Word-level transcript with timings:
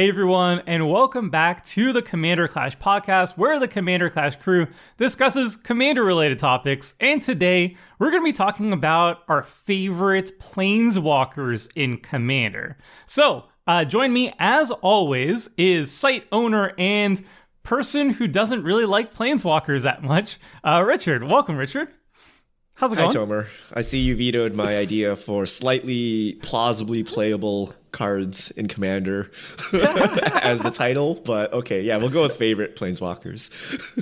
Hey 0.00 0.08
everyone, 0.08 0.62
and 0.66 0.90
welcome 0.90 1.28
back 1.28 1.62
to 1.64 1.92
the 1.92 2.00
Commander 2.00 2.48
Clash 2.48 2.78
podcast, 2.78 3.36
where 3.36 3.60
the 3.60 3.68
Commander 3.68 4.08
Clash 4.08 4.34
crew 4.36 4.66
discusses 4.96 5.56
commander 5.56 6.02
related 6.02 6.38
topics. 6.38 6.94
And 7.00 7.20
today 7.20 7.76
we're 7.98 8.10
going 8.10 8.22
to 8.22 8.24
be 8.24 8.32
talking 8.32 8.72
about 8.72 9.18
our 9.28 9.42
favorite 9.42 10.40
planeswalkers 10.40 11.68
in 11.76 11.98
Commander. 11.98 12.78
So, 13.04 13.44
uh, 13.66 13.84
join 13.84 14.14
me 14.14 14.32
as 14.38 14.70
always 14.70 15.50
is 15.58 15.92
site 15.92 16.26
owner 16.32 16.72
and 16.78 17.22
person 17.62 18.08
who 18.08 18.26
doesn't 18.26 18.62
really 18.62 18.86
like 18.86 19.12
planeswalkers 19.12 19.82
that 19.82 20.02
much, 20.02 20.38
uh, 20.64 20.82
Richard. 20.82 21.24
Welcome, 21.24 21.58
Richard. 21.58 21.88
How's 22.72 22.92
it 22.92 22.96
going? 22.96 23.10
Hi. 23.10 23.16
Tomer. 23.16 23.48
I 23.74 23.82
see 23.82 23.98
you 23.98 24.16
vetoed 24.16 24.54
my 24.54 24.78
idea 24.78 25.14
for 25.14 25.44
slightly 25.44 26.38
plausibly 26.40 27.02
playable 27.02 27.74
cards 27.92 28.50
in 28.52 28.68
Commander 28.68 29.30
as 30.42 30.60
the 30.60 30.70
title, 30.72 31.20
but 31.24 31.52
okay, 31.52 31.80
yeah, 31.80 31.96
we'll 31.96 32.08
go 32.08 32.22
with 32.22 32.36
favorite 32.36 32.76
planeswalkers. 32.76 33.50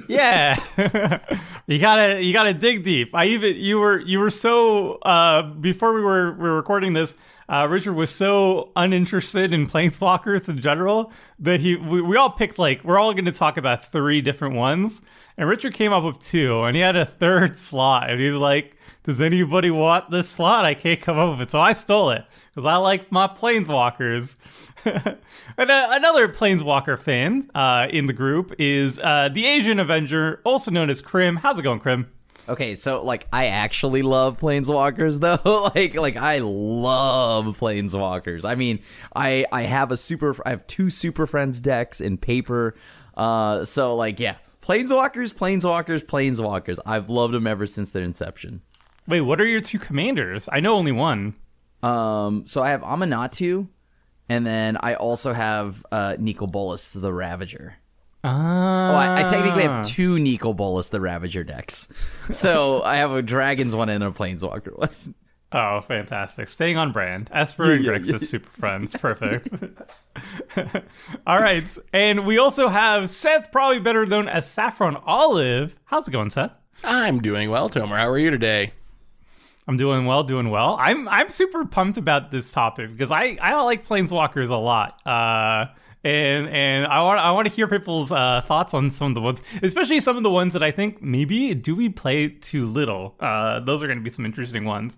yeah. 0.08 0.58
You 1.68 1.78
gotta 1.78 2.22
you 2.22 2.32
gotta 2.32 2.54
dig 2.54 2.82
deep. 2.82 3.14
I 3.14 3.26
even 3.26 3.54
you 3.56 3.78
were 3.78 4.00
you 4.00 4.20
were 4.20 4.30
so 4.30 4.94
uh 5.02 5.42
before 5.42 5.92
we 5.92 6.00
were 6.00 6.32
we 6.32 6.44
were 6.44 6.56
recording 6.56 6.94
this 6.94 7.14
uh 7.46 7.66
richard 7.68 7.92
was 7.92 8.08
so 8.08 8.72
uninterested 8.74 9.52
in 9.52 9.66
planeswalkers 9.66 10.48
in 10.48 10.62
general 10.62 11.12
that 11.40 11.60
he 11.60 11.76
we, 11.76 12.00
we 12.00 12.16
all 12.16 12.30
picked 12.30 12.58
like 12.58 12.82
we're 12.84 12.98
all 12.98 13.12
gonna 13.12 13.32
talk 13.32 13.58
about 13.58 13.92
three 13.92 14.22
different 14.22 14.54
ones 14.54 15.02
and 15.36 15.46
richard 15.46 15.74
came 15.74 15.92
up 15.92 16.04
with 16.04 16.18
two 16.20 16.62
and 16.62 16.74
he 16.74 16.80
had 16.80 16.96
a 16.96 17.04
third 17.04 17.58
slot 17.58 18.08
and 18.08 18.18
he's 18.18 18.32
like 18.32 18.78
does 19.08 19.22
anybody 19.22 19.70
want 19.70 20.10
this 20.10 20.28
slot? 20.28 20.66
I 20.66 20.74
can't 20.74 21.00
come 21.00 21.18
up 21.18 21.38
with 21.38 21.48
it. 21.48 21.50
So 21.50 21.60
i 21.60 21.72
stole 21.72 22.10
it 22.10 22.26
because 22.58 22.66
i 22.66 22.76
like 22.76 23.12
my 23.12 23.28
planeswalkers 23.28 24.34
and 24.84 25.70
uh, 25.70 25.88
another 25.90 26.28
Planeswalker 26.28 26.98
fan 26.98 27.48
uh, 27.54 27.88
in 27.90 28.06
the 28.06 28.12
group 28.12 28.54
is 28.58 28.98
uh, 28.98 29.28
the 29.32 29.44
Asian 29.44 29.80
Avenger, 29.80 30.40
also 30.44 30.70
known 30.70 30.88
as 30.88 31.00
Krim. 31.00 31.36
How's 31.36 31.58
it 31.58 31.62
going, 31.62 31.80
Krim? 31.80 32.10
Okay, 32.48 32.76
so 32.76 33.02
like 33.02 33.26
I 33.32 33.48
actually 33.48 34.02
love 34.02 34.38
planeswalkers 34.38 35.20
though. 35.44 35.70
like 35.74 35.94
like 35.94 36.16
I 36.16 36.38
love 36.38 37.58
planeswalkers. 37.58 38.44
I 38.44 38.54
mean, 38.54 38.78
I 39.14 39.44
I 39.52 39.62
have 39.62 39.90
a 39.90 39.96
super 39.96 40.34
I 40.46 40.50
have 40.50 40.66
two 40.66 40.90
super 40.90 41.26
friends 41.26 41.60
decks 41.60 42.00
in 42.00 42.16
paper. 42.16 42.74
Uh 43.16 43.64
so 43.64 43.96
like 43.96 44.18
yeah, 44.18 44.36
planeswalkers, 44.62 45.34
planeswalkers, 45.34 46.04
planeswalkers. 46.04 46.78
I've 46.86 47.10
loved 47.10 47.34
them 47.34 47.46
ever 47.46 47.66
since 47.66 47.90
their 47.90 48.04
inception. 48.04 48.62
Wait, 49.06 49.22
what 49.22 49.40
are 49.40 49.46
your 49.46 49.60
two 49.60 49.78
commanders? 49.78 50.48
I 50.50 50.60
know 50.60 50.74
only 50.74 50.92
one. 50.92 51.34
Um 51.82 52.46
so 52.46 52.62
I 52.62 52.70
have 52.70 52.82
Aminatou 52.82 53.68
and 54.28 54.46
then 54.46 54.76
I 54.80 54.94
also 54.94 55.32
have 55.32 55.84
uh 55.92 56.16
Nicol 56.18 56.46
Bolas 56.48 56.90
the 56.90 57.12
Ravager. 57.12 57.76
Ah. 58.24 58.90
Oh, 58.90 58.94
I, 58.96 59.24
I 59.24 59.28
technically 59.28 59.62
have 59.62 59.86
two 59.86 60.18
Nicol 60.18 60.54
Bolas 60.54 60.88
the 60.88 61.00
Ravager 61.00 61.44
decks. 61.44 61.88
So 62.32 62.82
I 62.82 62.96
have 62.96 63.10
a 63.12 63.22
Dragons 63.22 63.74
one 63.74 63.88
and 63.88 64.04
a 64.04 64.10
Planeswalker 64.10 64.76
one. 64.76 65.14
Oh, 65.50 65.80
fantastic. 65.80 66.46
Staying 66.46 66.76
on 66.76 66.92
brand. 66.92 67.30
Esper 67.32 67.72
and 67.72 67.82
Grixis 67.82 68.26
super 68.26 68.50
friends. 68.50 68.94
Perfect. 68.94 69.48
All 71.26 71.40
right. 71.40 71.78
And 71.94 72.26
we 72.26 72.36
also 72.36 72.68
have 72.68 73.08
Seth, 73.08 73.50
probably 73.50 73.78
better 73.80 74.04
known 74.04 74.28
as 74.28 74.46
Saffron 74.46 74.96
Olive. 75.06 75.74
How's 75.86 76.06
it 76.06 76.10
going, 76.10 76.28
Seth? 76.28 76.52
I'm 76.84 77.22
doing 77.22 77.48
well, 77.48 77.70
Tomer. 77.70 77.96
How 77.96 78.08
are 78.10 78.18
you 78.18 78.30
today? 78.30 78.72
I'm 79.68 79.76
doing 79.76 80.06
well, 80.06 80.24
doing 80.24 80.48
well. 80.48 80.76
I'm 80.80 81.06
I'm 81.08 81.28
super 81.28 81.66
pumped 81.66 81.98
about 81.98 82.30
this 82.30 82.50
topic 82.50 82.90
because 82.90 83.12
I 83.12 83.36
I 83.40 83.60
like 83.62 83.86
planeswalkers 83.86 84.48
a 84.48 84.56
lot. 84.56 85.00
Uh 85.06 85.66
and 86.04 86.48
and 86.48 86.86
I 86.86 87.02
want 87.02 87.20
I 87.20 87.30
want 87.32 87.48
to 87.48 87.54
hear 87.54 87.66
people's 87.66 88.12
uh, 88.12 88.40
thoughts 88.40 88.72
on 88.72 88.88
some 88.90 89.08
of 89.08 89.14
the 89.14 89.20
ones, 89.20 89.42
especially 89.62 90.00
some 90.00 90.16
of 90.16 90.22
the 90.22 90.30
ones 90.30 90.52
that 90.52 90.62
I 90.62 90.70
think 90.70 91.02
maybe 91.02 91.54
do 91.54 91.74
we 91.74 91.88
play 91.88 92.28
too 92.28 92.66
little. 92.66 93.16
Uh, 93.20 93.60
those 93.60 93.82
are 93.82 93.86
going 93.86 93.98
to 93.98 94.04
be 94.04 94.10
some 94.10 94.24
interesting 94.24 94.64
ones. 94.64 94.96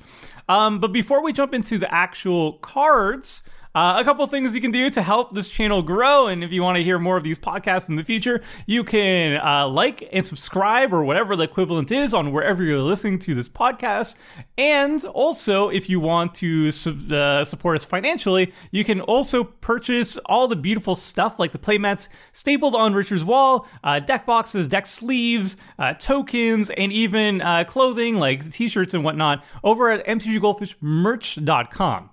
Um, 0.48 0.78
but 0.78 0.92
before 0.92 1.22
we 1.22 1.32
jump 1.32 1.54
into 1.54 1.78
the 1.78 1.92
actual 1.92 2.54
cards, 2.58 3.42
uh, 3.74 3.96
a 3.98 4.04
couple 4.04 4.26
things 4.26 4.54
you 4.54 4.60
can 4.60 4.72
do 4.72 4.90
to 4.90 5.02
help 5.02 5.32
this 5.32 5.48
channel 5.48 5.82
grow. 5.82 6.26
And 6.26 6.42
if 6.42 6.50
you 6.50 6.62
want 6.62 6.76
to 6.76 6.82
hear 6.82 6.98
more 6.98 7.16
of 7.16 7.22
these 7.22 7.38
podcasts 7.38 7.88
in 7.88 7.96
the 7.96 8.04
future, 8.04 8.42
you 8.66 8.82
can 8.82 9.40
uh, 9.44 9.68
like 9.68 10.08
and 10.12 10.26
subscribe 10.26 10.92
or 10.92 11.04
whatever 11.04 11.36
the 11.36 11.44
equivalent 11.44 11.92
is 11.92 12.12
on 12.12 12.32
wherever 12.32 12.64
you're 12.64 12.80
listening 12.80 13.18
to 13.20 13.34
this 13.34 13.48
podcast. 13.48 14.16
And 14.58 15.04
also, 15.04 15.68
if 15.68 15.88
you 15.88 16.00
want 16.00 16.34
to 16.36 16.70
uh, 17.12 17.44
support 17.44 17.76
us 17.76 17.84
financially, 17.84 18.52
you 18.72 18.84
can 18.84 19.00
also 19.00 19.44
purchase 19.44 20.16
all 20.26 20.48
the 20.48 20.56
beautiful 20.56 20.96
stuff 20.96 21.38
like 21.38 21.52
the 21.52 21.58
playmats 21.58 22.08
stapled 22.32 22.74
on 22.74 22.94
Richard's 22.94 23.24
wall, 23.24 23.68
uh, 23.84 24.00
deck 24.00 24.26
boxes, 24.26 24.66
deck 24.66 24.86
sleeves, 24.86 25.56
uh, 25.78 25.94
tokens, 25.94 26.70
and 26.70 26.92
even 26.92 27.40
uh, 27.40 27.62
clothing 27.64 28.16
like 28.16 28.50
t 28.50 28.68
shirts 28.68 28.94
and 28.94 29.04
whatnot 29.04 29.44
over 29.62 29.90
at 29.90 30.04
mtggoldfishmerch.com. 30.06 32.10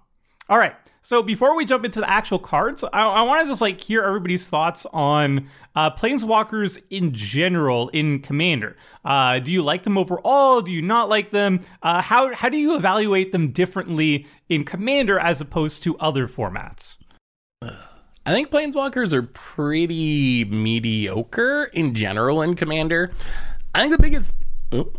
All 0.50 0.57
right. 0.57 0.75
So 1.07 1.23
before 1.23 1.56
we 1.56 1.63
jump 1.63 1.85
into 1.85 2.01
the 2.01 2.09
actual 2.09 2.38
cards, 2.38 2.84
I, 2.84 2.90
I 2.90 3.22
want 3.22 3.40
to 3.40 3.47
just 3.47 3.62
like 3.62 3.79
hear 3.79 4.03
everybody's 4.03 4.50
thoughts 4.50 4.85
on 4.91 5.47
uh, 5.73 5.90
planeswalkers 5.91 6.84
in 6.90 7.13
general 7.13 7.88
in 7.94 8.19
Commander. 8.19 8.75
Uh, 9.06 9.40
do 9.40 9.50
you 9.50 9.63
like 9.63 9.84
them 9.84 9.97
overall? 9.97 10.62
Do 10.62 10.69
you 10.69 10.81
not 10.81 11.07
like 11.07 11.31
them? 11.31 11.62
Uh, 11.81 12.01
how 12.01 12.35
how 12.35 12.50
do 12.50 12.57
you 12.57 12.75
evaluate 12.75 13.31
them 13.31 13.51
differently 13.51 14.28
in 14.50 14.66
Commander 14.66 15.17
as 15.17 15.40
opposed 15.40 15.81
to 15.84 15.97
other 15.97 16.28
formats? 16.28 16.97
I 17.62 18.34
think 18.34 18.50
planeswalkers 18.50 19.13
are 19.13 19.23
pretty 19.23 20.44
mediocre 20.44 21.69
in 21.72 21.94
general 21.96 22.41
in 22.41 22.57
Commander. 22.57 23.12
I 23.73 23.79
think 23.79 23.96
the 23.96 24.03
biggest 24.03 24.35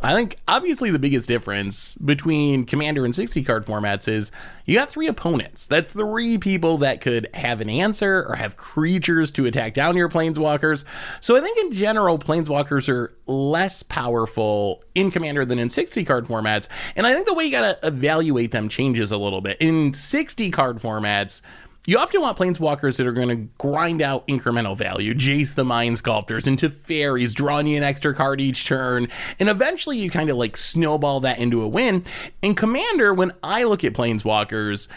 I 0.02 0.14
think 0.14 0.38
obviously 0.48 0.90
the 0.90 0.98
biggest 0.98 1.28
difference 1.28 1.96
between 1.96 2.64
Commander 2.64 3.04
and 3.04 3.14
60 3.14 3.44
card 3.44 3.66
formats 3.66 4.08
is 4.08 4.32
you 4.64 4.74
got 4.74 4.88
three 4.88 5.08
opponents. 5.08 5.66
That's 5.66 5.92
three 5.92 6.38
people 6.38 6.78
that 6.78 7.02
could 7.02 7.28
have 7.34 7.60
an 7.60 7.68
answer 7.68 8.24
or 8.26 8.36
have 8.36 8.56
creatures 8.56 9.30
to 9.32 9.44
attack 9.44 9.74
down 9.74 9.94
your 9.94 10.08
planeswalkers. 10.08 10.84
So 11.20 11.36
I 11.36 11.42
think 11.42 11.58
in 11.58 11.72
general, 11.72 12.18
planeswalkers 12.18 12.88
are 12.88 13.14
less 13.26 13.82
powerful 13.82 14.82
in 14.94 15.10
Commander 15.10 15.44
than 15.44 15.58
in 15.58 15.68
60 15.68 16.02
card 16.06 16.24
formats. 16.24 16.68
And 16.96 17.06
I 17.06 17.12
think 17.12 17.26
the 17.26 17.34
way 17.34 17.44
you 17.44 17.50
got 17.50 17.82
to 17.82 17.86
evaluate 17.86 18.52
them 18.52 18.70
changes 18.70 19.12
a 19.12 19.18
little 19.18 19.42
bit. 19.42 19.58
In 19.60 19.92
60 19.92 20.50
card 20.50 20.78
formats, 20.78 21.42
you 21.88 21.96
often 21.96 22.20
want 22.20 22.36
planeswalkers 22.36 22.98
that 22.98 23.06
are 23.06 23.12
going 23.12 23.30
to 23.30 23.48
grind 23.56 24.02
out 24.02 24.28
incremental 24.28 24.76
value, 24.76 25.14
Jace 25.14 25.54
the 25.54 25.64
Mind 25.64 25.96
Sculptors 25.96 26.46
into 26.46 26.68
fairies, 26.68 27.32
drawing 27.32 27.66
you 27.66 27.78
an 27.78 27.82
extra 27.82 28.14
card 28.14 28.42
each 28.42 28.66
turn, 28.66 29.08
and 29.40 29.48
eventually 29.48 29.96
you 29.96 30.10
kind 30.10 30.28
of 30.28 30.36
like 30.36 30.58
snowball 30.58 31.20
that 31.20 31.38
into 31.38 31.62
a 31.62 31.66
win. 31.66 32.04
In 32.42 32.54
Commander, 32.54 33.14
when 33.14 33.32
I 33.42 33.64
look 33.64 33.84
at 33.84 33.94
planeswalkers, 33.94 34.88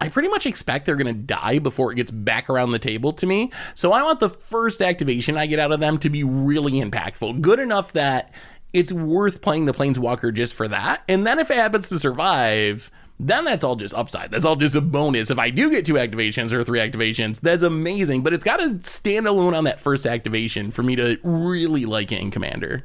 I 0.00 0.08
pretty 0.08 0.28
much 0.28 0.46
expect 0.46 0.86
they're 0.86 0.96
going 0.96 1.14
to 1.14 1.22
die 1.22 1.58
before 1.58 1.92
it 1.92 1.96
gets 1.96 2.10
back 2.10 2.48
around 2.48 2.70
the 2.70 2.78
table 2.78 3.12
to 3.12 3.26
me. 3.26 3.52
So 3.74 3.92
I 3.92 4.02
want 4.02 4.20
the 4.20 4.30
first 4.30 4.80
activation 4.80 5.36
I 5.36 5.44
get 5.44 5.58
out 5.58 5.70
of 5.70 5.80
them 5.80 5.98
to 5.98 6.08
be 6.08 6.24
really 6.24 6.72
impactful, 6.72 7.42
good 7.42 7.58
enough 7.58 7.92
that 7.92 8.32
it's 8.72 8.90
worth 8.90 9.42
playing 9.42 9.66
the 9.66 9.74
planeswalker 9.74 10.32
just 10.32 10.54
for 10.54 10.66
that. 10.68 11.02
And 11.10 11.26
then 11.26 11.38
if 11.38 11.50
it 11.50 11.58
happens 11.58 11.90
to 11.90 11.98
survive, 11.98 12.90
then 13.20 13.44
that's 13.44 13.64
all 13.64 13.76
just 13.76 13.94
upside. 13.94 14.30
That's 14.30 14.44
all 14.44 14.56
just 14.56 14.74
a 14.74 14.80
bonus. 14.80 15.30
If 15.30 15.38
I 15.38 15.50
do 15.50 15.70
get 15.70 15.86
two 15.86 15.94
activations 15.94 16.52
or 16.52 16.64
three 16.64 16.80
activations, 16.80 17.40
that's 17.40 17.62
amazing. 17.62 18.22
But 18.22 18.32
it's 18.32 18.44
got 18.44 18.56
to 18.56 18.80
stand 18.82 19.26
alone 19.26 19.54
on 19.54 19.64
that 19.64 19.80
first 19.80 20.06
activation 20.06 20.70
for 20.70 20.82
me 20.82 20.96
to 20.96 21.18
really 21.22 21.84
like 21.84 22.10
it 22.12 22.20
in 22.20 22.30
Commander. 22.30 22.84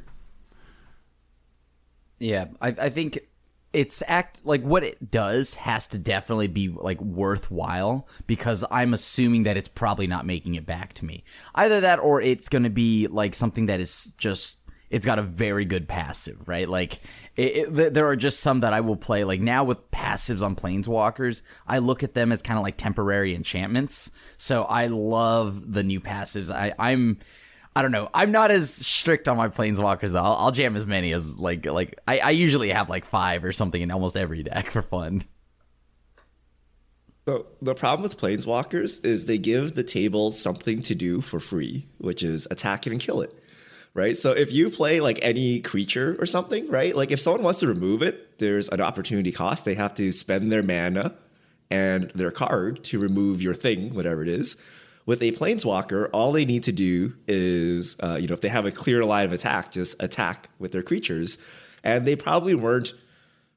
Yeah, 2.20 2.46
I, 2.60 2.68
I 2.68 2.90
think 2.90 3.18
it's 3.72 4.02
act 4.06 4.40
like 4.44 4.62
what 4.62 4.82
it 4.82 5.10
does 5.10 5.56
has 5.56 5.86
to 5.88 5.98
definitely 5.98 6.48
be 6.48 6.68
like 6.68 7.00
worthwhile 7.00 8.08
because 8.26 8.64
I'm 8.70 8.94
assuming 8.94 9.42
that 9.42 9.56
it's 9.56 9.68
probably 9.68 10.06
not 10.06 10.24
making 10.24 10.54
it 10.54 10.64
back 10.64 10.94
to 10.94 11.04
me. 11.04 11.22
Either 11.54 11.80
that 11.80 11.98
or 11.98 12.20
it's 12.20 12.48
going 12.48 12.62
to 12.62 12.70
be 12.70 13.06
like 13.08 13.34
something 13.34 13.66
that 13.66 13.80
is 13.80 14.10
just 14.16 14.57
it's 14.90 15.04
got 15.04 15.18
a 15.18 15.22
very 15.22 15.64
good 15.64 15.88
passive, 15.88 16.48
right? 16.48 16.68
Like 16.68 17.00
it, 17.36 17.78
it, 17.78 17.94
there 17.94 18.08
are 18.08 18.16
just 18.16 18.40
some 18.40 18.60
that 18.60 18.72
I 18.72 18.80
will 18.80 18.96
play 18.96 19.24
like 19.24 19.40
now 19.40 19.64
with 19.64 19.90
passives 19.90 20.42
on 20.42 20.56
planeswalkers. 20.56 21.42
I 21.66 21.78
look 21.78 22.02
at 22.02 22.14
them 22.14 22.32
as 22.32 22.42
kind 22.42 22.58
of 22.58 22.64
like 22.64 22.76
temporary 22.76 23.34
enchantments. 23.34 24.10
So 24.38 24.64
I 24.64 24.86
love 24.86 25.72
the 25.72 25.82
new 25.82 26.00
passives. 26.00 26.50
I 26.50 26.74
I'm 26.78 27.18
I 27.76 27.82
don't 27.82 27.92
know. 27.92 28.08
I'm 28.14 28.32
not 28.32 28.50
as 28.50 28.72
strict 28.74 29.28
on 29.28 29.36
my 29.36 29.48
planeswalkers 29.48 30.10
though. 30.10 30.22
I'll, 30.22 30.34
I'll 30.34 30.52
jam 30.52 30.76
as 30.76 30.86
many 30.86 31.12
as 31.12 31.38
like 31.38 31.66
like 31.66 31.98
I, 32.08 32.18
I 32.18 32.30
usually 32.30 32.70
have 32.70 32.88
like 32.88 33.04
five 33.04 33.44
or 33.44 33.52
something 33.52 33.80
in 33.80 33.90
almost 33.90 34.16
every 34.16 34.42
deck 34.42 34.70
for 34.70 34.82
fun. 34.82 35.22
So 37.28 37.46
the 37.60 37.74
problem 37.74 38.04
with 38.04 38.18
planeswalkers 38.18 39.04
is 39.04 39.26
they 39.26 39.36
give 39.36 39.74
the 39.74 39.84
table 39.84 40.32
something 40.32 40.80
to 40.80 40.94
do 40.94 41.20
for 41.20 41.40
free, 41.40 41.86
which 41.98 42.22
is 42.22 42.48
attack 42.50 42.86
it 42.86 42.90
and 42.90 42.98
kill 42.98 43.20
it. 43.20 43.34
Right? 43.94 44.16
So 44.16 44.32
if 44.32 44.52
you 44.52 44.70
play 44.70 45.00
like 45.00 45.18
any 45.22 45.60
creature 45.60 46.16
or 46.20 46.26
something, 46.26 46.68
right? 46.70 46.94
Like 46.94 47.10
if 47.10 47.18
someone 47.18 47.42
wants 47.42 47.60
to 47.60 47.66
remove 47.66 48.02
it, 48.02 48.38
there's 48.38 48.68
an 48.68 48.80
opportunity 48.80 49.32
cost. 49.32 49.64
They 49.64 49.74
have 49.74 49.94
to 49.94 50.12
spend 50.12 50.52
their 50.52 50.62
mana 50.62 51.14
and 51.70 52.10
their 52.10 52.30
card 52.30 52.84
to 52.84 52.98
remove 52.98 53.42
your 53.42 53.54
thing, 53.54 53.94
whatever 53.94 54.22
it 54.22 54.28
is. 54.28 54.56
With 55.06 55.22
a 55.22 55.32
planeswalker, 55.32 56.10
all 56.12 56.32
they 56.32 56.44
need 56.44 56.64
to 56.64 56.72
do 56.72 57.14
is, 57.26 57.96
uh, 58.00 58.18
you 58.20 58.28
know, 58.28 58.34
if 58.34 58.42
they 58.42 58.48
have 58.48 58.66
a 58.66 58.70
clear 58.70 59.04
line 59.04 59.24
of 59.24 59.32
attack, 59.32 59.72
just 59.72 60.00
attack 60.02 60.50
with 60.58 60.72
their 60.72 60.82
creatures. 60.82 61.38
And 61.82 62.06
they 62.06 62.14
probably 62.14 62.54
weren't, 62.54 62.92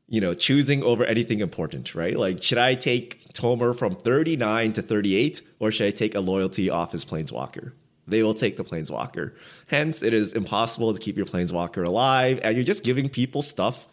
you 0.08 0.22
know, 0.22 0.34
choosing 0.34 0.82
over 0.82 1.04
anything 1.04 1.42
important, 1.42 1.94
right? 1.94 2.16
Like, 2.16 2.42
should 2.42 2.58
I 2.58 2.76
take 2.76 3.34
Tomer 3.34 3.78
from 3.78 3.96
39 3.96 4.74
to 4.74 4.82
38, 4.82 5.42
or 5.60 5.72
should 5.72 5.88
I 5.88 5.92
take 5.92 6.16
a 6.16 6.22
loyalty 6.22 6.70
off 6.70 6.94
his 6.94 7.04
planeswalker? 7.04 7.74
They 8.12 8.22
will 8.22 8.36
take 8.36 8.58
the 8.58 8.64
planeswalker. 8.64 9.36
Hence, 9.70 10.04
it 10.04 10.14
is 10.14 10.34
impossible 10.34 10.94
to 10.94 11.00
keep 11.00 11.18
your 11.18 11.26
planeswalker 11.26 11.86
alive, 11.86 12.40
and 12.44 12.56
you're 12.56 12.64
just 12.64 12.84
giving 12.84 13.10
people 13.10 13.42
stuff. 13.42 13.88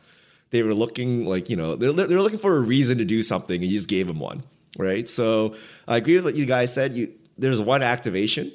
They 0.51 0.63
were 0.63 0.75
looking 0.75 1.25
like 1.25 1.49
you 1.49 1.57
know 1.57 1.77
they're, 1.77 1.93
they're 1.93 2.21
looking 2.21 2.39
for 2.39 2.57
a 2.57 2.61
reason 2.61 2.99
to 2.99 3.05
do 3.05 3.23
something 3.23 3.57
and 3.57 3.65
you 3.65 3.77
just 3.77 3.89
gave 3.89 4.07
them 4.07 4.19
one 4.19 4.43
right? 4.79 5.09
So 5.09 5.55
i 5.87 5.97
agree 5.97 6.15
with 6.15 6.25
what 6.25 6.37
you 6.37 6.47
guys 6.47 6.73
said. 6.73 6.93
You 6.93 7.13
there's 7.37 7.61
one 7.61 7.83
activation 7.83 8.53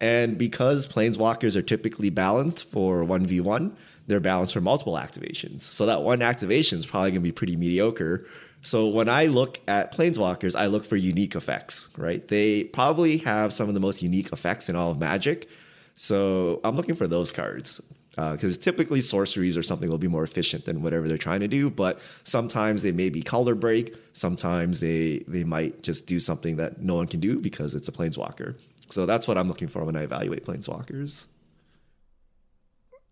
and 0.00 0.38
because 0.38 0.88
planeswalkers 0.88 1.54
are 1.54 1.62
typically 1.62 2.10
balanced 2.10 2.70
for 2.70 3.04
1v1 3.04 3.76
they're 4.06 4.20
balanced 4.20 4.54
for 4.54 4.60
multiple 4.60 4.94
activations. 4.94 5.60
So 5.60 5.86
that 5.86 6.02
one 6.02 6.22
activation 6.22 6.78
is 6.78 6.86
probably 6.86 7.10
going 7.10 7.20
to 7.22 7.28
be 7.28 7.32
pretty 7.32 7.56
mediocre 7.56 8.24
so 8.62 8.88
when 8.88 9.08
i 9.08 9.26
look 9.26 9.60
at 9.68 9.92
planeswalkers 9.94 10.56
i 10.56 10.66
look 10.66 10.84
for 10.84 10.96
unique 10.96 11.34
effects 11.34 11.82
right? 11.96 12.26
They 12.28 12.64
probably 12.64 13.18
have 13.18 13.52
some 13.52 13.68
of 13.68 13.74
the 13.74 13.80
most 13.80 14.02
unique 14.02 14.32
effects 14.32 14.68
in 14.68 14.76
all 14.76 14.90
of 14.90 14.98
magic. 14.98 15.48
So 15.94 16.60
i'm 16.64 16.76
looking 16.76 16.94
for 16.94 17.06
those 17.06 17.32
cards 17.32 17.80
because 18.10 18.58
uh, 18.58 18.60
typically 18.60 19.00
sorceries 19.00 19.56
or 19.56 19.62
something 19.62 19.88
will 19.88 19.96
be 19.98 20.08
more 20.08 20.24
efficient 20.24 20.66
than 20.66 20.82
whatever 20.82 21.08
they're 21.08 21.16
trying 21.16 21.40
to 21.40 21.48
do 21.48 21.70
but 21.70 22.00
sometimes 22.24 22.82
they 22.82 22.92
may 22.92 23.08
be 23.08 23.22
color 23.22 23.54
break. 23.54 23.94
Sometimes 24.12 24.80
they 24.80 25.24
they 25.28 25.44
might 25.44 25.82
just 25.82 26.06
do 26.06 26.20
something 26.20 26.56
that 26.56 26.80
no 26.82 26.94
one 26.94 27.06
can 27.06 27.20
do 27.20 27.38
because 27.38 27.74
it's 27.74 27.88
a 27.88 27.92
planeswalker. 27.92 28.58
So 28.88 29.06
that's 29.06 29.26
what 29.28 29.38
i'm 29.38 29.48
looking 29.48 29.68
for 29.68 29.84
when 29.84 29.96
i 29.96 30.02
evaluate 30.02 30.44
planeswalkers. 30.44 31.26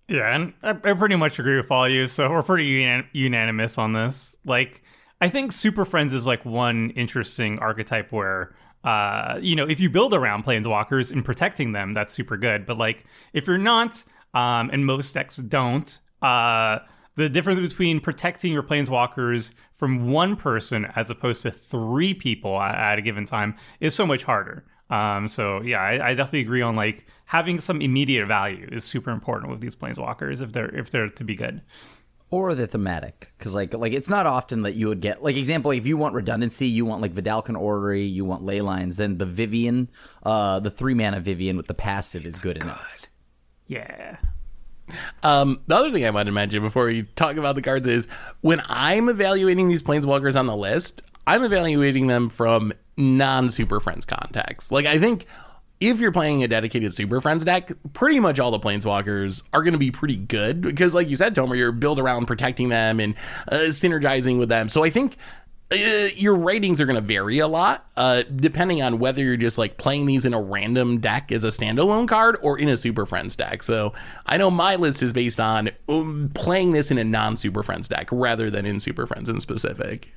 Yeah 0.09 0.35
and 0.35 0.53
i, 0.63 0.71
I 0.71 0.93
pretty 0.95 1.17
much 1.17 1.39
agree 1.39 1.57
with 1.57 1.71
all 1.71 1.89
you 1.89 2.07
so 2.07 2.31
we're 2.31 2.43
pretty 2.43 2.83
unan- 2.83 3.07
unanimous 3.13 3.79
on 3.79 3.93
this. 3.93 4.37
Like 4.45 4.83
i 5.21 5.29
think 5.29 5.53
super 5.53 5.85
friends 5.85 6.13
is 6.13 6.27
like 6.27 6.45
one 6.45 6.91
interesting 6.91 7.59
archetype 7.59 8.13
where 8.13 8.55
uh, 8.83 9.39
you 9.43 9.55
know, 9.55 9.69
if 9.69 9.79
you 9.79 9.91
build 9.91 10.15
around 10.15 10.45
planeswalkers 10.45 11.13
and 11.13 11.25
protecting 11.25 11.73
them, 11.73 11.93
that's 11.93 12.15
super 12.15 12.37
good. 12.37 12.65
But 12.65 12.79
like, 12.79 13.05
if 13.33 13.47
you're 13.47 13.59
not, 13.59 14.03
um, 14.35 14.71
and 14.73 14.87
most 14.87 15.13
decks 15.13 15.37
don't. 15.37 15.99
Uh, 16.23 16.79
the 17.17 17.29
difference 17.29 17.61
between 17.61 18.01
protecting 18.01 18.53
your 18.53 18.63
planeswalkers 18.63 19.53
from 19.75 20.11
one 20.11 20.37
person 20.37 20.87
as 20.97 21.11
opposed 21.11 21.43
to 21.43 21.51
three 21.51 22.15
people 22.15 22.61
at, 22.61 22.99
a 22.99 23.03
given 23.03 23.25
time 23.25 23.57
is 23.81 23.95
so 23.95 24.07
much 24.07 24.23
harder. 24.25 24.65
Um, 24.89 25.29
so 25.29 25.61
yeah, 25.63 25.81
I, 25.81 26.09
I, 26.09 26.15
definitely 26.15 26.41
agree 26.41 26.63
on 26.63 26.75
like 26.75 27.07
having 27.27 27.61
some 27.61 27.81
immediate 27.81 28.27
value 28.27 28.69
is 28.73 28.83
super 28.83 29.13
important 29.13 29.53
with 29.53 29.61
these 29.61 29.77
planeswalkers 29.77 30.43
if 30.43 30.53
they're 30.53 30.75
if 30.75 30.91
they're 30.91 31.09
to 31.09 31.25
be 31.25 31.37
good. 31.37 31.63
Or 32.33 32.55
the 32.55 32.69
thematic, 32.69 33.33
because 33.37 33.55
like 33.55 33.75
like 33.75 33.93
it's 33.93 34.09
not 34.09 34.25
often 34.25 34.63
that 34.63 34.75
you 34.75 34.87
would 34.87 35.01
get 35.01 35.21
like 35.21 35.37
example 35.37 35.73
if 35.73 35.85
you 35.85 35.97
want 35.97 36.15
redundancy, 36.15 36.69
you 36.69 36.85
want 36.85 37.03
like 37.03 37.13
Vedalken 37.13 37.59
Orrery, 37.59 38.05
you 38.05 38.25
want 38.25 38.45
ley 38.45 38.61
lines, 38.61 38.97
then 38.97 39.19
the 39.19 39.27
Vivien 39.27 39.89
uh, 40.23 40.61
the 40.61 40.71
three 40.71 40.95
mana 40.95 41.19
Vivien 41.19 41.57
with 41.57 41.67
the 41.67 41.75
passive 41.75 42.25
is 42.25 42.39
good, 42.39 42.55
good. 42.55 42.63
enough. 42.65 43.01
Yeah. 43.67 44.17
Um, 45.23 45.61
the 45.67 45.77
other 45.77 45.93
thing 45.93 46.05
I 46.05 46.11
wanted 46.11 46.27
to 46.27 46.33
mention 46.33 46.63
before 46.63 46.87
we 46.87 47.03
talk 47.15 47.37
about 47.37 47.55
the 47.55 47.63
cards 47.63 47.87
is 47.87 48.09
when 48.41 48.63
I'm 48.67 49.09
evaluating 49.09 49.69
these 49.69 49.83
planeswalkers 49.83 50.39
on 50.39 50.47
the 50.47 50.57
list, 50.57 51.03
I'm 51.27 51.45
evaluating 51.45 52.07
them 52.07 52.29
from 52.29 52.73
non 52.97 53.51
Super 53.51 53.81
Friends 53.81 54.05
context. 54.05 54.73
Like, 54.73 54.87
I 54.87 54.99
think 54.99 55.27
if 55.81 55.99
you're 55.99 56.13
playing 56.13 56.45
a 56.45 56.49
dedicated 56.49 56.95
Super 56.95 57.21
Friends 57.21 57.45
deck, 57.45 57.73
pretty 57.95 58.21
much 58.21 58.39
all 58.39 58.51
the 58.51 58.61
planeswalkers 58.61 59.43
are 59.53 59.63
going 59.63 59.73
to 59.73 59.79
be 59.79 59.91
pretty 59.91 60.17
good 60.17 60.61
because, 60.61 60.95
like 60.95 61.09
you 61.09 61.17
said, 61.17 61.35
Tomer, 61.35 61.57
you're 61.57 61.73
built 61.73 61.99
around 61.99 62.27
protecting 62.27 62.69
them 62.69 63.01
and 63.01 63.15
uh, 63.49 63.69
synergizing 63.69 64.39
with 64.39 64.51
them. 64.51 64.69
So 64.69 64.85
I 64.85 64.91
think 64.91 65.17
uh, 65.73 66.09
your 66.17 66.35
ratings 66.35 66.81
are 66.81 66.87
going 66.87 66.97
to 66.97 67.01
vary 67.01 67.39
a 67.39 67.47
lot 67.47 67.87
uh, 67.97 68.25
depending 68.35 68.83
on 68.83 68.99
whether 68.99 69.23
you're 69.23 69.37
just 69.37 69.57
like 69.57 69.77
playing 69.77 70.05
these 70.05 70.25
in 70.25 70.35
a 70.35 70.41
random 70.41 70.99
deck 70.99 71.31
as 71.33 71.45
a 71.45 71.49
standalone 71.49 72.09
card 72.09 72.37
or 72.43 72.59
in 72.59 72.69
a 72.69 72.77
Super 72.77 73.07
Friends 73.07 73.35
deck. 73.37 73.63
So 73.63 73.95
I 74.27 74.37
know 74.37 74.51
my 74.51 74.77
list 74.77 75.03
is 75.03 75.13
based 75.13 75.41
on 75.41 75.71
um, 75.89 76.31
playing 76.35 76.73
this 76.73 76.91
in 76.91 76.99
a 76.99 77.05
non 77.05 77.37
Super 77.37 77.63
Friends 77.63 77.89
deck 77.89 78.09
rather 78.13 78.51
than 78.51 78.67
in 78.67 78.81
Super 78.81 79.07
Friends 79.07 79.29
in 79.29 79.41
specific. 79.41 80.13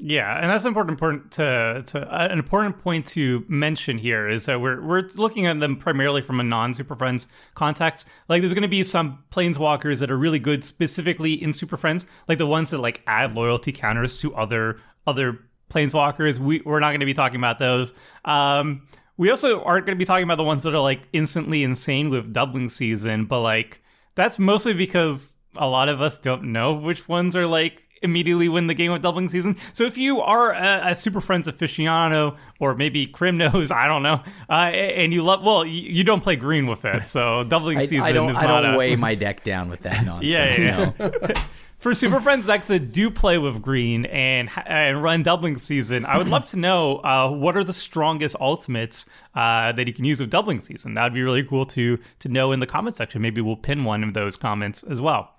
Yeah, 0.00 0.38
and 0.40 0.48
that's 0.48 0.64
important. 0.64 0.92
Important 0.92 1.32
to, 1.32 1.82
to 1.86 2.00
uh, 2.02 2.28
an 2.30 2.38
important 2.38 2.78
point 2.78 3.06
to 3.08 3.44
mention 3.48 3.98
here 3.98 4.28
is 4.28 4.46
that 4.46 4.60
we're 4.60 4.80
we're 4.80 5.08
looking 5.16 5.46
at 5.46 5.58
them 5.58 5.76
primarily 5.76 6.22
from 6.22 6.38
a 6.38 6.44
non 6.44 6.72
Super 6.72 6.94
Friends 6.94 7.26
context. 7.54 8.06
Like, 8.28 8.40
there's 8.40 8.54
going 8.54 8.62
to 8.62 8.68
be 8.68 8.84
some 8.84 9.24
planeswalkers 9.32 9.98
that 9.98 10.10
are 10.10 10.16
really 10.16 10.38
good 10.38 10.62
specifically 10.64 11.32
in 11.32 11.52
Super 11.52 11.76
Friends, 11.76 12.06
like 12.28 12.38
the 12.38 12.46
ones 12.46 12.70
that 12.70 12.78
like 12.78 13.02
add 13.08 13.34
loyalty 13.34 13.72
counters 13.72 14.20
to 14.20 14.34
other 14.36 14.78
other 15.06 15.40
planeswalkers. 15.68 16.38
We 16.38 16.62
we're 16.64 16.80
not 16.80 16.90
going 16.90 17.00
to 17.00 17.06
be 17.06 17.14
talking 17.14 17.38
about 17.40 17.58
those. 17.58 17.92
Um, 18.24 18.86
we 19.16 19.30
also 19.30 19.62
aren't 19.64 19.84
going 19.84 19.96
to 19.96 19.98
be 19.98 20.04
talking 20.04 20.24
about 20.24 20.36
the 20.36 20.44
ones 20.44 20.62
that 20.62 20.74
are 20.74 20.80
like 20.80 21.08
instantly 21.12 21.64
insane 21.64 22.08
with 22.08 22.32
doubling 22.32 22.68
season, 22.68 23.24
but 23.24 23.40
like 23.40 23.82
that's 24.14 24.38
mostly 24.38 24.74
because 24.74 25.36
a 25.56 25.66
lot 25.66 25.88
of 25.88 26.00
us 26.00 26.20
don't 26.20 26.44
know 26.44 26.74
which 26.74 27.08
ones 27.08 27.34
are 27.34 27.46
like 27.46 27.87
immediately 28.02 28.48
win 28.48 28.66
the 28.66 28.74
game 28.74 28.92
with 28.92 29.02
doubling 29.02 29.28
season. 29.28 29.56
So 29.72 29.84
if 29.84 29.96
you 29.96 30.20
are 30.20 30.52
a, 30.52 30.90
a 30.90 30.94
Super 30.94 31.20
Friends 31.20 31.48
aficionado, 31.48 32.36
or 32.60 32.74
maybe 32.74 33.06
Krim 33.06 33.36
knows, 33.36 33.70
I 33.70 33.86
don't 33.86 34.02
know, 34.02 34.22
uh, 34.48 34.52
and 34.52 35.12
you 35.12 35.22
love, 35.22 35.42
well, 35.42 35.64
you, 35.64 35.82
you, 35.82 36.04
don't 36.04 36.22
play 36.22 36.36
green 36.36 36.66
with 36.66 36.84
it, 36.84 37.08
so 37.08 37.44
doubling 37.48 37.78
I, 37.78 37.86
season 37.86 38.02
I 38.02 38.12
don't, 38.12 38.30
is 38.30 38.38
I 38.38 38.46
not 38.46 38.62
don't 38.62 38.74
a, 38.74 38.78
weigh 38.78 38.96
my 38.96 39.14
deck 39.14 39.44
down 39.44 39.68
with 39.68 39.80
that 39.82 40.04
nonsense. 40.04 40.30
yeah, 40.30 40.60
yeah. 40.60 40.92
No. 40.98 41.34
For 41.78 41.94
Super 41.94 42.18
Friends 42.18 42.48
decks 42.48 42.66
that 42.66 42.90
do 42.90 43.08
play 43.08 43.38
with 43.38 43.62
green 43.62 44.04
and 44.06 44.50
and 44.66 45.00
run 45.00 45.22
doubling 45.22 45.58
season, 45.58 46.04
I 46.06 46.18
would 46.18 46.26
love 46.26 46.50
to 46.50 46.56
know 46.56 46.96
uh, 46.98 47.30
what 47.30 47.56
are 47.56 47.62
the 47.62 47.72
strongest 47.72 48.34
ultimates 48.40 49.06
uh, 49.36 49.70
that 49.70 49.86
you 49.86 49.92
can 49.92 50.04
use 50.04 50.18
with 50.18 50.28
doubling 50.28 50.58
season. 50.58 50.94
That 50.94 51.04
would 51.04 51.14
be 51.14 51.22
really 51.22 51.44
cool 51.44 51.64
to 51.66 51.96
to 52.18 52.28
know 52.28 52.50
in 52.50 52.58
the 52.58 52.66
comment 52.66 52.96
section. 52.96 53.22
Maybe 53.22 53.40
we'll 53.40 53.54
pin 53.54 53.84
one 53.84 54.02
of 54.02 54.12
those 54.12 54.36
comments 54.36 54.82
as 54.82 55.00
well. 55.00 55.36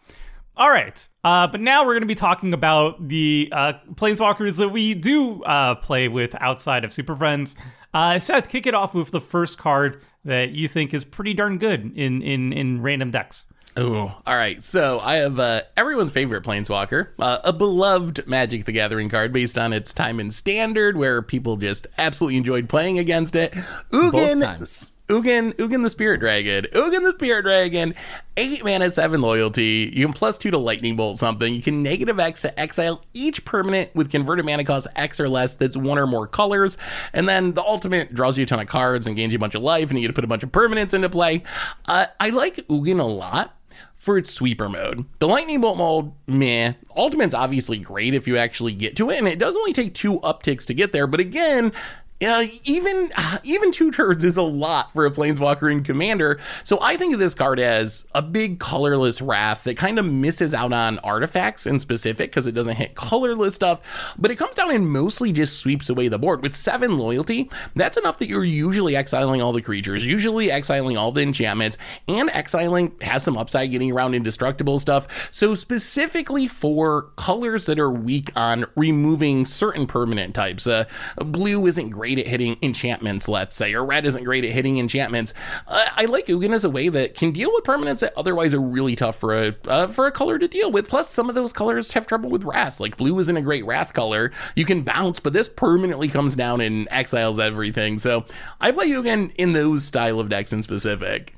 All 0.59 0.69
right. 0.69 1.07
Uh, 1.23 1.47
but 1.47 1.61
now 1.61 1.85
we're 1.85 1.93
going 1.93 2.01
to 2.01 2.07
be 2.07 2.15
talking 2.15 2.53
about 2.53 3.07
the 3.07 3.47
uh, 3.51 3.73
planeswalkers 3.93 4.57
that 4.57 4.69
we 4.69 4.93
do 4.93 5.41
uh, 5.43 5.75
play 5.75 6.09
with 6.09 6.35
outside 6.41 6.83
of 6.83 6.91
Super 6.91 7.15
Friends. 7.15 7.55
Uh, 7.93 8.19
Seth, 8.19 8.49
kick 8.49 8.67
it 8.67 8.73
off 8.73 8.93
with 8.93 9.09
the 9.11 9.21
first 9.21 9.57
card 9.57 10.01
that 10.25 10.51
you 10.51 10.67
think 10.67 10.93
is 10.93 11.05
pretty 11.05 11.33
darn 11.33 11.57
good 11.57 11.97
in 11.97 12.21
in 12.21 12.51
in 12.51 12.81
random 12.81 13.09
decks. 13.09 13.45
Oh, 13.77 14.21
all 14.25 14.35
right. 14.35 14.61
So 14.61 14.99
I 14.99 15.15
have 15.15 15.39
uh, 15.39 15.61
everyone's 15.77 16.11
favorite 16.11 16.43
Planeswalker, 16.43 17.09
uh, 17.19 17.39
a 17.45 17.53
beloved 17.53 18.27
Magic 18.27 18.65
the 18.65 18.73
Gathering 18.73 19.07
card 19.07 19.31
based 19.31 19.57
on 19.57 19.71
its 19.71 19.93
time 19.93 20.19
in 20.19 20.31
Standard, 20.31 20.97
where 20.97 21.21
people 21.21 21.55
just 21.55 21.87
absolutely 21.97 22.35
enjoyed 22.35 22.67
playing 22.67 22.99
against 22.99 23.35
it. 23.35 23.53
Ugin, 23.93 24.11
Both 24.11 24.43
times. 24.43 24.91
Ugin, 25.09 25.53
Ugin 25.55 25.83
the 25.83 25.89
Spirit 25.89 26.19
Dragon. 26.19 26.65
Ugin 26.71 27.03
the 27.03 27.11
Spirit 27.11 27.41
Dragon. 27.41 27.95
Eight 28.37 28.63
mana, 28.63 28.89
seven 28.91 29.21
loyalty. 29.21 29.91
You 29.93 30.05
can 30.05 30.13
plus 30.13 30.37
two 30.37 30.51
to 30.51 30.57
lightning 30.57 30.95
bolt 30.95 31.17
something. 31.17 31.53
You 31.53 31.61
can 31.63 31.81
negative 31.81 32.19
X 32.19 32.43
to 32.43 32.59
exile 32.59 33.03
each 33.13 33.43
permanent 33.43 33.93
with 33.95 34.11
converted 34.11 34.45
mana 34.45 34.63
cost 34.63 34.87
X 34.95 35.19
or 35.19 35.27
less 35.27 35.55
that's 35.55 35.75
one 35.75 35.97
or 35.97 36.05
more 36.05 36.27
colors. 36.27 36.77
And 37.11 37.27
then 37.27 37.53
the 37.53 37.63
ultimate 37.63 38.13
draws 38.13 38.37
you 38.37 38.43
a 38.43 38.45
ton 38.45 38.59
of 38.59 38.67
cards 38.67 39.07
and 39.07 39.15
gains 39.15 39.33
you 39.33 39.37
a 39.37 39.39
bunch 39.39 39.55
of 39.55 39.63
life, 39.63 39.89
and 39.89 39.99
you 39.99 40.07
get 40.07 40.09
to 40.09 40.13
put 40.13 40.23
a 40.23 40.27
bunch 40.27 40.43
of 40.43 40.51
permanents 40.51 40.93
into 40.93 41.09
play. 41.09 41.43
Uh, 41.87 42.05
I 42.19 42.29
like 42.29 42.57
Ugin 42.67 42.99
a 42.99 43.03
lot 43.03 43.55
for 43.97 44.17
its 44.17 44.31
sweeper 44.31 44.69
mode. 44.69 45.05
The 45.19 45.27
lightning 45.27 45.59
bolt 45.59 45.77
mode, 45.77 46.13
meh. 46.27 46.73
Ultimate's 46.95 47.35
obviously 47.35 47.77
great 47.77 48.13
if 48.13 48.27
you 48.27 48.37
actually 48.37 48.73
get 48.73 48.95
to 48.97 49.09
it, 49.09 49.17
and 49.17 49.27
it 49.27 49.39
does 49.39 49.57
only 49.57 49.73
take 49.73 49.93
two 49.93 50.19
upticks 50.21 50.65
to 50.67 50.73
get 50.73 50.93
there. 50.93 51.07
But 51.07 51.19
again, 51.19 51.73
yeah, 52.19 52.45
even 52.65 53.09
even 53.43 53.71
two 53.71 53.91
turns 53.91 54.23
is 54.23 54.37
a 54.37 54.41
lot 54.41 54.91
for 54.93 55.05
a 55.05 55.11
planeswalker 55.11 55.71
in 55.71 55.83
commander. 55.83 56.39
So 56.63 56.79
I 56.81 56.97
think 56.97 57.13
of 57.13 57.19
this 57.19 57.33
card 57.33 57.59
as 57.59 58.05
a 58.13 58.21
big 58.21 58.59
colorless 58.59 59.21
wrath 59.21 59.63
that 59.63 59.77
kind 59.77 59.97
of 59.97 60.05
misses 60.05 60.53
out 60.53 60.73
on 60.73 60.99
artifacts 60.99 61.65
in 61.65 61.79
specific 61.79 62.31
because 62.31 62.47
it 62.47 62.51
doesn't 62.51 62.75
hit 62.75 62.95
colorless 62.95 63.55
stuff, 63.55 63.81
but 64.17 64.31
it 64.31 64.35
comes 64.35 64.55
down 64.55 64.71
and 64.71 64.89
mostly 64.89 65.31
just 65.31 65.57
sweeps 65.57 65.89
away 65.89 66.07
the 66.07 66.19
board. 66.19 66.41
With 66.41 66.55
seven 66.55 66.97
loyalty, 66.97 67.49
that's 67.75 67.97
enough 67.97 68.17
that 68.19 68.27
you're 68.27 68.43
usually 68.43 68.95
exiling 68.95 69.41
all 69.41 69.53
the 69.53 69.61
creatures, 69.61 70.05
usually 70.05 70.51
exiling 70.51 70.97
all 70.97 71.11
the 71.11 71.21
enchantments, 71.21 71.77
and 72.07 72.29
exiling 72.31 72.93
has 73.01 73.23
some 73.23 73.37
upside 73.37 73.71
getting 73.71 73.91
around 73.91 74.13
indestructible 74.13 74.79
stuff. 74.79 75.29
So 75.31 75.55
specifically 75.55 76.47
for 76.47 77.03
colors 77.15 77.65
that 77.67 77.79
are 77.79 77.91
weak 77.91 78.31
on 78.35 78.65
removing 78.75 79.45
certain 79.45 79.87
permanent 79.87 80.35
types, 80.35 80.67
uh, 80.67 80.85
blue 81.17 81.65
isn't 81.65 81.89
great 81.89 82.08
great 82.09 82.25
at 82.25 82.27
hitting 82.27 82.57
enchantments, 82.63 83.27
let's 83.27 83.55
say, 83.55 83.73
or 83.73 83.85
red 83.85 84.05
isn't 84.05 84.23
great 84.23 84.43
at 84.43 84.51
hitting 84.51 84.79
enchantments. 84.79 85.33
Uh, 85.67 85.85
I 85.95 86.05
like 86.05 86.25
Ugin 86.25 86.53
as 86.53 86.63
a 86.63 86.69
way 86.69 86.89
that 86.89 87.13
can 87.13 87.31
deal 87.31 87.51
with 87.53 87.63
permanents 87.63 87.99
that 87.99 88.13
otherwise 88.17 88.53
are 88.53 88.61
really 88.61 88.95
tough 88.95 89.19
for 89.19 89.35
a 89.35 89.55
uh, 89.67 89.87
for 89.87 90.07
a 90.07 90.11
color 90.11 90.39
to 90.39 90.47
deal 90.47 90.71
with. 90.71 90.87
Plus, 90.87 91.07
some 91.07 91.29
of 91.29 91.35
those 91.35 91.53
colors 91.53 91.91
have 91.91 92.07
trouble 92.07 92.31
with 92.31 92.43
wrath. 92.43 92.79
Like 92.79 92.97
blue 92.97 93.19
isn't 93.19 93.37
a 93.37 93.41
great 93.41 93.63
wrath 93.65 93.93
color. 93.93 94.31
You 94.55 94.65
can 94.65 94.81
bounce, 94.81 95.19
but 95.19 95.33
this 95.33 95.47
permanently 95.47 96.07
comes 96.07 96.35
down 96.35 96.61
and 96.61 96.87
exiles 96.89 97.37
everything. 97.37 97.99
So 97.99 98.25
I 98.59 98.71
play 98.71 98.89
Ugin 98.89 99.31
in 99.35 99.53
those 99.53 99.85
style 99.85 100.19
of 100.19 100.29
decks 100.29 100.51
in 100.51 100.63
specific. 100.63 101.35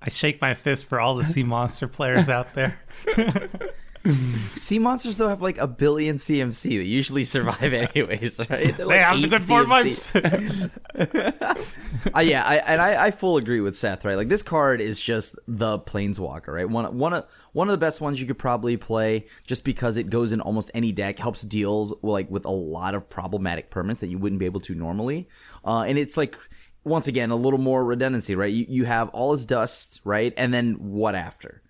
I 0.00 0.08
shake 0.08 0.40
my 0.40 0.54
fist 0.54 0.86
for 0.86 0.98
all 0.98 1.14
the 1.14 1.24
sea 1.24 1.42
monster 1.42 1.86
players 1.86 2.30
out 2.30 2.54
there. 2.54 2.80
Sea 4.56 4.78
monsters 4.78 5.16
though 5.16 5.28
have 5.28 5.42
like 5.42 5.58
a 5.58 5.66
billion 5.66 6.16
CMC. 6.16 6.62
They 6.62 6.84
usually 6.84 7.24
survive 7.24 7.62
anyways, 7.94 8.38
right? 8.50 8.76
They're 8.76 8.86
They 8.86 9.00
like 9.00 9.00
have 9.00 9.20
the 9.20 9.28
good 9.28 9.42
CMC. 9.42 10.70
vibes. 10.94 11.66
Uh, 12.14 12.20
yeah, 12.20 12.42
I, 12.46 12.56
and 12.56 12.80
I, 12.80 13.06
I 13.06 13.10
full 13.10 13.36
agree 13.36 13.60
with 13.60 13.76
Seth. 13.76 14.06
Right, 14.06 14.16
like 14.16 14.28
this 14.28 14.42
card 14.42 14.80
is 14.80 14.98
just 14.98 15.36
the 15.46 15.78
planeswalker. 15.78 16.48
Right, 16.48 16.68
one 16.68 16.96
one 16.96 17.12
of 17.12 17.26
one 17.52 17.68
of 17.68 17.72
the 17.72 17.78
best 17.78 18.00
ones 18.00 18.18
you 18.18 18.26
could 18.26 18.38
probably 18.38 18.78
play, 18.78 19.26
just 19.46 19.64
because 19.64 19.98
it 19.98 20.08
goes 20.08 20.32
in 20.32 20.40
almost 20.40 20.70
any 20.72 20.92
deck, 20.92 21.18
helps 21.18 21.42
deals 21.42 21.92
like 22.00 22.30
with 22.30 22.46
a 22.46 22.50
lot 22.50 22.94
of 22.94 23.10
problematic 23.10 23.70
permanents 23.70 23.98
that 23.98 24.06
you 24.08 24.16
wouldn't 24.16 24.38
be 24.38 24.46
able 24.46 24.60
to 24.60 24.74
normally, 24.74 25.28
uh, 25.62 25.82
and 25.86 25.98
it's 25.98 26.16
like 26.16 26.36
once 26.84 27.06
again 27.06 27.30
a 27.30 27.36
little 27.36 27.58
more 27.58 27.84
redundancy. 27.84 28.34
Right, 28.34 28.52
you 28.52 28.64
you 28.66 28.84
have 28.86 29.10
All 29.10 29.34
is 29.34 29.44
Dust, 29.44 30.00
right, 30.02 30.32
and 30.38 30.54
then 30.54 30.76
what 30.76 31.14
after. 31.14 31.60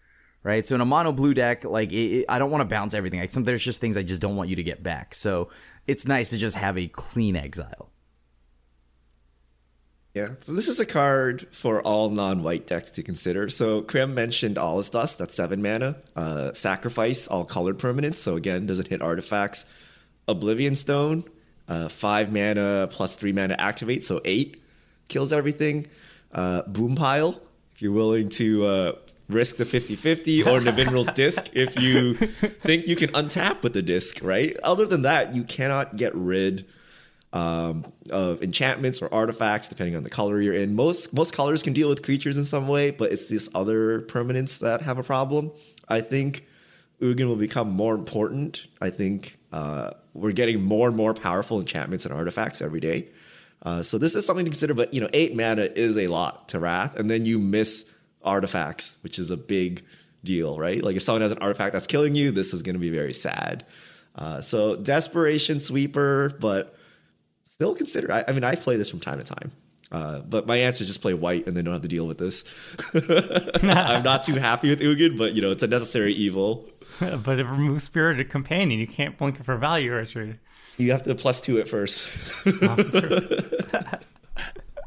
Right, 0.43 0.67
so 0.67 0.75
in 0.75 0.81
a 0.81 0.87
mono 0.87 1.13
blue 1.13 1.35
deck, 1.35 1.65
like 1.65 1.93
it, 1.93 1.97
it- 2.21 2.25
I 2.29 2.39
don't 2.39 2.51
want 2.51 2.63
to 2.63 2.65
bounce 2.65 2.95
everything. 2.95 3.21
Like 3.21 3.31
some 3.31 3.45
there's 3.45 3.63
just 3.63 3.79
things 3.81 3.97
I 3.99 4.03
just 4.03 4.23
don't 4.23 4.37
want 4.37 4.49
you 4.49 4.57
to 4.57 4.63
get 4.63 4.83
back. 4.83 5.15
So 5.15 5.51
it's 5.87 6.07
nice 6.09 6.31
to 6.31 6.39
just 6.39 6.57
have 6.57 6.79
a 6.79 6.87
clean 6.89 7.37
exile. 7.37 7.91
Yeah, 10.15 10.29
so 10.41 10.53
this 10.55 10.67
is 10.69 10.81
a 10.81 10.87
card 10.87 11.47
for 11.53 11.81
all 11.83 12.09
non-white 12.09 12.67
decks 12.67 12.91
to 12.93 13.03
consider. 13.03 13.49
So 13.49 13.81
Krim 13.83 14.13
mentioned 14.13 14.59
All 14.59 14.79
is 14.81 14.91
Dust, 14.91 15.19
that's 15.19 15.35
seven 15.35 15.63
mana. 15.63 15.99
Uh, 16.17 16.53
sacrifice 16.53 17.29
all 17.29 17.45
colored 17.45 17.79
permanents, 17.79 18.17
so 18.17 18.35
again 18.35 18.67
doesn't 18.67 18.89
hit 18.89 19.03
artifacts. 19.03 19.73
Oblivion 20.27 20.75
Stone, 20.75 21.25
uh, 21.69 21.89
five 21.89 22.33
mana 22.33 22.89
plus 22.91 23.15
three 23.15 23.33
mana 23.33 23.55
activate, 23.59 24.03
so 24.03 24.21
eight 24.25 24.61
kills 25.09 25.33
everything. 25.33 25.87
Uh, 26.33 26.63
Boom 26.63 26.97
Pile, 26.97 27.41
if 27.73 27.81
you're 27.83 27.93
willing 27.93 28.31
to 28.31 28.65
uh, 28.65 28.93
risk 29.33 29.57
the 29.57 29.65
50-50, 29.65 30.47
or 30.47 30.61
Nevinyrral's 30.61 31.13
Disc 31.15 31.51
if 31.53 31.81
you 31.81 32.15
think 32.15 32.87
you 32.87 32.97
can 32.97 33.11
untap 33.11 33.63
with 33.63 33.73
the 33.73 33.83
disc, 33.83 34.21
right? 34.23 34.57
Other 34.63 34.87
than 34.87 35.03
that, 35.03 35.35
you 35.35 35.45
cannot 35.45 35.97
get 35.97 36.15
rid 36.15 36.67
um, 37.33 37.93
of 38.11 38.43
enchantments 38.43 39.01
or 39.01 39.13
artifacts, 39.13 39.69
depending 39.69 39.97
on 39.97 40.03
the 40.03 40.11
color 40.11 40.41
you're 40.41 40.55
in. 40.55 40.75
Most 40.75 41.15
most 41.15 41.33
colors 41.33 41.63
can 41.63 41.73
deal 41.73 41.89
with 41.89 42.03
creatures 42.03 42.37
in 42.37 42.45
some 42.45 42.67
way, 42.69 42.91
but 42.91 43.13
it's 43.13 43.29
these 43.29 43.49
other 43.55 44.03
permanents 44.03 44.59
that 44.61 44.83
have 44.83 44.99
a 44.99 45.03
problem. 45.03 45.53
I 45.89 46.01
think 46.01 46.47
Ugin 47.01 47.29
will 47.29 47.37
become 47.37 47.71
more 47.71 47.95
important. 47.95 48.67
I 48.81 48.91
think 48.91 49.39
uh, 49.53 49.93
we're 50.13 50.33
getting 50.33 50.63
more 50.63 50.89
and 50.89 50.97
more 50.97 51.15
powerful 51.15 51.61
enchantments 51.61 52.05
and 52.05 52.15
artifacts 52.15 52.61
every 52.61 52.81
day. 52.81 53.09
Uh, 53.63 53.83
so 53.83 53.99
this 53.99 54.15
is 54.15 54.27
something 54.27 54.45
to 54.45 54.51
consider. 54.51 54.75
But 54.75 54.93
you 54.93 55.01
know, 55.01 55.09
eight 55.13 55.35
mana 55.35 55.63
is 55.63 55.99
a 55.99 56.09
lot 56.09 56.49
to 56.49 56.59
Wrath, 56.59 56.97
and 56.97 57.09
then 57.09 57.25
you 57.25 57.39
miss 57.39 57.91
artifacts, 58.23 58.99
which 59.03 59.19
is 59.19 59.31
a 59.31 59.37
big 59.37 59.83
deal, 60.25 60.59
right? 60.59 60.83
Like 60.83 60.97
if 60.97 61.03
someone 61.03 61.23
has 61.23 61.33
an 61.33 61.39
artifact 61.39 61.73
that's 61.73 61.87
killing 61.87 62.15
you, 62.15 62.31
this 62.31 62.53
is 62.53 62.63
going 62.63 62.75
to 62.75 62.81
be 62.81 62.91
very 62.91 63.13
sad. 63.13 63.65
Uh, 64.15 64.41
so 64.41 64.77
desperation 64.77 65.61
sweeper, 65.61 66.37
but 66.41 66.77
still 67.45 67.75
consider. 67.75 68.13
I, 68.13 68.25
I 68.29 68.33
mean, 68.33 68.45
I 68.45 68.55
play 68.55 68.77
this 68.77 68.91
from 68.91 69.01
time 69.01 69.19
to 69.19 69.25
time. 69.25 69.53
Uh, 69.93 70.21
but 70.21 70.47
my 70.47 70.57
answer 70.57 70.83
is 70.83 70.89
just 70.89 71.03
play 71.03 71.15
white 71.15 71.47
and 71.49 71.57
then 71.57 71.65
don't 71.65 71.75
have 71.75 71.83
to 71.83 71.89
deal 71.89 72.07
with 72.07 72.19
this. 72.19 72.45
I'm 73.65 74.03
not 74.05 74.23
too 74.23 74.35
happy 74.35 74.71
with 74.71 74.81
Ugin, 74.81 75.19
but 75.19 75.33
you 75.33 75.43
know 75.43 75.51
it's 75.51 75.65
a 75.65 75.67
necessary 75.67 76.13
evil. 76.13 76.69
but 77.25 77.39
it 77.41 77.45
removes 77.45 77.83
Spirited 77.85 78.31
Companion. 78.31 78.79
You 78.79 78.87
can't 78.87 79.19
blink 79.19 79.41
it 79.41 79.45
for 79.45 79.57
value, 79.57 79.93
Richard. 79.93 80.39
You 80.77 80.93
have 80.93 81.03
to 81.05 81.15
plus 81.17 81.41
two 81.41 81.59
it 81.59 81.69
first. 81.69 82.09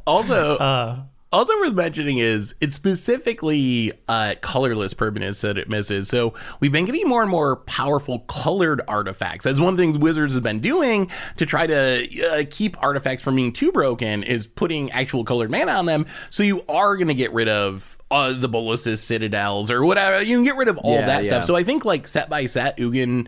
Also, 0.05 0.57
Uh, 0.57 0.99
Also 1.33 1.53
worth 1.57 1.73
mentioning 1.73 2.19
is 2.19 2.55
it's 2.61 2.75
specifically 2.75 3.91
uh, 4.07 4.35
colorless 4.41 4.93
permanence 4.93 5.41
that 5.41 5.57
it 5.57 5.67
misses. 5.67 6.07
So 6.07 6.33
we've 6.59 6.71
been 6.71 6.85
getting 6.85 7.07
more 7.07 7.21
and 7.23 7.31
more 7.31 7.57
powerful 7.57 8.19
colored 8.19 8.81
artifacts. 8.87 9.45
As 9.45 9.59
one 9.59 9.73
of 9.73 9.77
the 9.77 9.83
things 9.83 9.97
Wizards 9.97 10.35
has 10.35 10.43
been 10.43 10.59
doing 10.59 11.09
to 11.37 11.45
try 11.45 11.65
to 11.67 12.23
uh, 12.23 12.43
keep 12.49 12.81
artifacts 12.81 13.23
from 13.23 13.35
being 13.35 13.51
too 13.51 13.71
broken 13.71 14.23
is 14.23 14.45
putting 14.47 14.91
actual 14.91 15.25
colored 15.25 15.49
mana 15.51 15.71
on 15.71 15.87
them. 15.87 16.05
So 16.29 16.43
you 16.43 16.63
are 16.69 16.95
going 16.95 17.07
to 17.07 17.15
get 17.15 17.33
rid 17.33 17.49
of 17.49 17.97
uh, 18.11 18.33
the 18.33 18.47
Bolas's 18.47 19.01
Citadels 19.01 19.71
or 19.71 19.83
whatever. 19.83 20.21
You 20.21 20.37
can 20.37 20.43
get 20.43 20.55
rid 20.55 20.67
of 20.67 20.77
all 20.77 20.93
Yeah, 20.93 21.07
that 21.07 21.23
yeah. 21.23 21.29
stuff. 21.29 21.45
So 21.45 21.55
I 21.55 21.63
think 21.63 21.83
like 21.83 22.07
set 22.07 22.29
by 22.29 22.45
set, 22.45 22.77
Ugin 22.77 23.27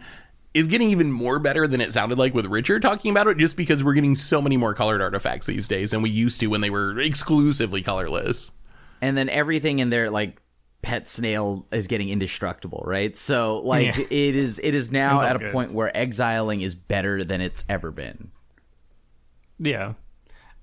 is 0.55 0.65
getting 0.67 0.89
even 0.89 1.11
more 1.11 1.37
better 1.37 1.67
than 1.67 1.81
it 1.81 1.91
sounded 1.93 2.17
like 2.17 2.33
with 2.33 2.47
Richard 2.47 2.81
talking 2.81 3.11
about 3.11 3.27
it, 3.27 3.37
just 3.37 3.55
because 3.57 3.83
we're 3.83 3.93
getting 3.93 4.15
so 4.15 4.41
many 4.41 4.57
more 4.57 4.73
colored 4.73 5.01
artifacts 5.01 5.45
these 5.45 5.67
days 5.67 5.91
than 5.91 6.01
we 6.01 6.09
used 6.09 6.39
to 6.39 6.47
when 6.47 6.61
they 6.61 6.69
were 6.71 6.97
exclusively 6.99 7.81
colorless. 7.83 8.51
and 9.01 9.15
then 9.17 9.29
everything 9.29 9.79
in 9.79 9.89
there, 9.91 10.09
like 10.09 10.41
pet 10.81 11.09
snail 11.09 11.65
is 11.71 11.87
getting 11.87 12.09
indestructible 12.09 12.83
right 12.85 13.17
so 13.17 13.57
like 13.61 13.97
Yeah. 13.97 14.03
it 14.11 14.35
is 14.35 14.59
it 14.61 14.75
is 14.75 14.91
now 14.91 15.19
at 15.23 15.35
a 15.35 15.39
good. 15.39 15.51
point 15.51 15.73
where 15.73 15.95
exiling 15.97 16.61
is 16.61 16.75
better 16.75 17.23
than 17.23 17.41
it's 17.41 17.65
ever 17.67 17.89
been 17.89 18.29
Yeah, 19.57 19.93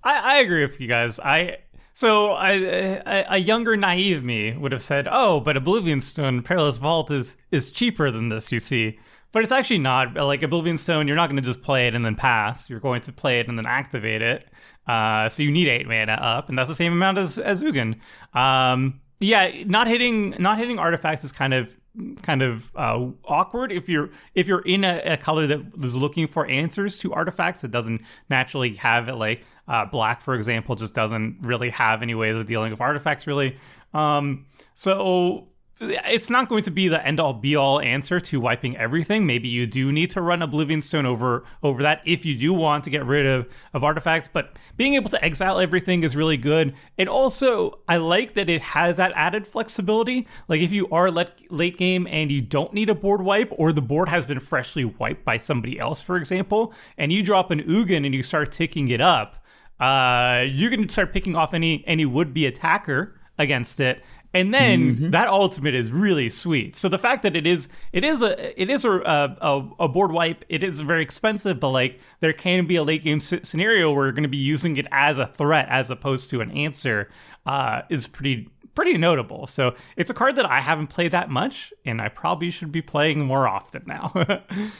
I, 0.05 0.37
I 0.37 0.39
agree 0.39 0.63
with 0.65 0.81
you 0.81 0.87
guys. 0.87 1.19
I 1.19 1.59
so 1.95 2.31
I, 2.33 2.53
a, 2.53 3.27
a 3.31 3.39
younger 3.39 3.77
naive 3.77 4.23
me 4.25 4.57
would 4.57 4.73
have 4.73 4.83
said, 4.83 5.09
"Oh, 5.11 5.41
but 5.41 5.57
Oblivion 5.57 6.01
Stone 6.01 6.43
Perilous 6.43 6.79
Vault 6.79 7.11
is 7.11 7.37
is 7.51 7.71
cheaper 7.71 8.11
than 8.11 8.29
this." 8.29 8.51
You 8.53 8.61
see, 8.61 8.99
but 9.33 9.43
it's 9.43 9.53
actually 9.53 9.79
not. 9.79 10.15
Like 10.15 10.43
Oblivion 10.43 10.79
Stone, 10.79 11.09
you're 11.09 11.17
not 11.17 11.29
going 11.29 11.43
to 11.43 11.47
just 11.47 11.63
play 11.63 11.87
it 11.87 11.95
and 11.95 12.05
then 12.05 12.15
pass. 12.15 12.69
You're 12.71 12.81
going 12.81 13.01
to 13.03 13.13
play 13.13 13.41
it 13.41 13.49
and 13.49 13.59
then 13.59 13.67
activate 13.67 14.23
it. 14.23 14.49
Uh, 14.87 15.29
so 15.29 15.43
you 15.43 15.51
need 15.51 15.69
eight 15.69 15.87
mana 15.87 16.13
up, 16.13 16.49
and 16.49 16.59
that's 16.59 16.69
the 16.69 16.75
same 16.75 16.93
amount 16.93 17.19
as 17.19 17.39
as 17.39 17.63
Ugin. 17.63 17.99
Um, 18.35 19.01
yeah, 19.21 19.65
not 19.65 19.87
hitting 19.87 20.37
not 20.39 20.59
hitting 20.59 20.79
artifacts 20.79 21.25
is 21.25 21.33
kind 21.33 21.55
of 21.55 21.75
kind 22.23 22.43
of 22.43 22.71
uh, 22.75 23.07
awkward 23.25 23.71
if 23.71 23.89
you're 23.89 24.11
if 24.35 24.47
you're 24.49 24.63
in 24.63 24.83
a, 24.83 25.01
a 25.05 25.17
color 25.17 25.47
that 25.47 25.61
is 25.83 25.95
looking 25.95 26.27
for 26.27 26.47
answers 26.47 26.97
to 26.99 27.13
artifacts 27.13 27.65
it 27.65 27.71
doesn't 27.71 28.01
naturally 28.31 28.75
have 28.77 29.09
it 29.09 29.15
like 29.15 29.45
uh, 29.69 29.85
black 29.85 30.23
for 30.23 30.35
example 30.35 30.75
just 30.75 30.95
doesn't 30.95 31.37
really 31.43 31.69
have 31.69 32.01
any 32.01 32.15
ways 32.15 32.35
of 32.35 32.47
dealing 32.47 32.71
with 32.71 32.81
artifacts 32.81 33.27
really 33.27 33.59
um, 33.93 34.47
so 34.73 35.49
it's 35.83 36.31
not 36.31 36.49
going 36.49 36.63
to 36.65 36.71
be 36.71 36.89
the 36.89 37.05
end 37.05 37.19
all 37.19 37.33
be 37.33 37.57
all 37.57 37.81
answer 37.81 38.21
to 38.21 38.41
wiping 38.41 38.77
everything. 38.77 39.27
Maybe 39.27 39.49
you 39.49 39.67
do 39.67 39.91
need 39.91 40.11
to 40.11 40.21
run 40.21 40.43
Oblivion 40.43 40.81
Stone 40.81 41.07
over 41.07 41.45
over 41.63 41.83
that 41.83 42.01
if 42.05 42.25
you 42.25 42.37
do 42.37 42.53
want 42.53 42.85
to 42.85 42.91
get 42.91 43.05
rid 43.05 43.27
of 43.27 43.49
of 43.75 43.83
artifacts. 43.83 44.29
But 44.33 44.57
being 44.77 44.95
able 44.95 45.11
to 45.11 45.25
exile 45.25 45.59
everything 45.59 46.05
is 46.05 46.15
really 46.15 46.37
good. 46.37 46.75
And 46.99 47.09
also, 47.09 47.81
I 47.89 47.97
like 47.97 48.35
that 48.35 48.49
it 48.49 48.63
has 48.63 48.97
that 48.97 49.13
added 49.15 49.47
flexibility. 49.47 50.27
Like 50.49 50.61
if 50.61 50.71
you 50.71 50.89
are 50.91 51.11
let, 51.11 51.41
late 51.51 51.77
game 51.77 52.07
and 52.07 52.31
you 52.31 52.41
don't 52.41 52.73
need 52.73 52.89
a 52.89 52.95
board 52.95 53.23
wipe, 53.23 53.53
or 53.53 53.73
the 53.73 53.83
board 53.83 54.09
has 54.09 54.27
been 54.27 54.41
freshly 54.41 54.85
wiped 54.85 55.25
by 55.25 55.37
somebody 55.37 55.79
else, 55.79 56.01
for 56.01 56.17
example, 56.17 56.73
and 56.97 57.13
you 57.13 57.23
drop 57.23 57.51
an 57.51 57.63
Ugin 57.63 58.05
and 58.05 58.15
you 58.15 58.23
start 58.23 58.53
ticking 58.53 58.89
it 58.89 59.01
up, 59.01 59.45
uh, 59.81 60.45
you 60.47 60.71
can 60.71 60.89
start 60.89 61.13
picking 61.13 61.35
off 61.35 61.55
any 61.55 61.85
any 61.87 62.07
would 62.07 62.33
be 62.33 62.47
attacker 62.47 63.19
against 63.39 63.81
it 63.81 64.03
and 64.35 64.53
then 64.55 65.11
that 65.11 65.29
ultimate 65.29 65.75
is 65.75 65.91
really 65.91 66.29
sweet. 66.29 66.77
So 66.77 66.89
the 66.89 66.99
fact 66.99 67.23
that 67.23 67.37
it 67.37 67.47
is 67.47 67.69
it 67.93 68.05
is 68.05 68.23
a 68.23 68.61
it 68.61 68.71
is 68.71 68.85
a 68.85 68.91
a, 68.91 69.69
a 69.81 69.89
board 69.89 70.13
wipe. 70.13 70.45
It 70.49 70.63
is 70.63 70.81
very 70.81 71.03
expensive, 71.03 71.61
but 71.61 71.71
like 71.71 72.01
there 72.21 72.33
can 72.33 72.67
be 72.67 72.77
a 72.77 72.83
late 72.83 73.05
game 73.05 73.21
scenario 73.21 73.93
where 73.93 74.07
you're 74.07 74.13
going 74.13 74.23
to 74.23 74.29
be 74.29 74.37
using 74.37 74.77
it 74.77 74.87
as 74.91 75.19
a 75.19 75.27
threat 75.27 75.67
as 75.69 75.91
opposed 75.91 76.31
to 76.31 76.41
an 76.41 76.51
answer. 76.53 77.11
Uh, 77.45 77.83
is 77.91 78.07
pretty 78.07 78.49
pretty 78.75 78.97
notable. 78.97 79.47
So 79.47 79.75
it's 79.97 80.11
a 80.11 80.15
card 80.15 80.37
that 80.37 80.47
I 80.47 80.61
haven't 80.61 80.89
played 80.89 81.13
that 81.13 81.29
much, 81.29 81.73
and 81.85 82.01
I 82.01 82.09
probably 82.09 82.51
should 82.51 82.73
be 82.73 82.83
playing 82.83 83.21
more 83.21 83.47
often 83.47 83.83
now. 83.87 84.13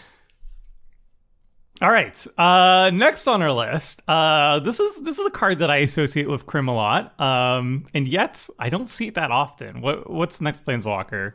All 1.81 1.91
right. 1.91 2.27
Uh, 2.39 2.91
next 2.93 3.27
on 3.27 3.43
our 3.43 3.53
list, 3.53 4.03
uh, 4.07 4.61
this 4.61 4.79
is 4.79 5.01
this 5.03 5.19
is 5.19 5.27
a 5.27 5.31
card 5.31 5.59
that 5.61 5.71
I 5.71 5.79
associate 5.79 6.29
with 6.29 6.47
Krim 6.47 6.69
a 6.69 6.75
lot, 6.75 7.19
um, 7.21 7.87
and 7.95 8.07
yet 8.07 8.49
I 8.59 8.69
don't 8.69 8.89
see 8.89 9.09
it 9.09 9.15
that 9.15 9.31
often. 9.31 9.81
What 9.81 10.09
what's 10.09 10.41
next 10.41 10.65
Planeswalker? 10.65 11.33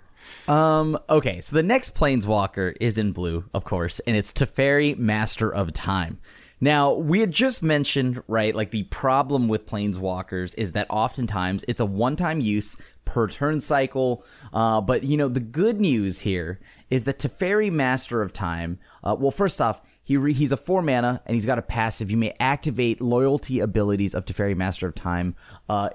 Um. 0.47 0.97
Okay. 1.09 1.41
So 1.41 1.55
the 1.55 1.63
next 1.63 1.95
planeswalker 1.95 2.75
is 2.79 2.97
in 2.97 3.11
blue, 3.11 3.45
of 3.53 3.63
course, 3.63 3.99
and 4.01 4.15
it's 4.15 4.31
Teferi, 4.31 4.97
Master 4.97 5.53
of 5.53 5.73
Time. 5.73 6.19
Now 6.59 6.93
we 6.93 7.19
had 7.19 7.31
just 7.31 7.61
mentioned, 7.61 8.23
right? 8.27 8.55
Like 8.55 8.71
the 8.71 8.83
problem 8.83 9.47
with 9.47 9.67
planeswalkers 9.67 10.55
is 10.57 10.71
that 10.73 10.87
oftentimes 10.89 11.63
it's 11.67 11.79
a 11.79 11.85
one-time 11.85 12.39
use 12.39 12.75
per 13.05 13.27
turn 13.27 13.59
cycle. 13.59 14.23
Uh, 14.53 14.81
but 14.81 15.03
you 15.03 15.17
know 15.17 15.27
the 15.27 15.39
good 15.39 15.79
news 15.79 16.19
here 16.19 16.59
is 16.89 17.03
that 17.03 17.19
Teferi, 17.19 17.71
Master 17.71 18.21
of 18.21 18.33
Time. 18.33 18.79
Uh, 19.03 19.15
well, 19.19 19.31
first 19.31 19.61
off, 19.61 19.81
He 20.07 20.15
re- 20.15 20.31
he's 20.31 20.53
a 20.53 20.57
four 20.57 20.81
mana 20.81 21.21
and 21.25 21.35
he's 21.35 21.45
got 21.45 21.59
a 21.59 21.61
passive. 21.61 22.09
You 22.09 22.15
may 22.15 22.33
activate 22.39 23.01
loyalty 23.01 23.59
abilities 23.59 24.15
of 24.15 24.23
Teferi 24.23 24.55
Master 24.55 24.87
of 24.87 24.95
Time 24.95 25.35
uh, 25.67 25.89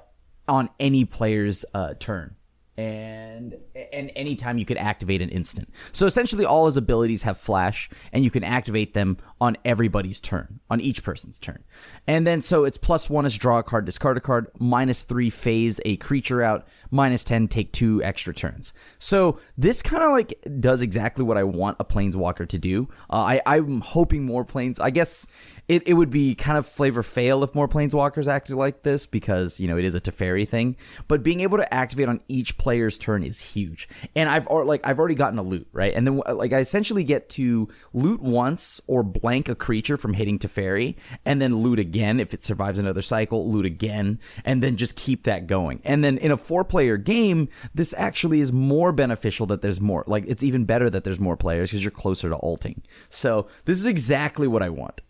on 0.47 0.69
any 0.79 1.07
player's 1.07 1.65
uh, 1.73 1.95
turn 1.99 2.37
and 2.83 3.57
and 3.93 4.11
anytime 4.17 4.59
you 4.59 4.65
could 4.65 4.77
activate 4.77 5.23
an 5.23 5.29
instant. 5.29 5.69
So 5.93 6.07
essentially 6.07 6.45
all 6.45 6.67
his 6.67 6.77
abilities 6.77 7.23
have 7.23 7.39
flash 7.39 7.89
and 8.13 8.25
you 8.25 8.31
can 8.31 8.45
activate 8.45 8.95
them 8.95 9.19
on 9.41 9.57
everybody's 9.65 10.21
turn, 10.21 10.61
on 10.71 10.81
each 10.81 11.03
person's 11.03 11.39
turn. 11.39 11.63
And 12.07 12.27
then 12.27 12.41
so 12.41 12.65
it's 12.65 12.79
plus 12.79 13.09
1 13.09 13.27
is 13.27 13.37
draw 13.37 13.59
a 13.59 13.63
card, 13.63 13.85
discard 13.85 14.17
a 14.17 14.21
card, 14.21 14.49
minus 14.59 15.03
3 15.03 15.31
phase 15.31 15.81
a 15.85 15.97
creature 15.97 16.43
out, 16.43 16.67
minus 16.91 17.25
10 17.25 17.49
take 17.49 17.73
2 17.73 18.03
extra 18.03 18.35
turns. 18.35 18.73
So 18.99 19.39
this 19.57 19.83
kind 19.83 20.03
of 20.03 20.11
like 20.11 20.35
does 20.61 20.83
exactly 20.83 21.25
what 21.25 21.37
I 21.37 21.45
want 21.45 21.77
a 21.81 21.85
planeswalker 21.85 22.49
to 22.49 22.59
do. 22.59 22.89
Uh, 23.11 23.39
I 23.39 23.43
I'm 23.47 23.81
hoping 23.81 24.25
more 24.25 24.45
planes 24.45 24.79
I 24.79 24.91
guess 24.91 25.27
it, 25.69 25.87
it 25.87 25.95
would 25.95 26.11
be 26.11 26.35
kind 26.35 26.59
of 26.59 26.67
flavor 26.67 27.03
fail 27.03 27.45
if 27.45 27.55
more 27.55 27.69
planeswalkers 27.69 28.27
acted 28.27 28.57
like 28.57 28.83
this 28.83 29.07
because 29.07 29.61
you 29.61 29.69
know 29.69 29.79
it 29.79 29.85
is 29.85 29.95
a 29.95 30.01
Teferi 30.01 30.49
thing. 30.49 30.77
But 31.09 31.23
being 31.23 31.41
able 31.41 31.59
to 31.59 31.73
activate 31.75 32.09
on 32.09 32.21
each 32.29 32.59
player's 32.59 32.99
turn 32.99 33.23
is 33.23 33.41
huge. 33.41 33.89
And 34.17 34.29
I've 34.29 34.49
like 34.51 34.87
I've 34.87 34.99
already 34.99 35.15
gotten 35.15 35.39
a 35.39 35.43
loot 35.43 35.69
right, 35.73 35.95
and 35.95 36.07
then 36.07 36.21
uh, 36.27 36.35
like 36.35 36.53
I 36.53 36.59
essentially 36.59 37.05
get 37.05 37.29
to 37.31 37.69
loot 37.93 38.21
once 38.21 38.81
or 38.87 39.03
blank 39.03 39.49
a 39.49 39.55
creature 39.55 39.97
from 39.97 40.15
hitting 40.15 40.39
Teferi, 40.39 40.97
and 41.25 41.41
then 41.41 41.57
loot 41.57 41.79
again 41.79 42.19
if 42.19 42.35
it 42.35 42.43
survives 42.43 42.79
another 42.79 43.03
cycle, 43.03 43.51
loot 43.51 43.65
again, 43.65 44.19
and 44.45 44.63
then 44.63 44.77
just 44.77 44.97
keep 44.97 45.25
that 45.25 45.47
going. 45.47 45.81
And 45.85 46.03
then 46.03 46.19
in 46.19 46.33
a 46.33 46.37
four 46.37 46.65
player 46.65 46.97
game, 46.97 47.49
this 47.75 47.95
actually 47.97 48.41
is 48.41 48.53
more 48.53 48.93
beneficial 48.93 49.47
that 49.47 49.63
there's 49.63 49.81
more. 49.81 50.05
Like 50.07 50.25
it's 50.27 50.43
even 50.43 50.65
better 50.65 50.91
that 50.91 51.05
there's 51.05 51.21
more 51.21 51.37
players 51.37 51.71
because 51.71 51.85
you're 51.85 51.91
closer 51.93 52.29
to 52.29 52.37
alting. 52.37 52.83
So 53.11 53.47
this 53.65 53.79
is 53.79 53.87
exactly 53.87 54.49
what 54.49 54.63
I 54.63 54.69
want. 54.69 55.01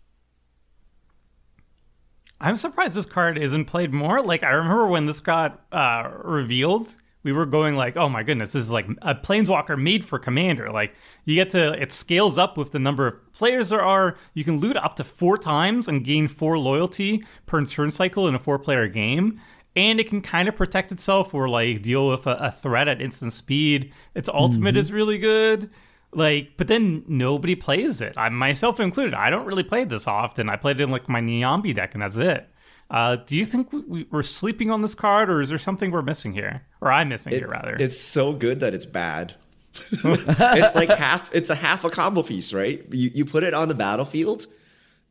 I'm 2.43 2.57
surprised 2.57 2.93
this 2.93 3.05
card 3.05 3.37
isn't 3.37 3.65
played 3.65 3.93
more. 3.93 4.21
Like 4.21 4.43
I 4.43 4.51
remember 4.51 4.87
when 4.87 5.05
this 5.05 5.21
got 5.21 5.61
uh, 5.71 6.11
revealed, 6.23 6.93
we 7.23 7.31
were 7.31 7.45
going 7.45 7.77
like, 7.77 7.95
"Oh 7.95 8.09
my 8.09 8.21
goodness, 8.21 8.51
this 8.51 8.63
is 8.63 8.71
like 8.71 8.85
a 9.01 9.15
planeswalker 9.15 9.81
made 9.81 10.03
for 10.03 10.19
commander." 10.19 10.69
Like 10.69 10.93
you 11.23 11.35
get 11.35 11.51
to 11.51 11.71
it 11.81 11.93
scales 11.93 12.37
up 12.37 12.57
with 12.57 12.71
the 12.71 12.79
number 12.79 13.07
of 13.07 13.33
players 13.33 13.69
there 13.69 13.81
are. 13.81 14.17
You 14.33 14.43
can 14.43 14.57
loot 14.59 14.75
up 14.75 14.95
to 14.97 15.05
four 15.05 15.37
times 15.37 15.87
and 15.87 16.03
gain 16.03 16.27
four 16.27 16.59
loyalty 16.59 17.23
per 17.45 17.63
turn 17.63 17.91
cycle 17.91 18.27
in 18.27 18.35
a 18.35 18.39
four-player 18.39 18.89
game. 18.89 19.39
And 19.75 19.99
it 19.99 20.07
can 20.07 20.21
kind 20.21 20.47
of 20.47 20.55
protect 20.55 20.91
itself 20.91 21.33
or 21.33 21.49
like 21.49 21.81
deal 21.81 22.09
with 22.09 22.27
a, 22.27 22.35
a 22.35 22.51
threat 22.51 22.89
at 22.89 23.01
instant 23.01 23.33
speed. 23.33 23.91
Its 24.13 24.29
ultimate 24.29 24.75
mm-hmm. 24.75 24.81
is 24.81 24.91
really 24.91 25.17
good. 25.17 25.71
Like, 26.15 26.57
but 26.57 26.67
then 26.67 27.03
nobody 27.07 27.55
plays 27.55 28.01
it. 28.01 28.13
I 28.17 28.29
myself 28.29 28.79
included. 28.79 29.13
I 29.13 29.29
don't 29.29 29.45
really 29.45 29.63
play 29.63 29.83
this 29.83 30.07
often. 30.07 30.49
I 30.49 30.55
played 30.55 30.79
it 30.79 30.83
in 30.83 30.91
like 30.91 31.09
my 31.09 31.21
Niambi 31.21 31.73
deck, 31.73 31.93
and 31.93 32.01
that's 32.01 32.15
it. 32.15 32.49
Uh, 32.89 33.15
do 33.15 33.35
you 33.35 33.45
think 33.45 33.71
we, 33.71 34.07
are 34.11 34.23
sleeping 34.23 34.69
on 34.69 34.81
this 34.81 34.93
card, 34.93 35.29
or 35.29 35.41
is 35.41 35.49
there 35.49 35.57
something 35.57 35.91
we're 35.91 36.01
missing 36.01 36.33
here, 36.33 36.63
or 36.81 36.91
I'm 36.91 37.09
missing 37.09 37.33
it, 37.33 37.39
here 37.39 37.47
rather? 37.47 37.75
It's 37.79 37.99
so 37.99 38.33
good 38.33 38.59
that 38.59 38.73
it's 38.73 38.85
bad. 38.85 39.33
it's 39.91 40.75
like 40.75 40.89
half. 40.89 41.33
It's 41.33 41.49
a 41.49 41.55
half 41.55 41.83
a 41.83 41.89
combo 41.89 42.21
piece, 42.21 42.53
right? 42.53 42.81
You 42.91 43.09
you 43.13 43.25
put 43.25 43.43
it 43.43 43.53
on 43.53 43.67
the 43.67 43.75
battlefield 43.75 44.45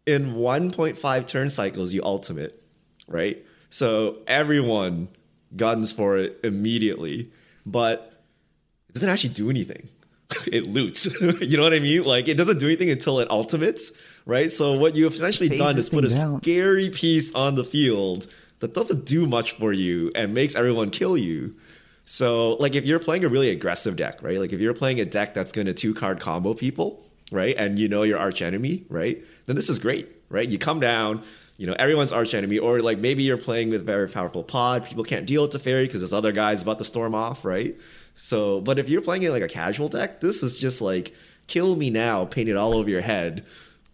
in 0.07 0.35
1.5 0.35 1.27
turn 1.27 1.51
cycles. 1.51 1.93
You 1.93 2.03
ultimate, 2.05 2.63
right? 3.09 3.45
So 3.71 4.19
everyone 4.27 5.09
guns 5.57 5.93
for 5.93 6.17
it 6.17 6.39
immediately, 6.45 7.33
but 7.67 8.23
it 8.89 8.95
doesn't 8.95 9.09
actually 9.09 9.35
do 9.35 9.51
anything. 9.51 9.89
it 10.47 10.67
loots. 10.67 11.09
you 11.41 11.57
know 11.57 11.63
what 11.63 11.73
I 11.73 11.79
mean? 11.81 12.05
Like 12.05 12.29
it 12.29 12.37
doesn't 12.37 12.59
do 12.59 12.67
anything 12.67 12.91
until 12.91 13.21
it 13.21 13.31
ultimates, 13.31 13.93
right? 14.27 14.51
So 14.51 14.79
what 14.79 14.95
you've 14.95 15.15
essentially 15.15 15.49
Phases 15.49 15.67
done 15.67 15.79
is 15.79 15.91
put 15.91 16.05
a 16.05 16.27
out. 16.27 16.43
scary 16.43 16.91
piece 16.91 17.35
on 17.35 17.55
the 17.55 17.65
field 17.65 18.27
that 18.61 18.75
doesn't 18.75 19.05
do 19.05 19.27
much 19.27 19.53
for 19.53 19.73
you 19.73 20.13
and 20.15 20.35
makes 20.35 20.55
everyone 20.55 20.91
kill 20.91 21.17
you. 21.17 21.55
So 22.05 22.55
like 22.55 22.75
if 22.75 22.85
you're 22.85 22.99
playing 22.99 23.25
a 23.25 23.29
really 23.29 23.51
aggressive 23.51 23.97
deck, 23.97 24.23
right? 24.23 24.39
Like 24.39 24.53
if 24.53 24.61
you're 24.61 24.75
playing 24.75 25.01
a 25.01 25.05
deck 25.05 25.35
that's 25.35 25.53
going 25.53 25.67
to 25.67 25.75
two 25.75 25.95
card 25.95 26.21
combo 26.21 26.55
people, 26.55 27.05
right? 27.33 27.55
And 27.57 27.79
you 27.79 27.89
know 27.89 28.03
your 28.03 28.19
arch 28.19 28.43
enemy, 28.43 28.85
right? 28.89 29.23
Then 29.47 29.57
this 29.57 29.69
is 29.69 29.79
great, 29.79 30.09
right? 30.29 30.47
You 30.47 30.59
come 30.59 30.81
down, 30.81 31.23
you 31.59 31.67
know 31.67 31.75
everyone's 31.79 32.13
arch 32.13 32.35
enemy, 32.35 32.59
or 32.59 32.81
like 32.81 32.99
maybe 32.99 33.23
you're 33.23 33.37
playing 33.39 33.71
with 33.71 33.87
very 33.87 34.09
powerful 34.09 34.43
pod. 34.43 34.85
People 34.85 35.05
can't 35.05 35.27
deal 35.27 35.43
with 35.43 35.53
Teferi 35.53 35.85
because 35.85 36.01
this 36.01 36.13
other 36.13 36.33
guy's 36.33 36.63
about 36.63 36.79
to 36.79 36.85
storm 36.85 37.15
off, 37.15 37.45
right? 37.45 37.77
So, 38.15 38.61
but 38.61 38.79
if 38.79 38.89
you're 38.89 39.03
playing 39.03 39.23
it 39.23 39.31
like 39.31 39.43
a 39.43 39.49
casual 39.49 39.89
deck, 39.89 40.21
this 40.21 40.43
is 40.43 40.59
just 40.59 40.81
like 40.81 41.15
kill 41.47 41.77
me 41.77 41.91
now, 41.91 42.25
painted 42.25 42.57
all 42.57 42.75
over 42.75 42.89
your 42.89 43.01
head 43.01 43.45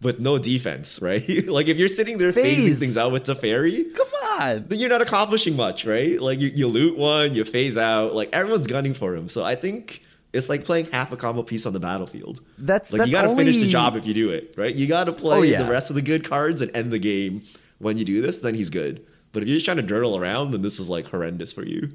with 0.01 0.19
no 0.19 0.37
defense, 0.37 0.99
right? 1.01 1.47
like 1.47 1.67
if 1.67 1.77
you're 1.77 1.87
sitting 1.87 2.17
there 2.17 2.33
Phase. 2.33 2.57
phasing 2.57 2.79
things 2.79 2.97
out 2.97 3.11
with 3.11 3.23
Teferi, 3.23 3.93
come 3.95 4.07
on, 4.39 4.65
then 4.67 4.79
you're 4.79 4.89
not 4.89 5.01
accomplishing 5.01 5.55
much, 5.55 5.85
right? 5.85 6.19
Like 6.19 6.39
you, 6.39 6.49
you 6.49 6.67
loot 6.67 6.97
one, 6.97 7.33
you 7.33 7.43
phase 7.43 7.77
out, 7.77 8.13
like 8.13 8.29
everyone's 8.33 8.67
gunning 8.67 8.93
for 8.93 9.15
him. 9.15 9.27
So 9.27 9.43
I 9.43 9.55
think 9.55 10.03
it's 10.33 10.49
like 10.49 10.63
playing 10.63 10.87
half 10.91 11.11
a 11.11 11.17
combo 11.17 11.43
piece 11.43 11.65
on 11.65 11.73
the 11.73 11.79
battlefield. 11.79 12.41
That's 12.57 12.93
like 12.93 12.99
that's 12.99 13.09
you 13.09 13.15
got 13.15 13.23
to 13.23 13.29
only... 13.29 13.45
finish 13.45 13.61
the 13.61 13.69
job 13.69 13.95
if 13.95 14.05
you 14.05 14.13
do 14.13 14.29
it, 14.29 14.53
right? 14.57 14.73
You 14.73 14.87
got 14.87 15.05
to 15.05 15.11
oh, 15.11 15.15
play 15.15 15.37
oh, 15.37 15.41
yeah. 15.41 15.63
the 15.63 15.71
rest 15.71 15.89
of 15.89 15.95
the 15.95 16.01
good 16.01 16.27
cards 16.27 16.61
and 16.61 16.75
end 16.75 16.91
the 16.91 16.99
game 16.99 17.43
when 17.79 17.97
you 17.97 18.05
do 18.05 18.21
this. 18.21 18.39
Then 18.39 18.55
he's 18.55 18.69
good. 18.69 19.05
But 19.31 19.43
if 19.43 19.49
you're 19.49 19.57
just 19.57 19.65
trying 19.65 19.77
to 19.77 19.83
durdle 19.83 20.19
around, 20.19 20.51
then 20.51 20.61
this 20.61 20.79
is 20.79 20.89
like 20.89 21.07
horrendous 21.07 21.53
for 21.53 21.65
you. 21.65 21.91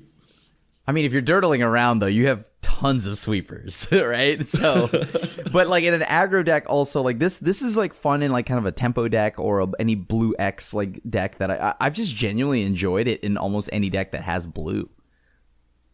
I 0.87 0.93
mean, 0.93 1.05
if 1.05 1.13
you're 1.13 1.23
durdling 1.23 1.63
around 1.63 2.01
though, 2.01 2.07
you 2.07 2.27
have 2.27 2.45
tons 2.61 3.07
of 3.07 3.19
sweepers, 3.19 3.89
right? 3.93 4.47
So, 4.47 4.89
but 5.53 5.69
like 5.69 5.85
in 5.85 5.95
an 5.95 6.03
aggro 6.03 6.45
deck, 6.45 6.65
also 6.69 7.01
like 7.03 7.19
this, 7.19 7.39
this 7.39 7.63
is 7.63 7.77
like 7.77 7.95
fun 7.95 8.23
in 8.23 8.33
like 8.33 8.47
kind 8.47 8.59
of 8.59 8.67
a 8.67 8.73
tempo 8.73 9.09
deck 9.09 9.39
or 9.39 9.61
a, 9.61 9.69
any 9.79 9.95
blue 9.95 10.35
X 10.39 10.75
like 10.75 11.01
deck 11.09 11.39
that 11.39 11.51
I, 11.51 11.75
I've 11.81 11.95
just 11.95 12.15
genuinely 12.15 12.63
enjoyed 12.63 13.09
it 13.09 13.23
in 13.23 13.37
almost 13.39 13.71
any 13.73 13.89
deck 13.91 14.13
that 14.13 14.23
has 14.23 14.47
blue. 14.47 14.91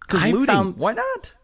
Because 0.00 0.24
looting, 0.24 0.46
found, 0.46 0.76
why 0.76 0.94
not? 0.94 1.34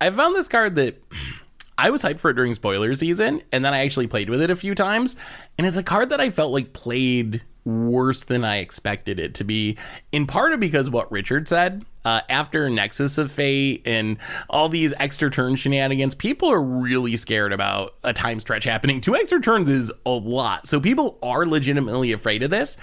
I 0.00 0.10
found 0.10 0.34
this 0.34 0.48
card 0.48 0.74
that 0.76 1.00
I 1.78 1.90
was 1.90 2.02
hyped 2.02 2.18
for 2.18 2.30
it 2.30 2.34
during 2.34 2.52
spoiler 2.54 2.92
season, 2.96 3.42
and 3.52 3.64
then 3.64 3.72
I 3.72 3.84
actually 3.84 4.08
played 4.08 4.28
with 4.28 4.42
it 4.42 4.50
a 4.50 4.56
few 4.56 4.74
times, 4.74 5.14
and 5.56 5.64
it's 5.64 5.76
a 5.76 5.84
card 5.84 6.10
that 6.10 6.20
I 6.20 6.30
felt 6.30 6.50
like 6.50 6.72
played 6.72 7.42
worse 7.64 8.24
than 8.24 8.44
I 8.44 8.58
expected 8.58 9.18
it 9.18 9.34
to 9.34 9.44
be. 9.44 9.76
In 10.12 10.26
part 10.26 10.52
of 10.52 10.60
because 10.60 10.90
what 10.90 11.10
Richard 11.10 11.48
said. 11.48 11.84
Uh, 12.04 12.22
after 12.30 12.70
Nexus 12.70 13.18
of 13.18 13.30
Fate 13.30 13.82
and 13.84 14.16
all 14.48 14.70
these 14.70 14.94
extra 14.98 15.30
turn 15.30 15.56
shenanigans, 15.56 16.14
people 16.14 16.50
are 16.50 16.62
really 16.62 17.16
scared 17.16 17.52
about 17.52 17.96
a 18.02 18.14
time 18.14 18.40
stretch 18.40 18.64
happening. 18.64 19.02
Two 19.02 19.14
extra 19.14 19.42
turns 19.42 19.68
is 19.68 19.92
a 20.06 20.10
lot. 20.10 20.66
So 20.66 20.80
people 20.80 21.18
are 21.22 21.44
legitimately 21.44 22.12
afraid 22.12 22.42
of 22.42 22.50
this. 22.50 22.78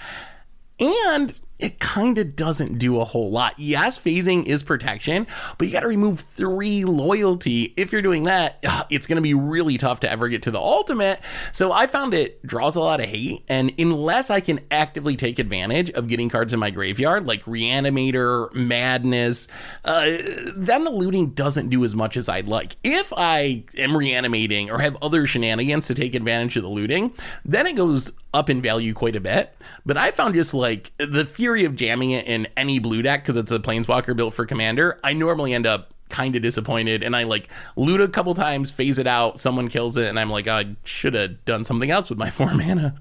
And 0.78 1.40
it 1.58 1.78
kind 1.80 2.18
of 2.18 2.36
doesn't 2.36 2.78
do 2.78 3.00
a 3.00 3.04
whole 3.04 3.30
lot. 3.30 3.54
Yes, 3.58 3.98
phasing 3.98 4.44
is 4.44 4.62
protection, 4.62 5.26
but 5.56 5.66
you 5.66 5.72
got 5.72 5.80
to 5.80 5.88
remove 5.88 6.20
three 6.20 6.84
loyalty. 6.84 7.72
If 7.76 7.92
you're 7.92 8.02
doing 8.02 8.24
that, 8.24 8.58
uh, 8.64 8.84
it's 8.90 9.06
going 9.06 9.16
to 9.16 9.22
be 9.22 9.34
really 9.34 9.78
tough 9.78 10.00
to 10.00 10.10
ever 10.10 10.28
get 10.28 10.42
to 10.42 10.50
the 10.50 10.60
ultimate. 10.60 11.20
So 11.52 11.72
I 11.72 11.86
found 11.86 12.14
it 12.14 12.44
draws 12.46 12.76
a 12.76 12.80
lot 12.80 13.00
of 13.00 13.06
hate. 13.06 13.44
And 13.48 13.72
unless 13.78 14.30
I 14.30 14.40
can 14.40 14.60
actively 14.70 15.16
take 15.16 15.38
advantage 15.38 15.90
of 15.90 16.08
getting 16.08 16.28
cards 16.28 16.52
in 16.52 16.60
my 16.60 16.70
graveyard, 16.70 17.26
like 17.26 17.44
Reanimator, 17.44 18.52
Madness, 18.54 19.48
uh, 19.84 20.16
then 20.54 20.84
the 20.84 20.90
looting 20.90 21.30
doesn't 21.30 21.70
do 21.70 21.84
as 21.84 21.94
much 21.94 22.16
as 22.16 22.28
I'd 22.28 22.48
like. 22.48 22.76
If 22.84 23.12
I 23.16 23.64
am 23.76 23.96
reanimating 23.96 24.70
or 24.70 24.78
have 24.78 24.96
other 25.00 25.26
shenanigans 25.26 25.86
to 25.86 25.94
take 25.94 26.14
advantage 26.14 26.56
of 26.56 26.62
the 26.62 26.68
looting, 26.68 27.14
then 27.44 27.66
it 27.66 27.76
goes 27.76 28.12
up 28.36 28.50
in 28.50 28.60
value 28.60 28.92
quite 28.92 29.16
a 29.16 29.20
bit. 29.20 29.56
But 29.86 29.96
I 29.96 30.10
found 30.10 30.34
just 30.34 30.52
like 30.52 30.92
the 30.98 31.24
theory 31.24 31.64
of 31.64 31.74
jamming 31.74 32.10
it 32.10 32.26
in 32.26 32.46
any 32.56 32.78
blue 32.78 33.00
deck 33.00 33.22
because 33.22 33.36
it's 33.36 33.50
a 33.50 33.58
planeswalker 33.58 34.14
built 34.14 34.34
for 34.34 34.44
commander, 34.44 34.98
I 35.02 35.14
normally 35.14 35.54
end 35.54 35.66
up 35.66 35.94
kind 36.10 36.36
of 36.36 36.42
disappointed 36.42 37.02
and 37.02 37.16
I 37.16 37.24
like 37.24 37.48
loot 37.76 38.00
a 38.00 38.08
couple 38.08 38.34
times, 38.34 38.70
phase 38.70 38.98
it 38.98 39.06
out, 39.06 39.40
someone 39.40 39.68
kills 39.68 39.96
it, 39.96 40.08
and 40.08 40.20
I'm 40.20 40.30
like, 40.30 40.46
I 40.46 40.76
should 40.84 41.14
have 41.14 41.44
done 41.46 41.64
something 41.64 41.90
else 41.90 42.10
with 42.10 42.18
my 42.18 42.30
four 42.36 42.52
mana. 42.52 43.00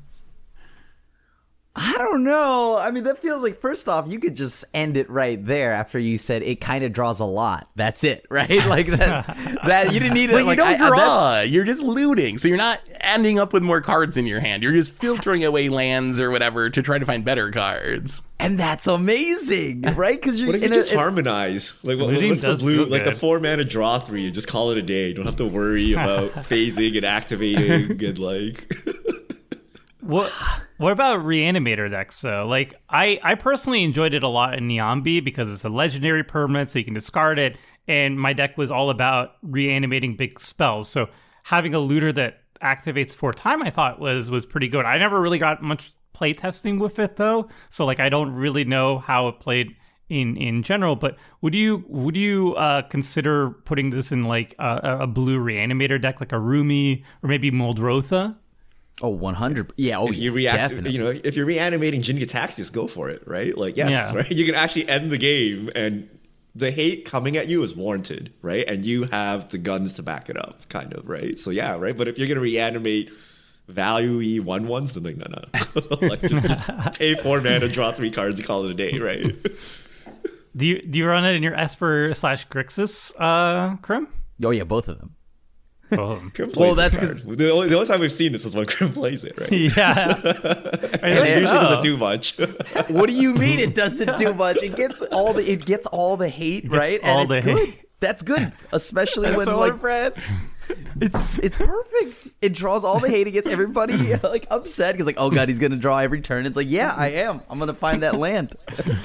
I 1.77 1.97
don't 1.97 2.23
know. 2.23 2.77
I 2.77 2.89
mean, 2.91 3.03
that 3.03 3.17
feels 3.17 3.43
like 3.43 3.57
first 3.57 3.89
off, 3.89 4.09
you 4.09 4.17
could 4.17 4.35
just 4.35 4.63
end 4.73 4.95
it 4.95 5.09
right 5.09 5.43
there 5.45 5.73
after 5.73 5.99
you 5.99 6.17
said 6.17 6.41
it 6.41 6.61
kind 6.61 6.85
of 6.85 6.93
draws 6.93 7.19
a 7.19 7.25
lot. 7.25 7.69
That's 7.75 8.05
it, 8.05 8.25
right? 8.29 8.65
Like 8.67 8.87
that. 8.87 9.25
that 9.65 9.91
you 9.91 9.99
didn't 9.99 10.13
need 10.13 10.29
it. 10.29 10.33
But 10.33 10.45
like, 10.45 10.57
you 10.57 10.63
don't 10.63 10.81
I, 10.81 10.87
draw. 10.87 10.99
Uh, 10.99 11.39
uh, 11.39 11.41
you're 11.41 11.65
just 11.65 11.81
looting, 11.81 12.37
so 12.37 12.47
you're 12.47 12.57
not 12.57 12.79
ending 13.01 13.39
up 13.39 13.51
with 13.51 13.61
more 13.61 13.81
cards 13.81 14.15
in 14.15 14.25
your 14.25 14.39
hand. 14.39 14.63
You're 14.63 14.71
just 14.71 14.91
filtering 14.91 15.43
away 15.43 15.67
lands 15.67 16.21
or 16.21 16.31
whatever 16.31 16.69
to 16.69 16.81
try 16.81 16.97
to 16.97 17.05
find 17.05 17.25
better 17.25 17.51
cards. 17.51 18.21
And 18.39 18.57
that's 18.57 18.87
amazing, 18.87 19.81
right? 19.95 20.19
Because 20.19 20.39
you're. 20.39 20.47
What 20.47 20.55
if 20.55 20.63
you 20.63 20.69
just 20.69 20.93
a, 20.93 20.97
harmonize? 20.97 21.83
Like, 21.83 21.97
what, 21.97 22.13
what's 22.13 22.41
the 22.41 22.55
blue? 22.55 22.85
Like 22.85 23.03
the 23.03 23.11
four 23.11 23.41
mana 23.41 23.65
draw 23.65 23.99
three, 23.99 24.25
and 24.25 24.33
just 24.33 24.47
call 24.47 24.71
it 24.71 24.77
a 24.77 24.81
day. 24.81 25.09
You 25.09 25.13
don't 25.13 25.25
have 25.25 25.35
to 25.37 25.45
worry 25.45 25.91
about 25.91 26.31
phasing 26.35 26.95
and 26.95 27.05
activating 27.05 28.03
and 28.03 28.17
like. 28.17 28.73
what 29.99 30.31
what 30.77 30.91
about 30.91 31.21
reanimator 31.21 31.89
decks 31.89 32.21
though? 32.21 32.45
Like 32.47 32.75
I 32.89 33.19
I 33.23 33.35
personally 33.35 33.83
enjoyed 33.83 34.13
it 34.13 34.23
a 34.23 34.27
lot 34.27 34.57
in 34.57 34.67
Niambi 34.67 35.23
because 35.23 35.49
it's 35.49 35.63
a 35.63 35.69
legendary 35.69 36.23
permanent, 36.23 36.69
so 36.69 36.79
you 36.79 36.85
can 36.85 36.93
discard 36.93 37.39
it. 37.39 37.57
And 37.87 38.19
my 38.19 38.33
deck 38.33 38.57
was 38.57 38.71
all 38.71 38.89
about 38.89 39.33
reanimating 39.41 40.15
big 40.15 40.39
spells. 40.39 40.89
So 40.89 41.07
having 41.43 41.73
a 41.73 41.79
looter 41.79 42.11
that 42.13 42.41
activates 42.61 43.13
for 43.13 43.31
time, 43.31 43.61
I 43.63 43.69
thought 43.69 43.99
was 43.99 44.29
was 44.29 44.45
pretty 44.45 44.67
good. 44.67 44.85
I 44.85 44.97
never 44.97 45.21
really 45.21 45.39
got 45.39 45.61
much 45.61 45.93
play 46.13 46.33
testing 46.33 46.79
with 46.79 46.99
it 46.99 47.15
though, 47.15 47.49
so 47.69 47.85
like 47.85 47.99
I 47.99 48.09
don't 48.09 48.33
really 48.33 48.65
know 48.65 48.99
how 48.99 49.27
it 49.27 49.39
played 49.39 49.75
in 50.09 50.35
in 50.37 50.63
general. 50.63 50.95
But 50.95 51.17
would 51.41 51.55
you 51.55 51.85
would 51.87 52.17
you 52.17 52.53
uh, 52.55 52.81
consider 52.83 53.51
putting 53.65 53.91
this 53.91 54.11
in 54.11 54.25
like 54.25 54.55
a, 54.59 54.99
a 55.01 55.07
blue 55.07 55.39
reanimator 55.39 56.01
deck, 56.01 56.19
like 56.19 56.31
a 56.31 56.39
Rumi 56.39 57.03
or 57.23 57.29
maybe 57.29 57.51
Muldrotha? 57.51 58.35
Oh, 59.01 59.09
100. 59.09 59.73
Yeah, 59.75 59.99
oh, 59.99 60.07
If 60.07 60.17
you 60.17 60.31
react, 60.31 60.57
definitely. 60.69 60.91
you 60.91 60.99
know, 60.99 61.09
if 61.09 61.35
you're 61.35 61.45
reanimating 61.45 62.01
Jin-Gitaxias, 62.01 62.55
just 62.55 62.73
go 62.73 62.87
for 62.87 63.09
it, 63.09 63.23
right? 63.27 63.57
Like, 63.57 63.75
yes, 63.75 63.91
Yeah. 63.91 64.15
right? 64.15 64.31
You 64.31 64.45
can 64.45 64.55
actually 64.55 64.87
end 64.87 65.11
the 65.11 65.17
game, 65.17 65.69
and 65.75 66.09
the 66.55 66.71
hate 66.71 67.03
coming 67.03 67.35
at 67.35 67.49
you 67.49 67.61
is 67.63 67.75
warranted, 67.75 68.31
right? 68.41 68.63
And 68.67 68.85
you 68.85 69.03
have 69.11 69.49
the 69.49 69.57
guns 69.57 69.91
to 69.93 70.03
back 70.03 70.29
it 70.29 70.37
up, 70.37 70.69
kind 70.69 70.93
of, 70.93 71.09
right? 71.09 71.37
So 71.37 71.51
yeah, 71.51 71.75
right. 71.77 71.95
But 71.97 72.07
if 72.07 72.17
you're 72.17 72.29
gonna 72.29 72.39
reanimate 72.39 73.11
value 73.67 74.21
e 74.21 74.39
one 74.39 74.67
ones, 74.69 74.93
then 74.93 75.03
like 75.03 75.17
no, 75.17 75.25
no, 75.29 75.97
like 76.07 76.21
just 76.21 76.41
just 76.43 76.69
pay 76.97 77.15
four 77.15 77.41
mana, 77.41 77.67
draw 77.67 77.91
three 77.91 78.11
cards, 78.11 78.39
and 78.39 78.47
call 78.47 78.63
it 78.63 78.71
a 78.71 78.73
day, 78.73 78.97
right? 78.99 79.35
Do 80.55 80.65
you 80.65 80.81
do 80.81 80.97
you 80.99 81.05
run 81.05 81.25
it 81.25 81.35
in 81.35 81.43
your 81.43 81.53
Esper 81.55 82.13
slash 82.13 82.47
Grixis, 82.47 83.11
uh, 83.19 83.75
Krim? 83.81 84.07
Oh, 84.41 84.51
yeah, 84.51 84.63
both 84.63 84.87
of 84.87 84.99
them. 84.99 85.15
Both. 85.89 86.21
Um, 86.21 86.31
Krim 86.35 86.49
plays 86.51 86.57
Well, 86.67 86.75
that's 86.75 86.97
card. 86.97 87.17
The 87.37 87.51
only, 87.51 87.67
the 87.69 87.75
only 87.75 87.87
time 87.87 87.99
we've 87.99 88.11
seen 88.11 88.31
this 88.31 88.45
is 88.45 88.55
when 88.55 88.65
Krim 88.65 88.91
plays 88.91 89.23
it, 89.23 89.39
right? 89.39 89.51
Yeah. 89.51 90.15
I 91.03 91.09
It 91.09 91.27
usually 91.37 91.43
know. 91.43 91.59
doesn't 91.59 91.81
do 91.81 91.97
much. 91.97 92.39
What 92.89 93.07
do 93.07 93.13
you 93.13 93.33
mean 93.33 93.59
it 93.59 93.73
doesn't 93.75 94.17
do 94.17 94.33
much? 94.33 94.57
It 94.61 94.75
gets 94.75 95.01
all 95.01 95.33
the 95.33 95.49
it 95.49 95.65
gets 95.65 95.85
all 95.87 96.17
the 96.17 96.29
hate, 96.29 96.69
right? 96.71 96.99
all 97.03 97.21
and 97.21 97.31
the 97.31 97.41
good. 97.41 97.57
hate. 97.57 97.81
That's 97.99 98.21
good, 98.21 98.51
especially 98.71 99.35
when 99.35 99.45
so 99.45 99.57
like 99.59 99.79
Brad. 99.79 100.13
it's 101.01 101.37
it's 101.39 101.55
perfect. 101.55 102.29
It 102.41 102.53
draws 102.53 102.83
all 102.83 102.99
the 102.99 103.09
hate. 103.09 103.27
It 103.27 103.31
gets 103.31 103.47
everybody 103.47 104.15
like 104.17 104.45
upset 104.51 104.93
because 104.93 105.05
like, 105.07 105.15
oh 105.19 105.29
god, 105.31 105.49
he's 105.49 105.59
gonna 105.59 105.77
draw 105.77 105.97
every 105.99 106.21
turn. 106.21 106.45
It's 106.45 106.55
like, 106.57 106.69
yeah, 106.69 106.93
I 106.95 107.07
am. 107.09 107.41
I'm 107.49 107.59
gonna 107.59 107.73
find 107.73 108.03
that 108.03 108.15
land. 108.15 108.55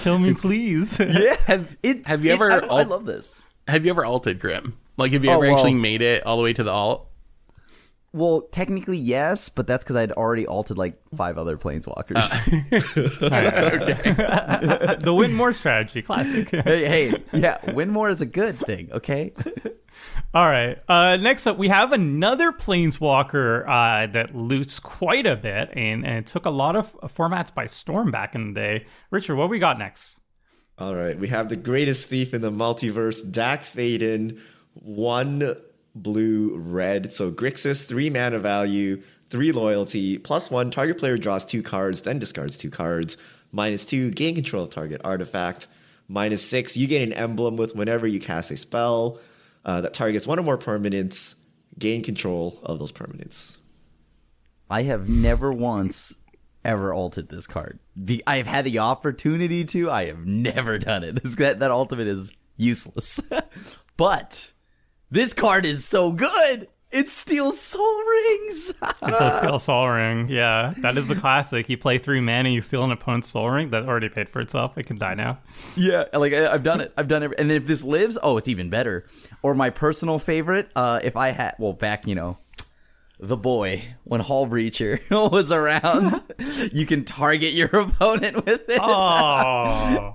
Kill 0.00 0.18
me, 0.18 0.34
please. 0.34 0.98
Yeah, 0.98 1.36
Have- 1.46 1.76
it, 1.82 2.06
have 2.06 2.24
you 2.24 2.30
it- 2.30 2.34
ever 2.34 2.52
I, 2.52 2.58
I 2.58 2.82
love 2.82 3.04
this. 3.06 3.48
Have 3.68 3.84
you 3.84 3.90
ever 3.90 4.04
alted 4.04 4.40
Krim? 4.40 4.76
Like, 5.00 5.12
have 5.12 5.24
you 5.24 5.30
Oh, 5.30 5.34
ever 5.34 5.46
well- 5.46 5.56
actually 5.56 5.74
made 5.74 6.02
it 6.02 6.24
all 6.26 6.36
the 6.36 6.42
way 6.42 6.52
to 6.52 6.62
the 6.62 6.70
alt? 6.70 7.06
Well, 8.12 8.40
technically 8.50 8.98
yes, 8.98 9.48
but 9.48 9.68
that's 9.68 9.84
because 9.84 9.94
I'd 9.94 10.10
already 10.10 10.44
altered 10.44 10.76
like 10.76 11.00
five 11.16 11.38
other 11.38 11.56
planeswalkers. 11.56 12.28
the 15.04 15.14
win 15.14 15.32
more 15.32 15.52
strategy, 15.52 16.02
classic. 16.02 16.48
hey, 16.50 17.10
hey, 17.10 17.22
yeah, 17.32 17.70
win 17.72 17.88
more 17.90 18.10
is 18.10 18.20
a 18.20 18.26
good 18.26 18.58
thing. 18.58 18.90
Okay. 18.92 19.32
All 20.34 20.46
right. 20.48 20.78
Uh, 20.88 21.16
next 21.16 21.46
up, 21.46 21.56
we 21.56 21.68
have 21.68 21.92
another 21.92 22.50
planeswalker 22.52 23.62
uh, 23.68 24.06
that 24.12 24.34
loots 24.34 24.78
quite 24.80 25.26
a 25.26 25.36
bit, 25.36 25.70
and, 25.74 26.04
and 26.04 26.18
it 26.18 26.26
took 26.26 26.46
a 26.46 26.50
lot 26.50 26.74
of 26.76 26.92
formats 27.14 27.54
by 27.54 27.66
storm 27.66 28.10
back 28.10 28.34
in 28.34 28.54
the 28.54 28.60
day. 28.60 28.86
Richard, 29.10 29.36
what 29.36 29.50
we 29.50 29.58
got 29.60 29.78
next? 29.78 30.16
All 30.78 30.94
right, 30.94 31.18
we 31.18 31.28
have 31.28 31.48
the 31.48 31.56
greatest 31.56 32.08
thief 32.08 32.32
in 32.34 32.40
the 32.40 32.50
multiverse, 32.50 33.30
Dack 33.30 33.60
Fayden, 33.62 34.40
one 34.74 35.56
blue 35.94 36.56
red. 36.56 37.12
So 37.12 37.30
Grixis, 37.30 37.86
three 37.86 38.10
mana 38.10 38.38
value, 38.38 39.02
three 39.28 39.52
loyalty, 39.52 40.18
plus 40.18 40.50
one. 40.50 40.70
Target 40.70 40.98
player 40.98 41.18
draws 41.18 41.44
two 41.44 41.62
cards, 41.62 42.02
then 42.02 42.18
discards 42.18 42.56
two 42.56 42.70
cards. 42.70 43.16
Minus 43.52 43.84
two, 43.84 44.10
gain 44.10 44.34
control 44.34 44.64
of 44.64 44.70
target 44.70 45.00
artifact. 45.04 45.66
Minus 46.08 46.48
six, 46.48 46.76
you 46.76 46.86
gain 46.86 47.02
an 47.02 47.12
emblem 47.12 47.56
with 47.56 47.74
whenever 47.74 48.06
you 48.06 48.20
cast 48.20 48.50
a 48.50 48.56
spell 48.56 49.18
uh, 49.64 49.80
that 49.80 49.94
targets 49.94 50.26
one 50.26 50.38
or 50.38 50.42
more 50.42 50.58
permanents. 50.58 51.36
Gain 51.78 52.02
control 52.02 52.58
of 52.62 52.78
those 52.78 52.92
permanents. 52.92 53.58
I 54.68 54.82
have 54.82 55.08
never 55.08 55.52
once 55.52 56.14
ever 56.64 56.92
altered 56.92 57.28
this 57.28 57.46
card. 57.46 57.78
The, 57.96 58.22
I 58.26 58.36
have 58.36 58.46
had 58.46 58.64
the 58.64 58.78
opportunity 58.80 59.64
to. 59.66 59.90
I 59.90 60.06
have 60.06 60.26
never 60.26 60.78
done 60.78 61.04
it. 61.04 61.20
That 61.36 61.60
that 61.60 61.70
ultimate 61.70 62.06
is 62.06 62.30
useless. 62.56 63.20
but 63.96 64.52
this 65.10 65.32
card 65.34 65.66
is 65.66 65.84
so 65.84 66.12
good. 66.12 66.68
It 66.90 67.08
steals 67.08 67.60
soul 67.60 67.98
rings. 68.04 68.74
It 69.02 69.10
does 69.12 69.36
steal 69.38 69.58
Soul 69.58 69.88
Ring. 69.88 70.28
Yeah, 70.28 70.74
that 70.78 70.98
is 70.98 71.08
the 71.08 71.14
classic. 71.14 71.68
You 71.68 71.78
play 71.78 71.98
three 71.98 72.20
mana, 72.20 72.50
you 72.50 72.60
steal 72.60 72.84
an 72.84 72.90
opponent's 72.90 73.30
Soul 73.30 73.48
Ring 73.48 73.70
that 73.70 73.84
already 73.84 74.08
paid 74.08 74.28
for 74.28 74.40
itself. 74.40 74.76
It 74.76 74.86
can 74.86 74.98
die 74.98 75.14
now. 75.14 75.38
yeah, 75.76 76.04
like 76.12 76.32
I, 76.32 76.52
I've 76.52 76.62
done 76.62 76.80
it. 76.80 76.92
I've 76.96 77.08
done 77.08 77.22
it. 77.22 77.32
And 77.38 77.48
then 77.48 77.56
if 77.56 77.66
this 77.66 77.82
lives, 77.82 78.18
oh, 78.22 78.36
it's 78.36 78.48
even 78.48 78.68
better. 78.70 79.06
Or 79.42 79.54
my 79.54 79.70
personal 79.70 80.18
favorite, 80.18 80.70
uh, 80.76 81.00
if 81.02 81.16
I 81.16 81.28
had, 81.30 81.54
well, 81.58 81.72
back 81.72 82.06
you 82.06 82.14
know, 82.14 82.36
the 83.22 83.36
boy 83.36 83.84
when 84.04 84.22
Hullbreacher 84.22 85.00
was 85.30 85.52
around, 85.52 86.22
you 86.72 86.86
can 86.86 87.04
target 87.04 87.52
your 87.52 87.68
opponent 87.72 88.46
with 88.46 88.68
it. 88.68 88.78
Oh, 88.80 90.10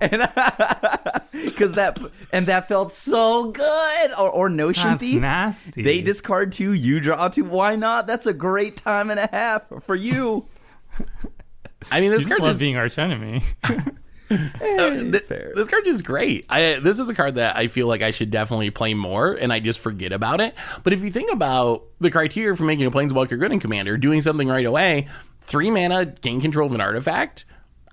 because 1.32 1.72
that 1.72 1.98
and 2.32 2.46
that 2.46 2.68
felt 2.68 2.92
so 2.92 3.52
good. 3.52 4.10
Or, 4.18 4.30
or 4.30 4.48
Notion 4.48 4.90
that's 4.90 5.02
Thief. 5.02 5.20
nasty. 5.20 5.82
They 5.82 6.00
discard 6.00 6.52
two, 6.52 6.72
you 6.72 7.00
draw 7.00 7.28
two. 7.28 7.44
Why 7.44 7.76
not? 7.76 8.06
That's 8.06 8.26
a 8.26 8.34
great 8.34 8.76
time 8.76 9.10
and 9.10 9.20
a 9.20 9.28
half 9.28 9.62
for 9.84 9.94
you. 9.94 10.46
I 11.90 12.00
mean, 12.00 12.10
You 12.10 12.18
this 12.18 12.22
just 12.26 12.28
card 12.30 12.42
love 12.42 12.50
just 12.52 12.60
being 12.60 12.76
arch 12.76 12.98
enemy. 12.98 13.42
Eh, 14.30 15.10
th- 15.10 15.24
This 15.54 15.68
card 15.68 15.86
is 15.86 16.02
great. 16.02 16.46
I, 16.48 16.80
this 16.82 16.98
is 16.98 17.08
a 17.08 17.14
card 17.14 17.36
that 17.36 17.56
I 17.56 17.68
feel 17.68 17.86
like 17.86 18.02
I 18.02 18.10
should 18.10 18.30
definitely 18.30 18.70
play 18.70 18.94
more, 18.94 19.32
and 19.34 19.52
I 19.52 19.60
just 19.60 19.78
forget 19.78 20.12
about 20.12 20.40
it. 20.40 20.54
But 20.82 20.92
if 20.92 21.00
you 21.02 21.10
think 21.10 21.32
about 21.32 21.84
the 22.00 22.10
criteria 22.10 22.56
for 22.56 22.64
making 22.64 22.86
a 22.86 22.90
Planeswalker 22.90 23.38
good 23.38 23.52
in 23.52 23.60
Commander, 23.60 23.96
doing 23.96 24.22
something 24.22 24.48
right 24.48 24.66
away, 24.66 25.06
three 25.42 25.70
mana, 25.70 26.06
gain 26.06 26.40
control 26.40 26.66
of 26.66 26.72
an 26.74 26.80
artifact. 26.80 27.44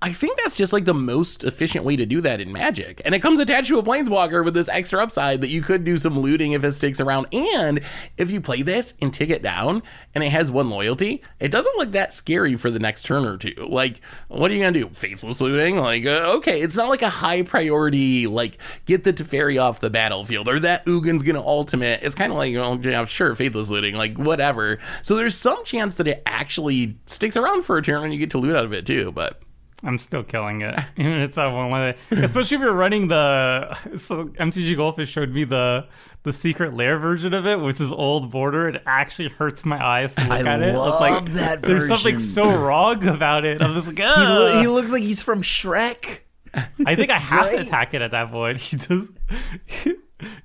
I 0.04 0.12
think 0.12 0.36
that's 0.36 0.58
just 0.58 0.74
like 0.74 0.84
the 0.84 0.92
most 0.92 1.44
efficient 1.44 1.86
way 1.86 1.96
to 1.96 2.04
do 2.04 2.20
that 2.20 2.38
in 2.38 2.52
Magic. 2.52 3.00
And 3.06 3.14
it 3.14 3.20
comes 3.20 3.40
attached 3.40 3.68
to 3.68 3.78
a 3.78 3.82
Planeswalker 3.82 4.44
with 4.44 4.52
this 4.52 4.68
extra 4.68 5.02
upside 5.02 5.40
that 5.40 5.48
you 5.48 5.62
could 5.62 5.82
do 5.82 5.96
some 5.96 6.18
looting 6.18 6.52
if 6.52 6.62
it 6.62 6.72
sticks 6.72 7.00
around. 7.00 7.26
And 7.32 7.80
if 8.18 8.30
you 8.30 8.42
play 8.42 8.60
this 8.60 8.92
and 9.00 9.14
tick 9.14 9.30
it 9.30 9.40
down 9.40 9.82
and 10.14 10.22
it 10.22 10.28
has 10.28 10.50
one 10.50 10.68
loyalty, 10.68 11.22
it 11.40 11.48
doesn't 11.48 11.78
look 11.78 11.92
that 11.92 12.12
scary 12.12 12.54
for 12.54 12.70
the 12.70 12.78
next 12.78 13.04
turn 13.04 13.24
or 13.24 13.38
two. 13.38 13.54
Like, 13.66 14.02
what 14.28 14.50
are 14.50 14.54
you 14.54 14.60
going 14.60 14.74
to 14.74 14.80
do? 14.80 14.90
Faithless 14.90 15.40
looting? 15.40 15.78
Like, 15.78 16.04
uh, 16.04 16.34
okay, 16.36 16.60
it's 16.60 16.76
not 16.76 16.90
like 16.90 17.00
a 17.00 17.08
high 17.08 17.40
priority, 17.40 18.26
like, 18.26 18.58
get 18.84 19.04
the 19.04 19.12
Teferi 19.14 19.58
off 19.58 19.80
the 19.80 19.88
battlefield 19.88 20.48
or 20.48 20.60
that 20.60 20.86
Ugin's 20.86 21.22
going 21.22 21.36
to 21.36 21.42
ultimate. 21.42 22.02
It's 22.02 22.14
kind 22.14 22.30
of 22.30 22.36
like, 22.36 22.54
well, 22.54 22.78
yeah, 22.78 23.06
sure, 23.06 23.34
Faithless 23.34 23.70
looting, 23.70 23.94
like, 23.94 24.18
whatever. 24.18 24.80
So 25.00 25.16
there's 25.16 25.34
some 25.34 25.64
chance 25.64 25.96
that 25.96 26.06
it 26.06 26.22
actually 26.26 26.98
sticks 27.06 27.38
around 27.38 27.62
for 27.62 27.78
a 27.78 27.82
turn 27.82 28.04
and 28.04 28.12
you 28.12 28.18
get 28.18 28.32
to 28.32 28.38
loot 28.38 28.54
out 28.54 28.66
of 28.66 28.74
it 28.74 28.84
too. 28.84 29.10
But 29.10 29.40
I'm 29.84 29.98
still 29.98 30.22
killing 30.22 30.62
it. 30.62 30.78
Even 30.96 31.12
it's 31.20 31.36
not 31.36 31.52
one 31.52 31.70
way. 31.70 31.96
Especially 32.10 32.56
if 32.56 32.60
you're 32.62 32.72
running 32.72 33.08
the 33.08 33.74
so 33.96 34.24
MTG 34.26 34.76
Goldfish 34.76 35.10
showed 35.10 35.30
me 35.30 35.44
the 35.44 35.86
the 36.22 36.32
secret 36.32 36.72
lair 36.74 36.98
version 36.98 37.34
of 37.34 37.46
it, 37.46 37.60
which 37.60 37.80
is 37.80 37.92
old 37.92 38.30
border. 38.30 38.68
It 38.68 38.82
actually 38.86 39.28
hurts 39.28 39.64
my 39.64 39.84
eyes 39.84 40.14
to 40.14 40.22
look 40.22 40.30
I 40.32 40.40
at 40.40 40.62
it. 40.62 40.74
love 40.74 40.94
it's 40.94 41.00
like 41.00 41.34
that 41.34 41.62
there's 41.62 41.86
something 41.86 42.18
so 42.18 42.56
wrong 42.58 43.06
about 43.06 43.44
it. 43.44 43.60
I'm 43.60 43.74
just 43.74 43.88
like, 43.88 43.98
He, 43.98 44.04
lo- 44.04 44.58
he 44.60 44.66
looks 44.66 44.90
like 44.90 45.02
he's 45.02 45.22
from 45.22 45.42
Shrek. 45.42 46.20
I 46.86 46.94
think 46.94 47.10
I 47.10 47.18
have 47.18 47.50
to 47.50 47.58
attack 47.60 47.94
it 47.94 48.00
at 48.02 48.12
that 48.12 48.30
point. 48.30 48.58
He 48.60 48.76
does. 48.76 49.08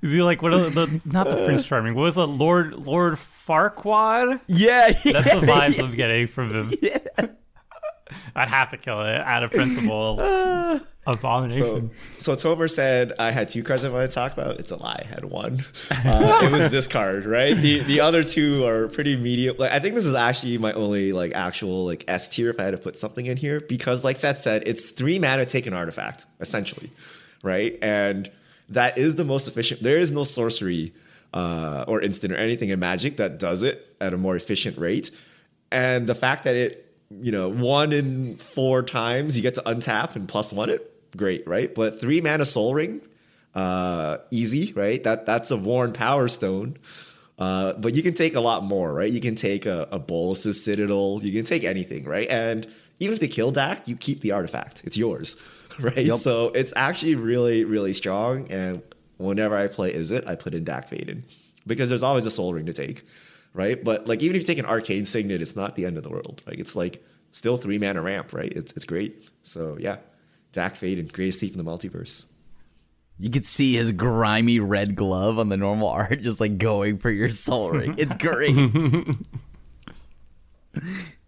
Is 0.02 0.12
he 0.12 0.20
like 0.22 0.42
what 0.42 0.52
are 0.52 0.68
the 0.68 1.00
not 1.06 1.26
the 1.28 1.44
Prince 1.46 1.64
Charming? 1.64 1.94
What 1.94 2.02
was 2.02 2.18
it, 2.18 2.22
Lord 2.22 2.74
Lord 2.74 3.14
Farquaad? 3.14 4.40
Yeah, 4.48 4.88
yeah. 5.04 5.12
That's 5.22 5.34
the 5.34 5.40
vibes 5.46 5.82
I'm 5.82 5.94
getting 5.94 6.26
from 6.26 6.50
him. 6.50 6.72
I'd 8.34 8.48
have 8.48 8.70
to 8.70 8.76
kill 8.76 9.02
it 9.02 9.20
out 9.20 9.42
of 9.42 9.50
principle. 9.50 10.18
It's 10.20 10.84
abomination. 11.06 11.90
So 12.18 12.34
Tomer 12.34 12.70
said 12.70 13.12
I 13.18 13.30
had 13.30 13.48
two 13.48 13.62
cards 13.62 13.84
I 13.84 13.90
wanted 13.90 14.08
to 14.08 14.14
talk 14.14 14.32
about. 14.32 14.58
It's 14.58 14.70
a 14.70 14.76
lie. 14.76 15.02
I 15.04 15.06
had 15.06 15.24
one. 15.24 15.64
Uh, 16.02 16.40
it 16.44 16.52
was 16.52 16.70
this 16.70 16.86
card, 16.86 17.26
right? 17.26 17.54
The 17.54 17.80
the 17.80 18.00
other 18.00 18.24
two 18.24 18.64
are 18.64 18.88
pretty 18.88 19.16
medium. 19.16 19.56
Like 19.58 19.72
I 19.72 19.78
think 19.80 19.94
this 19.94 20.06
is 20.06 20.14
actually 20.14 20.56
my 20.58 20.72
only 20.72 21.12
like 21.12 21.34
actual 21.34 21.84
like 21.84 22.04
S 22.08 22.28
tier 22.28 22.48
if 22.48 22.58
I 22.58 22.64
had 22.64 22.72
to 22.72 22.78
put 22.78 22.98
something 22.98 23.26
in 23.26 23.36
here 23.36 23.60
because 23.60 24.02
like 24.04 24.16
Seth 24.16 24.38
said, 24.38 24.62
it's 24.66 24.90
three 24.90 25.18
mana 25.18 25.44
take 25.44 25.66
an 25.66 25.74
artifact 25.74 26.26
essentially, 26.40 26.90
right? 27.42 27.78
And 27.82 28.30
that 28.70 28.98
is 28.98 29.16
the 29.16 29.24
most 29.24 29.46
efficient. 29.46 29.82
There 29.82 29.98
is 29.98 30.10
no 30.10 30.24
sorcery 30.24 30.92
uh, 31.34 31.84
or 31.86 32.00
instant 32.00 32.32
or 32.32 32.36
anything 32.36 32.70
in 32.70 32.78
Magic 32.80 33.16
that 33.18 33.38
does 33.38 33.62
it 33.62 33.94
at 34.00 34.14
a 34.14 34.16
more 34.16 34.36
efficient 34.36 34.78
rate. 34.78 35.10
And 35.70 36.06
the 36.06 36.14
fact 36.14 36.44
that 36.44 36.56
it 36.56 36.89
you 37.10 37.32
know, 37.32 37.48
one 37.48 37.92
in 37.92 38.34
four 38.34 38.82
times 38.82 39.36
you 39.36 39.42
get 39.42 39.54
to 39.54 39.62
untap 39.62 40.14
and 40.14 40.28
plus 40.28 40.52
one 40.52 40.70
it, 40.70 41.16
great, 41.16 41.46
right? 41.46 41.74
But 41.74 42.00
three 42.00 42.20
mana 42.20 42.44
soul 42.44 42.74
ring, 42.74 43.00
uh, 43.54 44.18
easy, 44.30 44.72
right? 44.72 45.02
That 45.02 45.26
that's 45.26 45.50
a 45.50 45.56
worn 45.56 45.92
power 45.92 46.28
stone. 46.28 46.76
Uh, 47.38 47.72
but 47.78 47.94
you 47.94 48.02
can 48.02 48.12
take 48.12 48.34
a 48.34 48.40
lot 48.40 48.62
more, 48.62 48.92
right? 48.92 49.10
You 49.10 49.20
can 49.20 49.34
take 49.34 49.64
a, 49.64 49.88
a 49.90 49.98
Bolas's 49.98 50.62
Citadel, 50.62 51.20
you 51.22 51.32
can 51.32 51.46
take 51.46 51.64
anything, 51.64 52.04
right? 52.04 52.28
And 52.28 52.66
even 53.00 53.14
if 53.14 53.20
they 53.20 53.28
kill 53.28 53.50
Dack, 53.50 53.88
you 53.88 53.96
keep 53.96 54.20
the 54.20 54.32
artifact. 54.32 54.82
It's 54.84 54.96
yours, 54.96 55.36
right? 55.80 55.96
Yep. 55.96 56.18
So 56.18 56.48
it's 56.48 56.74
actually 56.76 57.14
really, 57.14 57.64
really 57.64 57.94
strong. 57.94 58.50
And 58.52 58.82
whenever 59.16 59.56
I 59.56 59.68
play 59.68 59.94
Izzet, 59.94 60.26
I 60.28 60.34
put 60.34 60.52
in 60.52 60.64
Dack 60.64 60.90
Fayden 60.90 61.22
because 61.66 61.88
there's 61.88 62.02
always 62.02 62.26
a 62.26 62.30
soul 62.30 62.52
ring 62.52 62.66
to 62.66 62.74
take. 62.74 63.04
Right? 63.52 63.82
But 63.82 64.06
like 64.06 64.22
even 64.22 64.36
if 64.36 64.42
you 64.42 64.46
take 64.46 64.58
an 64.58 64.66
arcane 64.66 65.04
signet, 65.04 65.42
it's 65.42 65.56
not 65.56 65.74
the 65.74 65.84
end 65.84 65.96
of 65.96 66.02
the 66.02 66.10
world. 66.10 66.42
Like 66.46 66.58
it's 66.58 66.76
like 66.76 67.02
still 67.32 67.56
three 67.56 67.78
mana 67.78 68.00
ramp, 68.02 68.32
right? 68.32 68.52
It's 68.52 68.72
it's 68.72 68.84
great. 68.84 69.28
So 69.42 69.76
yeah, 69.80 69.96
Dack 70.52 70.74
Fayden 70.74 71.10
Greatest 71.12 71.40
Thief 71.40 71.56
in 71.56 71.64
the 71.64 71.70
multiverse. 71.70 72.26
You 73.18 73.28
could 73.28 73.44
see 73.44 73.74
his 73.74 73.92
grimy 73.92 74.60
red 74.60 74.94
glove 74.94 75.38
on 75.38 75.48
the 75.50 75.56
normal 75.56 75.88
art, 76.00 76.22
just 76.22 76.40
like 76.40 76.58
going 76.58 76.98
for 76.98 77.10
your 77.10 77.30
soul 77.30 77.70
ring. 77.70 77.94
It's 77.98 78.16
great. 78.16 78.56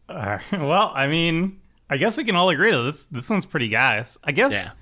Uh, 0.08 0.38
well, 0.52 0.92
I 0.94 1.06
mean, 1.06 1.61
I 1.88 1.96
guess 1.96 2.16
we 2.16 2.24
can 2.24 2.37
all 2.37 2.50
agree 2.50 2.70
that 2.70 2.82
this 2.82 3.06
this 3.06 3.30
one's 3.30 3.46
pretty 3.46 3.68
gas. 3.68 4.18
I 4.22 4.32
guess 4.32 4.52
Yeah. 4.52 4.72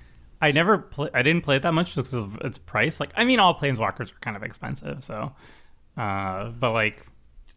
I 0.41 0.51
never 0.51 0.77
play. 0.77 1.09
I 1.13 1.21
didn't 1.21 1.43
play 1.43 1.55
it 1.55 1.61
that 1.61 1.73
much 1.73 1.95
because 1.95 2.13
of 2.13 2.35
its 2.41 2.57
price. 2.57 2.99
Like, 2.99 3.11
I 3.15 3.23
mean, 3.25 3.39
all 3.39 3.57
planeswalkers 3.57 4.11
are 4.11 4.19
kind 4.21 4.35
of 4.35 4.43
expensive, 4.43 5.03
so. 5.03 5.31
Uh, 5.95 6.49
but 6.49 6.73
like, 6.73 7.05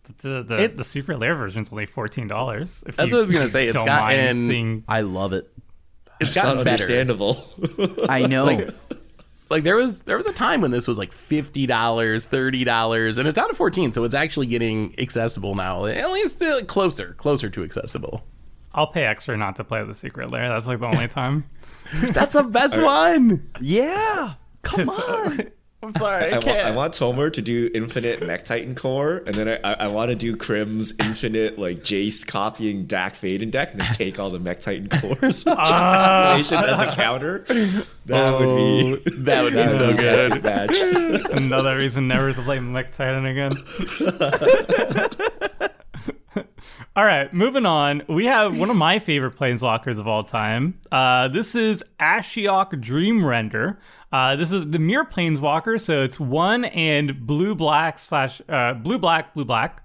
the 0.05 0.29
the, 0.29 0.43
the 0.43 0.62
It's- 0.62 0.87
secret 0.87 1.19
lair 1.19 1.35
version's 1.35 1.71
only 1.73 1.87
fourteen 1.87 2.29
dollars. 2.29 2.83
That's 2.87 2.99
what 2.99 3.14
I 3.14 3.17
was 3.21 3.31
gonna 3.33 3.49
say. 3.51 3.67
It's 3.69 3.77
don't 3.77 3.87
got- 3.87 4.12
and- 4.12 4.38
seeing- 4.38 4.85
I 4.88 5.01
love 5.03 5.33
it. 5.33 5.51
It's 6.21 6.31
It's 6.31 6.37
not 6.37 6.45
gotten 6.57 6.64
better. 6.64 6.83
understandable. 6.85 8.07
I 8.09 8.23
know. 8.27 8.69
Like 9.51 9.62
there 9.62 9.77
was 9.77 10.03
there 10.03 10.17
was 10.17 10.27
a 10.27 10.33
time 10.33 10.61
when 10.62 10.71
this 10.71 10.87
was 10.88 10.97
like 10.97 11.12
fifty 11.12 11.67
dollars, 11.67 12.25
thirty 12.27 12.64
dollars, 12.64 13.19
and 13.19 13.29
it's 13.29 13.35
down 13.37 13.49
to 13.49 13.55
fourteen, 13.55 13.93
so 13.93 14.05
it's 14.05 14.14
actually 14.14 14.47
getting 14.47 14.95
accessible 14.99 15.55
now. 15.55 15.85
At 15.87 16.11
least 16.12 16.40
uh, 16.43 16.62
closer, 16.64 17.14
closer 17.19 17.51
to 17.51 17.62
accessible. 17.62 18.25
I'll 18.73 18.87
pay 18.87 19.05
extra 19.05 19.37
not 19.37 19.57
to 19.57 19.64
play 19.64 19.85
the 19.85 19.95
secret 19.95 20.31
lair. 20.31 20.49
That's 20.49 20.67
like 20.67 20.81
the 20.81 20.87
only 20.87 21.09
time. 21.09 21.45
That's 22.12 22.33
the 22.33 22.43
best 22.43 22.77
one. 22.77 23.49
yeah. 23.61 24.35
Come 24.62 24.88
on. 24.88 25.51
I'm 25.85 25.94
sorry, 25.94 26.25
I 26.25 26.29
I, 26.29 26.33
want, 26.33 26.44
can't. 26.44 26.66
I 26.66 26.70
want 26.70 26.94
Tomer 26.94 27.33
to 27.33 27.42
do 27.42 27.70
infinite 27.75 28.23
Mech 28.27 28.44
Titan 28.44 28.75
core, 28.75 29.23
and 29.27 29.35
then 29.35 29.49
I, 29.49 29.57
I, 29.62 29.73
I 29.81 29.87
want 29.88 30.11
to 30.11 30.16
do 30.16 30.35
Krim's 30.37 30.94
infinite 30.99 31.59
like 31.59 31.79
Jace 31.81 32.27
copying 32.27 32.87
Dack 32.87 33.14
Fayden 33.14 33.51
deck, 33.51 33.73
and 33.73 33.81
then 33.81 33.92
take 33.92 34.18
all 34.18 34.31
the 34.31 34.38
Mech 34.38 34.61
Titan 34.61 34.88
cores 34.88 35.44
activations 35.44 36.62
as 36.68 36.88
a 36.88 36.97
counter. 36.97 37.40
That 38.07 38.38
would 38.40 38.57
be 38.57 38.94
That 39.23 39.42
would 39.42 39.53
be 39.53 39.57
that 39.57 39.70
so 39.77 39.87
would 39.88 39.97
be 39.97 40.03
good. 40.03 40.33
epic 40.33 40.42
match. 40.44 41.31
Another 41.33 41.77
reason 41.77 42.09
never 42.09 42.33
to 42.33 42.42
play 42.42 42.59
Mech 42.61 42.92
Titan 42.92 43.27
again. 43.27 43.53
all 46.97 47.05
right, 47.05 47.33
moving 47.33 47.66
on. 47.66 48.03
We 48.09 48.27
have 48.27 48.57
one 48.57 48.70
of 48.70 48.77
my 48.77 48.99
favorite 48.99 49.37
planeswalkers 49.37 49.99
of 49.99 50.07
all 50.09 50.25
time. 50.25 50.81
Uh, 50.90 51.29
this 51.29 51.55
is 51.55 51.83
Ashiok 52.01 52.81
Dream 52.81 53.25
Render. 53.25 53.79
Uh, 54.14 54.37
this 54.37 54.53
is 54.53 54.70
the 54.70 54.79
mirror 54.79 55.05
planeswalker, 55.05 55.81
so 55.81 56.05
it's 56.05 56.20
one 56.20 56.66
and 56.66 57.27
blue 57.27 57.53
black 57.53 57.98
slash 57.98 58.40
uh, 58.48 58.72
blue 58.72 58.96
black 58.96 59.35
blue 59.35 59.44
black. 59.44 59.85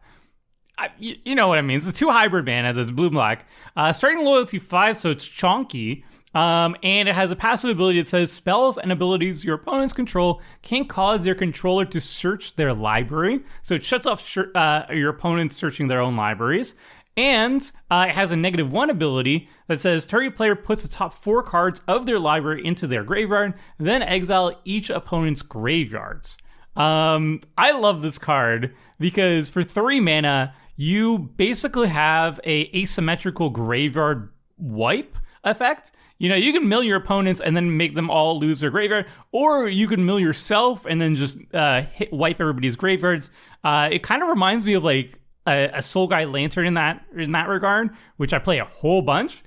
I, 0.78 0.92
you, 1.00 1.16
you 1.26 1.34
know 1.34 1.48
what 1.48 1.58
I 1.58 1.64
mean. 1.64 1.80
It's 1.80 1.90
a 1.90 1.92
two 1.92 2.12
hybrid 2.12 2.46
mana 2.46 2.72
that's 2.74 2.92
blue 2.92 3.10
black. 3.10 3.48
Uh, 3.76 3.92
starting 3.92 4.24
loyalty 4.24 4.60
five, 4.60 4.98
so 4.98 5.10
it's 5.10 5.28
chonky. 5.28 6.04
Um, 6.36 6.76
and 6.84 7.10
it 7.10 7.16
has 7.16 7.32
a 7.32 7.36
passive 7.36 7.72
ability 7.72 8.02
that 8.02 8.08
says 8.08 8.32
spells 8.32 8.78
and 8.78 8.92
abilities 8.92 9.44
your 9.44 9.56
opponents 9.56 9.94
control 9.94 10.44
can 10.62 10.86
cause 10.86 11.24
their 11.24 11.34
controller 11.34 11.86
to 11.86 12.00
search 12.00 12.56
their 12.56 12.72
library. 12.72 13.40
So 13.64 13.74
it 13.74 13.84
shuts 13.84 14.06
off 14.06 14.24
sh- 14.24 14.38
uh, 14.54 14.84
your 14.92 15.10
opponents 15.10 15.56
searching 15.56 15.88
their 15.88 16.02
own 16.02 16.16
libraries. 16.16 16.76
And 17.20 17.70
uh, 17.92 18.06
it 18.08 18.16
has 18.16 18.32
a 18.32 18.38
negative 18.38 18.72
one 18.72 18.90
ability 18.90 19.50
that 19.68 19.82
says 19.82 20.06
target 20.06 20.38
player 20.38 20.56
puts 20.56 20.84
the 20.84 20.88
top 20.88 21.14
four 21.14 21.44
cards 21.44 21.82
of 21.86 22.06
their 22.06 22.18
library 22.18 22.66
into 22.66 22.88
their 22.88 23.04
graveyard, 23.04 23.56
then 23.78 24.02
exile 24.02 24.58
each 24.64 24.90
opponent's 24.90 25.42
graveyards. 25.42 26.38
Um, 26.78 27.42
I 27.58 27.72
love 27.72 28.02
this 28.02 28.18
card 28.18 28.74
because 29.02 29.50
for 29.50 29.64
three 29.64 30.00
mana, 30.00 30.54
you 30.78 31.18
basically 31.18 31.90
have 31.90 32.40
a 32.46 32.74
asymmetrical 32.74 33.50
graveyard 33.50 34.32
wipe 34.58 35.18
effect. 35.44 35.92
You 36.20 36.30
know, 36.30 36.36
you 36.36 36.54
can 36.54 36.70
mill 36.70 36.84
your 36.84 36.96
opponents 36.96 37.42
and 37.42 37.54
then 37.54 37.76
make 37.76 37.96
them 37.96 38.10
all 38.10 38.40
lose 38.40 38.62
their 38.62 38.70
graveyard, 38.70 39.08
or 39.34 39.68
you 39.68 39.90
can 39.90 40.06
mill 40.06 40.22
yourself 40.22 40.86
and 40.86 41.02
then 41.02 41.18
just 41.18 41.36
uh, 41.54 41.82
hit, 41.82 42.14
wipe 42.14 42.40
everybody's 42.40 42.78
graveyards. 42.78 43.30
Uh, 43.66 43.90
it 43.92 44.04
kind 44.04 44.24
of 44.24 44.30
reminds 44.30 44.64
me 44.64 44.74
of 44.74 44.86
like 44.86 45.20
a, 45.50 45.70
a 45.74 45.82
Soul 45.82 46.08
Guide 46.08 46.30
Lantern 46.30 46.66
in 46.66 46.74
that 46.76 47.06
in 47.16 47.32
that 47.34 47.48
regard, 47.48 47.90
which 48.18 48.34
I 48.34 48.40
play 48.40 48.60
a 48.60 48.66
whole 48.66 49.02
bunch. 49.02 49.44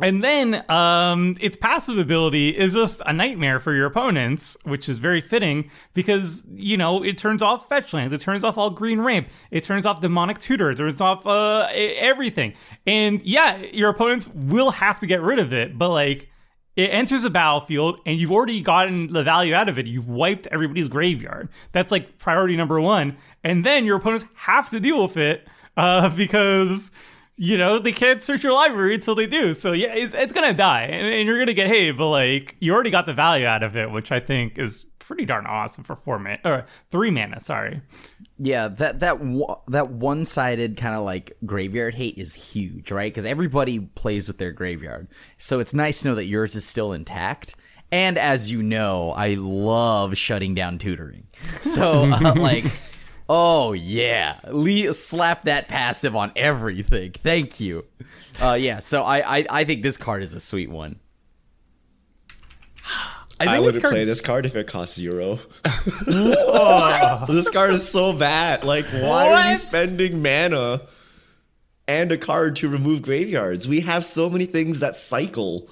And 0.00 0.24
then 0.24 0.64
um, 0.68 1.36
its 1.40 1.54
passive 1.54 1.98
ability 1.98 2.48
is 2.48 2.74
just 2.74 3.00
a 3.06 3.12
nightmare 3.12 3.60
for 3.60 3.72
your 3.72 3.86
opponents, 3.86 4.56
which 4.64 4.88
is 4.88 4.98
very 4.98 5.20
fitting 5.20 5.70
because, 5.92 6.44
you 6.52 6.76
know, 6.76 7.04
it 7.04 7.16
turns 7.16 7.42
off 7.44 7.68
fetch 7.68 7.92
lands, 7.92 8.12
it 8.12 8.20
turns 8.20 8.42
off 8.42 8.58
all 8.58 8.70
green 8.70 9.00
ramp, 9.00 9.28
it 9.52 9.62
turns 9.62 9.86
off 9.86 10.00
demonic 10.00 10.38
tutor, 10.38 10.72
it 10.72 10.78
turns 10.78 11.00
off 11.00 11.24
uh, 11.26 11.68
everything. 11.72 12.54
And 12.86 13.22
yeah, 13.22 13.58
your 13.72 13.88
opponents 13.88 14.28
will 14.34 14.72
have 14.72 14.98
to 14.98 15.06
get 15.06 15.22
rid 15.22 15.38
of 15.38 15.52
it, 15.52 15.78
but 15.78 15.90
like 15.90 16.28
it 16.76 16.88
enters 16.88 17.22
the 17.22 17.30
battlefield 17.30 18.00
and 18.04 18.18
you've 18.18 18.32
already 18.32 18.60
gotten 18.60 19.12
the 19.12 19.22
value 19.22 19.54
out 19.54 19.68
of 19.68 19.78
it. 19.78 19.86
You've 19.86 20.08
wiped 20.08 20.46
everybody's 20.48 20.88
graveyard. 20.88 21.48
That's 21.72 21.92
like 21.92 22.18
priority 22.18 22.56
number 22.56 22.80
one. 22.80 23.16
And 23.42 23.64
then 23.64 23.84
your 23.84 23.96
opponents 23.96 24.24
have 24.34 24.70
to 24.70 24.80
deal 24.80 25.02
with 25.02 25.16
it 25.16 25.46
uh, 25.76 26.08
because 26.16 26.90
you 27.36 27.58
know 27.58 27.80
they 27.80 27.92
can't 27.92 28.22
search 28.22 28.44
your 28.44 28.52
library 28.52 28.94
until 28.94 29.14
they 29.14 29.26
do. 29.26 29.54
So 29.54 29.72
yeah, 29.72 29.94
it's, 29.94 30.14
it's 30.14 30.32
gonna 30.32 30.54
die 30.54 30.82
and, 30.82 31.06
and 31.06 31.26
you're 31.26 31.38
gonna 31.38 31.54
get 31.54 31.68
hate, 31.68 31.92
but 31.92 32.08
like 32.08 32.56
you 32.60 32.72
already 32.72 32.90
got 32.90 33.06
the 33.06 33.14
value 33.14 33.46
out 33.46 33.62
of 33.62 33.76
it, 33.76 33.90
which 33.90 34.10
I 34.10 34.20
think 34.20 34.58
is 34.58 34.84
pretty 34.98 35.26
darn 35.26 35.46
awesome 35.46 35.84
for 35.84 35.94
four 35.94 36.18
mana 36.18 36.38
or 36.44 36.66
three 36.90 37.10
mana. 37.10 37.38
Sorry. 37.40 37.82
Yeah, 38.38 38.66
that 38.66 38.98
that 38.98 39.18
that 39.68 39.90
one 39.90 40.24
sided 40.24 40.76
kind 40.76 40.94
of 40.96 41.04
like 41.04 41.36
graveyard 41.46 41.94
hate 41.94 42.18
is 42.18 42.34
huge, 42.34 42.90
right? 42.90 43.12
Because 43.12 43.24
everybody 43.24 43.78
plays 43.78 44.26
with 44.26 44.38
their 44.38 44.50
graveyard, 44.50 45.06
so 45.38 45.60
it's 45.60 45.72
nice 45.72 46.00
to 46.02 46.08
know 46.08 46.14
that 46.16 46.24
yours 46.24 46.56
is 46.56 46.64
still 46.64 46.92
intact. 46.92 47.54
And 47.92 48.18
as 48.18 48.50
you 48.50 48.60
know, 48.60 49.12
I 49.12 49.34
love 49.34 50.16
shutting 50.16 50.54
down 50.54 50.78
tutoring. 50.78 51.28
So 51.60 52.10
uh, 52.10 52.34
like, 52.36 52.64
oh 53.28 53.72
yeah, 53.72 54.40
Le- 54.48 54.94
slap 54.94 55.44
that 55.44 55.68
passive 55.68 56.16
on 56.16 56.32
everything. 56.34 57.12
Thank 57.12 57.60
you. 57.60 57.84
Uh, 58.42 58.54
yeah, 58.54 58.80
so 58.80 59.04
I, 59.04 59.38
I 59.38 59.46
I 59.48 59.64
think 59.64 59.84
this 59.84 59.96
card 59.96 60.24
is 60.24 60.34
a 60.34 60.40
sweet 60.40 60.70
one. 60.70 60.98
I 63.48 63.56
I 63.56 63.60
wouldn't 63.60 63.82
this 63.82 63.90
play 63.90 64.04
this 64.04 64.20
card 64.20 64.46
if 64.46 64.56
it 64.56 64.66
cost 64.66 64.94
zero. 64.94 65.38
this 66.06 67.48
card 67.50 67.70
is 67.70 67.88
so 67.88 68.12
bad. 68.12 68.64
Like, 68.64 68.86
why 68.86 69.32
are 69.32 69.50
you 69.50 69.56
spending 69.56 70.22
mana 70.22 70.82
and 71.86 72.12
a 72.12 72.18
card 72.18 72.56
to 72.56 72.68
remove 72.68 73.02
graveyards? 73.02 73.68
We 73.68 73.80
have 73.80 74.04
so 74.04 74.30
many 74.30 74.46
things 74.46 74.80
that 74.80 74.96
cycle. 74.96 75.68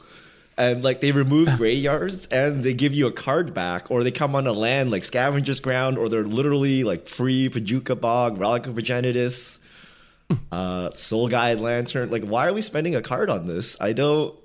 And 0.58 0.84
like 0.84 1.00
they 1.00 1.12
remove 1.12 1.48
graveyards 1.56 2.26
and 2.26 2.62
they 2.62 2.74
give 2.74 2.92
you 2.92 3.06
a 3.06 3.12
card 3.12 3.54
back, 3.54 3.90
or 3.90 4.04
they 4.04 4.10
come 4.10 4.36
on 4.36 4.46
a 4.46 4.52
land 4.52 4.90
like 4.90 5.02
Scavenger's 5.02 5.60
Ground, 5.60 5.96
or 5.96 6.10
they're 6.10 6.24
literally 6.24 6.84
like 6.84 7.08
free 7.08 7.48
Bojuka 7.48 7.98
Bog, 7.98 8.38
Relic 8.38 8.66
of 8.66 8.74
Progenitus, 8.74 9.60
uh, 10.52 10.90
Soul 10.90 11.28
Guide 11.28 11.58
Lantern. 11.58 12.10
Like, 12.10 12.24
why 12.24 12.48
are 12.48 12.52
we 12.52 12.60
spending 12.60 12.94
a 12.94 13.00
card 13.00 13.30
on 13.30 13.46
this? 13.46 13.80
I 13.80 13.92
don't. 13.94 14.38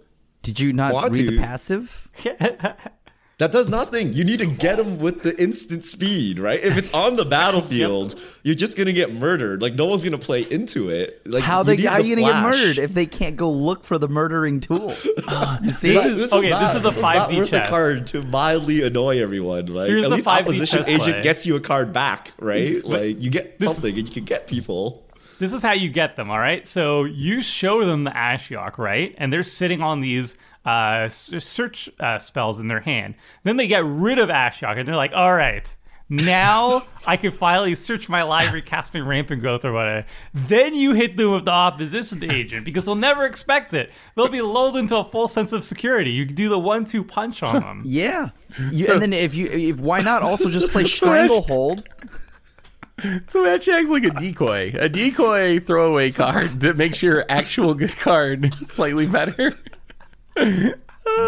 Did 0.44 0.62
you 0.62 0.72
not 0.72 0.94
Want 0.94 1.14
read 1.14 1.28
the 1.28 1.38
passive? 1.40 2.10
That 3.40 3.52
does 3.52 3.70
nothing. 3.70 4.14
You 4.14 4.24
need 4.26 4.40
to 4.40 4.48
get 4.48 4.78
them 4.78 4.98
with 4.98 5.22
the 5.22 5.40
instant 5.40 5.84
speed, 5.84 6.40
right? 6.40 6.60
If 6.60 6.76
it's 6.76 6.92
on 6.92 7.18
the 7.18 7.26
battlefield, 7.38 8.16
you're 8.42 8.56
just 8.56 8.76
gonna 8.76 8.94
get 8.94 9.14
murdered. 9.14 9.62
Like 9.62 9.76
no 9.76 9.86
one's 9.86 10.04
gonna 10.04 10.18
play 10.18 10.42
into 10.42 10.90
it. 10.90 11.22
Like 11.28 11.44
How 11.44 11.60
you 11.60 11.64
they 11.66 11.76
need 11.78 11.86
how 11.86 11.98
the 12.02 12.06
you 12.08 12.16
gonna 12.16 12.28
get 12.34 12.42
murdered 12.42 12.80
if 12.80 12.96
they 12.96 13.06
can't 13.06 13.36
go 13.36 13.52
look 13.52 13.84
for 13.84 14.00
the 14.00 14.08
murdering 14.08 14.60
tool? 14.60 14.92
Uh, 15.28 15.60
you 15.62 15.70
see, 15.72 15.92
This 15.92 16.06
is- 16.06 16.34
okay, 16.34 16.50
this 16.50 16.74
is 16.74 16.82
the 16.82 17.02
not 17.02 17.30
5D 17.30 17.38
worth 17.38 17.50
chess. 17.50 17.68
a 17.68 17.70
card 17.70 18.08
to 18.08 18.24
mildly 18.24 18.82
annoy 18.82 19.22
everyone. 19.22 19.66
Like 19.68 19.90
Here's 19.90 20.06
at 20.06 20.12
least 20.12 20.26
5D 20.26 20.40
opposition 20.40 20.80
agent 20.88 21.02
play. 21.04 21.22
gets 21.22 21.46
you 21.46 21.56
a 21.58 21.60
card 21.60 21.92
back, 21.94 22.32
right? 22.40 22.84
like 22.86 23.22
you 23.22 23.30
get 23.30 23.62
something 23.62 23.94
and 23.94 24.08
you 24.08 24.12
can 24.14 24.24
get 24.24 24.48
people. 24.48 25.06
this 25.40 25.52
is 25.54 25.62
how 25.62 25.74
you 25.74 25.90
get 25.90 26.16
them, 26.16 26.32
all 26.32 26.40
right? 26.40 26.66
So 26.66 27.04
you 27.04 27.42
show 27.44 27.86
them 27.86 28.04
the 28.06 28.12
Ashiok, 28.12 28.78
right? 28.80 29.14
And 29.18 29.32
they're 29.34 29.44
sitting 29.44 29.82
on 29.82 30.00
these 30.00 30.38
uh, 30.68 31.08
search 31.10 31.90
uh, 32.00 32.20
spells 32.20 32.60
in 32.60 32.68
their 32.68 32.82
hand. 32.82 33.16
Then 33.44 33.58
they 33.58 33.68
get 33.68 33.84
rid 33.86 34.20
of 34.20 34.30
Ashiok, 34.30 34.78
and 34.78 34.88
they're 34.88 34.96
like, 34.96 35.14
all 35.14 35.34
right, 35.34 35.76
now 36.10 36.84
I 37.06 37.18
can 37.18 37.32
finally 37.32 37.76
search 37.76 38.10
my 38.10 38.24
library, 38.24 38.62
cast 38.62 38.94
my 38.94 39.00
rampant 39.00 39.42
growth 39.42 39.66
or 39.66 39.74
whatever. 39.74 40.06
Then 40.34 40.76
you 40.76 40.94
hit 40.94 41.18
them 41.18 41.32
with 41.32 41.46
the 41.46 41.52
opposition 41.52 42.24
agent 42.30 42.66
because 42.66 42.86
they'll 42.86 42.96
never 42.96 43.26
expect 43.26 43.74
it. 43.74 43.92
They'll 44.16 44.30
be 44.30 44.42
lulled 44.42 44.78
into 44.78 44.96
a 44.98 45.04
full 45.04 45.28
sense 45.28 45.52
of 45.52 45.64
security. 45.64 46.12
You 46.12 46.26
do 46.26 46.50
the 46.50 46.60
one-two 46.60 47.04
punch 47.04 47.44
on 47.44 47.62
them. 47.62 47.82
yeah. 47.86 48.30
You, 48.72 48.88
and 48.88 49.02
then 49.02 49.14
if 49.14 49.36
you 49.36 49.48
if 49.48 49.80
why 49.80 50.00
not 50.00 50.22
also 50.24 50.50
just 50.50 50.70
play 50.70 50.84
stranglehold? 50.86 51.88
So 53.28 53.44
that 53.44 53.62
checks 53.62 53.90
like 53.92 54.06
a 54.06 54.10
decoy, 54.10 54.74
a 54.76 54.90
decoy 54.90 55.60
throwaway 55.60 56.10
card 56.10 56.62
that 56.62 56.78
makes 56.78 57.04
your 57.04 57.26
actual 57.30 57.76
good 57.76 57.96
card 57.96 58.54
slightly 58.56 59.06
better. 59.06 59.54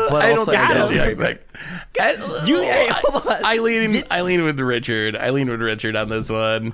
But 0.09 0.21
I 0.25 0.29
don't 0.29 0.39
also 0.39 0.51
get 0.51 0.71
Exile's 0.71 0.89
the 0.89 1.13
very. 1.15 1.39
I- 1.99 2.43
You, 2.45 2.57
Hey, 2.61 2.87
hold 2.91 3.25
on. 3.27 3.45
I 3.45 3.57
lean, 3.57 4.03
I 4.11 4.21
lean 4.21 4.43
with 4.43 4.59
Richard. 4.59 5.15
I 5.15 5.29
lean 5.29 5.49
with 5.49 5.61
Richard 5.61 5.95
on 5.95 6.09
this 6.09 6.29
one. 6.29 6.67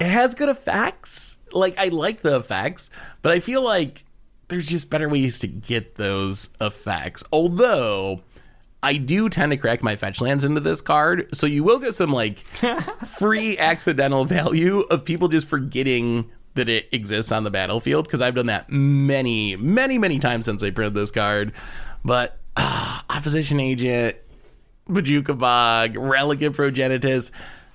It 0.00 0.06
has 0.08 0.34
good 0.34 0.48
effects. 0.48 1.36
Like 1.52 1.74
I 1.78 1.86
like 1.88 2.22
the 2.22 2.36
effects, 2.36 2.90
but 3.22 3.32
I 3.32 3.40
feel 3.40 3.62
like 3.62 4.04
there's 4.48 4.66
just 4.66 4.90
better 4.90 5.08
ways 5.08 5.38
to 5.40 5.46
get 5.48 5.94
those 5.96 6.48
effects. 6.60 7.24
Although 7.32 8.22
I 8.82 8.96
do 8.96 9.28
tend 9.28 9.52
to 9.52 9.56
crack 9.56 9.82
my 9.82 9.96
fetch 9.96 10.20
lands 10.20 10.44
into 10.44 10.60
this 10.60 10.80
card, 10.80 11.28
so 11.34 11.46
you 11.46 11.64
will 11.64 11.78
get 11.78 11.94
some 11.94 12.10
like 12.10 12.38
free 13.18 13.58
accidental 13.58 14.24
value 14.24 14.80
of 14.90 15.04
people 15.04 15.28
just 15.28 15.46
forgetting 15.46 16.30
that 16.60 16.68
it 16.68 16.88
exists 16.92 17.32
on 17.32 17.42
the 17.44 17.50
battlefield 17.50 18.04
because 18.04 18.20
I've 18.20 18.34
done 18.34 18.46
that 18.46 18.70
many, 18.70 19.56
many, 19.56 19.98
many 19.98 20.18
times 20.18 20.44
since 20.46 20.62
I 20.62 20.70
printed 20.70 20.94
this 20.94 21.10
card. 21.10 21.52
But 22.04 22.38
ah, 22.56 23.04
opposition 23.10 23.58
agent, 23.58 24.16
Bojuka 24.88 25.36
Bog, 25.36 25.96
Relic 25.96 26.42
of 26.42 26.56
Progenitus. 26.56 27.30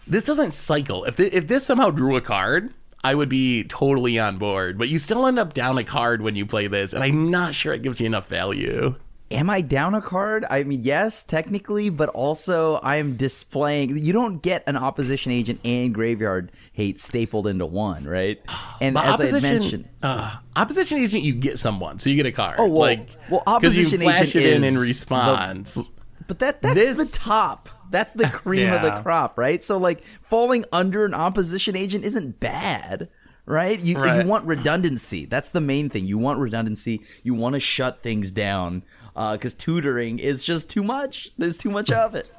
This 0.08 0.24
doesn't 0.24 0.52
cycle. 0.52 1.04
If 1.06 1.15
thi- 1.15 1.34
if 1.34 1.48
this 1.48 1.65
somehow 1.65 1.89
drew 1.89 2.15
a 2.15 2.21
card, 2.21 2.71
I 3.04 3.15
would 3.15 3.30
be 3.30 3.63
totally 3.63 4.19
on 4.19 4.38
board. 4.38 4.78
But 4.78 4.89
you 4.89 5.00
still 5.00 5.26
end 5.26 5.39
up 5.39 5.54
down 5.54 5.78
a 5.78 5.84
card 5.84 6.21
when 6.21 6.36
you 6.36 6.45
play 6.45 6.67
this, 6.67 6.93
and 6.93 7.04
I'm 7.04 7.32
not 7.32 7.56
sure 7.56 7.74
it 7.74 7.82
gives 7.82 8.00
you 8.00 8.06
enough 8.06 8.28
value. 8.28 8.95
Am 9.31 9.49
I 9.49 9.61
down 9.61 9.95
a 9.95 10.01
card? 10.01 10.45
I 10.51 10.63
mean, 10.63 10.83
yes, 10.83 11.23
technically, 11.23 11.89
but 11.89 12.09
also 12.09 12.79
I'm 12.83 13.15
displaying. 13.17 13.97
You 13.97 14.13
don't 14.13 14.39
get 14.41 14.63
an 14.67 14.77
opposition 14.77 15.31
agent 15.31 15.59
and 15.65 15.93
graveyard 15.95 16.51
hate 16.73 16.99
stapled 16.99 17.47
into 17.47 17.65
one, 17.65 18.05
right? 18.05 18.39
And 18.81 18.93
But 18.93 19.05
as 19.05 19.09
I 19.09 19.13
opposition, 19.25 19.59
mentioned, 19.59 19.89
uh, 20.03 20.35
opposition 20.55 20.99
agent, 20.99 21.23
you 21.23 21.33
get 21.33 21.57
someone, 21.57 21.97
so 21.97 22.09
you 22.11 22.15
get 22.17 22.25
a 22.27 22.31
card. 22.31 22.57
Oh, 22.59 22.67
well- 22.67 22.81
like, 22.81 23.09
well, 23.29 23.41
'cause 23.41 23.75
you 23.75 23.81
opposition 23.83 24.01
flash 24.01 24.21
agent 24.27 24.45
it 24.45 24.53
in 24.57 24.63
in 24.63 24.73
the- 24.75 24.79
response. 24.81 25.89
but 26.27 26.39
that 26.39 26.61
that's 26.61 26.75
This- 26.75 27.11
the 27.11 27.17
top. 27.19 27.69
That's 27.89 28.13
the 28.13 28.27
cream 28.29 28.71
of 28.73 28.81
the 28.83 28.91
crop, 29.01 29.38
right? 29.39 29.63
So 29.63 29.77
like 29.77 30.03
falling 30.21 30.65
under 30.71 31.05
an 31.05 31.13
opposition 31.15 31.75
agent 31.75 32.03
isn't 32.05 32.39
bad. 32.39 33.09
Right? 33.47 33.79
You 33.79 33.99
Right. 33.99 34.23
you 34.23 34.27
want 34.27 34.45
redundancy. 34.47 35.25
That's 35.25 35.51
the 35.51 35.61
main 35.61 35.88
thing. 35.91 36.07
You 36.07 36.17
want 36.17 36.39
redundancy. 36.39 37.01
You 37.21 37.35
want 37.35 37.53
to 37.53 37.59
shut 37.59 38.01
things 38.01 38.31
down 38.31 38.81
Uh, 39.15 39.34
because 39.34 39.54
tutoring 39.54 40.19
is 40.19 40.43
just 40.43 40.69
too 40.69 40.84
much. 40.84 41.30
There's 41.38 41.58
too 41.58 41.69
much 41.69 41.89
of 41.91 42.15
it. 42.15 42.30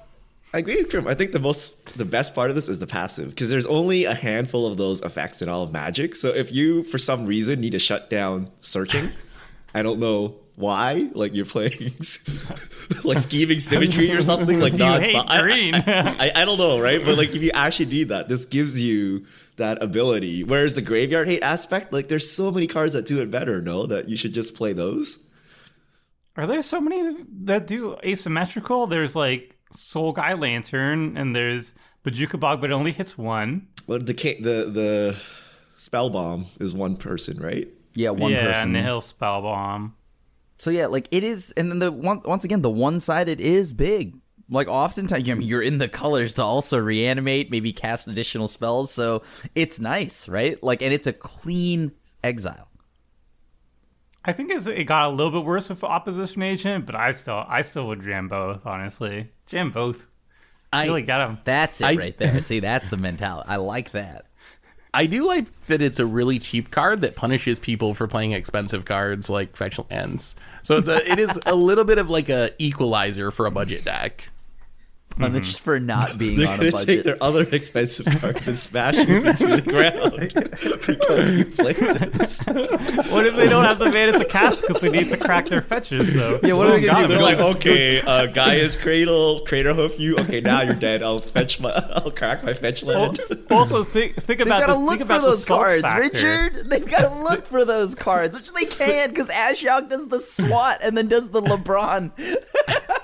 I 0.53 0.59
agree 0.59 0.77
with 0.77 0.91
Krim. 0.91 1.07
I 1.07 1.15
think 1.15 1.33
the 1.33 1.41
most, 1.41 1.97
the 1.97 2.05
best 2.05 2.35
part 2.35 2.51
of 2.51 2.57
this 2.57 2.69
is 2.69 2.79
the 2.79 2.87
passive 2.87 3.31
because 3.31 3.51
there's 3.51 3.67
only 3.67 4.05
a 4.05 4.15
handful 4.15 4.67
of 4.67 4.77
those 4.77 5.03
effects 5.03 5.43
in 5.43 5.49
all 5.49 5.63
of 5.63 5.73
Magic. 5.73 6.15
So 6.15 6.29
if 6.29 6.53
you, 6.53 6.83
for 6.83 6.99
some 6.99 7.27
reason, 7.27 7.61
need 7.61 7.73
to 7.73 7.79
shut 7.79 8.09
down 8.09 8.51
searching, 8.61 9.11
I 9.75 9.83
don't 9.83 9.99
know 9.99 10.37
why. 10.55 11.11
Like 11.13 11.35
you're 11.35 11.45
playing 11.45 11.73
like 13.05 13.19
scheming 13.19 13.59
symmetry 13.59 14.11
or 14.13 14.23
something. 14.23 14.59
Like 14.61 14.73
You 14.77 14.79
non 14.79 15.03
hate 15.03 15.17
I, 15.17 15.43
green. 15.43 15.75
I, 15.75 16.29
I, 16.29 16.33
I 16.37 16.45
don't 16.45 16.59
know, 16.59 16.81
right? 16.81 17.05
But 17.05 17.19
like 17.19 17.35
if 17.35 17.43
you 17.43 17.51
actually 17.53 17.87
need 17.87 18.09
that, 18.09 18.29
this 18.29 18.45
gives 18.45 18.81
you 18.81 19.27
that 19.57 19.83
ability. 19.83 20.45
Whereas 20.45 20.75
the 20.75 20.83
graveyard 20.83 21.29
hate 21.29 21.43
aspect, 21.43 21.93
like 21.93 22.09
there's 22.09 22.31
so 22.31 22.51
many 22.51 22.67
cards 22.67 22.95
that 22.95 23.07
do 23.07 23.21
it 23.21 23.31
better. 23.31 23.61
No, 23.61 23.87
that 23.87 24.09
you 24.09 24.17
should 24.17 24.33
just 24.33 24.55
play 24.55 24.73
those. 24.73 25.19
Are 26.37 26.47
there 26.47 26.63
so 26.63 26.81
many 26.81 27.17
that 27.45 27.67
do 27.67 27.97
asymmetrical? 28.05 28.87
There's 28.87 29.17
like 29.17 29.57
Soul-Guided 29.73 30.41
Lantern, 30.41 31.17
and 31.17 31.35
there's 31.35 31.73
Bojuka 32.05 32.39
Bog, 32.39 32.61
but 32.61 32.71
it 32.71 32.75
only 32.75 32.93
hits 32.93 33.17
one. 33.17 33.69
Well, 33.87 33.99
the 33.99 34.13
the 34.13 34.71
the 34.71 35.17
spell 35.77 36.11
bomb 36.11 36.47
is 36.61 36.75
one 36.75 36.97
person, 36.97 37.39
right? 37.39 37.69
Yeah, 37.95 38.11
one 38.11 38.33
yeah, 38.33 38.53
person. 38.53 38.73
Nihil 38.73 39.01
Spellbomb. 39.01 39.93
So 40.59 40.71
yeah, 40.71 40.87
like 40.87 41.09
it 41.11 41.25
is, 41.25 41.53
and 41.57 41.71
then 41.71 41.79
the 41.79 41.91
one 41.91 42.21
once 42.25 42.45
again 42.45 42.63
the 42.63 42.71
one 42.71 43.01
sided 43.01 43.41
is 43.41 43.73
big. 43.73 44.17
Like 44.49 44.69
oftentimes, 44.69 45.29
I 45.29 45.35
mean, 45.35 45.49
you're 45.49 45.63
in 45.63 45.79
the 45.79 45.89
colors 45.89 46.35
to 46.35 46.43
also 46.43 46.79
reanimate, 46.79 47.51
maybe 47.51 47.73
cast 47.73 48.07
additional 48.07 48.47
spells. 48.47 48.93
So 48.93 49.23
it's 49.57 49.81
nice, 49.81 50.29
right? 50.29 50.63
Like, 50.63 50.83
and 50.83 50.93
it's 50.95 51.09
a 51.09 51.13
clean 51.13 51.91
exile. 52.23 52.69
I 54.27 54.33
think 54.33 54.51
it's, 54.51 54.67
it 54.67 54.85
got 54.85 55.07
a 55.07 55.11
little 55.11 55.31
bit 55.31 55.45
worse 55.45 55.69
with 55.69 55.85
Opposition 55.85 56.43
Agent, 56.43 56.85
but 56.87 56.95
I 56.95 57.13
still 57.13 57.45
I 57.47 57.63
still 57.63 57.87
would 57.89 58.03
jam 58.03 58.29
both. 58.29 58.67
Honestly, 58.67 59.31
jam 59.47 59.71
both. 59.71 60.09
I 60.73 60.87
Really 60.87 61.03
got 61.03 61.29
him. 61.29 61.39
That's 61.45 61.81
it 61.81 61.85
I- 61.85 61.95
right 61.95 62.19
there. 62.19 62.41
See, 62.43 62.61
that's 62.61 62.89
the 62.89 62.97
mentality. 62.97 63.49
I 63.49 63.57
like 63.57 63.93
that. 63.93 64.27
I 64.93 65.05
do 65.05 65.27
like 65.27 65.47
that 65.67 65.83
it's 65.83 65.99
a 65.99 66.07
really 66.07 66.39
cheap 66.39 66.71
card 66.71 67.03
that 67.03 67.17
punishes 67.17 67.61
people 67.61 67.93
for 67.93 68.07
playing 68.07 68.33
expensive 68.33 68.87
cards 68.87 69.29
like 69.29 69.55
fetch 69.55 69.79
lands. 69.91 70.35
So 70.63 70.79
it's 70.79 70.89
a, 70.89 71.11
it 71.11 71.19
is 71.19 71.39
a 71.45 71.55
little 71.55 71.85
bit 71.85 71.99
of 71.99 72.09
like 72.09 72.31
a 72.31 72.51
equalizer 72.59 73.31
for 73.31 73.45
a 73.45 73.51
budget 73.51 73.85
deck. 73.85 74.27
Punished 75.19 75.61
for 75.61 75.81
not 75.81 76.19
being 76.19 76.39
They're 76.39 76.49
on 76.49 76.57
gonna 76.59 76.69
a 76.69 76.73
take 76.73 76.87
budget. 76.87 77.05
their 77.05 77.17
other 77.23 77.43
expensive 77.51 78.05
cards 78.21 78.47
and 78.49 78.57
smash 78.57 78.97
them 78.97 79.25
into 79.27 79.47
the 79.47 79.63
ground 79.67 80.33
because 80.87 81.37
you 81.37 81.45
played 81.47 81.77
this. 82.13 82.47
What 83.13 83.27
if 83.27 83.35
they 83.35 83.49
don't 83.49 83.65
have 83.65 83.79
the 83.79 83.87
mana 83.87 84.13
to 84.19 84.25
cast 84.27 84.63
because 84.67 84.83
they 84.83 84.91
need 84.91 85.09
to 85.09 85.17
crack 85.17 85.47
their 85.47 85.63
fetches 85.63 86.13
though? 86.13 86.39
Yeah, 86.43 86.53
what 86.53 86.67
are 86.69 86.73
they 86.73 86.83
gonna 86.87 87.09
do? 87.09 87.15
They're 87.15 87.23
like, 87.23 87.39
okay, 87.39 88.01
uh, 88.03 88.27
Gaea's 88.27 88.77
Cradle, 88.77 89.41
Craterhoof 89.47 89.99
you. 89.99 90.17
Okay, 90.19 90.41
now 90.43 90.61
you're 90.63 90.75
dead. 90.75 91.03
I'll 91.03 91.19
fetch 91.19 91.61
my, 91.61 91.71
I'll 91.95 92.11
crack 92.11 92.45
my 92.45 92.53
fetch 92.53 92.83
land. 92.83 93.19
Also, 93.51 93.85
think 93.85 94.17
think 94.17 94.39
They've 94.39 94.47
about 94.47 94.61
got 94.61 94.67
to 94.67 94.73
the, 94.75 94.79
look 94.79 94.99
for 95.01 95.19
those 95.21 95.45
cards, 95.47 95.83
factor. 95.83 96.01
Richard. 96.03 96.69
They've 96.71 96.87
got 96.87 97.09
to 97.09 97.15
look 97.23 97.47
for 97.47 97.65
those 97.65 97.95
cards, 97.95 98.37
which 98.37 98.53
they 98.53 98.67
can 98.67 99.09
because 99.11 99.29
Ashiok 99.29 99.89
does 99.89 100.09
the 100.09 100.21
SWAT 100.21 100.79
and 100.83 100.97
then 100.97 101.09
does 101.09 101.31
the 101.31 101.41
LeBron 101.41 102.11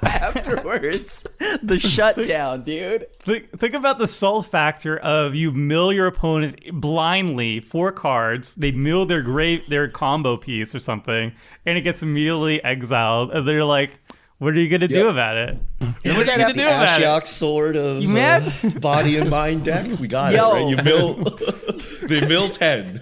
afterwards. 0.02 1.24
The 1.62 1.78
shutdown, 2.14 2.62
dude. 2.64 3.06
Think, 3.20 3.58
think 3.58 3.74
about 3.74 3.98
the 3.98 4.06
soul 4.06 4.42
factor 4.42 4.96
of 4.98 5.34
you 5.34 5.52
mill 5.52 5.92
your 5.92 6.06
opponent 6.06 6.58
blindly 6.72 7.60
four 7.60 7.92
cards. 7.92 8.54
They 8.54 8.72
mill 8.72 9.06
their 9.06 9.22
great 9.22 9.68
their 9.70 9.88
combo 9.88 10.36
piece 10.36 10.74
or 10.74 10.78
something, 10.78 11.32
and 11.66 11.78
it 11.78 11.82
gets 11.82 12.02
immediately 12.02 12.62
exiled. 12.64 13.30
And 13.32 13.46
they're 13.46 13.64
like, 13.64 14.00
"What 14.38 14.54
are 14.54 14.60
you 14.60 14.68
gonna 14.68 14.88
do 14.88 15.08
about 15.08 15.36
it? 15.36 15.58
Yeah, 15.80 16.16
What 16.16 16.28
are 16.28 16.32
you 16.32 16.38
gonna 16.38 16.52
do 16.54 16.66
about 16.66 17.00
it?" 17.00 17.04
Ashiok 17.04 17.26
sword 17.26 17.76
of 17.76 18.02
You 18.02 18.08
mad? 18.08 18.52
uh, 18.64 18.78
body 18.80 19.16
and 19.16 19.30
mind 19.30 19.64
deck. 19.64 19.86
We 20.00 20.08
got 20.08 20.32
Yo. 20.32 20.50
it. 20.50 20.52
Right? 20.54 20.68
You 20.70 20.76
mill, 20.82 21.14
they 22.08 22.26
mill 22.26 22.48
ten. 22.48 23.00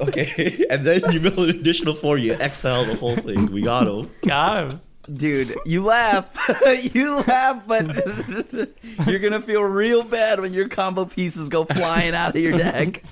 Okay, 0.00 0.64
and 0.70 0.84
then 0.86 1.00
you 1.10 1.18
mill 1.20 1.42
an 1.42 1.50
additional 1.50 1.92
four. 1.92 2.18
You 2.18 2.34
exile 2.34 2.84
the 2.84 2.94
whole 2.94 3.16
thing. 3.16 3.46
We 3.50 3.62
got 3.62 3.86
him. 3.88 4.08
God, 4.24 4.78
Dude, 5.12 5.56
you 5.64 5.84
laugh. 5.84 6.28
you 6.94 7.16
laugh, 7.16 7.62
but 7.66 7.86
you're 9.06 9.18
to 9.32 9.40
feel 9.40 9.62
real 9.62 10.02
bad 10.02 10.40
when 10.40 10.52
your 10.52 10.68
combo 10.68 11.04
pieces 11.04 11.48
go 11.48 11.64
flying 11.64 12.14
out 12.14 12.30
of 12.30 12.36
your 12.36 12.58
deck. 12.58 13.02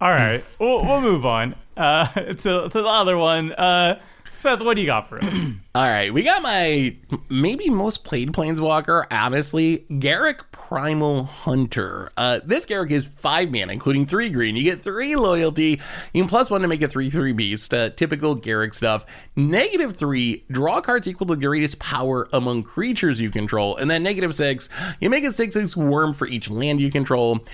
All 0.00 0.10
right, 0.10 0.44
we'll, 0.58 0.84
we'll 0.84 1.00
move 1.00 1.26
on 1.26 1.56
uh, 1.76 2.06
to 2.06 2.68
to 2.68 2.68
the 2.68 2.86
other 2.86 3.16
one. 3.16 3.52
Uh, 3.52 4.00
Seth, 4.38 4.60
what 4.60 4.74
do 4.74 4.80
you 4.80 4.86
got 4.86 5.08
for 5.08 5.18
us? 5.18 5.46
All 5.74 5.88
right, 5.88 6.14
we 6.14 6.22
got 6.22 6.42
my 6.42 6.96
maybe 7.28 7.68
most 7.70 8.04
played 8.04 8.30
Planeswalker, 8.30 9.04
honestly, 9.10 9.84
Garruk 9.90 10.42
Primal 10.52 11.24
Hunter. 11.24 12.08
Uh, 12.16 12.38
this 12.44 12.64
Garruk 12.64 12.92
is 12.92 13.04
five 13.04 13.50
mana, 13.50 13.72
including 13.72 14.06
three 14.06 14.30
green. 14.30 14.54
You 14.54 14.62
get 14.62 14.80
three 14.80 15.16
loyalty. 15.16 15.80
You 16.12 16.22
can 16.22 16.28
plus 16.28 16.50
one 16.50 16.60
to 16.60 16.68
make 16.68 16.82
a 16.82 16.88
3 16.88 17.10
3 17.10 17.32
beast. 17.32 17.74
Uh, 17.74 17.90
typical 17.90 18.40
Garruk 18.40 18.74
stuff. 18.74 19.06
Negative 19.34 19.96
three, 19.96 20.44
draw 20.52 20.80
cards 20.80 21.08
equal 21.08 21.26
to 21.26 21.34
the 21.34 21.40
greatest 21.40 21.80
power 21.80 22.28
among 22.32 22.62
creatures 22.62 23.20
you 23.20 23.30
control. 23.30 23.76
And 23.76 23.90
then 23.90 24.04
negative 24.04 24.36
six, 24.36 24.68
you 25.00 25.10
make 25.10 25.24
a 25.24 25.32
6 25.32 25.52
6 25.52 25.76
worm 25.76 26.14
for 26.14 26.28
each 26.28 26.48
land 26.48 26.80
you 26.80 26.92
control. 26.92 27.44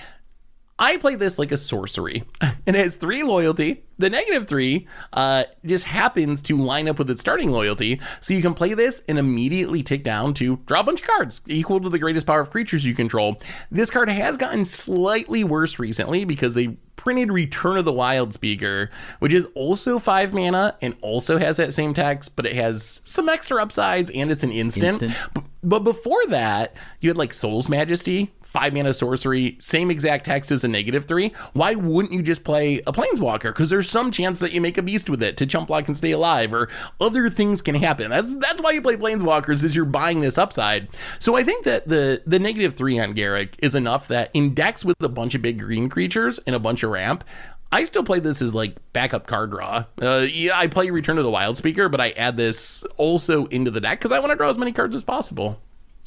I 0.78 0.96
play 0.96 1.14
this 1.14 1.38
like 1.38 1.52
a 1.52 1.56
sorcery, 1.56 2.24
and 2.40 2.74
it 2.74 2.74
has 2.74 2.96
three 2.96 3.22
loyalty. 3.22 3.84
The 3.98 4.10
negative 4.10 4.48
three 4.48 4.88
uh, 5.12 5.44
just 5.64 5.84
happens 5.84 6.42
to 6.42 6.56
line 6.56 6.88
up 6.88 6.98
with 6.98 7.08
its 7.10 7.20
starting 7.20 7.52
loyalty, 7.52 8.00
so 8.20 8.34
you 8.34 8.42
can 8.42 8.54
play 8.54 8.74
this 8.74 9.00
and 9.08 9.18
immediately 9.18 9.84
tick 9.84 10.02
down 10.02 10.34
to 10.34 10.56
draw 10.66 10.80
a 10.80 10.84
bunch 10.84 11.00
of 11.00 11.06
cards 11.06 11.42
equal 11.46 11.80
to 11.80 11.88
the 11.88 12.00
greatest 12.00 12.26
power 12.26 12.40
of 12.40 12.50
creatures 12.50 12.84
you 12.84 12.92
control. 12.92 13.40
This 13.70 13.90
card 13.90 14.08
has 14.08 14.36
gotten 14.36 14.64
slightly 14.64 15.44
worse 15.44 15.78
recently 15.78 16.24
because 16.24 16.54
they 16.54 16.76
printed 16.96 17.30
Return 17.30 17.76
of 17.76 17.84
the 17.84 17.92
Wildspeaker, 17.92 18.88
which 19.20 19.32
is 19.32 19.46
also 19.54 19.98
five 19.98 20.32
mana 20.32 20.76
and 20.80 20.96
also 21.02 21.38
has 21.38 21.58
that 21.58 21.72
same 21.72 21.94
text, 21.94 22.34
but 22.34 22.46
it 22.46 22.56
has 22.56 23.00
some 23.04 23.28
extra 23.28 23.62
upsides 23.62 24.10
and 24.10 24.30
it's 24.30 24.42
an 24.42 24.50
instant. 24.50 25.02
Instant. 25.02 25.14
But 25.62 25.80
before 25.80 26.26
that, 26.28 26.74
you 27.00 27.10
had 27.10 27.18
like 27.18 27.32
Soul's 27.32 27.68
Majesty, 27.68 28.32
five 28.54 28.72
mana 28.72 28.92
sorcery, 28.92 29.56
same 29.58 29.90
exact 29.90 30.24
text 30.24 30.52
as 30.52 30.62
a 30.62 30.68
negative 30.68 31.06
three. 31.06 31.34
Why 31.54 31.74
wouldn't 31.74 32.14
you 32.14 32.22
just 32.22 32.44
play 32.44 32.78
a 32.86 32.92
Planeswalker? 32.92 33.50
Because 33.52 33.68
there's 33.68 33.90
some 33.90 34.12
chance 34.12 34.38
that 34.38 34.52
you 34.52 34.60
make 34.60 34.78
a 34.78 34.82
beast 34.82 35.10
with 35.10 35.24
it 35.24 35.36
to 35.38 35.46
chump 35.46 35.66
block 35.66 35.88
and 35.88 35.96
stay 35.96 36.12
alive, 36.12 36.54
or 36.54 36.68
other 37.00 37.28
things 37.28 37.60
can 37.60 37.74
happen. 37.74 38.10
That's 38.10 38.36
that's 38.38 38.62
why 38.62 38.70
you 38.70 38.80
play 38.80 38.96
Planeswalkers 38.96 39.64
is 39.64 39.74
you're 39.74 39.84
buying 39.84 40.20
this 40.20 40.38
upside. 40.38 40.88
So 41.18 41.36
I 41.36 41.42
think 41.42 41.64
that 41.64 41.88
the 41.88 42.22
the 42.26 42.38
negative 42.38 42.76
three 42.76 42.98
on 42.98 43.14
Garruk 43.14 43.54
is 43.58 43.74
enough 43.74 44.06
that 44.08 44.30
in 44.32 44.54
decks 44.54 44.84
with 44.84 45.02
a 45.02 45.08
bunch 45.08 45.34
of 45.34 45.42
big 45.42 45.58
green 45.58 45.88
creatures 45.88 46.38
and 46.46 46.54
a 46.54 46.60
bunch 46.60 46.84
of 46.84 46.90
ramp. 46.90 47.24
I 47.72 47.82
still 47.82 48.04
play 48.04 48.20
this 48.20 48.40
as 48.40 48.54
like 48.54 48.76
backup 48.92 49.26
card 49.26 49.50
draw. 49.50 49.86
Uh, 50.00 50.26
yeah, 50.30 50.56
I 50.56 50.68
play 50.68 50.90
Return 50.90 51.16
to 51.16 51.24
the 51.24 51.30
Wildspeaker, 51.30 51.90
but 51.90 52.00
I 52.00 52.10
add 52.10 52.36
this 52.36 52.84
also 52.98 53.46
into 53.46 53.72
the 53.72 53.80
deck 53.80 53.98
because 53.98 54.12
I 54.12 54.20
want 54.20 54.30
to 54.30 54.36
draw 54.36 54.48
as 54.48 54.56
many 54.56 54.70
cards 54.70 54.94
as 54.94 55.02
possible. 55.02 55.60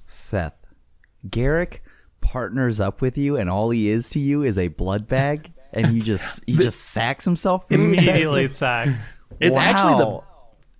Seth, 0.06 0.56
Garruk 1.28 1.80
partners 2.22 2.80
up 2.80 3.02
with 3.02 3.18
you, 3.18 3.38
and 3.38 3.50
all 3.50 3.70
he 3.70 3.90
is 3.90 4.10
to 4.12 4.20
you 4.20 4.44
is 4.44 4.58
a 4.58 4.68
blood 4.70 5.08
bag, 5.08 5.52
and 5.74 5.88
he 5.88 6.00
just 6.00 6.44
he 6.46 6.56
just 6.58 6.80
sacks 6.80 7.26
himself 7.26 7.68
from 7.68 7.82
you 7.90 7.96
guys? 7.96 8.08
Immediately 8.08 8.48
sacked. 8.48 9.04
It's 9.40 9.58
actually 9.58 10.04
the 10.04 10.22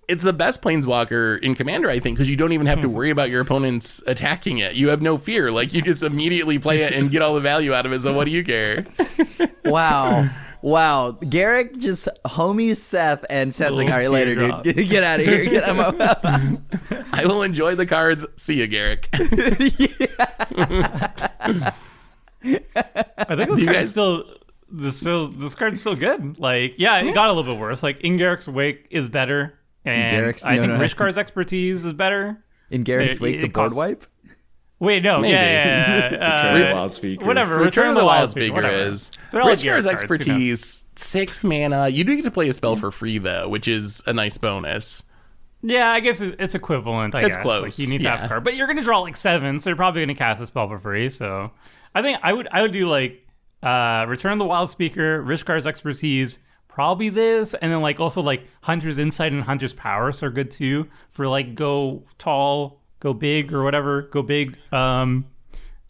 it's 0.08 0.22
the 0.22 0.32
best 0.32 0.62
planeswalker 0.62 1.38
in 1.40 1.54
Commander, 1.54 1.90
I 1.90 2.00
think, 2.00 2.16
because 2.16 2.30
you 2.30 2.36
don't 2.36 2.52
even 2.52 2.66
have 2.66 2.80
to 2.80 2.88
worry 2.88 3.10
about 3.10 3.28
your 3.28 3.42
opponents 3.42 4.02
attacking 4.06 4.58
it. 4.58 4.74
You 4.74 4.88
have 4.88 5.02
no 5.02 5.18
fear. 5.18 5.50
Like 5.50 5.74
you 5.74 5.82
just 5.82 6.02
immediately 6.02 6.58
play 6.58 6.82
it 6.82 6.94
and 6.94 7.10
get 7.10 7.20
all 7.20 7.34
the 7.34 7.42
value 7.42 7.74
out 7.74 7.84
of 7.84 7.92
it. 7.92 8.00
So 8.00 8.14
what 8.14 8.24
do 8.24 8.30
you 8.30 8.42
care? 8.42 8.86
Wow. 9.64 10.30
Wow. 10.62 11.12
Garruk 11.20 11.78
just 11.78 12.08
homies 12.24 12.76
Seth 12.76 13.22
and 13.28 13.54
Seth's 13.54 13.76
like, 13.76 13.90
all 13.90 13.98
right, 13.98 14.10
later, 14.10 14.34
teardrop. 14.34 14.64
dude. 14.64 14.76
Get, 14.76 14.88
get 14.88 15.04
out 15.04 15.20
of 15.20 15.26
here. 15.26 15.44
Get 15.44 15.64
out 15.64 15.78
of 15.78 15.98
my 15.98 17.02
I 17.12 17.26
will 17.26 17.42
enjoy 17.42 17.74
the 17.74 17.84
cards. 17.84 18.24
See 18.36 18.54
you, 18.54 18.66
Garruk. 18.66 19.04
I 20.40 21.72
think 23.36 23.50
this 23.50 23.60
you 23.60 23.66
card's 23.66 23.78
guys- 23.78 23.90
still 23.90 24.24
this 24.70 24.96
still 24.98 25.28
this 25.28 25.54
card's 25.54 25.80
still 25.80 25.96
good. 25.96 26.38
Like, 26.38 26.74
yeah, 26.78 26.98
it 26.98 27.14
got 27.14 27.30
a 27.30 27.32
little 27.32 27.54
bit 27.54 27.60
worse. 27.60 27.82
Like, 27.82 28.00
in 28.02 28.16
Garruk's 28.18 28.46
wake 28.46 28.86
is 28.90 29.08
better, 29.08 29.58
and 29.84 30.12
Garruk's- 30.12 30.44
I 30.44 30.56
no, 30.56 30.60
think 30.62 30.72
no, 30.72 30.78
no. 30.78 30.84
Rishkar's 30.84 31.18
expertise 31.18 31.84
is 31.84 31.92
better. 31.92 32.44
In 32.70 32.84
Garruk's 32.84 33.16
It- 33.16 33.22
wake, 33.22 33.34
it 33.36 33.40
the 33.42 33.48
board 33.48 33.54
costs- 33.72 33.76
wipe? 33.76 34.06
Wait, 34.80 35.02
no, 35.02 35.18
Maybe. 35.18 35.32
yeah, 35.32 35.42
yeah, 35.42 36.12
yeah, 36.12 36.34
Return 36.36 36.60
the 36.60 36.68
uh, 36.70 36.74
Wildspeaker. 36.76 37.26
Whatever. 37.26 37.56
Return 37.56 37.88
of 37.88 37.94
the 37.96 38.02
Wildspeaker, 38.02 38.30
Speaker 38.30 38.54
whatever. 38.54 38.76
is 38.76 39.10
They're 39.32 39.40
all 39.42 39.48
Rich 39.48 39.62
Garrick 39.62 39.82
Gar's 39.82 39.84
cards, 39.86 40.02
expertise, 40.04 40.84
six 40.94 41.42
mana. 41.42 41.88
You 41.88 42.04
do 42.04 42.14
get 42.14 42.22
to 42.26 42.30
play 42.30 42.48
a 42.48 42.52
spell 42.52 42.76
for 42.76 42.92
free 42.92 43.18
though, 43.18 43.48
which 43.48 43.66
is 43.66 44.04
a 44.06 44.12
nice 44.12 44.38
bonus. 44.38 45.02
Yeah, 45.62 45.90
I 45.90 46.00
guess 46.00 46.20
it's 46.20 46.54
equivalent. 46.54 47.14
I 47.14 47.20
It's 47.22 47.36
guess. 47.36 47.42
close, 47.42 47.62
Like, 47.62 47.78
you 47.78 47.86
need 47.88 47.98
to 47.98 48.04
yeah. 48.04 48.16
have 48.16 48.24
a 48.26 48.28
card, 48.28 48.44
but 48.44 48.56
you're 48.56 48.66
gonna 48.68 48.82
draw 48.84 49.00
like 49.00 49.16
seven, 49.16 49.58
so 49.58 49.70
you're 49.70 49.76
probably 49.76 50.02
gonna 50.02 50.14
cast 50.14 50.40
a 50.40 50.46
spell 50.46 50.68
for 50.68 50.78
free. 50.78 51.08
So, 51.08 51.50
I 51.94 52.02
think 52.02 52.18
I 52.22 52.32
would 52.32 52.46
I 52.52 52.62
would 52.62 52.72
do 52.72 52.88
like 52.88 53.26
uh 53.62 54.04
Return 54.08 54.38
the 54.38 54.44
Wildspeaker, 54.44 55.24
Rishkar's 55.26 55.66
expertise, 55.66 56.38
probably 56.68 57.08
this, 57.08 57.54
and 57.54 57.72
then 57.72 57.80
like 57.80 57.98
also 57.98 58.22
like 58.22 58.44
Hunter's 58.62 58.98
Insight 58.98 59.32
and 59.32 59.42
Hunter's 59.42 59.72
Prowess 59.72 60.22
are 60.22 60.30
good 60.30 60.50
too 60.50 60.86
for 61.10 61.26
like 61.26 61.56
go 61.56 62.04
tall, 62.18 62.80
go 63.00 63.12
big, 63.12 63.52
or 63.52 63.64
whatever, 63.64 64.02
go 64.02 64.22
big 64.22 64.56
um 64.72 65.26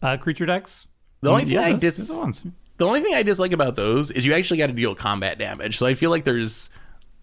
uh 0.01 0.17
creature 0.17 0.47
decks. 0.47 0.87
The 1.21 1.29
only 1.29 1.43
Mm, 1.43 1.47
thing 1.47 1.57
I 1.59 1.71
those- 1.73 1.81
dis- 1.81 1.97
those 1.97 2.09
are 2.09 2.13
the 2.13 2.19
ones. 2.21 2.43
The 2.77 2.85
only 2.87 3.01
thing 3.01 3.13
I 3.13 3.23
dislike 3.23 3.51
about 3.51 3.75
those 3.75 4.09
is 4.09 4.25
you 4.25 4.33
actually 4.33 4.57
got 4.57 4.67
to 4.67 4.73
deal 4.73 4.95
combat 4.95 5.37
damage. 5.37 5.77
So 5.77 5.85
I 5.85 5.93
feel 5.95 6.09
like 6.11 6.23
there's 6.23 6.69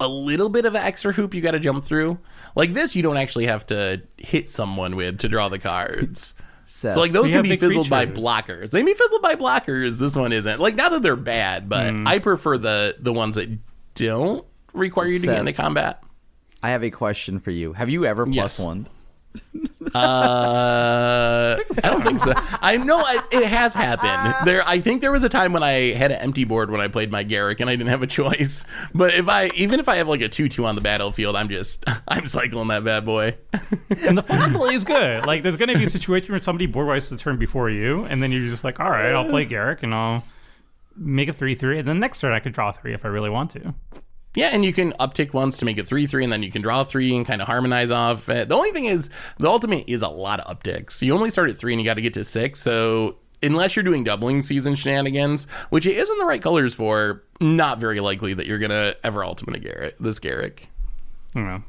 a 0.01 0.09
little 0.09 0.49
bit 0.49 0.65
of 0.67 0.75
an 0.75 0.83
extra 0.83 1.13
hoop 1.13 1.33
you 1.35 1.41
got 1.41 1.53
to 1.53 1.59
jump 1.61 1.85
through. 1.85 2.19
Like 2.55 2.73
this, 2.75 2.95
you 2.95 3.03
don't 3.03 3.17
actually 3.17 3.47
have 3.47 3.65
to 3.67 4.03
hit 4.19 4.51
someone 4.51 4.95
with 4.97 5.19
to 5.21 5.29
draw 5.29 5.49
the 5.49 5.59
cards. 5.59 6.35
Seth. 6.69 6.95
So 6.95 7.01
like 7.01 7.13
those 7.13 7.29
can 7.31 7.43
be 7.43 7.51
big 7.51 7.61
fizzled 7.61 7.89
by 7.89 8.07
blockers. 8.07 8.71
They 8.71 8.83
may 8.83 8.93
fizzle 8.93 9.21
by 9.21 9.37
blockers. 9.37 9.99
This 10.01 10.17
one 10.17 10.33
isn't. 10.33 10.59
Like 10.61 10.75
not 10.75 10.91
that 10.91 11.03
they're 11.03 11.15
bad, 11.17 11.69
but 11.69 11.93
Hmm. 11.95 12.07
I 12.09 12.19
prefer 12.19 12.59
the 12.59 12.97
the 12.99 13.13
ones 13.13 13.37
that 13.37 13.57
don't 13.95 14.45
require 14.73 15.07
you 15.07 15.15
to 15.15 15.21
Seth. 15.21 15.31
get 15.35 15.41
into 15.41 15.53
combat. 15.53 16.03
I 16.63 16.71
have 16.71 16.83
a 16.83 16.91
question 16.91 17.39
for 17.39 17.53
you. 17.53 17.73
Have 17.75 17.89
you 17.89 18.05
ever 18.05 18.25
plus 18.27 18.35
Yes. 18.35 18.59
one? 18.59 18.89
Uh, 19.95 21.57
I 21.85 21.91
don't 21.91 22.03
think 22.03 22.19
so. 22.19 22.33
I 22.61 22.77
know 22.77 22.99
I, 22.99 23.21
it 23.31 23.47
has 23.47 23.73
happened. 23.73 24.35
There, 24.47 24.67
I 24.67 24.81
think 24.81 25.01
there 25.01 25.13
was 25.13 25.25
a 25.25 25.29
time 25.29 25.53
when 25.53 25.63
I 25.63 25.93
had 25.93 26.11
an 26.13 26.21
empty 26.21 26.45
board 26.45 26.71
when 26.71 26.81
I 26.81 26.89
played 26.89 27.11
my 27.11 27.25
Garruk, 27.25 27.61
and 27.61 27.71
I 27.71 27.77
didn't 27.77 27.91
have 27.91 28.03
a 28.03 28.07
choice. 28.07 28.65
But 28.95 29.15
if 29.15 29.29
I, 29.29 29.47
even 29.55 29.81
if 29.81 29.89
I 29.89 29.97
have 29.97 30.09
like 30.09 30.21
a 30.21 30.29
two-two 30.29 30.67
on 30.67 30.75
the 30.75 30.81
battlefield, 30.81 31.37
I'm 31.37 31.49
just, 31.49 31.85
I'm 32.09 32.27
cycling 32.27 32.69
that 32.69 32.85
bad 32.85 33.05
boy. 33.05 33.37
and 34.07 34.19
the 34.19 34.23
flexibility 34.23 34.75
is 34.75 34.85
good. 34.85 35.25
Like, 35.27 35.43
there's 35.43 35.57
going 35.57 35.69
to 35.69 35.79
be 35.79 35.85
a 35.85 35.91
situation 35.91 36.33
where 36.33 36.41
somebody 36.41 36.67
board 36.67 36.89
wipes 36.89 37.09
the 37.09 37.17
turn 37.17 37.37
before 37.37 37.71
you, 37.71 38.05
and 38.05 38.23
then 38.23 38.33
you're 38.33 38.49
just 38.49 38.65
like, 38.65 38.81
all 38.81 38.91
right, 38.91 39.13
I'll 39.13 39.29
play 39.29 39.47
Garruk 39.47 39.83
and 39.83 39.95
I'll 39.95 40.25
make 40.97 41.29
a 41.29 41.33
3 41.33 41.55
3. 41.55 41.79
And 41.79 41.89
then 41.89 42.01
next 42.01 42.21
turn, 42.21 42.33
I 42.33 42.41
could 42.41 42.53
draw 42.53 42.73
three 42.73 42.93
if 42.95 43.05
I 43.05 43.09
really 43.09 43.31
want 43.31 43.51
to. 43.53 43.75
Yeah, 44.37 44.51
and 44.53 44.65
you 44.65 44.73
can 44.73 44.93
uptick 45.01 45.33
once 45.33 45.57
to 45.57 45.65
make 45.65 45.79
it 45.79 45.87
three-three, 45.89 46.23
and 46.23 46.33
then 46.33 46.45
you 46.45 46.53
can 46.53 46.63
draw 46.63 46.85
three 46.85 47.17
and 47.17 47.27
kind 47.27 47.41
of 47.43 47.49
harmonize 47.49 47.91
off. 47.91 48.29
it. 48.29 48.49
The 48.49 48.55
only 48.55 48.71
thing 48.71 48.85
is, 48.85 49.11
the 49.39 49.49
ultimate 49.49 49.85
is 49.89 50.03
a 50.03 50.09
lot 50.09 50.39
of 50.39 50.59
upticks. 50.59 51.03
You 51.03 51.15
only 51.15 51.31
start 51.31 51.51
at 51.51 51.59
three, 51.59 51.73
and 51.73 51.81
you 51.81 51.85
got 51.85 51.95
to 51.95 52.03
get 52.03 52.15
to 52.15 52.23
six. 52.23 52.61
So 52.61 53.17
unless 53.43 53.77
you're 53.77 53.83
doing 53.83 54.05
doubling 54.05 54.43
season 54.43 54.75
shenanigans, 54.75 55.47
which 55.71 55.87
it 55.87 55.97
isn't 55.97 56.19
the 56.19 56.25
right 56.25 56.43
colors 56.43 56.75
for, 56.75 57.23
not 57.41 57.79
very 57.79 58.01
likely 58.01 58.35
that 58.35 58.47
you're 58.47 58.59
gonna 58.59 58.95
ever 59.05 59.25
ultimate 59.25 59.57
a 59.57 59.61
Garrett, 59.61 59.97
this 60.01 60.21
Garruk. 60.21 60.61
You 61.35 61.43
know. 61.43 61.63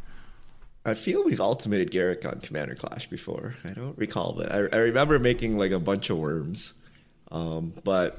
I 0.86 0.94
feel 0.94 1.26
we've 1.26 1.42
ultimated 1.42 1.92
Garruk 1.92 2.26
on 2.26 2.40
Commander 2.40 2.76
Clash 2.76 3.08
before. 3.08 3.56
I 3.66 3.74
don't 3.74 3.98
recall, 3.98 4.34
but 4.34 4.52
I, 4.52 4.58
I 4.72 4.78
remember 4.78 5.20
making 5.20 5.58
like 5.58 5.72
a 5.72 5.80
bunch 5.80 6.10
of 6.10 6.18
worms. 6.18 6.76
Um, 7.30 7.74
but 7.84 8.18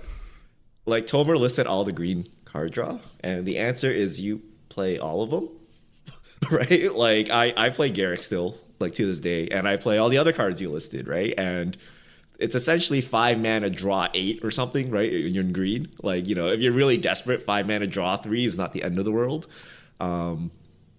like 0.85 1.07
Tomer 1.07 1.39
listed 1.39 1.67
all 1.67 1.85
the 1.85 1.93
green 1.93 2.27
card 2.49 2.73
draw, 2.73 2.99
and 3.21 3.47
the 3.47 3.59
answer 3.59 3.91
is 3.91 4.21
you 4.21 4.43
play 4.69 4.99
all 4.99 5.23
of 5.23 5.31
them, 5.31 5.49
right? 6.51 6.95
Like 6.95 7.31
I, 7.31 7.53
I 7.57 7.71
play 7.71 7.91
Garruk 7.91 8.23
still, 8.23 8.57
like 8.79 8.95
to 8.95 9.07
this 9.07 9.21
day, 9.21 9.49
and 9.49 9.69
I 9.69 9.77
play 9.77 9.99
all 9.99 10.09
the 10.09 10.19
other 10.19 10.33
cards 10.33 10.61
you 10.61 10.71
listed, 10.71 11.07
right? 11.07 11.35
And 11.37 11.77
it's 12.39 12.55
essentially 12.55 13.01
five 13.01 13.41
mana 13.41 13.69
draw 13.69 14.09
eight 14.15 14.45
or 14.45 14.51
something, 14.51 14.91
right? 14.91 15.11
When 15.11 15.35
you're 15.35 15.45
in 15.45 15.53
green, 15.53 15.89
like 16.03 16.27
you 16.27 16.35
know, 16.35 16.49
if 16.49 16.61
you're 16.61 16.73
really 16.73 16.97
desperate, 16.97 17.43
five 17.43 17.67
mana 17.67 17.87
draw 17.87 18.17
three 18.17 18.45
is 18.45 18.57
not 18.57 18.73
the 18.73 18.83
end 18.83 18.99
of 18.99 19.05
the 19.05 19.13
world. 19.13 19.49
Um, 20.01 20.53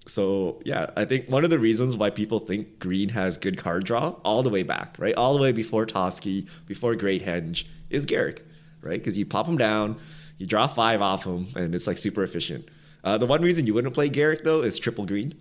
so 0.05 0.61
yeah, 0.65 0.87
I 0.97 1.05
think 1.05 1.29
one 1.29 1.43
of 1.43 1.49
the 1.49 1.59
reasons 1.59 1.95
why 1.95 2.09
people 2.09 2.39
think 2.39 2.79
green 2.79 3.09
has 3.09 3.37
good 3.37 3.57
card 3.57 3.85
draw 3.85 4.15
all 4.23 4.43
the 4.43 4.49
way 4.49 4.63
back, 4.63 4.95
right, 4.99 5.15
all 5.15 5.35
the 5.35 5.41
way 5.41 5.51
before 5.51 5.85
Toski, 5.85 6.49
before 6.65 6.95
Great 6.95 7.25
Henge, 7.25 7.65
is 7.89 8.05
Garruk, 8.05 8.41
right? 8.81 8.99
Because 8.99 9.17
you 9.17 9.25
pop 9.25 9.47
him 9.47 9.57
down, 9.57 9.97
you 10.39 10.47
draw 10.47 10.65
five 10.65 11.01
off 11.01 11.25
him, 11.25 11.47
and 11.55 11.75
it's 11.75 11.85
like 11.85 11.99
super 11.99 12.23
efficient. 12.23 12.67
Uh, 13.03 13.17
the 13.17 13.25
one 13.25 13.41
reason 13.41 13.67
you 13.67 13.73
wouldn't 13.73 13.93
play 13.93 14.09
Garruk 14.09 14.41
though 14.41 14.61
is 14.61 14.79
triple 14.79 15.05
green, 15.05 15.33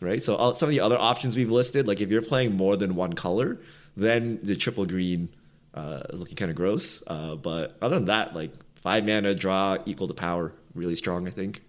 right? 0.00 0.20
So 0.20 0.34
all, 0.36 0.54
some 0.54 0.68
of 0.68 0.74
the 0.74 0.80
other 0.80 0.98
options 0.98 1.36
we've 1.36 1.50
listed, 1.50 1.88
like 1.88 2.00
if 2.00 2.10
you're 2.10 2.20
playing 2.20 2.56
more 2.56 2.76
than 2.76 2.94
one 2.94 3.14
color, 3.14 3.60
then 3.96 4.38
the 4.42 4.56
triple 4.56 4.84
green 4.84 5.28
uh, 5.72 6.02
is 6.10 6.20
looking 6.20 6.36
kind 6.36 6.50
of 6.50 6.56
gross. 6.56 7.02
Uh, 7.06 7.36
but 7.36 7.78
other 7.80 7.94
than 7.96 8.06
that, 8.06 8.34
like 8.34 8.52
five 8.74 9.06
mana 9.06 9.34
draw 9.34 9.78
equal 9.86 10.08
to 10.08 10.14
power, 10.14 10.52
really 10.74 10.96
strong, 10.96 11.26
I 11.26 11.30
think. 11.30 11.62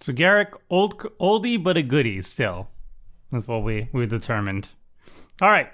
So 0.00 0.12
Garruk, 0.12 0.58
old 0.68 0.98
oldie 1.18 1.62
but 1.62 1.76
a 1.76 1.82
goodie 1.82 2.20
still. 2.22 2.68
That's 3.30 3.46
what 3.46 3.62
we 3.62 3.88
we 3.92 4.04
determined. 4.06 4.68
All 5.40 5.48
right, 5.48 5.70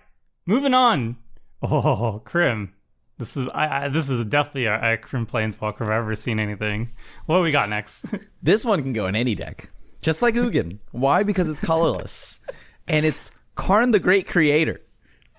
moving 0.47 0.75
on. 0.75 1.17
Oh, 1.63 2.23
Krim. 2.25 2.73
This 3.19 3.37
is 3.37 3.49
I, 3.49 3.85
I 3.85 3.89
this 3.89 4.09
is 4.09 4.25
definitely 4.27 4.67
a, 4.67 4.95
a 4.95 4.99
Planeswalker 4.99 5.83
if 5.83 5.83
I've 5.83 5.91
ever 5.91 6.15
seen 6.15 6.39
anything. 6.39 6.93
What 7.27 7.39
do 7.39 7.43
we 7.43 7.51
got 7.51 7.69
next? 7.69 8.07
This 8.41 8.65
one 8.65 8.83
can 8.83 8.93
go 8.93 9.09
in 9.09 9.17
any 9.17 9.35
deck, 9.35 9.69
just 10.01 10.23
like 10.23 10.37
Ugin. 10.37 10.79
Why? 10.93 11.25
Because 11.25 11.51
it's 11.51 11.59
colorless, 11.59 12.39
and 12.89 13.05
it's 13.05 13.33
Karn 13.57 13.91
the 13.91 13.99
Great 13.99 14.29
Creator, 14.29 14.81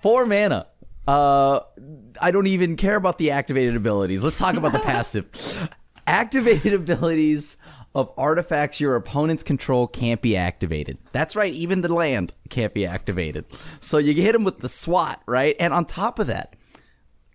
four 0.02 0.26
mana. 0.26 0.66
Uh, 1.08 1.60
I 2.20 2.30
don't 2.30 2.46
even 2.46 2.76
care 2.76 2.94
about 2.94 3.16
the 3.16 3.30
activated 3.30 3.74
abilities. 3.74 4.22
Let's 4.22 4.38
talk 4.38 4.54
about 4.54 4.72
the 4.72 4.78
passive. 4.80 5.30
Activated 6.06 6.74
abilities 6.74 7.56
of 7.94 8.12
artifacts 8.16 8.80
your 8.80 8.96
opponents 8.96 9.42
control 9.42 9.86
can't 9.86 10.20
be 10.20 10.36
activated. 10.36 10.98
That's 11.12 11.34
right, 11.34 11.52
even 11.54 11.80
the 11.80 11.92
land 11.92 12.34
can't 12.50 12.74
be 12.74 12.86
activated. 12.86 13.46
So 13.80 13.96
you 13.96 14.12
hit 14.12 14.32
them 14.32 14.44
with 14.44 14.58
the 14.58 14.68
SWAT, 14.68 15.22
right? 15.26 15.56
And 15.58 15.72
on 15.72 15.86
top 15.86 16.18
of 16.18 16.26
that, 16.28 16.54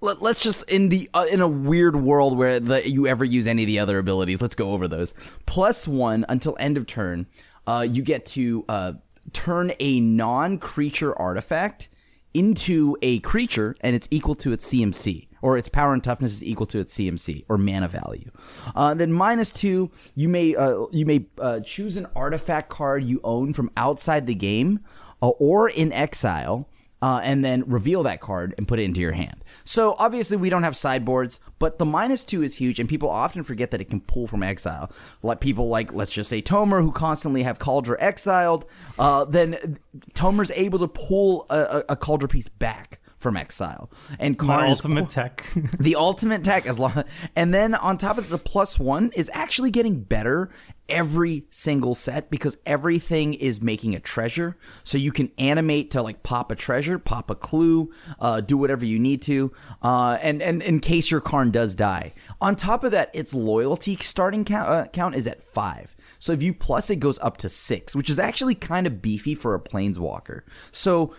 let, 0.05 0.21
us 0.21 0.41
just 0.41 0.69
in 0.69 0.89
the 0.89 1.09
uh, 1.13 1.25
in 1.31 1.41
a 1.41 1.47
weird 1.47 1.95
world 1.95 2.37
where 2.37 2.59
the, 2.59 2.87
you 2.89 3.07
ever 3.07 3.25
use 3.25 3.47
any 3.47 3.63
of 3.63 3.67
the 3.67 3.79
other 3.79 3.97
abilities. 3.97 4.41
Let's 4.41 4.55
go 4.55 4.71
over 4.71 4.87
those. 4.87 5.13
Plus 5.45 5.87
one 5.87 6.25
until 6.29 6.55
end 6.59 6.77
of 6.77 6.85
turn. 6.87 7.27
Uh, 7.67 7.85
you 7.89 8.03
get 8.03 8.25
to 8.27 8.63
uh, 8.69 8.93
turn 9.33 9.73
a 9.79 9.99
non-creature 9.99 11.17
artifact 11.17 11.89
into 12.35 12.95
a 13.01 13.19
creature, 13.21 13.75
and 13.81 13.95
it's 13.95 14.07
equal 14.11 14.35
to 14.35 14.51
its 14.51 14.67
CMC, 14.67 15.27
or 15.41 15.57
its 15.57 15.67
power 15.67 15.93
and 15.93 16.03
toughness 16.03 16.33
is 16.33 16.43
equal 16.43 16.67
to 16.67 16.79
its 16.79 16.93
CMC 16.93 17.45
or 17.49 17.57
mana 17.57 17.87
value. 17.87 18.29
Uh, 18.75 18.93
then 18.93 19.11
minus 19.11 19.51
two, 19.51 19.89
you 20.13 20.29
may 20.29 20.55
uh, 20.55 20.85
you 20.91 21.05
may 21.05 21.25
uh, 21.39 21.59
choose 21.61 21.97
an 21.97 22.07
artifact 22.15 22.69
card 22.69 23.03
you 23.03 23.19
own 23.23 23.53
from 23.53 23.71
outside 23.77 24.27
the 24.27 24.35
game 24.35 24.81
or 25.21 25.69
in 25.69 25.91
exile 25.91 26.69
uh, 27.01 27.19
and 27.23 27.43
then 27.43 27.63
reveal 27.67 28.03
that 28.03 28.21
card 28.21 28.53
and 28.57 28.67
put 28.67 28.79
it 28.79 28.83
into 28.83 29.01
your 29.01 29.11
hand. 29.11 29.43
So 29.63 29.95
obviously 29.99 30.37
we 30.37 30.49
don't 30.49 30.63
have 30.63 30.75
sideboards, 30.75 31.39
but 31.59 31.77
the 31.77 31.85
minus 31.85 32.23
two 32.23 32.43
is 32.43 32.55
huge, 32.55 32.79
and 32.79 32.87
people 32.87 33.09
often 33.09 33.43
forget 33.43 33.71
that 33.71 33.81
it 33.81 33.89
can 33.89 34.01
pull 34.01 34.27
from 34.27 34.43
exile. 34.43 34.91
Like 35.21 35.39
people 35.39 35.69
like 35.69 35.93
let's 35.93 36.11
just 36.11 36.29
say 36.29 36.41
Tomer, 36.41 36.81
who 36.81 36.91
constantly 36.91 37.43
have 37.43 37.59
Kaldra 37.59 37.95
exiled, 37.99 38.65
uh, 38.97 39.25
then 39.25 39.79
Tomer's 40.13 40.51
able 40.51 40.79
to 40.79 40.87
pull 40.87 41.45
a, 41.49 41.59
a, 41.59 41.83
a 41.89 41.95
Kaldra 41.95 42.29
piece 42.29 42.47
back 42.47 42.99
from 43.26 43.38
exile, 43.38 43.89
and 44.19 44.38
Karn 44.38 44.69
is 44.69 44.78
ultimate 44.78 45.09
tech. 45.09 45.51
the 45.80 45.95
ultimate 45.95 46.43
tech 46.43 46.67
as 46.67 46.78
long 46.78 47.03
and 47.36 47.51
then 47.51 47.73
on 47.73 47.97
top 47.97 48.19
of 48.19 48.30
the 48.30 48.38
plus 48.38 48.80
one 48.80 49.11
is 49.15 49.32
actually 49.34 49.71
getting 49.71 49.99
better 49.99 50.51
every 50.88 51.47
single 51.49 51.95
set 51.95 52.30
because 52.30 52.59
everything 52.67 53.34
is 53.34 53.63
making 53.63 53.95
a 53.95 53.99
treasure. 53.99 54.55
So 54.84 54.99
you 54.99 55.11
can 55.11 55.32
animate 55.39 55.89
to 55.91 56.03
like 56.03 56.21
pop 56.21 56.51
a 56.51 56.55
treasure 56.55 56.99
pop 56.99 57.32
a 57.32 57.36
clue 57.36 57.91
uh, 58.19 58.41
do 58.41 58.57
whatever 58.57 58.86
you 58.86 58.99
need 58.99 59.23
to 59.23 59.51
uh, 59.82 60.19
and 60.21 60.43
and 60.43 60.61
in 60.61 60.80
case 60.80 61.09
your 61.09 61.21
karn 61.21 61.49
does 61.49 61.73
die. 61.73 62.13
On 62.41 62.55
top 62.55 62.84
of 62.84 62.91
that 62.91 63.09
its 63.15 63.34
loyalty 63.34 63.97
starting 64.01 64.45
count, 64.45 64.69
uh, 64.69 64.86
count 64.89 65.15
is 65.15 65.26
at 65.26 65.41
five. 65.41 65.95
So 66.19 66.32
if 66.32 66.43
you 66.43 66.53
plus 66.53 66.91
it 66.91 66.97
goes 66.97 67.17
up 67.19 67.38
to 67.38 67.49
six 67.49 67.95
which 67.95 68.09
is 68.11 68.19
actually 68.19 68.53
kind 68.53 68.86
of 68.86 69.01
beefy 69.01 69.34
for 69.34 69.55
a 69.55 69.59
planeswalker. 69.59 70.41
So 70.71 71.15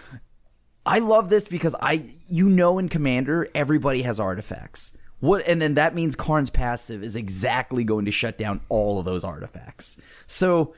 I 0.87 1.01
love 1.01 1.28
this 1.28 1.49
because 1.49 1.74
I, 1.82 2.05
you 2.28 2.49
know, 2.49 2.78
in 2.78 2.89
Commander, 2.89 3.49
everybody 3.55 4.03
has 4.03 4.20
artifacts. 4.20 4.93
What, 5.18 5.47
and 5.49 5.61
then 5.61 5.74
that 5.74 5.95
means 5.95 6.14
Karn's 6.14 6.51
passive 6.51 7.03
is 7.03 7.16
exactly 7.16 7.84
going 7.84 8.05
to 8.05 8.11
shut 8.11 8.39
down 8.39 8.61
all 8.68 8.99
of 8.99 9.05
those 9.05 9.24
artifacts. 9.24 9.97
So, 10.26 10.74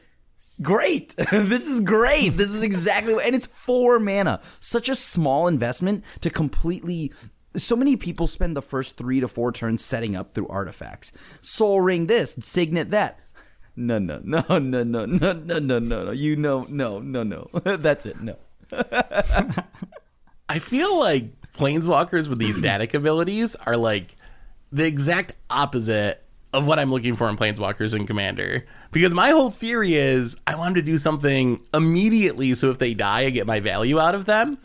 great. 0.63 1.15
this 1.31 1.67
is 1.67 1.81
great. 1.81 2.31
This 2.31 2.49
is 2.51 2.63
exactly, 2.63 3.17
and 3.23 3.35
it's 3.35 3.47
four 3.47 3.99
mana. 3.99 4.41
Such 4.61 4.89
a 4.89 4.95
small 4.95 5.47
investment 5.47 6.05
to 6.23 6.31
completely. 6.31 7.13
So 7.57 7.77
many 7.77 7.97
people 7.97 8.27
spend 8.27 8.57
the 8.57 8.63
first 8.63 8.97
three 8.97 9.21
to 9.21 9.29
four 9.29 9.53
turns 9.53 9.85
setting 9.85 10.17
up 10.17 10.33
through 10.33 10.49
artifacts. 10.49 11.13
Sol 11.41 11.81
Ring 11.81 12.07
this, 12.07 12.37
Signet 12.41 12.91
that. 12.93 13.19
No, 13.75 13.99
no, 13.99 14.21
no, 14.25 14.43
no, 14.49 14.59
no, 14.59 14.83
no, 14.83 15.05
no, 15.05 15.33
no, 15.33 15.59
no, 15.59 15.79
no. 15.79 16.11
You 16.13 16.37
know, 16.37 16.67
no, 16.69 17.01
no, 17.01 17.23
no. 17.23 17.51
That's 17.77 18.07
it. 18.07 18.21
No. 18.21 18.37
I 20.49 20.59
feel 20.59 20.99
like 20.99 21.31
planeswalkers 21.53 22.29
with 22.29 22.39
these 22.39 22.57
static 22.57 22.95
abilities 22.95 23.57
are 23.67 23.77
like 23.77 24.17
the 24.73 24.85
exact 24.85 25.33
opposite 25.51 26.25
of 26.55 26.67
what 26.67 26.79
I'm 26.79 26.91
looking 26.91 27.15
for 27.15 27.29
in 27.29 27.37
planeswalkers 27.37 27.95
and 27.95 28.07
commander. 28.07 28.65
Because 28.91 29.13
my 29.13 29.31
whole 29.31 29.51
theory 29.51 29.95
is 29.95 30.37
I 30.47 30.55
want 30.55 30.75
them 30.75 30.85
to 30.85 30.91
do 30.91 30.99
something 30.99 31.61
immediately 31.75 32.55
so 32.55 32.71
if 32.71 32.79
they 32.79 32.95
die, 32.95 33.21
I 33.21 33.31
get 33.31 33.47
my 33.47 33.61
value 33.61 34.01
out 34.01 34.15
of 34.15 34.25
them. 34.25 34.59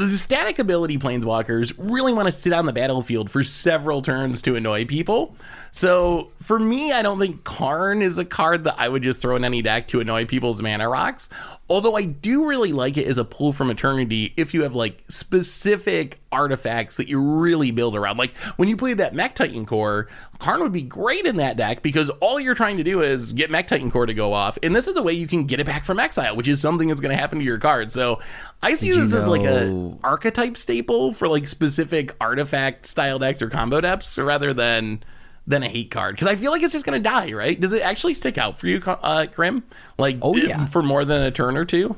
The 0.00 0.16
static 0.16 0.58
ability 0.58 0.96
planeswalkers 0.96 1.74
really 1.76 2.14
want 2.14 2.26
to 2.26 2.32
sit 2.32 2.54
on 2.54 2.64
the 2.64 2.72
battlefield 2.72 3.30
for 3.30 3.44
several 3.44 4.00
turns 4.00 4.40
to 4.42 4.56
annoy 4.56 4.86
people. 4.86 5.36
So 5.72 6.30
for 6.42 6.58
me, 6.58 6.90
I 6.90 7.02
don't 7.02 7.20
think 7.20 7.44
Karn 7.44 8.00
is 8.00 8.16
a 8.16 8.24
card 8.24 8.64
that 8.64 8.76
I 8.78 8.88
would 8.88 9.02
just 9.02 9.20
throw 9.20 9.36
in 9.36 9.44
any 9.44 9.60
deck 9.60 9.88
to 9.88 10.00
annoy 10.00 10.24
people's 10.24 10.62
mana 10.62 10.88
rocks. 10.88 11.28
Although 11.68 11.96
I 11.96 12.04
do 12.04 12.46
really 12.46 12.72
like 12.72 12.96
it 12.96 13.06
as 13.06 13.18
a 13.18 13.26
pull 13.26 13.52
from 13.52 13.68
eternity 13.68 14.32
if 14.38 14.54
you 14.54 14.62
have 14.62 14.74
like 14.74 15.04
specific 15.08 16.19
artifacts 16.32 16.96
that 16.96 17.08
you 17.08 17.20
really 17.20 17.70
build 17.70 17.96
around. 17.96 18.16
Like 18.16 18.36
when 18.56 18.68
you 18.68 18.76
play 18.76 18.94
that 18.94 19.14
Mechtitan 19.14 19.66
core, 19.66 20.08
Karn 20.38 20.60
would 20.60 20.72
be 20.72 20.82
great 20.82 21.26
in 21.26 21.36
that 21.36 21.56
deck 21.56 21.82
because 21.82 22.08
all 22.20 22.38
you're 22.38 22.54
trying 22.54 22.76
to 22.76 22.84
do 22.84 23.02
is 23.02 23.32
get 23.32 23.50
Mechtitan 23.50 23.90
core 23.90 24.06
to 24.06 24.14
go 24.14 24.32
off. 24.32 24.58
And 24.62 24.74
this 24.74 24.86
is 24.88 24.96
a 24.96 25.02
way 25.02 25.12
you 25.12 25.26
can 25.26 25.44
get 25.44 25.60
it 25.60 25.66
back 25.66 25.84
from 25.84 25.98
exile, 25.98 26.36
which 26.36 26.48
is 26.48 26.60
something 26.60 26.88
that's 26.88 27.00
going 27.00 27.10
to 27.14 27.16
happen 27.20 27.38
to 27.38 27.44
your 27.44 27.58
card. 27.58 27.90
So 27.90 28.20
I 28.62 28.74
see 28.74 28.88
Did 28.90 28.98
this 29.00 29.14
as 29.14 29.26
like 29.26 29.42
a 29.42 29.96
archetype 30.04 30.56
staple 30.56 31.12
for 31.12 31.28
like 31.28 31.46
specific 31.46 32.14
artifact 32.20 32.86
style 32.86 33.18
decks 33.18 33.42
or 33.42 33.50
combo 33.50 33.80
decks 33.80 34.18
rather 34.18 34.54
than 34.54 35.02
than 35.46 35.62
a 35.64 35.68
hate 35.68 35.90
card 35.90 36.14
because 36.14 36.28
I 36.28 36.36
feel 36.36 36.52
like 36.52 36.62
it's 36.62 36.72
just 36.74 36.84
gonna 36.84 37.00
die, 37.00 37.32
right? 37.32 37.58
Does 37.58 37.72
it 37.72 37.82
actually 37.82 38.14
stick 38.14 38.38
out 38.38 38.58
for 38.58 38.68
you, 38.68 38.80
uh, 38.86 39.26
Krim? 39.32 39.64
Like, 39.98 40.18
Oh, 40.22 40.36
yeah. 40.36 40.66
for 40.66 40.80
more 40.82 41.04
than 41.04 41.22
a 41.22 41.30
turn 41.32 41.56
or 41.56 41.64
two. 41.64 41.96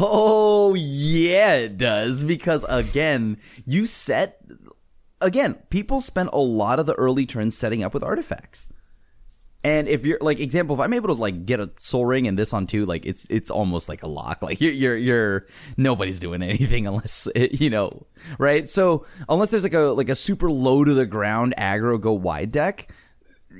Oh 0.00 0.74
yeah, 0.74 1.54
it 1.54 1.76
does 1.76 2.24
because 2.24 2.64
again, 2.68 3.38
you 3.66 3.86
set 3.86 4.40
again, 5.20 5.54
people 5.70 6.00
spend 6.00 6.30
a 6.32 6.38
lot 6.38 6.78
of 6.78 6.86
the 6.86 6.94
early 6.94 7.26
turns 7.26 7.56
setting 7.56 7.82
up 7.82 7.94
with 7.94 8.04
artifacts. 8.04 8.68
And 9.64 9.88
if 9.88 10.06
you're 10.06 10.18
like 10.20 10.38
example, 10.38 10.76
if 10.76 10.80
I'm 10.80 10.92
able 10.92 11.08
to 11.08 11.20
like 11.20 11.44
get 11.44 11.58
a 11.58 11.70
sol 11.80 12.06
ring 12.06 12.28
and 12.28 12.38
this 12.38 12.52
on 12.52 12.66
two, 12.66 12.86
like 12.86 13.04
it's 13.04 13.26
it's 13.28 13.50
almost 13.50 13.88
like 13.88 14.02
a 14.04 14.08
lock. 14.08 14.40
Like 14.40 14.60
you're 14.60 14.72
you're 14.72 14.96
you're 14.96 15.46
nobody's 15.76 16.20
doing 16.20 16.42
anything 16.42 16.86
unless 16.86 17.26
it, 17.34 17.60
you 17.60 17.68
know, 17.68 18.06
right? 18.38 18.68
So 18.68 19.04
unless 19.28 19.50
there's 19.50 19.64
like 19.64 19.74
a 19.74 19.80
like 19.80 20.08
a 20.08 20.14
super 20.14 20.50
low 20.50 20.84
to 20.84 20.94
the 20.94 21.06
ground 21.06 21.54
aggro 21.58 22.00
go 22.00 22.12
wide 22.12 22.52
deck, 22.52 22.92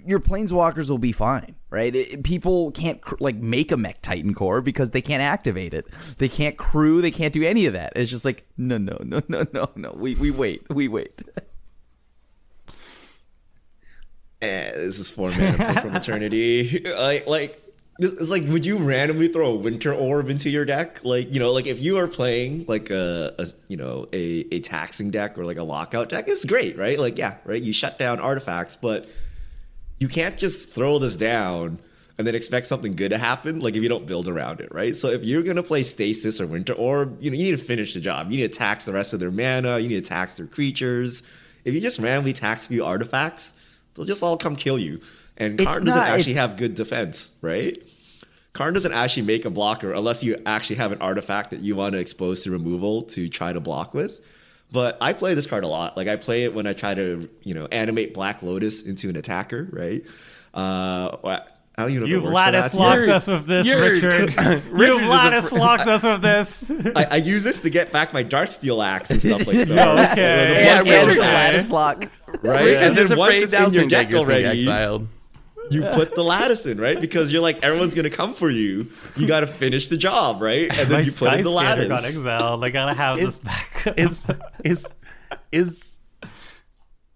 your 0.07 0.21
planeswalkers 0.21 0.89
will 0.89 0.99
be 0.99 1.13
fine, 1.13 1.57
right? 1.71 1.95
It- 1.95 2.23
people 2.25 2.71
can't 2.73 3.01
cr- 3.01 3.17
like 3.21 3.37
make 3.37 3.71
a 3.73 3.77
mech 3.77 4.01
titan 4.03 4.35
core 4.35 4.61
because 4.61 4.91
they 4.91 5.03
can't 5.03 5.23
activate 5.23 5.75
it. 5.75 5.87
They 6.19 6.29
can't 6.29 6.57
crew. 6.57 7.01
They 7.03 7.11
can't 7.11 7.33
do 7.33 7.43
any 7.45 7.67
of 7.67 7.73
that. 7.75 7.93
It's 7.97 8.11
just 8.11 8.25
like 8.25 8.47
no, 8.57 8.79
no, 8.79 8.99
no, 9.05 9.23
no, 9.29 9.47
no, 9.53 9.71
no. 9.77 9.93
We 9.97 10.15
we 10.15 10.31
wait. 10.31 10.63
We 10.71 10.89
wait. 10.89 11.23
Eh, 14.41 14.71
this 14.77 15.01
is 15.01 15.11
four 15.11 15.31
mana 15.33 15.81
from 15.81 15.97
eternity. 15.97 16.81
like, 16.97 17.27
like 17.27 17.61
this 17.99 18.13
is 18.13 18.31
like, 18.31 18.45
would 18.45 18.65
you 18.65 18.79
randomly 18.79 19.27
throw 19.27 19.49
a 19.49 19.59
winter 19.59 19.93
orb 19.93 20.31
into 20.31 20.49
your 20.49 20.65
deck? 20.65 21.05
Like, 21.05 21.35
you 21.35 21.41
know, 21.41 21.51
like 21.51 21.67
if 21.67 21.83
you 21.83 21.97
are 21.99 22.07
playing 22.07 22.65
like 22.69 22.89
a, 22.91 23.35
a 23.37 23.49
you 23.67 23.77
know 23.77 24.07
a 24.13 24.47
a 24.53 24.61
taxing 24.61 25.11
deck 25.11 25.37
or 25.37 25.45
like 25.45 25.57
a 25.59 25.65
lockout 25.65 26.09
deck, 26.09 26.27
it's 26.29 26.45
great, 26.45 26.79
right? 26.79 27.01
Like, 27.01 27.19
yeah, 27.19 27.39
right. 27.45 27.61
You 27.61 27.73
shut 27.73 27.99
down 27.99 28.21
artifacts, 28.21 28.77
but 28.77 29.09
you 29.99 30.09
can't 30.09 30.37
just 30.37 30.71
throw 30.73 30.99
this 30.99 31.17
down 31.17 31.79
and 32.17 32.27
then 32.27 32.35
expect 32.35 32.67
something 32.67 32.95
good 32.97 33.11
to 33.11 33.19
happen. 33.19 33.61
Like 33.61 33.77
if 33.77 33.83
you 33.83 33.89
don't 33.89 34.07
build 34.07 34.29
around 34.29 34.61
it, 34.61 34.73
right? 34.73 34.95
So 34.95 35.09
if 35.09 35.25
you're 35.25 35.43
gonna 35.43 35.63
play 35.63 35.83
stasis 35.83 36.41
or 36.41 36.47
winter 36.47 36.73
orb, 36.73 37.17
you 37.21 37.31
know 37.31 37.37
you 37.37 37.45
need 37.45 37.59
to 37.59 37.65
finish 37.65 37.95
the 37.95 38.01
job. 38.01 38.31
You 38.31 38.39
need 38.39 38.53
to 38.53 38.59
tax 38.59 38.85
the 38.85 38.93
rest 38.93 39.13
of 39.15 39.21
their 39.21 39.31
mana. 39.31 39.79
You 39.79 39.89
need 39.89 40.03
to 40.05 40.09
tax 40.09 40.35
their 40.35 40.47
creatures. 40.47 41.23
If 41.65 41.75
you 41.75 41.81
just 41.81 41.99
randomly 41.99 42.33
tax 42.33 42.67
a 42.67 42.69
few 42.69 42.85
artifacts, 42.85 43.61
they'll 43.95 44.07
just 44.07 44.23
all 44.23 44.37
come 44.37 44.57
kill 44.57 44.79
you. 44.79 45.01
And 45.37 45.59
Karn 45.59 45.85
doesn't 45.85 46.01
not- 46.01 46.09
actually 46.09 46.35
have 46.35 46.57
good 46.57 46.75
defense, 46.75 47.31
right? 47.43 47.81
Karn 48.53 48.75
doesn't 48.75 48.93
actually 48.93 49.23
make 49.23 49.45
a 49.45 49.51
blocker 49.51 49.93
unless 49.93 50.25
you 50.25 50.37
actually 50.45 50.77
have 50.77 50.91
an 50.91 51.01
artifact 51.01 51.51
that 51.51 51.61
you 51.61 51.77
want 51.77 51.93
to 51.93 52.01
expose 52.01 52.43
to 52.43 52.51
removal 52.51 53.03
to 53.03 53.29
try 53.29 53.53
to 53.53 53.61
block 53.61 53.95
with. 53.95 54.21
But 54.71 54.99
I 55.01 55.13
play 55.15 55.33
this 55.35 55.47
card 55.47 55.65
a 55.65 55.69
lot. 55.69 55.97
Like 55.97 56.09
I 56.09 56.17
play 56.17 56.45
it 56.45 56.53
when 56.55 56.67
I 56.67 56.73
try 56.75 56.95
to, 56.95 57.29
you 57.43 57.55
know, 57.55 57.67
animate 57.73 58.13
Black 58.13 58.43
Lotus 58.43 58.83
into 58.83 59.09
an 59.09 59.17
attacker, 59.17 59.69
right? 59.73 60.07
Uh, 60.53 61.17
I 61.25 61.83
don't 61.83 61.91
even 61.93 62.01
know 62.01 62.07
if 62.07 62.11
it 62.11 62.15
You've 62.15 62.23
works 62.25 62.35
lattice 62.35 62.75
locked 62.75 63.01
You're- 63.03 63.13
us 63.13 63.27
with 63.29 63.47
this, 63.47 63.67
you're- 63.67 63.91
Richard. 63.93 64.37
Richard 64.37 64.79
You've 64.79 65.03
lattice 65.09 65.53
locked 65.53 65.87
us 65.87 66.03
with 66.03 66.21
this. 66.23 66.71
I, 66.97 67.05
I 67.05 67.17
use 67.17 67.45
this 67.45 67.61
to 67.61 67.71
get 67.71 67.93
back 67.93 68.13
my 68.13 68.25
Darksteel 68.25 68.85
axe 68.85 69.11
and 69.11 69.21
stuff 69.23 69.47
like 69.47 69.57
that. 69.69 69.69
Yeah, 69.69 70.11
okay. 70.13 70.43
Or 70.43 70.49
the 70.49 70.61
Yeah, 70.65 70.83
Blood 70.83 71.07
Richard 71.07 71.07
Rage 71.09 71.19
Okay. 71.19 71.27
axe, 71.29 71.53
Lattice 71.55 71.71
lock. 71.71 72.05
right? 72.43 72.67
Yeah, 72.67 72.87
and 72.87 72.97
then 72.97 73.17
once 73.17 73.31
afraid 73.31 73.43
it's 73.45 73.53
in 73.55 73.73
your 73.73 73.87
deck 73.89 74.11
be 74.11 74.17
already, 74.17 74.45
exiled. 74.47 75.07
You 75.71 75.85
put 75.93 76.15
the 76.15 76.23
lattice 76.25 76.67
in, 76.67 76.81
right? 76.81 77.01
Because 77.01 77.33
you're 77.33 77.43
like, 77.43 77.63
everyone's 77.63 77.95
gonna 77.95 78.11
come 78.11 78.35
for 78.35 78.51
you. 78.51 78.89
You 79.17 79.27
got 79.27 79.41
to 79.41 79.47
finish 79.47 79.89
the 79.89 79.97
job, 79.97 80.41
right? 80.43 80.69
And 80.71 80.77
My 80.79 80.85
then 80.85 81.05
you 81.05 81.13
put 81.13 81.33
in 81.35 81.43
the 81.43 81.51
Skyscanner 81.51 81.55
got 81.55 81.89
lattice. 81.89 82.07
exiled. 82.17 82.65
I 82.65 82.69
gotta 82.71 82.95
have 82.95 83.17
this 83.17 83.39
back. 83.39 83.95
is 83.97 84.27
is 84.65 84.87
is 85.53 85.95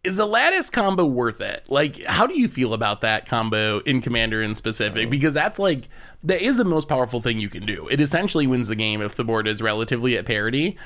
is 0.04 0.18
a 0.18 0.24
lattice 0.26 0.68
combo 0.68 1.04
worth 1.04 1.40
it? 1.40 1.64
Like, 1.68 2.02
how 2.04 2.26
do 2.26 2.38
you 2.38 2.48
feel 2.48 2.74
about 2.74 3.02
that 3.02 3.24
combo 3.26 3.78
in 3.80 4.00
Commander 4.00 4.42
in 4.42 4.54
specific? 4.56 5.06
Oh. 5.06 5.10
Because 5.10 5.32
that's 5.32 5.58
like 5.58 5.88
that 6.24 6.42
is 6.42 6.56
the 6.56 6.64
most 6.64 6.88
powerful 6.88 7.20
thing 7.22 7.38
you 7.38 7.48
can 7.48 7.64
do. 7.64 7.86
It 7.88 8.00
essentially 8.00 8.46
wins 8.46 8.68
the 8.68 8.76
game 8.76 9.00
if 9.00 9.14
the 9.14 9.24
board 9.24 9.46
is 9.46 9.62
relatively 9.62 10.16
at 10.16 10.26
parity. 10.26 10.76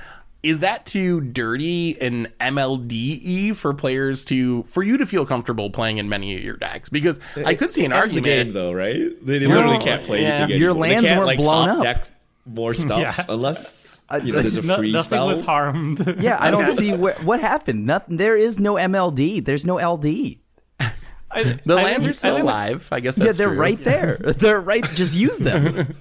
Is 0.46 0.60
that 0.60 0.86
too 0.86 1.20
dirty 1.20 2.00
and 2.00 2.26
MLDE 2.38 3.56
for 3.56 3.74
players 3.74 4.24
to 4.26 4.62
for 4.64 4.82
you 4.82 4.96
to 4.98 5.06
feel 5.06 5.26
comfortable 5.26 5.70
playing 5.70 5.98
in 5.98 6.08
many 6.08 6.36
of 6.36 6.44
your 6.44 6.56
decks? 6.56 6.88
Because 6.88 7.18
I 7.44 7.54
could 7.54 7.72
see 7.72 7.84
an 7.84 7.92
It 7.92 7.96
ends 7.96 8.12
the 8.12 8.18
argument. 8.20 8.46
game 8.46 8.52
though, 8.54 8.72
right? 8.72 8.94
They, 9.26 9.38
they 9.38 9.46
literally 9.46 9.78
can't 9.78 10.02
play 10.04 10.22
yeah. 10.22 10.28
anything 10.28 10.60
Your 10.60 10.70
anymore. 10.70 10.86
lands 10.86 11.02
they 11.02 11.08
can't, 11.08 11.18
weren't 11.18 11.26
like, 11.26 11.38
blown 11.38 11.66
top 11.68 11.76
up. 11.78 11.82
deck 11.82 12.08
more 12.46 12.74
stuff 12.84 13.00
Yeah. 13.00 13.24
unless 13.28 14.00
you 14.22 14.32
know 14.32 14.40
there's 14.40 14.56
a 14.56 14.62
No- 14.66 14.76
free 14.76 14.92
nothing 14.92 15.04
spell. 15.08 15.26
was 15.26 15.42
harmed. 15.42 16.16
Yeah, 16.22 16.36
I 16.40 16.50
don't 16.52 16.68
see 16.68 16.94
where, 16.94 17.14
what 17.16 17.40
happened. 17.40 17.84
Nothing. 17.86 18.16
There 18.18 18.36
is 18.36 18.60
no 18.60 18.74
MLD. 18.74 19.44
There's 19.44 19.64
no 19.64 19.76
LD. 19.76 20.36
I- 20.78 21.58
The 21.66 21.74
I 21.74 21.82
lands 21.82 22.06
think- 22.06 22.10
are 22.10 22.12
still 22.12 22.32
I 22.34 22.36
think 22.36 22.46
the- 22.46 22.52
alive. 22.52 22.88
I 22.92 23.00
guess 23.00 23.18
yeah, 23.18 23.32
they're 23.32 23.48
true. 23.48 23.56
right 23.58 23.82
there. 23.82 24.16
They're 24.18 24.60
right. 24.60 24.84
Just 24.94 25.16
use 25.16 25.38
them. 25.38 25.92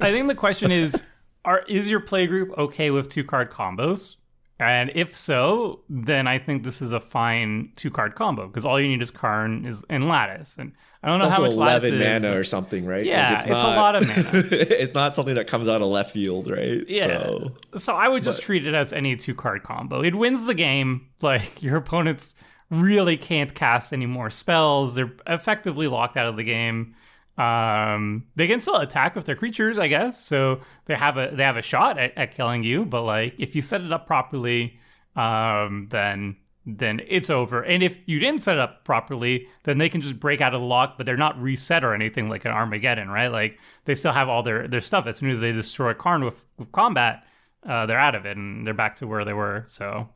I 0.00 0.12
think 0.12 0.28
the 0.28 0.34
question 0.36 0.70
is: 0.70 1.02
Are 1.48 1.62
is 1.66 1.88
your 1.88 2.00
play 2.00 2.26
group 2.26 2.50
okay 2.58 2.90
with 2.90 3.08
two 3.08 3.24
card 3.24 3.50
combos? 3.50 4.16
And 4.60 4.90
if 4.96 5.16
so, 5.16 5.82
then 5.88 6.26
I 6.26 6.38
think 6.38 6.64
this 6.64 6.82
is 6.82 6.92
a 6.92 6.98
fine 6.98 7.70
two 7.76 7.90
card 7.90 8.16
combo 8.16 8.48
because 8.48 8.64
all 8.64 8.80
you 8.80 8.88
need 8.88 9.00
is 9.00 9.10
Karn 9.10 9.64
is 9.64 9.84
and 9.88 10.08
Lattice, 10.08 10.56
and 10.58 10.72
I 11.02 11.08
don't 11.08 11.20
know 11.20 11.26
also 11.26 11.42
how 11.44 11.48
much 11.48 11.56
Lattice 11.56 11.84
11 11.90 11.94
is, 12.00 12.06
mana 12.06 12.28
but- 12.28 12.36
or 12.36 12.44
something, 12.44 12.84
right? 12.84 13.04
Yeah, 13.04 13.30
Like, 13.30 13.46
it's 13.46 13.62
a 13.62 13.66
lot 13.66 13.94
of 13.94 14.06
mana. 14.08 14.24
it's 14.50 14.94
not 14.94 15.14
something 15.14 15.36
that 15.36 15.46
comes 15.46 15.68
out 15.68 15.80
of 15.80 15.86
left 15.86 16.10
field, 16.10 16.50
right? 16.50 16.84
Yeah. 16.88 17.02
So, 17.04 17.56
So 17.76 17.94
I 17.94 18.08
would 18.08 18.24
just 18.24 18.42
treat 18.42 18.66
it 18.66 18.74
as 18.74 18.92
any 18.92 19.14
two 19.16 19.34
card 19.34 19.62
combo. 19.62 20.02
It 20.02 20.14
wins 20.16 20.46
the 20.46 20.54
game. 20.54 21.06
Like 21.20 21.62
your 21.64 21.76
opponents 21.76 22.36
really 22.70 23.16
can't 23.16 23.52
cast 23.54 23.92
any 23.92 24.06
more 24.06 24.30
spells. 24.30 24.94
They're 24.94 25.12
effectively 25.26 25.88
locked 25.88 26.16
out 26.16 26.26
of 26.26 26.36
the 26.36 26.44
game. 26.44 26.94
Um, 27.38 28.26
they 28.34 28.48
can 28.48 28.58
still 28.58 28.76
attack 28.76 29.14
with 29.14 29.24
their 29.24 29.36
creatures, 29.36 29.78
I 29.78 29.88
guess. 29.88 30.20
So 30.20 30.60
they 30.86 30.94
have 30.96 31.16
a 31.16 31.30
they 31.32 31.44
have 31.44 31.56
a 31.56 31.62
shot 31.62 31.98
at, 31.98 32.12
at 32.18 32.34
killing 32.34 32.64
you. 32.64 32.84
But 32.84 33.02
like 33.02 33.34
if 33.38 33.54
you 33.54 33.62
set 33.62 33.80
it 33.80 33.92
up 33.92 34.06
properly, 34.06 34.78
um, 35.16 35.86
then 35.90 36.36
then 36.66 37.00
it's 37.08 37.30
over. 37.30 37.62
And 37.62 37.82
if 37.82 37.96
you 38.06 38.18
didn't 38.18 38.42
set 38.42 38.56
it 38.56 38.60
up 38.60 38.84
properly, 38.84 39.48
then 39.62 39.78
they 39.78 39.88
can 39.88 40.02
just 40.02 40.20
break 40.20 40.40
out 40.40 40.54
of 40.54 40.60
the 40.60 40.66
lock, 40.66 40.98
but 40.98 41.06
they're 41.06 41.16
not 41.16 41.40
reset 41.40 41.82
or 41.82 41.94
anything 41.94 42.28
like 42.28 42.44
an 42.44 42.50
Armageddon, 42.50 43.08
right? 43.08 43.28
Like 43.28 43.58
they 43.84 43.94
still 43.94 44.12
have 44.12 44.28
all 44.28 44.42
their 44.42 44.68
their 44.68 44.80
stuff. 44.80 45.06
As 45.06 45.16
soon 45.16 45.30
as 45.30 45.40
they 45.40 45.52
destroy 45.52 45.94
Karn 45.94 46.24
with, 46.24 46.44
with 46.58 46.72
combat, 46.72 47.24
uh, 47.66 47.86
they're 47.86 47.98
out 47.98 48.14
of 48.14 48.26
it 48.26 48.36
and 48.36 48.66
they're 48.66 48.74
back 48.74 48.96
to 48.96 49.06
where 49.06 49.24
they 49.24 49.32
were. 49.32 49.64
So 49.68 50.08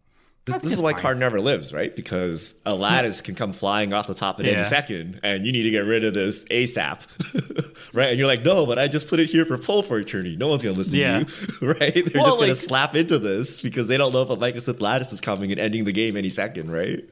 This, 0.45 0.57
this 0.59 0.73
is 0.73 0.81
why 0.83 0.93
Karn 0.93 1.21
never 1.21 1.41
lives, 1.41 1.73
right? 1.73 1.95
Because 1.95 2.61
a 2.67 2.75
lattice 2.75 3.21
can 3.21 3.37
come 3.37 3.53
flying 3.53 3.93
off 3.93 4.09
the 4.09 4.15
top 4.15 4.41
at 4.41 4.47
Yeah. 4.47 4.53
any 4.55 4.65
second, 4.65 5.21
and 5.23 5.47
you 5.47 5.53
need 5.53 5.63
to 5.63 5.71
get 5.71 5.85
rid 5.87 6.03
of 6.03 6.15
this 6.15 6.45
ASAP, 6.47 6.99
right? 7.95 8.09
And 8.11 8.19
you're 8.19 8.27
like, 8.27 8.43
no, 8.43 8.67
but 8.67 8.77
I 8.79 8.89
just 8.89 9.07
put 9.09 9.21
it 9.21 9.27
here 9.31 9.45
for 9.45 9.57
pull 9.57 9.85
for 9.85 10.01
eternity. 10.01 10.35
No 10.37 10.49
one's 10.49 10.65
gonna 10.65 10.77
listen 10.77 10.99
Yeah. 10.99 11.21
to 11.23 11.57
you, 11.61 11.69
right? 11.81 11.95
They're 11.95 12.05
Well, 12.23 12.27
just 12.27 12.41
gonna 12.41 12.55
slap 12.57 12.97
into 12.97 13.21
this 13.21 13.63
because 13.63 13.87
they 13.87 13.97
don't 13.97 14.13
know 14.13 14.23
if 14.23 14.31
a 14.31 14.37
Mycosynth 14.37 14.81
lattice 14.81 15.13
is 15.13 15.21
coming 15.21 15.53
and 15.53 15.61
ending 15.61 15.85
the 15.85 15.93
game 15.93 16.17
any 16.17 16.31
second, 16.31 16.73
right? 16.73 17.05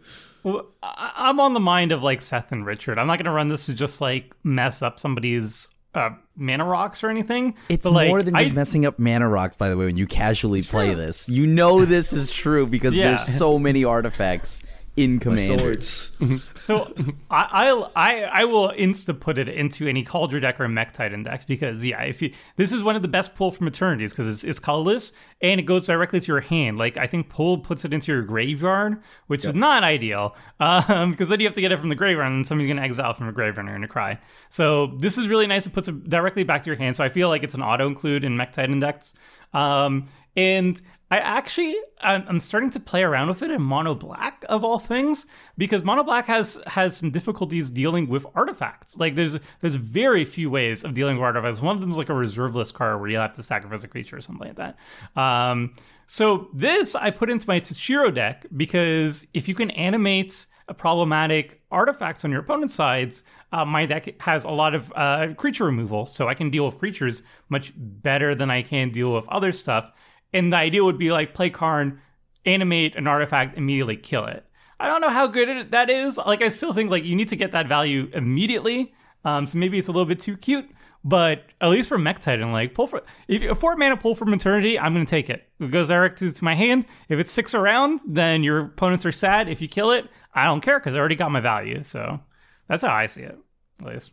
Well, 0.43 0.67
I- 0.83 1.13
I'm 1.17 1.39
on 1.39 1.55
the 1.55 1.61
mind 1.61 1.93
of 1.93 2.03
like 2.03 2.23
Seth 2.23 2.51
and 2.51 2.67
Richard. 2.67 2.99
I'm 2.99 3.07
not 3.07 3.19
going 3.19 3.27
to 3.27 3.31
run 3.31 3.47
this 3.49 3.67
to 3.67 3.75
just 3.75 4.01
like 4.01 4.33
mess 4.43 4.83
up 4.83 4.99
somebody's 4.99 5.69
uh, 5.95 6.11
mana 6.37 6.65
rocks 6.65 7.03
or 7.03 7.09
anything. 7.11 7.55
It's 7.69 7.85
like, 7.87 8.09
more 8.09 8.23
than 8.23 8.35
just 8.35 8.51
I- 8.53 8.55
messing 8.55 8.87
up 8.87 8.99
mana 8.99 9.29
rocks, 9.29 9.57
by 9.57 9.69
the 9.69 9.77
way, 9.77 9.87
when 9.87 9.97
you 9.97 10.07
casually 10.07 10.63
play 10.63 10.95
this. 10.95 11.29
You 11.29 11.47
know 11.47 11.85
this 11.85 12.13
is 12.13 12.31
true 12.31 12.67
because 12.67 12.95
Yeah. 12.95 13.09
there's 13.17 13.27
so 13.35 13.59
many 13.59 13.85
artifacts 13.85 14.63
in 15.01 15.15
My 15.15 15.19
Commander. 15.21 15.81
So 16.55 16.93
I, 17.31 17.49
I'll 17.51 17.93
I 17.97 18.25
I 18.25 18.45
will 18.45 18.71
insta 18.71 19.19
put 19.19 19.39
it 19.39 19.49
into 19.49 19.89
any 19.89 20.05
Cauldron 20.05 20.43
deck 20.43 20.61
or 20.61 20.67
Mechtitan 20.67 21.25
deck 21.25 21.47
because 21.47 21.83
yeah, 21.85 22.03
if 22.03 22.21
you 22.21 22.33
this 22.57 22.73
is 22.73 22.83
one 22.83 22.97
of 22.97 23.03
the 23.03 23.09
best 23.09 23.35
pull 23.35 23.51
from 23.51 23.67
eternities 23.67 24.13
because 24.13 24.29
it's, 24.29 24.45
it's 24.45 24.59
colorless 24.59 25.13
and 25.41 25.59
it 25.59 25.65
goes 25.65 25.87
directly 25.87 26.21
to 26.21 26.27
your 26.27 26.41
hand. 26.41 26.79
Like 26.79 26.97
I 26.97 27.07
think 27.07 27.31
pull 27.31 27.59
puts 27.59 27.85
it 27.85 27.95
into 27.95 28.13
your 28.13 28.23
graveyard, 28.23 29.03
which 29.29 29.45
is 29.45 29.55
not 29.55 29.83
ideal 29.83 30.37
um, 30.61 31.13
because 31.13 31.31
then 31.31 31.41
you 31.41 31.47
have 31.47 31.55
to 31.55 31.61
get 31.61 31.73
it 31.73 31.81
from 31.81 31.89
the 31.89 31.95
graveyard 31.95 32.31
and 32.31 32.47
somebody's 32.47 32.69
gonna 32.69 32.87
exile 32.87 33.15
from 33.15 33.29
a 33.29 33.33
graveyard 33.33 33.59
and 33.59 33.69
you're 33.69 33.77
gonna 33.77 33.89
cry. 33.89 34.19
So 34.51 34.89
this 34.99 35.17
is 35.17 35.27
really 35.27 35.47
nice. 35.47 35.67
It 35.67 35.73
puts 35.73 35.89
it 35.89 36.09
directly 36.09 36.45
back 36.45 36.63
to 36.65 36.67
your 36.67 36.77
hand. 36.77 36.97
So 36.97 37.05
I 37.05 37.09
feel 37.09 37.29
like 37.29 37.43
it's 37.43 37.55
an 37.55 37.63
auto 37.63 37.87
include 37.87 38.25
in 38.25 38.37
Mechtitan 38.37 38.81
decks. 38.81 39.15
Um, 39.53 40.09
and 40.37 40.81
I 41.13 41.19
actually 41.19 41.77
I'm 42.01 42.39
starting 42.39 42.71
to 42.71 42.81
play 42.81 43.03
around 43.03 43.29
with 43.29 43.43
it 43.43 43.51
in 43.51 43.61
mono 43.61 43.97
black 43.97 44.45
of 44.49 44.63
all 44.63 44.79
things 44.79 45.27
because 45.59 45.83
mono 45.83 46.05
black 46.05 46.27
has 46.27 46.61
has 46.69 46.97
some 46.97 47.11
difficulties 47.11 47.69
dealing 47.69 48.07
with 48.09 48.25
artifacts. 48.37 48.97
Like 48.97 49.17
there's 49.17 49.37
there's 49.61 49.75
very 49.75 50.25
few 50.25 50.51
ways 50.51 50.85
of 50.85 50.95
dealing 50.95 51.17
with 51.17 51.25
artifacts. 51.25 51.61
One 51.61 51.75
of 51.75 51.81
them 51.81 51.91
is 51.91 51.97
like 51.97 52.11
a 52.11 52.15
reserve 52.15 52.55
list 52.55 52.75
card 52.75 53.01
where 53.01 53.11
you 53.11 53.17
have 53.17 53.35
to 53.35 53.43
sacrifice 53.43 53.83
a 53.83 53.89
creature 53.89 54.19
or 54.19 54.21
something 54.21 54.47
like 54.47 54.57
that. 54.57 55.21
Um, 55.21 55.75
so 56.07 56.49
this 56.55 56.95
I 56.95 57.11
put 57.11 57.29
into 57.29 57.49
my 57.49 57.59
Tashiro 57.59 58.15
deck 58.15 58.47
because 58.57 59.27
if 59.35 59.49
you 59.49 59.55
can 59.57 59.73
animate 59.73 60.47
a 60.69 60.75
problematic 60.75 61.61
artifacts 61.73 62.25
on 62.25 62.31
your 62.31 62.41
opponent's 62.41 62.75
sides, 62.75 63.25
uh, 63.53 63.65
my 63.65 63.85
deck 63.85 64.21
has 64.21 64.45
a 64.45 64.51
lot 64.51 64.77
of 64.77 64.93
uh, 64.95 65.35
creature 65.37 65.65
removal, 65.65 66.07
so 66.07 66.29
I 66.29 66.35
can 66.35 66.51
deal 66.51 66.67
with 66.67 66.79
creatures 66.79 67.23
much 67.49 67.73
better 67.77 68.37
than 68.37 68.49
I 68.49 68.63
can 68.63 68.91
deal 68.91 69.13
with 69.13 69.29
other 69.29 69.51
stuff. 69.51 69.93
And 70.33 70.53
the 70.53 70.57
idea 70.57 70.85
would 70.85 70.99
be 70.99 71.11
like 71.11 71.35
play 71.35 71.51
Karn, 71.51 72.01
animate 72.45 72.97
an 72.97 73.07
artifact, 73.07 73.57
immediately 73.59 73.97
kill 73.97 74.27
it. 74.27 74.45
I 74.79 74.87
don't 74.87 75.01
know 75.03 75.11
how 75.11 75.27
good 75.27 75.71
that 75.73 75.91
is. 75.91 76.17
Like 76.17 76.43
I 76.43 76.49
still 76.49 76.73
think 76.73 76.91
like 76.91 77.05
you 77.05 77.15
need 77.15 77.29
to 77.29 77.37
get 77.37 77.53
that 77.53 77.69
value 77.69 78.09
immediately. 78.15 78.95
Um, 79.25 79.47
so 79.47 79.59
maybe 79.59 79.79
it's 79.79 79.89
a 79.89 79.93
little 79.93 80.07
bit 80.07 80.21
too 80.21 80.37
cute. 80.37 80.71
But 81.03 81.45
at 81.61 81.69
least 81.69 81.89
for 81.89 81.99
Mechtitan, 81.99 82.53
like 82.53 82.75
pull 82.75 82.87
for 82.87 83.03
if 83.27 83.43
a 83.43 83.55
four 83.55 83.77
mana 83.77 83.97
pull 83.97 84.15
from 84.15 84.35
eternity, 84.35 84.79
I'm 84.79 84.93
gonna 84.93 85.07
take 85.07 85.31
it. 85.31 85.49
It 85.59 85.71
goes 85.71 85.89
direct 85.89 86.19
to, 86.19 86.31
to 86.31 86.45
my 86.45 86.55
hand. 86.55 86.85
If 87.09 87.19
it 87.19 87.31
sticks 87.31 87.55
around, 87.55 88.01
then 88.07 88.43
your 88.43 88.61
opponents 88.61 89.07
are 89.07 89.13
sad. 89.13 89.49
If 89.49 89.63
you 89.63 89.69
kill 89.69 89.93
it, 89.93 90.07
I 90.35 90.45
don't 90.45 90.61
care 90.61 90.79
because 90.79 90.95
I 90.95 90.99
already 90.99 91.15
got 91.15 91.31
my 91.31 91.41
value. 91.41 91.83
So 91.85 92.21
that's 92.69 92.83
how 92.83 92.93
I 92.93 93.07
see 93.07 93.23
it, 93.23 93.39
at 93.81 93.87
least. 93.87 94.11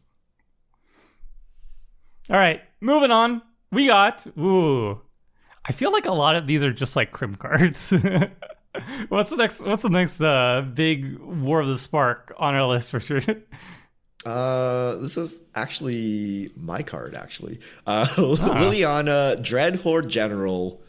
All 2.30 2.38
right, 2.38 2.62
moving 2.80 3.12
on. 3.12 3.42
We 3.72 3.88
got 3.88 4.26
ooh. 4.38 5.02
I 5.68 5.74
feel 5.74 5.92
like 5.92 6.06
a 6.06 6.12
lot 6.12 6.36
of 6.36 6.48
these 6.48 6.64
are 6.64 6.72
just 6.72 6.96
like 6.96 7.12
Krim 7.12 7.36
cards. 7.36 7.92
what's 9.10 9.30
the 9.30 9.36
next? 9.36 9.66
What's 9.66 9.84
the 9.84 9.90
next 9.90 10.22
uh, 10.22 10.66
big 10.74 11.20
War 11.20 11.60
of 11.60 11.68
the 11.68 11.78
Spark 11.78 12.34
on 12.38 12.56
our 12.56 12.68
list, 12.68 12.94
Richard? 12.94 13.44
Uh, 14.26 14.98
this 14.98 15.16
is 15.16 15.42
actually 15.56 16.50
my 16.58 16.82
card. 16.82 17.16
Actually, 17.16 17.60
uh, 17.86 18.06
Liliana 18.18 19.42
Dread 19.42 19.78
Horde 19.78 20.10
General, 20.10 20.82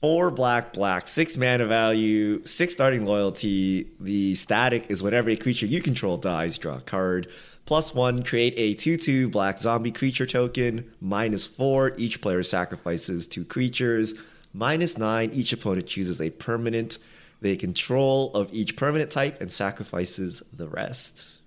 four 0.00 0.30
black, 0.30 0.72
black, 0.72 1.06
six 1.06 1.36
mana 1.36 1.66
value, 1.66 2.42
six 2.46 2.72
starting 2.72 3.04
loyalty. 3.04 3.90
The 4.00 4.34
static 4.36 4.86
is 4.88 5.02
whenever 5.02 5.28
a 5.28 5.36
creature 5.36 5.66
you 5.66 5.82
control 5.82 6.16
dies, 6.16 6.56
draw 6.56 6.76
a 6.76 6.80
card. 6.80 7.26
Plus 7.66 7.94
one, 7.94 8.22
create 8.22 8.54
a 8.56 8.74
2 8.74 8.96
2 8.96 9.28
black 9.30 9.58
zombie 9.58 9.92
creature 9.92 10.26
token. 10.26 10.92
Minus 11.00 11.46
four, 11.46 11.94
each 11.96 12.20
player 12.20 12.42
sacrifices 12.42 13.26
two 13.26 13.44
creatures. 13.44 14.14
Minus 14.52 14.98
nine, 14.98 15.30
each 15.32 15.52
opponent 15.52 15.86
chooses 15.86 16.20
a 16.20 16.30
permanent 16.30 16.98
they 17.44 17.56
control 17.56 18.32
of 18.32 18.48
each 18.54 18.74
permanent 18.74 19.10
type 19.10 19.38
and 19.38 19.52
sacrifices 19.52 20.42
the 20.50 20.66
rest. 20.66 21.40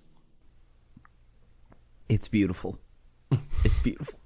It's 2.08 2.28
beautiful. 2.28 2.78
It's 3.64 3.82
beautiful. 3.82 4.18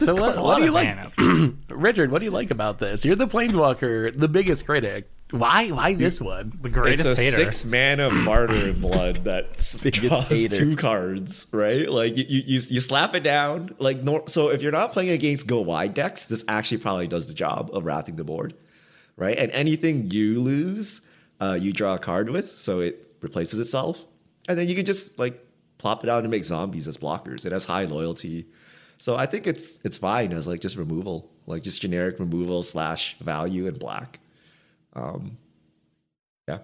So 0.00 0.14
what, 0.16 0.36
A 0.36 0.42
what 0.42 0.58
do 0.58 0.64
you 0.64 0.72
of 0.72 0.74
like. 0.74 1.54
Richard? 1.70 2.10
What 2.10 2.18
do 2.18 2.24
you 2.24 2.32
like 2.32 2.50
about 2.50 2.80
this? 2.80 3.04
You're 3.04 3.14
the 3.14 3.28
planeswalker, 3.28 4.18
the 4.18 4.28
biggest 4.28 4.66
critic. 4.66 5.10
Why? 5.32 5.68
Why 5.70 5.94
this 5.94 6.20
one? 6.20 6.52
The 6.62 6.68
greatest 6.68 7.08
it's 7.08 7.18
a 7.18 7.22
hater. 7.22 7.36
six 7.36 7.64
mana 7.64 8.10
barter 8.24 8.66
in 8.68 8.80
blood 8.80 9.24
that 9.24 9.46
s- 9.54 9.80
draws 9.80 10.28
hater. 10.28 10.56
two 10.56 10.76
cards, 10.76 11.46
right? 11.52 11.88
Like 11.90 12.16
you, 12.16 12.24
you, 12.28 12.42
you, 12.46 12.60
you 12.68 12.80
slap 12.80 13.14
it 13.14 13.22
down. 13.24 13.74
Like 13.78 14.02
nor- 14.02 14.28
so, 14.28 14.50
if 14.50 14.62
you're 14.62 14.72
not 14.72 14.92
playing 14.92 15.10
against 15.10 15.46
go 15.46 15.60
wide 15.60 15.94
decks, 15.94 16.26
this 16.26 16.44
actually 16.48 16.78
probably 16.78 17.08
does 17.08 17.26
the 17.26 17.34
job 17.34 17.70
of 17.72 17.84
wrathing 17.84 18.16
the 18.16 18.24
board, 18.24 18.54
right? 19.16 19.36
And 19.36 19.50
anything 19.52 20.10
you 20.10 20.38
lose, 20.40 21.00
uh, 21.40 21.58
you 21.60 21.72
draw 21.72 21.94
a 21.94 21.98
card 21.98 22.28
with, 22.30 22.58
so 22.58 22.80
it 22.80 23.14
replaces 23.20 23.58
itself, 23.58 24.06
and 24.48 24.58
then 24.58 24.68
you 24.68 24.74
can 24.74 24.84
just 24.84 25.18
like 25.18 25.42
plop 25.78 26.04
it 26.04 26.10
out 26.10 26.20
and 26.22 26.30
make 26.30 26.44
zombies 26.44 26.86
as 26.86 26.96
blockers. 26.98 27.44
It 27.46 27.52
has 27.52 27.64
high 27.64 27.84
loyalty, 27.84 28.46
so 28.98 29.16
I 29.16 29.26
think 29.26 29.46
it's 29.46 29.80
it's 29.82 29.96
fine 29.96 30.32
as 30.34 30.46
like 30.46 30.60
just 30.60 30.76
removal, 30.76 31.30
like 31.46 31.62
just 31.62 31.80
generic 31.80 32.18
removal 32.20 32.62
slash 32.62 33.16
value 33.18 33.66
in 33.66 33.74
black. 33.78 34.18
Um, 34.94 35.38
yeah. 36.48 36.58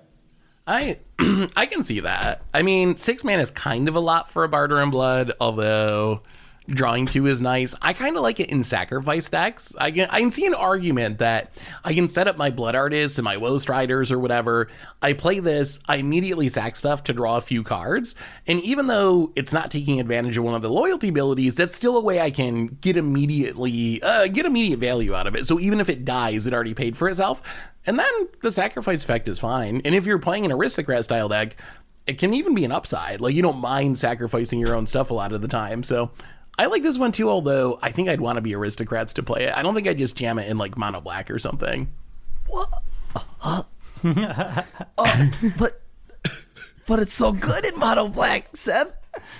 I 0.67 0.99
I 1.57 1.67
can 1.67 1.83
see 1.83 2.01
that. 2.01 2.43
I 2.53 2.63
mean, 2.63 2.97
six 2.97 3.25
mana 3.25 3.43
is 3.43 3.51
kind 3.51 3.89
of 3.89 3.95
a 3.95 4.01
lot 4.01 4.31
for 4.31 4.45
a 4.45 4.49
barter 4.49 4.81
in 4.81 4.91
blood, 4.91 5.33
although 5.41 6.23
drawing 6.69 7.07
two 7.07 7.27
is 7.27 7.41
nice. 7.41 7.75
I 7.81 7.93
kind 7.93 8.17
of 8.17 8.23
like 8.23 8.41
it 8.41 8.51
in 8.51 8.63
sacrifice 8.63 9.31
decks. 9.31 9.75
I 9.79 9.91
can 9.91 10.09
I 10.11 10.21
can 10.21 10.31
see 10.31 10.47
an 10.47 10.55
argument 10.55 11.19
that 11.19 11.51
I 11.85 11.95
can 11.95 12.09
set 12.09 12.29
up 12.29 12.37
my 12.37 12.51
blood 12.51 12.75
artists 12.75 13.19
and 13.19 13.25
my 13.25 13.37
woe 13.37 13.59
striders 13.59 14.13
or 14.13 14.19
whatever. 14.19 14.69
I 15.01 15.15
play 15.15 15.41
this, 15.41 15.81
I 15.89 15.97
immediately 15.97 16.49
sack 16.49 16.77
stuff 16.77 17.05
to 17.05 17.13
draw 17.13 17.37
a 17.37 17.41
few 17.41 17.63
cards, 17.63 18.15
and 18.47 18.61
even 18.61 18.87
though 18.87 19.33
it's 19.35 19.53
not 19.53 19.71
taking 19.71 19.99
advantage 19.99 20.37
of 20.37 20.45
one 20.45 20.55
of 20.55 20.63
the 20.63 20.71
loyalty 20.71 21.09
abilities, 21.09 21.57
that's 21.57 21.75
still 21.75 21.97
a 21.97 22.03
way 22.03 22.21
I 22.21 22.31
can 22.31 22.67
get 22.81 22.97
immediately 22.97 24.03
uh, 24.03 24.27
get 24.29 24.47
immediate 24.47 24.79
value 24.79 25.15
out 25.15 25.27
of 25.27 25.35
it. 25.35 25.47
So 25.47 25.59
even 25.59 25.81
if 25.81 25.89
it 25.89 26.05
dies, 26.05 26.47
it 26.47 26.53
already 26.53 26.75
paid 26.75 26.97
for 26.97 27.09
itself. 27.09 27.43
And 27.87 27.99
then 27.99 28.29
the 28.43 28.53
sacrifice 28.53 29.03
effect 29.03 29.29
is 29.29 29.39
fine. 29.39 29.81
And 29.85 29.95
if 29.95 30.05
you're 30.05 30.19
playing 30.19 30.45
an 30.45 30.53
aristocrat 30.53 31.05
style 31.05 31.29
deck, 31.29 31.57
it 32.07 32.19
can 32.19 32.35
even 32.35 32.55
be 32.55 32.65
an 32.65 32.73
upside. 32.73 33.21
Like 33.21 33.35
you 33.35 33.43
don't 33.43 33.59
mind 33.59 33.97
sacrificing 33.97 34.61
your 34.61 34.75
own 34.75 34.87
stuff 34.87 35.11
a 35.11 35.15
lot 35.15 35.33
of 35.33 35.41
the 35.41 35.49
time. 35.49 35.83
So 35.83 36.11
I 36.59 36.67
like 36.67 36.83
this 36.83 36.99
one 36.99 37.13
too, 37.13 37.31
although 37.31 37.79
I 37.81 37.93
think 37.93 38.09
I'd 38.09 38.21
want 38.21 38.37
to 38.37 38.41
be 38.41 38.55
aristocrats 38.55 39.15
to 39.15 39.23
play 39.23 39.45
it. 39.45 39.55
I 39.55 39.63
don't 39.63 39.75
think 39.75 39.87
I'd 39.87 39.99
just 39.99 40.17
jam 40.17 40.39
it 40.39 40.49
in 40.49 40.59
like 40.59 40.77
mono 40.77 41.01
black 41.01 41.31
or 41.31 41.39
something. 41.39 41.93
What? 42.47 42.83
Uh, 44.05 45.27
but 45.59 45.81
but 46.87 47.01
it's 47.01 47.15
so 47.15 47.33
good 47.33 47.65
in 47.65 47.77
mono 47.79 48.07
black, 48.09 48.57
Seth. 48.57 48.93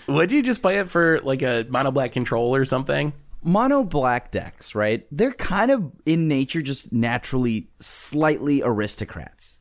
Would 0.09 0.33
you 0.33 0.43
just 0.43 0.63
play 0.63 0.79
it 0.79 0.91
for 0.91 1.21
like 1.21 1.43
a 1.43 1.65
mono 1.69 1.93
black 1.93 2.11
control 2.13 2.55
or 2.55 2.65
something? 2.65 3.13
Mono 3.43 3.85
black 3.85 4.33
decks, 4.33 4.75
right? 4.75 5.07
They're 5.13 5.33
kind 5.33 5.71
of 5.71 5.93
in 6.05 6.27
nature 6.27 6.61
just 6.61 6.93
naturally 6.93 7.69
slightly 7.79 8.63
aristocrats. 8.65 9.58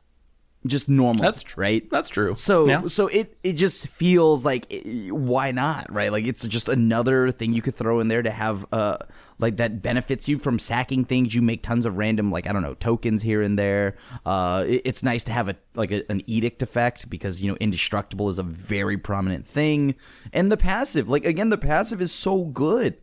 Just 0.68 0.90
normal. 0.90 1.22
That's 1.24 1.44
tr- 1.44 1.60
right. 1.62 1.90
That's 1.90 2.10
true. 2.10 2.36
So 2.36 2.68
Yeah. 2.68 2.88
so 2.88 3.08
it 3.08 3.38
it 3.44 3.54
just 3.54 3.88
feels 3.88 4.46
like 4.46 4.68
eh, 4.72 5.10
why 5.10 5.52
not 5.52 5.92
right 5.92 6.12
like 6.12 6.26
it's 6.26 6.46
just 6.48 6.70
another 6.70 7.32
thing 7.32 7.54
you 7.54 7.62
could 7.62 7.76
throw 7.76 8.00
in 8.00 8.08
there 8.08 8.22
to 8.24 8.32
have 8.32 8.66
uh 8.72 8.98
like 9.40 9.58
that 9.58 9.82
benefits 9.84 10.28
you 10.28 10.40
from 10.40 10.58
sacking 10.58 11.06
things 11.06 11.36
you 11.36 11.42
make 11.44 11.62
tons 11.62 11.86
of 11.86 11.98
random 11.98 12.32
like 12.32 12.48
I 12.48 12.54
don't 12.54 12.64
know 12.64 12.74
tokens 12.76 13.22
here 13.24 13.42
and 13.42 13.58
there 13.58 13.96
uh 14.26 14.64
it- 14.68 14.82
it's 14.86 15.04
nice 15.04 15.24
to 15.26 15.32
have 15.32 15.48
a 15.50 15.56
like 15.76 15.92
a, 15.92 16.10
an 16.12 16.22
edict 16.28 16.62
effect 16.64 17.10
because 17.10 17.42
you 17.42 17.50
know 17.52 17.58
indestructible 17.60 18.30
is 18.30 18.40
a 18.40 18.44
very 18.44 18.98
prominent 18.98 19.46
thing 19.46 19.96
and 20.34 20.52
the 20.52 20.58
passive 20.58 21.10
like 21.10 21.26
again 21.26 21.50
the 21.50 21.58
passive 21.58 22.02
is 22.02 22.12
so 22.12 22.46
good 22.46 22.98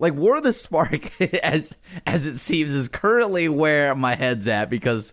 like 0.00 0.14
War 0.14 0.36
of 0.36 0.44
the 0.44 0.52
Spark 0.52 1.20
as 1.42 1.76
as 2.06 2.24
it 2.26 2.38
seems 2.38 2.70
is 2.72 2.88
currently 2.88 3.48
where 3.48 3.94
my 3.96 4.14
head's 4.14 4.46
at 4.46 4.70
because 4.70 5.12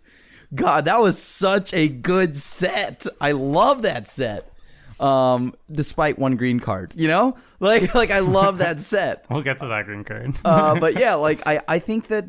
god 0.56 0.86
that 0.86 1.02
was 1.02 1.22
such 1.22 1.74
a 1.74 1.88
good 1.88 2.36
set. 2.36 3.06
I 3.22 3.32
love 3.34 3.84
that 3.84 4.08
set. 4.08 4.52
Um 5.00 5.54
despite 5.72 6.18
one 6.18 6.36
green 6.38 6.60
card 6.60 6.94
you 6.96 7.08
know? 7.08 7.38
Like 7.60 7.94
like 7.94 8.12
I 8.12 8.20
love 8.20 8.60
that 8.60 8.80
set. 8.82 9.26
We'll 9.30 9.42
get 9.42 9.60
to 9.60 9.68
that 9.68 9.86
green 9.86 10.04
card. 10.04 10.36
uh 10.46 10.80
but 10.80 10.98
yeah 11.00 11.16
like 11.16 11.46
I 11.46 11.62
I 11.68 11.80
think 11.80 12.08
that 12.08 12.26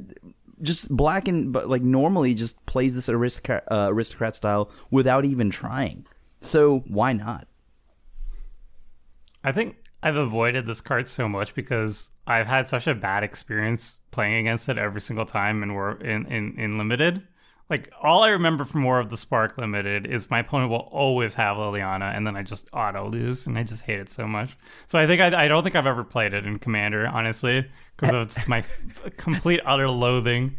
just 0.62 0.88
black 0.94 1.28
and 1.28 1.52
but 1.52 1.68
like 1.68 1.82
normally 1.82 2.34
just 2.34 2.64
plays 2.66 2.94
this 2.94 3.08
aristocrat 3.08 3.64
uh, 3.70 3.88
aristocrat 3.90 4.34
style 4.34 4.70
without 4.90 5.24
even 5.24 5.50
trying. 5.50 6.06
So 6.40 6.80
why 6.86 7.12
not? 7.12 7.46
I 9.44 9.52
think 9.52 9.76
I've 10.02 10.16
avoided 10.16 10.66
this 10.66 10.80
card 10.80 11.08
so 11.08 11.28
much 11.28 11.54
because 11.54 12.10
I've 12.26 12.46
had 12.46 12.68
such 12.68 12.86
a 12.86 12.94
bad 12.94 13.22
experience 13.22 13.96
playing 14.10 14.34
against 14.34 14.68
it 14.68 14.78
every 14.78 15.00
single 15.00 15.26
time 15.26 15.62
and 15.62 15.74
we're 15.74 15.96
in, 15.96 16.26
in, 16.26 16.58
in 16.58 16.78
limited. 16.78 17.22
Like 17.68 17.92
all 18.00 18.22
I 18.22 18.28
remember 18.28 18.64
from 18.64 18.84
War 18.84 19.00
of 19.00 19.10
the 19.10 19.16
Spark 19.16 19.58
Limited 19.58 20.06
is 20.06 20.30
my 20.30 20.38
opponent 20.38 20.70
will 20.70 20.88
always 20.92 21.34
have 21.34 21.56
Liliana 21.56 22.16
and 22.16 22.24
then 22.24 22.36
I 22.36 22.42
just 22.42 22.68
auto 22.72 23.08
lose 23.08 23.46
and 23.46 23.58
I 23.58 23.64
just 23.64 23.82
hate 23.82 23.98
it 23.98 24.08
so 24.08 24.26
much. 24.26 24.56
So 24.86 24.98
I 24.98 25.06
think 25.06 25.20
I, 25.20 25.44
I 25.44 25.48
don't 25.48 25.64
think 25.64 25.74
I've 25.74 25.86
ever 25.86 26.04
played 26.04 26.32
it 26.32 26.46
in 26.46 26.60
Commander 26.60 27.08
honestly 27.08 27.68
because 27.96 28.26
it's 28.26 28.46
my 28.46 28.62
complete 29.16 29.60
utter 29.64 29.88
loathing. 29.88 30.56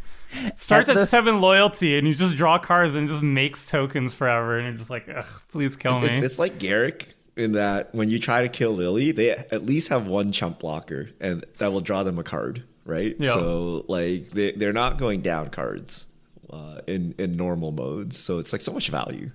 Starts 0.58 0.90
At 0.90 0.98
at, 0.98 1.08
seven 1.08 1.40
loyalty 1.40 1.98
and 1.98 2.06
you 2.06 2.14
just 2.14 2.36
draw 2.36 2.58
cards 2.58 2.96
and 2.96 3.08
just 3.08 3.24
makes 3.24 3.66
tokens 3.66 4.14
forever 4.14 4.58
and 4.58 4.68
you're 4.68 4.76
just 4.76 4.90
like, 4.90 5.08
ugh, 5.08 5.26
please 5.50 5.78
kill 5.78 5.98
me. 6.00 6.08
It's, 6.08 6.20
it's 6.20 6.40
like 6.40 6.60
Garruk 6.60 7.08
in 7.38 7.54
that 7.54 7.94
when 7.96 8.10
you 8.10 8.20
try 8.20 8.42
to 8.42 8.50
kill 8.50 8.72
Lily, 8.72 9.12
they 9.12 9.30
at 9.30 9.64
least 9.64 9.88
have 9.88 10.08
one 10.08 10.32
chump 10.32 10.60
blocker, 10.60 11.12
and 11.22 11.46
that 11.60 11.72
will 11.72 11.82
draw 11.82 12.04
them 12.04 12.18
a 12.18 12.24
card, 12.24 12.64
right? 12.84 13.16
Yeah. 13.20 13.32
So 13.34 13.86
like 13.88 14.32
they 14.32 14.52
they're 14.54 14.74
not 14.74 14.98
going 14.98 15.22
down 15.22 15.50
cards 15.50 16.08
uh, 16.52 16.82
in 16.88 17.16
in 17.18 17.36
normal 17.38 17.72
modes, 17.72 18.18
so 18.18 18.40
it's 18.40 18.52
like 18.54 18.62
so 18.62 18.74
much 18.74 18.90
value. 18.90 19.32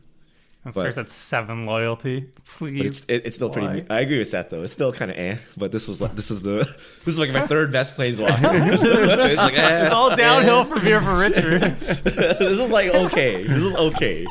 It 0.64 0.74
but- 0.74 0.92
starts 0.92 0.98
at 0.98 1.10
seven 1.10 1.66
loyalty. 1.66 2.28
Please. 2.46 2.84
It's 2.84 3.04
it, 3.06 3.26
it's 3.26 3.34
still 3.34 3.48
Why? 3.50 3.66
pretty. 3.66 3.90
I 3.90 4.00
agree 4.00 4.18
with 4.18 4.28
Seth 4.28 4.50
though. 4.50 4.62
It's 4.62 4.72
still 4.72 4.92
kind 4.92 5.10
of 5.10 5.16
eh. 5.18 5.36
But 5.56 5.72
this 5.72 5.88
was 5.88 6.00
like 6.00 6.14
this 6.14 6.30
is 6.30 6.42
the 6.42 6.58
this 7.04 7.06
is 7.14 7.18
like 7.18 7.32
my 7.32 7.46
third 7.48 7.72
best 7.78 7.96
planeswalker. 7.96 8.38
it's 9.30 9.40
like 9.42 9.58
eh, 9.58 9.82
It's 9.82 9.90
all 9.90 10.14
downhill 10.14 10.64
from 10.64 10.82
here 10.82 11.00
for 11.00 11.16
Richard. 11.16 11.62
this 11.62 12.40
is 12.40 12.70
like 12.70 12.94
okay. 12.94 13.42
This 13.44 13.58
is 13.64 13.74
okay. 13.74 14.26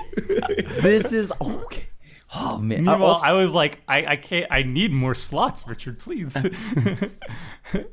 this 0.81 1.11
is 1.11 1.33
okay 1.41 1.70
oh 2.35 2.57
man 2.57 2.83
Meanwhile, 2.85 3.03
also- 3.03 3.25
I 3.27 3.33
was 3.33 3.53
like, 3.53 3.81
I, 3.87 4.05
I 4.05 4.15
can't. 4.15 4.47
I 4.51 4.63
need 4.63 4.91
more 4.91 5.15
slots, 5.15 5.67
Richard. 5.67 5.99
Please. 5.99 6.35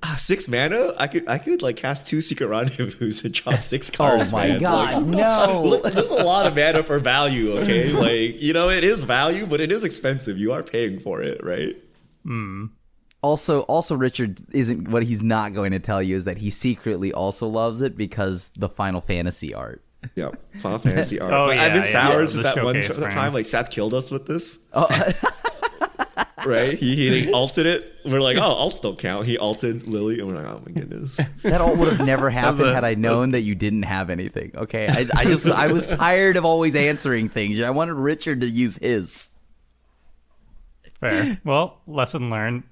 Ah, 0.02 0.16
six 0.18 0.48
mana. 0.48 0.92
I 0.98 1.06
could 1.06 1.28
I 1.28 1.38
could 1.38 1.62
like 1.62 1.76
cast 1.76 2.08
two 2.08 2.20
secret 2.20 2.46
rendezvous 2.48 3.12
and 3.22 3.32
draw 3.32 3.54
six 3.54 3.90
cards. 3.98 4.32
oh 4.32 4.36
my 4.36 4.48
man. 4.48 4.60
god 4.60 4.94
Like, 5.06 5.06
no 5.46 5.62
Look, 5.64 5.82
there's 5.84 6.10
a 6.10 6.24
lot 6.24 6.46
of 6.46 6.56
mana 6.56 6.82
for 6.82 6.98
value, 6.98 7.52
okay? 7.58 7.92
Like, 7.92 8.40
you 8.42 8.52
know, 8.54 8.70
it 8.70 8.82
is 8.82 9.04
value, 9.04 9.46
but 9.46 9.60
it 9.60 9.70
is 9.70 9.84
expensive. 9.84 10.36
You 10.38 10.52
are 10.52 10.62
paying 10.64 10.98
for 10.98 11.22
it, 11.22 11.44
right? 11.44 11.76
Also, 13.22 13.62
also, 13.62 13.94
Richard 13.96 14.40
isn't 14.52 14.88
what 14.88 15.02
he's 15.02 15.22
not 15.22 15.52
going 15.54 15.72
to 15.72 15.78
tell 15.80 16.02
you 16.02 16.16
is 16.16 16.24
that 16.24 16.38
he 16.38 16.50
secretly 16.50 17.12
also 17.12 17.46
loves 17.48 17.80
it 17.80 17.96
because 17.96 18.50
the 18.56 18.68
Final 18.68 19.00
Fantasy 19.00 19.52
art. 19.52 19.82
Yeah. 20.14 20.30
Final 20.58 20.78
Fantasy 20.78 21.18
art. 21.20 21.32
Oh, 21.34 21.46
But 21.46 21.58
I've 21.58 21.68
yeah, 21.68 21.68
been 21.68 21.76
yeah, 21.76 21.82
sour 21.82 22.20
yeah, 22.20 22.26
since 22.26 22.32
the 22.36 22.42
that 22.42 22.64
one 22.64 22.74
t- 22.80 23.08
time. 23.10 23.32
Like, 23.34 23.46
Seth 23.46 23.70
killed 23.70 23.94
us 23.94 24.10
with 24.10 24.26
this, 24.26 24.60
Oh, 24.72 24.86
right? 26.46 26.74
He, 26.78 27.24
he 27.24 27.32
alted 27.32 27.66
it. 27.66 27.92
We're 28.04 28.20
like, 28.20 28.36
oh, 28.38 28.40
alts 28.40 28.80
don't 28.80 28.98
count. 28.98 29.26
He 29.26 29.36
alted 29.38 29.86
Lily, 29.88 30.18
and 30.20 30.28
we're 30.28 30.34
like, 30.36 30.46
oh 30.46 30.62
my 30.64 30.72
goodness. 30.72 31.16
that 31.42 31.60
all 31.60 31.74
would 31.76 31.92
have 31.92 32.06
never 32.06 32.30
happened 32.30 32.68
a- 32.70 32.74
had 32.74 32.84
I 32.84 32.94
known 32.94 33.32
that 33.32 33.42
you 33.42 33.54
didn't 33.54 33.82
have 33.82 34.08
anything. 34.08 34.52
Okay, 34.54 34.86
I, 34.88 35.04
I 35.16 35.24
just 35.24 35.50
I 35.50 35.72
was 35.72 35.88
tired 35.88 36.36
of 36.36 36.44
always 36.44 36.74
answering 36.76 37.28
things, 37.28 37.58
and 37.58 37.66
I 37.66 37.70
wanted 37.70 37.94
Richard 37.94 38.40
to 38.42 38.48
use 38.48 38.78
his. 38.78 39.30
Fair. 41.00 41.38
Well, 41.44 41.80
lesson 41.86 42.30
learned. 42.30 42.64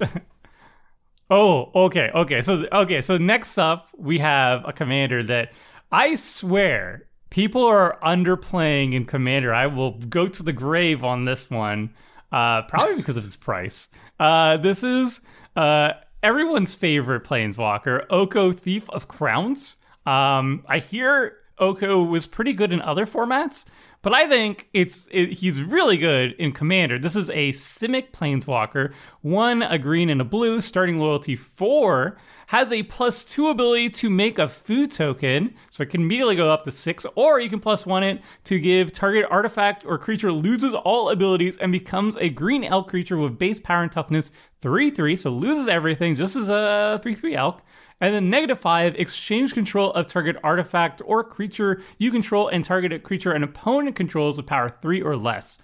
oh, 1.31 1.71
okay, 1.87 2.11
okay. 2.15 2.41
So, 2.41 2.67
okay, 2.73 3.01
so 3.01 3.19
next 3.19 3.59
up 3.59 3.89
we 3.97 4.19
have 4.19 4.63
a 4.67 4.73
commander 4.73 5.23
that 5.25 5.53
I 5.93 6.15
swear 6.17 7.06
people 7.31 7.65
are 7.65 7.99
underplaying 8.03 8.95
in 8.95 9.05
commander. 9.05 9.53
I 9.53 9.67
will 9.67 9.93
go 9.93 10.29
to 10.29 10.43
the 10.43 10.53
grave 10.53 11.05
on 11.05 11.25
this 11.25 11.51
one, 11.51 11.95
uh, 12.33 12.63
probably 12.63 12.97
because 12.97 13.17
of 13.17 13.25
its 13.25 13.37
price. 13.37 13.89
Uh, 14.19 14.57
this 14.57 14.83
is 14.83 15.21
uh, 15.57 15.93
everyone's 16.23 16.75
favorite 16.75 17.25
planeswalker, 17.25 18.05
Oko 18.11 18.53
Thief 18.53 18.89
of 18.91 19.09
Crowns. 19.09 19.77
Um, 20.05 20.65
I 20.69 20.79
hear 20.79 21.39
Oko 21.59 22.03
was 22.03 22.27
pretty 22.27 22.53
good 22.53 22.73
in 22.73 22.81
other 22.83 23.07
formats, 23.07 23.65
but 24.03 24.15
I 24.15 24.29
think 24.29 24.69
it's 24.73 25.09
it, 25.11 25.33
he's 25.33 25.61
really 25.61 25.97
good 25.97 26.33
in 26.33 26.53
Commander. 26.53 26.99
This 26.99 27.17
is 27.17 27.31
a 27.31 27.51
Simic 27.51 28.13
Planeswalker, 28.13 28.93
one 29.23 29.63
a 29.63 29.79
green 29.79 30.11
and 30.11 30.21
a 30.21 30.25
blue, 30.25 30.61
starting 30.61 30.99
loyalty 30.99 31.35
four, 31.35 32.17
has 32.47 32.71
a 32.71 32.83
plus 32.85 33.25
two 33.25 33.49
ability 33.49 33.91
to 33.91 34.09
make 34.09 34.39
a 34.39 34.49
food 34.49 34.91
token, 34.91 35.55
so 35.71 35.83
it 35.83 35.91
can 35.91 36.03
immediately 36.03 36.37
go 36.37 36.53
up 36.53 36.65
to 36.65 36.71
six, 36.71 37.05
or 37.15 37.41
you 37.41 37.51
can 37.51 37.61
plus 37.61 37.85
one 37.85 38.03
it 38.03 38.23
to 38.45 38.59
give 38.59 38.93
target 38.93 39.27
artifact 39.31 39.85
or 39.85 39.99
creature 39.99 40.33
loses 40.33 40.75
all 40.75 41.11
abilities 41.11 41.59
and 41.59 41.73
becomes 41.73 42.17
a 42.19 42.29
green 42.29 42.63
elk 42.63 42.89
creature 42.89 43.17
with 43.17 43.39
base 43.39 43.59
power 43.59 43.83
and 43.83 43.93
toughness 43.93 44.31
three 44.61 44.91
three, 44.91 45.17
so 45.17 45.31
loses 45.31 45.69
everything 45.69 46.15
just 46.15 46.37
as 46.37 46.49
a 46.49 47.01
three 47.03 47.15
three 47.15 47.35
elk. 47.35 47.63
And 48.01 48.15
then 48.15 48.29
negative 48.29 48.61
five, 48.61 48.95
exchange 48.97 49.55
control 49.55 49.91
of 49.93 50.07
target 50.07 50.37
artifact 50.45 51.01
or 51.05 51.25
creature 51.25 51.83
you 51.99 52.11
control 52.11 52.49
and 52.49 52.65
target 52.65 52.93
a 52.93 52.99
creature 52.99 53.33
an 53.33 53.43
opponent 53.43 53.97
controls 53.97 54.37
with 54.37 54.47
power 54.47 54.69
three 54.69 55.01
or 55.01 55.17
less. 55.17 55.59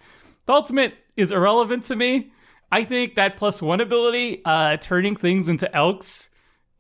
The 0.47 0.55
ultimate 0.55 0.95
is 1.17 1.31
irrelevant 1.31 1.85
to 1.85 1.97
me. 1.97 2.33
I 2.73 2.85
think 2.85 3.17
that 3.17 3.37
plus 3.37 3.61
one 3.61 3.83
ability, 3.83 4.41
uh, 4.47 4.79
turning 4.79 5.15
things 5.15 5.51
into 5.51 5.73
elks, 5.77 6.31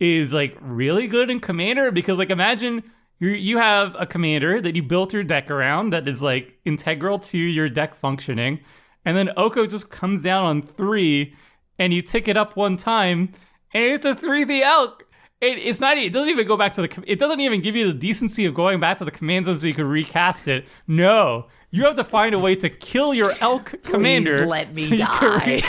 is 0.02 0.32
like 0.32 0.56
really 0.60 1.06
good 1.06 1.30
in 1.30 1.38
commander 1.38 1.92
because 1.92 2.18
like 2.18 2.30
imagine 2.30 2.82
you 3.20 3.28
you 3.28 3.58
have 3.58 3.94
a 3.96 4.04
commander 4.04 4.60
that 4.60 4.74
you 4.74 4.82
built 4.82 5.12
your 5.12 5.22
deck 5.22 5.48
around 5.48 5.90
that 5.90 6.08
is 6.08 6.24
like 6.24 6.58
integral 6.64 7.20
to 7.20 7.38
your 7.38 7.68
deck 7.68 7.94
functioning, 7.94 8.58
and 9.04 9.16
then 9.16 9.30
Oko 9.36 9.64
just 9.64 9.90
comes 9.90 10.20
down 10.20 10.44
on 10.44 10.62
three, 10.62 11.36
and 11.78 11.94
you 11.94 12.02
tick 12.02 12.26
it 12.26 12.36
up 12.36 12.56
one 12.56 12.76
time, 12.76 13.30
and 13.72 13.84
it's 13.84 14.04
a 14.04 14.12
three 14.12 14.42
the 14.42 14.62
elk. 14.62 15.04
It, 15.40 15.58
it's 15.58 15.78
not. 15.78 15.96
It 15.96 16.12
doesn't 16.12 16.30
even 16.30 16.48
go 16.48 16.56
back 16.56 16.74
to 16.74 16.82
the. 16.82 17.04
It 17.06 17.20
doesn't 17.20 17.40
even 17.40 17.60
give 17.60 17.76
you 17.76 17.86
the 17.86 17.98
decency 17.98 18.44
of 18.44 18.54
going 18.54 18.80
back 18.80 18.98
to 18.98 19.04
the 19.04 19.12
command 19.12 19.46
zone 19.46 19.56
so 19.56 19.68
you 19.68 19.74
can 19.74 19.86
recast 19.86 20.48
it. 20.48 20.66
No, 20.88 21.46
you 21.70 21.84
have 21.84 21.94
to 21.96 22.04
find 22.04 22.34
a 22.34 22.40
way 22.40 22.56
to 22.56 22.68
kill 22.68 23.14
your 23.14 23.34
elk 23.40 23.74
commander. 23.84 24.46
let 24.46 24.74
me 24.74 24.88
so 24.88 24.96
die. 24.96 25.62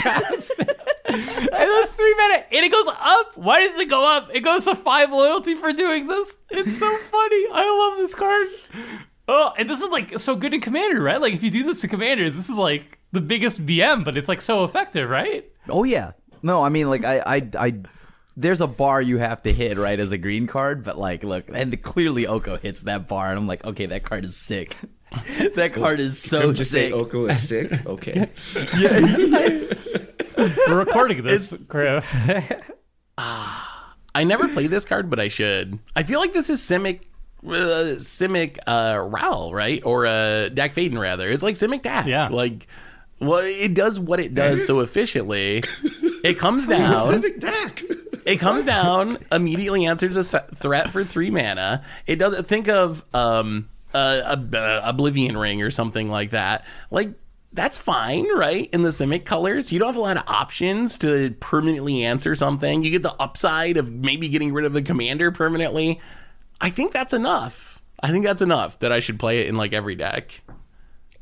Recast 1.16 1.38
it. 1.38 1.52
and 1.52 1.70
that's 1.70 1.92
three 1.92 2.14
minutes, 2.14 2.44
and 2.52 2.64
it 2.64 2.72
goes 2.72 2.86
up. 2.88 3.36
Why 3.36 3.60
does 3.66 3.76
it 3.76 3.88
go 3.88 4.16
up? 4.16 4.30
It 4.32 4.40
goes 4.40 4.64
to 4.64 4.74
five 4.74 5.10
loyalty 5.10 5.54
for 5.54 5.72
doing 5.72 6.06
this. 6.06 6.28
It's 6.50 6.78
so 6.78 6.86
funny. 6.96 7.46
I 7.52 7.90
love 7.90 7.98
this 7.98 8.14
card. 8.14 8.48
Oh, 9.26 9.52
and 9.56 9.68
this 9.70 9.80
is 9.80 9.88
like 9.90 10.18
so 10.18 10.36
good 10.36 10.52
in 10.52 10.60
commander, 10.60 11.00
right? 11.02 11.20
Like 11.20 11.32
if 11.34 11.42
you 11.42 11.50
do 11.50 11.64
this 11.64 11.80
to 11.80 11.88
commanders, 11.88 12.36
this 12.36 12.50
is 12.50 12.58
like 12.58 12.98
the 13.12 13.20
biggest 13.20 13.64
BM, 13.64 14.04
but 14.04 14.16
it's 14.16 14.28
like 14.28 14.42
so 14.42 14.64
effective, 14.64 15.08
right? 15.08 15.50
Oh 15.68 15.84
yeah, 15.84 16.12
no, 16.42 16.62
I 16.62 16.68
mean 16.68 16.90
like 16.90 17.04
I 17.04 17.20
I 17.20 17.48
I. 17.58 17.74
There's 18.36 18.60
a 18.60 18.66
bar 18.66 19.00
you 19.00 19.18
have 19.18 19.42
to 19.44 19.52
hit 19.52 19.78
right 19.78 19.98
as 19.98 20.10
a 20.10 20.18
green 20.18 20.48
card, 20.48 20.82
but 20.82 20.98
like, 20.98 21.22
look, 21.22 21.44
and 21.54 21.80
clearly 21.82 22.26
Oko 22.26 22.56
hits 22.56 22.82
that 22.82 23.06
bar, 23.06 23.30
and 23.30 23.38
I'm 23.38 23.46
like, 23.46 23.64
okay, 23.64 23.86
that 23.86 24.02
card 24.02 24.24
is 24.24 24.36
sick. 24.36 24.76
that 25.54 25.72
card 25.72 26.00
is 26.00 26.20
so 26.20 26.40
Couldn't 26.40 26.56
just 26.56 26.72
say 26.72 26.90
sick. 26.90 26.94
Oko 26.94 27.26
is 27.26 27.48
sick. 27.48 27.86
Okay. 27.86 28.28
We're 30.68 30.78
recording 30.78 31.22
this. 31.24 31.66
Crap. 31.66 32.04
I 33.18 34.24
never 34.24 34.48
played 34.48 34.70
this 34.70 34.84
card, 34.84 35.10
but 35.10 35.18
I 35.20 35.28
should. 35.28 35.78
I 35.96 36.02
feel 36.04 36.20
like 36.20 36.32
this 36.32 36.48
is 36.50 36.60
Simic, 36.60 37.02
uh, 37.44 37.96
Simic 37.98 38.58
uh, 38.66 39.00
Ral, 39.08 39.52
right? 39.52 39.82
Or 39.84 40.06
uh, 40.06 40.48
Dack 40.50 40.74
Fayden, 40.74 40.98
rather. 40.98 41.28
It's 41.28 41.42
like 41.42 41.56
Simic 41.56 41.82
Dak. 41.82 42.06
Yeah. 42.06 42.28
Like, 42.28 42.66
well, 43.20 43.38
it 43.40 43.74
does 43.74 43.98
what 43.98 44.20
it 44.20 44.34
does 44.34 44.66
so 44.66 44.80
efficiently. 44.80 45.62
It 46.24 46.38
comes 46.38 46.64
He's 46.64 46.76
a 46.76 46.78
down. 46.78 47.08
civic 47.08 47.38
deck. 47.38 47.82
It 48.24 48.38
comes 48.38 48.64
down, 48.64 49.18
immediately 49.30 49.84
answers 49.84 50.16
a 50.16 50.40
threat 50.54 50.88
for 50.90 51.04
three 51.04 51.30
mana. 51.30 51.84
It 52.06 52.16
doesn't 52.16 52.46
think 52.46 52.66
of 52.66 53.04
um 53.12 53.68
a, 53.92 53.98
a, 53.98 54.56
a 54.56 54.80
Oblivion 54.88 55.36
ring 55.36 55.60
or 55.60 55.70
something 55.70 56.08
like 56.08 56.30
that. 56.30 56.64
Like 56.90 57.12
that's 57.54 57.78
fine, 57.78 58.26
right? 58.36 58.68
In 58.72 58.82
the 58.82 58.90
Simic 58.90 59.24
colors, 59.24 59.72
you 59.72 59.78
don't 59.78 59.88
have 59.88 59.96
a 59.96 60.00
lot 60.00 60.16
of 60.16 60.24
options 60.26 60.98
to 60.98 61.30
permanently 61.40 62.04
answer 62.04 62.34
something. 62.34 62.82
You 62.82 62.90
get 62.90 63.02
the 63.02 63.14
upside 63.20 63.76
of 63.76 63.90
maybe 63.90 64.28
getting 64.28 64.52
rid 64.52 64.64
of 64.64 64.72
the 64.72 64.82
commander 64.82 65.30
permanently. 65.30 66.00
I 66.60 66.70
think 66.70 66.92
that's 66.92 67.12
enough. 67.12 67.80
I 68.02 68.10
think 68.10 68.24
that's 68.24 68.42
enough 68.42 68.78
that 68.80 68.92
I 68.92 69.00
should 69.00 69.18
play 69.18 69.40
it 69.40 69.46
in 69.48 69.56
like 69.56 69.72
every 69.72 69.94
deck. 69.94 70.42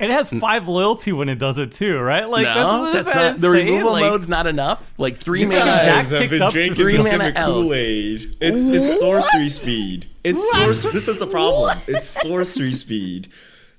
It 0.00 0.10
has 0.10 0.30
five 0.30 0.66
loyalty 0.66 1.12
when 1.12 1.28
it 1.28 1.36
does 1.36 1.58
it 1.58 1.70
too, 1.70 1.96
right? 2.00 2.28
Like 2.28 2.42
no, 2.44 2.90
that's, 2.92 3.12
that's 3.12 3.14
not 3.14 3.40
the 3.40 3.50
removal 3.50 3.92
Like, 3.92 4.00
mode's 4.02 4.28
not 4.28 4.48
enough. 4.48 4.92
Like 4.98 5.16
three 5.16 5.44
mana. 5.44 5.60
guys- 5.60 6.10
Guys 6.10 6.20
have 6.22 6.30
been 6.30 6.50
drinking 6.50 6.74
three 6.74 6.96
the 6.96 7.04
mana 7.04 7.32
Kool-Aid. 7.32 8.36
It's 8.40 8.66
it's 8.66 8.98
sorcery 9.00 9.48
speed. 9.48 10.08
It's 10.24 10.52
sorcery. 10.56 10.90
This 10.92 11.06
is 11.06 11.18
the 11.18 11.26
problem. 11.28 11.78
It's 11.86 12.08
sorcery 12.22 12.72
speed. 12.72 13.28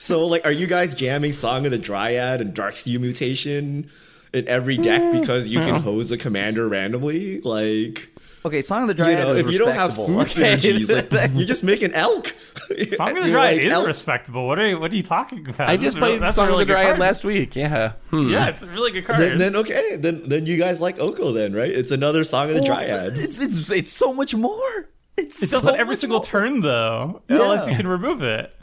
So 0.04 0.26
like, 0.26 0.45
are 0.45 0.51
you 0.51 0.68
guys 0.68 0.93
jamming 0.93 1.32
Song 1.32 1.66
of 1.66 1.72
the 1.72 1.78
Dryad 1.78 2.41
and 2.41 2.54
Darksteel 2.54 2.99
Mutation 2.99 3.89
in 4.34 4.47
every 4.47 4.78
deck 4.78 5.12
because 5.14 5.47
you 5.47 5.60
can 5.60 5.76
hose 5.76 6.12
a 6.12 6.18
commander 6.18 6.68
randomly? 6.68 7.39
Like, 7.41 8.10
Okay, 8.45 8.62
Song 8.62 8.82
of 8.82 8.89
the 8.89 9.01
you 9.01 9.10
Dryad 9.10 9.20
know, 9.26 9.34
is 9.36 9.45
if 9.45 9.51
you 9.54 9.58
don't 9.58 9.74
have 9.74 9.97
respectable. 9.97 10.08
food 10.26 10.41
Okay. 10.41 10.58
synergies, 10.58 11.12
like, 11.14 11.32
you're 11.34 11.47
just 11.47 11.64
making 11.64 11.93
elk. 11.93 12.28
Song 12.95 13.16
of 13.16 13.24
the 13.24 13.30
You're 13.30 13.32
Dryad 13.32 13.56
like, 13.56 13.62
is 13.62 13.72
elk- 13.74 13.88
respectable. 13.88 14.45
What 14.45 14.60
are 14.60 14.68
you, 14.68 14.78
what 14.82 14.91
are 14.91 14.95
you 14.95 15.04
talking 15.04 15.47
about? 15.47 15.70
I 15.70 15.78
just 15.78 15.95
is 15.95 15.99
played 15.99 16.22
that's 16.22 16.36
Song 16.36 16.47
really 16.49 16.64
of 16.64 16.68
the 16.68 16.74
Dryad 16.74 16.88
card. 16.88 16.99
last 16.99 17.24
week. 17.24 17.56
Yeah. 17.56 17.93
Hmm. 18.10 18.28
Yeah, 18.30 18.47
it's 18.49 18.62
a 18.64 18.68
really 18.68 18.91
good 18.91 19.06
card. 19.06 19.20
Then, 19.22 19.38
then 19.38 19.56
okay, 19.56 19.95
then 19.95 20.28
then 20.28 20.45
you 20.45 20.58
guys 20.58 20.82
like 20.82 20.99
Oko 20.99 21.32
then, 21.32 21.54
right? 21.54 21.72
It's 21.72 21.91
another 21.91 22.26
Song 22.26 22.49
of 22.49 22.56
the 22.56 22.64
Well, 22.64 22.66
Dryad. 22.76 23.16
It's 23.16 23.39
it's 23.39 23.72
it's 23.72 23.93
so 23.93 24.14
much 24.14 24.36
more. 24.36 24.89
It's 25.16 25.41
it 25.41 25.49
does 25.51 25.64
so 25.64 25.74
it 25.74 25.80
every 25.80 25.95
single 25.95 26.18
more. 26.20 26.26
turn 26.26 26.60
though, 26.60 27.22
unless 27.30 27.66
you 27.66 27.76
can 27.76 27.88
remove 27.88 28.22
it. 28.24 28.54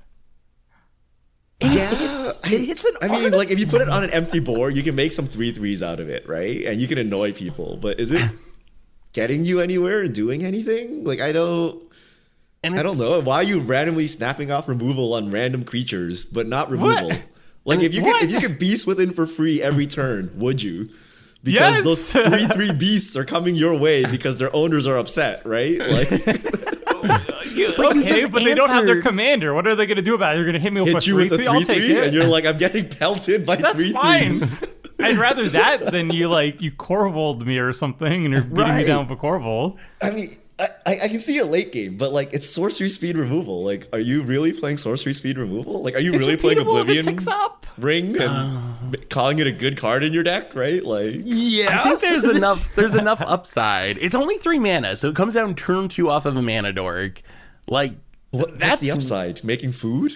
Yeah, 1.63 1.91
It's, 1.93 2.41
it 2.51 2.65
hits 2.65 2.85
an 2.85 2.95
I 3.03 3.09
mean, 3.09 3.33
like 3.33 3.51
if 3.51 3.59
you 3.61 3.67
put 3.67 3.83
it 3.83 3.89
on 3.89 4.03
an 4.03 4.11
empty 4.11 4.41
board, 4.51 4.75
you 4.75 4.83
can 4.83 4.95
make 4.95 5.13
some 5.13 5.27
three 5.27 5.53
threes 5.53 5.83
out 5.83 6.01
of 6.01 6.09
it, 6.09 6.27
right? 6.29 6.65
And 6.65 6.81
you 6.81 6.89
can 6.89 6.97
annoy 6.99 7.33
people. 7.33 7.77
But 7.77 8.01
is 8.01 8.13
it 8.13 8.31
getting 9.13 9.45
you 9.45 9.61
anywhere 9.61 10.01
and 10.03 10.15
doing 10.15 10.45
anything? 10.45 11.05
Like 11.05 11.21
I 11.21 11.33
don't, 11.33 11.83
And 12.65 12.75
I 12.79 12.83
don't 12.83 12.99
know. 12.99 13.21
Why 13.21 13.37
are 13.37 13.43
you 13.43 13.61
randomly 13.61 14.07
snapping 14.07 14.51
off 14.51 14.69
removal 14.69 15.13
on 15.15 15.31
random 15.31 15.63
creatures, 15.63 16.25
but 16.25 16.47
not 16.49 16.71
removal? 16.71 17.09
What? 17.09 17.23
Like 17.67 17.81
if 17.83 17.95
you 17.95 18.03
What? 18.03 18.21
could, 18.21 18.31
if 18.31 18.35
you 18.43 18.49
could 18.49 18.59
beast 18.59 18.87
within 18.87 19.13
for 19.13 19.27
free 19.27 19.61
every 19.61 19.87
turn, 19.87 20.31
would 20.37 20.63
you? 20.63 20.89
Because 21.43 21.77
Yes. 21.77 21.85
those 21.85 22.13
three 22.13 22.47
three 22.47 22.73
beasts 22.73 23.17
are 23.17 23.25
coming 23.25 23.55
your 23.55 23.79
way 23.79 24.05
because 24.07 24.39
their 24.39 24.55
owners 24.57 24.87
are 24.87 24.97
upset, 24.97 25.45
right? 25.47 25.79
Like 25.79 26.09
okay, 27.53 28.21
just 28.21 28.33
but 28.33 28.45
they 28.45 28.55
don't 28.55 28.71
have 28.71 28.87
their 28.87 29.03
commander. 29.03 29.55
What 29.55 29.67
are 29.67 29.75
they 29.75 29.87
going 29.87 29.97
to 29.97 30.03
do 30.03 30.15
about 30.15 30.35
it? 30.35 30.37
They're 30.37 30.45
going 30.45 30.55
to 30.55 30.61
hit 30.61 30.73
me 30.73 30.81
with 30.81 30.91
a 30.91 30.93
hit 30.95 31.07
you 31.07 31.15
three 31.15 31.25
with 31.25 31.33
a 31.33 31.37
three. 31.37 31.45
three 31.47 31.55
I'll 31.55 31.61
take 31.63 31.79
three, 31.79 31.97
it. 31.97 32.05
and 32.05 32.15
you're 32.15 32.27
like, 32.27 32.45
I'm 32.47 32.59
getting 32.59 32.89
pelted 32.89 33.47
by 33.47 33.57
That's 33.57 33.75
three 33.75 33.93
fine. 33.93 34.37
threes. 34.37 34.63
I'd 35.01 35.19
rather 35.19 35.49
that 35.49 35.93
than 35.93 36.11
you 36.11 36.29
like 36.29 36.61
you 36.61 36.73
Korvold 36.73 37.45
me 37.45 37.59
or 37.59 37.73
something, 37.73 38.27
and 38.27 38.35
you're 38.35 38.43
beating 38.45 38.77
me 38.77 38.85
down 38.85 39.09
with 39.09 39.19
a 39.19 39.21
Korvold. 39.21 39.79
I 40.03 40.11
mean, 40.11 40.27
I, 40.59 40.67
I 40.87 40.99
I 41.05 41.09
can 41.09 41.19
see 41.19 41.39
a 41.39 41.47
late 41.47 41.73
game, 41.73 41.97
but 41.97 42.13
like 42.13 42.33
it's 42.33 42.49
sorcery 42.49 42.89
speed 42.89 43.17
removal. 43.17 43.65
Like, 43.65 43.89
are 43.93 43.99
you 43.99 44.23
really 44.23 44.53
playing 44.53 44.77
sorcery 44.77 45.15
speed 45.15 45.39
removal? 45.39 45.83
Like, 45.83 45.95
are 45.95 46.01
you 46.01 46.13
really 46.13 46.37
playing 46.37 46.59
repeatable 46.59 46.83
if 46.83 46.89
it 46.89 47.01
Oblivion 47.01 47.29
up. 47.29 47.67
Ring 47.79 48.21
and 48.21 48.25
uh. 48.31 48.99
calling 49.09 49.39
it 49.39 49.47
a 49.47 49.53
good 49.53 49.79
card 49.79 50.05
in 50.05 50.13
your 50.13 50.23
deck, 50.23 50.55
right? 50.55 50.85
Like, 50.85 51.15
yeah. 51.17 51.81
I 51.81 51.85
think 51.85 52.01
there's 52.01 52.25
enough. 52.37 52.75
There's 52.75 52.95
enough 52.95 53.23
upside. 53.23 53.97
It's 53.99 54.15
only 54.15 54.39
three 54.39 54.59
mana, 54.59 54.97
so 54.97 55.09
it 55.09 55.17
comes 55.17 55.35
down 55.35 55.55
turn 55.55 55.89
two 55.89 56.11
off 56.11 56.27
of 56.27 56.37
a 56.37 56.43
mana 56.43 56.73
dork. 56.73 57.23
Like 57.71 57.95
that's 58.33 58.81
the 58.81 58.91
upside. 58.91 59.43
Making 59.43 59.73
food. 59.73 60.13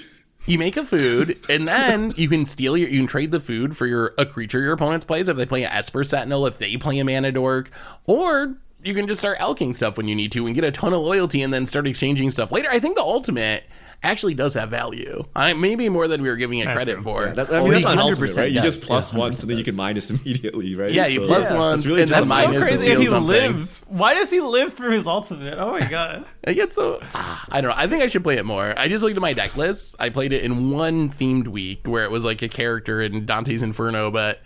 you 0.46 0.58
make 0.58 0.76
a 0.76 0.84
food, 0.84 1.38
and 1.48 1.66
then 1.66 2.12
you 2.16 2.28
can 2.28 2.44
steal 2.44 2.76
your. 2.76 2.88
You 2.88 2.98
can 2.98 3.06
trade 3.06 3.30
the 3.30 3.40
food 3.40 3.76
for 3.76 3.86
your 3.86 4.12
a 4.18 4.26
creature 4.26 4.60
your 4.60 4.72
opponent 4.72 5.06
plays. 5.06 5.28
If 5.28 5.36
they 5.36 5.46
play 5.46 5.64
an 5.64 5.72
Esper 5.72 6.04
Sentinel, 6.04 6.46
if 6.46 6.58
they 6.58 6.76
play 6.76 6.98
a 6.98 7.04
mana 7.04 7.32
dork, 7.32 7.70
or 8.06 8.56
you 8.82 8.92
can 8.92 9.06
just 9.06 9.20
start 9.20 9.38
elking 9.40 9.72
stuff 9.72 9.96
when 9.96 10.06
you 10.06 10.14
need 10.14 10.30
to 10.32 10.44
and 10.46 10.54
get 10.54 10.64
a 10.64 10.70
ton 10.70 10.92
of 10.92 11.00
loyalty, 11.00 11.40
and 11.42 11.52
then 11.54 11.66
start 11.66 11.86
exchanging 11.86 12.30
stuff 12.30 12.52
later. 12.52 12.68
I 12.70 12.78
think 12.78 12.96
the 12.96 13.02
ultimate 13.02 13.64
actually 14.02 14.34
does 14.34 14.54
have 14.54 14.70
value. 14.70 15.24
I 15.34 15.52
maybe 15.54 15.88
more 15.88 16.08
than 16.08 16.20
we 16.22 16.28
were 16.28 16.36
giving 16.36 16.58
it 16.58 16.64
credit 16.66 16.94
true. 16.94 17.02
for. 17.02 17.26
That, 17.26 17.50
I 17.52 17.60
mean, 17.60 17.70
that's 17.70 17.78
he 17.88 17.94
not 17.94 17.98
ultimate, 17.98 18.30
100% 18.30 18.36
right? 18.36 18.50
You 18.52 18.60
just 18.60 18.82
plus 18.82 19.12
Yeah, 19.12 19.18
once, 19.18 19.42
and 19.42 19.50
then 19.50 19.58
you 19.58 19.64
can 19.64 19.76
minus 19.76 20.10
immediately, 20.10 20.74
right? 20.74 20.92
Yeah, 20.92 21.06
you 21.06 21.20
plus 21.20 21.42
that's- 21.42 21.58
ones, 21.58 21.82
that's 21.82 21.86
really 21.88 22.02
and 22.02 22.10
just 22.10 22.20
then 22.20 22.24
a 22.24 22.26
So 22.26 22.34
minus 22.34 22.46
minus 22.46 22.58
to 22.60 22.64
crazy 22.66 22.82
steal 22.82 22.94
that 22.96 23.00
he 23.00 23.06
something. 23.08 23.26
lives. 23.56 23.84
Why 23.88 24.14
does 24.14 24.30
he 24.30 24.40
live 24.40 24.74
through 24.74 24.90
his 24.92 25.06
ultimate? 25.06 25.58
Oh 25.58 25.72
my 25.72 25.80
god. 25.88 26.24
I 26.46 26.52
get 26.52 26.72
so 26.72 26.98
ah, 27.14 27.44
I 27.50 27.60
don't 27.60 27.70
know. 27.70 27.76
I 27.76 27.86
think 27.86 28.02
I 28.02 28.06
should 28.08 28.24
play 28.24 28.36
it 28.36 28.44
more. 28.44 28.74
I 28.78 28.88
just 28.88 29.02
looked 29.04 29.16
at 29.16 29.22
my 29.22 29.32
deck 29.32 29.56
list. 29.56 29.94
I 29.98 30.08
played 30.10 30.32
it 30.32 30.42
in 30.42 30.70
one 30.70 31.10
themed 31.10 31.48
week 31.48 31.86
where 31.86 32.04
it 32.04 32.10
was 32.10 32.24
like 32.24 32.42
a 32.42 32.48
character 32.48 33.00
in 33.02 33.24
Dante's 33.26 33.62
Inferno, 33.62 34.10
but 34.10 34.40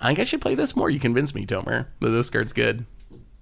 I 0.00 0.06
think 0.08 0.18
I 0.20 0.24
should 0.24 0.40
play 0.40 0.54
this 0.54 0.74
more. 0.74 0.90
You 0.90 0.98
convinced 1.00 1.34
me, 1.34 1.46
Tomer, 1.46 1.86
that 2.00 2.08
this 2.10 2.30
card's 2.30 2.52
good. 2.52 2.84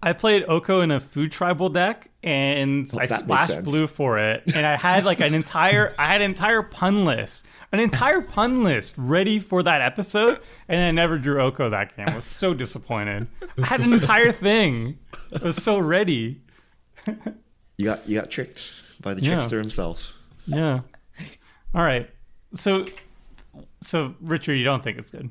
I 0.03 0.13
played 0.15 0.45
Oko 0.49 0.81
in 0.81 0.91
a 0.91 0.99
food 1.01 1.31
tribal 1.31 1.69
deck, 1.69 2.11
and 2.23 2.91
I 2.99 3.07
that 3.07 3.27
makes 3.29 3.45
splashed 3.47 3.65
blue 3.65 3.87
for 3.87 4.19
it. 4.19 4.43
And 4.55 4.67
I 4.67 4.77
had 4.77 5.05
like 5.05 5.21
an 5.21 5.35
entire, 5.35 5.95
I 5.99 6.07
had 6.07 6.23
an 6.23 6.31
entire 6.31 6.63
pun 6.63 7.05
list, 7.05 7.45
an 7.73 7.81
entire 7.81 8.23
pun 8.23 8.63
list 8.65 8.95
ready 8.97 9.39
for 9.39 9.63
that 9.63 9.83
episode, 9.83 10.41
and 10.69 10.81
I 10.81 10.91
never 10.91 11.19
drew 11.19 11.41
Oko 11.43 11.69
that 11.71 11.97
game. 11.97 12.09
I 12.09 12.15
was 12.15 12.25
so 12.25 12.55
disappointed. 12.55 13.27
I 13.63 13.67
had 13.67 13.81
an 13.83 13.93
entire 13.93 14.33
thing. 14.33 14.99
I 15.39 15.45
was 15.47 15.63
so 15.63 15.79
ready. 15.79 16.41
You 17.77 17.85
got 17.85 18.09
you 18.09 18.19
got 18.21 18.31
tricked 18.31 18.73
by 19.03 19.15
the 19.15 19.23
Yeah. 19.23 19.33
trickster 19.33 19.59
himself. 19.59 20.17
Yeah. 20.47 20.81
All 21.75 21.83
right. 21.83 22.09
So, 22.55 22.87
so 23.83 24.15
Richard, 24.21 24.55
you 24.55 24.65
don't 24.65 24.83
think 24.83 24.99
it's 24.99 25.11
good? 25.11 25.31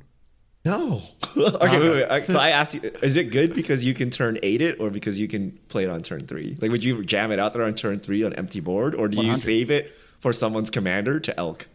No. 0.70 1.02
okay, 1.38 1.80
wait, 1.80 1.90
wait. 1.92 2.06
I- 2.10 2.24
So 2.24 2.40
I 2.40 2.50
asked 2.50 2.76
you, 2.76 2.82
is 3.02 3.16
it 3.16 3.32
good 3.32 3.54
because 3.54 3.84
you 3.86 3.94
can 3.94 4.10
turn 4.10 4.38
eight 4.44 4.62
it, 4.62 4.80
or 4.80 4.90
because 4.92 5.20
you 5.20 5.28
can 5.28 5.52
play 5.68 5.84
it 5.84 5.90
on 5.90 6.02
turn 6.02 6.22
three? 6.28 6.58
Like, 6.62 6.72
would 6.72 6.84
you 6.84 7.04
jam 7.04 7.32
it 7.32 7.40
out 7.40 7.54
there 7.54 7.64
on 7.64 7.74
turn 7.74 8.00
three 8.00 8.24
on 8.24 8.34
empty 8.34 8.60
board, 8.60 8.94
or 8.96 9.08
do 9.08 9.24
you 9.26 9.36
save 9.36 9.72
it 9.72 9.92
for 10.20 10.32
someone's 10.34 10.70
commander 10.70 11.20
to 11.20 11.38
elk? 11.40 11.68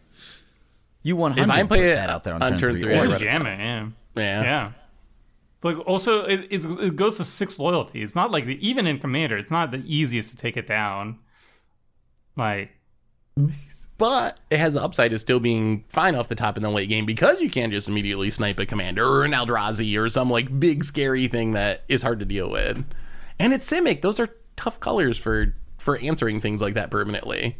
You 1.03 1.15
100 1.17 1.43
If 1.43 1.49
I 1.51 1.63
play 1.63 1.77
put 1.79 1.85
it 1.87 1.95
that 1.95 2.09
out 2.09 2.23
there 2.23 2.33
on, 2.33 2.41
on 2.41 2.51
turn, 2.51 2.59
turn 2.59 2.71
three. 2.71 2.81
three, 2.81 2.93
or 2.93 2.95
I 2.95 2.99
Or 3.05 3.07
read 3.09 3.15
it. 3.15 3.19
jam 3.19 3.45
it, 3.45 3.59
yeah. 3.59 3.87
Yeah. 4.15 4.43
Yeah. 4.43 4.71
Like 5.63 5.77
also, 5.87 6.23
it, 6.25 6.47
it's 6.51 6.65
it 6.65 6.95
goes 6.95 7.17
to 7.17 7.23
six 7.23 7.57
loyalty. 7.59 8.01
It's 8.03 8.15
not 8.15 8.29
like 8.31 8.45
the, 8.45 8.55
even 8.67 8.85
in 8.87 8.99
Commander, 8.99 9.37
it's 9.37 9.51
not 9.51 9.71
the 9.71 9.83
easiest 9.85 10.29
to 10.31 10.37
take 10.37 10.57
it 10.57 10.67
down. 10.67 11.19
Like, 12.37 12.69
hmm. 13.35 13.47
But 13.97 14.39
it 14.49 14.59
has 14.59 14.73
the 14.73 14.83
upside 14.83 15.13
of 15.13 15.21
still 15.21 15.39
being 15.39 15.85
fine 15.87 16.15
off 16.15 16.27
the 16.27 16.35
top 16.35 16.57
in 16.57 16.63
the 16.63 16.69
late 16.69 16.89
game 16.89 17.05
because 17.05 17.39
you 17.39 17.49
can't 17.49 17.71
just 17.71 17.87
immediately 17.87 18.29
snipe 18.29 18.59
a 18.59 18.65
commander 18.65 19.07
or 19.07 19.23
an 19.23 19.31
Eldrazi 19.31 19.97
or 19.97 20.09
some 20.09 20.29
like 20.29 20.59
big 20.59 20.83
scary 20.83 21.27
thing 21.27 21.53
that 21.53 21.83
is 21.87 22.01
hard 22.01 22.19
to 22.19 22.25
deal 22.25 22.49
with. 22.49 22.85
And 23.39 23.53
it's 23.53 23.69
Simic. 23.69 24.01
Those 24.01 24.19
are 24.19 24.29
tough 24.57 24.79
colors 24.79 25.17
for 25.17 25.55
for 25.77 25.97
answering 25.99 26.41
things 26.41 26.61
like 26.61 26.73
that 26.73 26.89
permanently. 26.89 27.57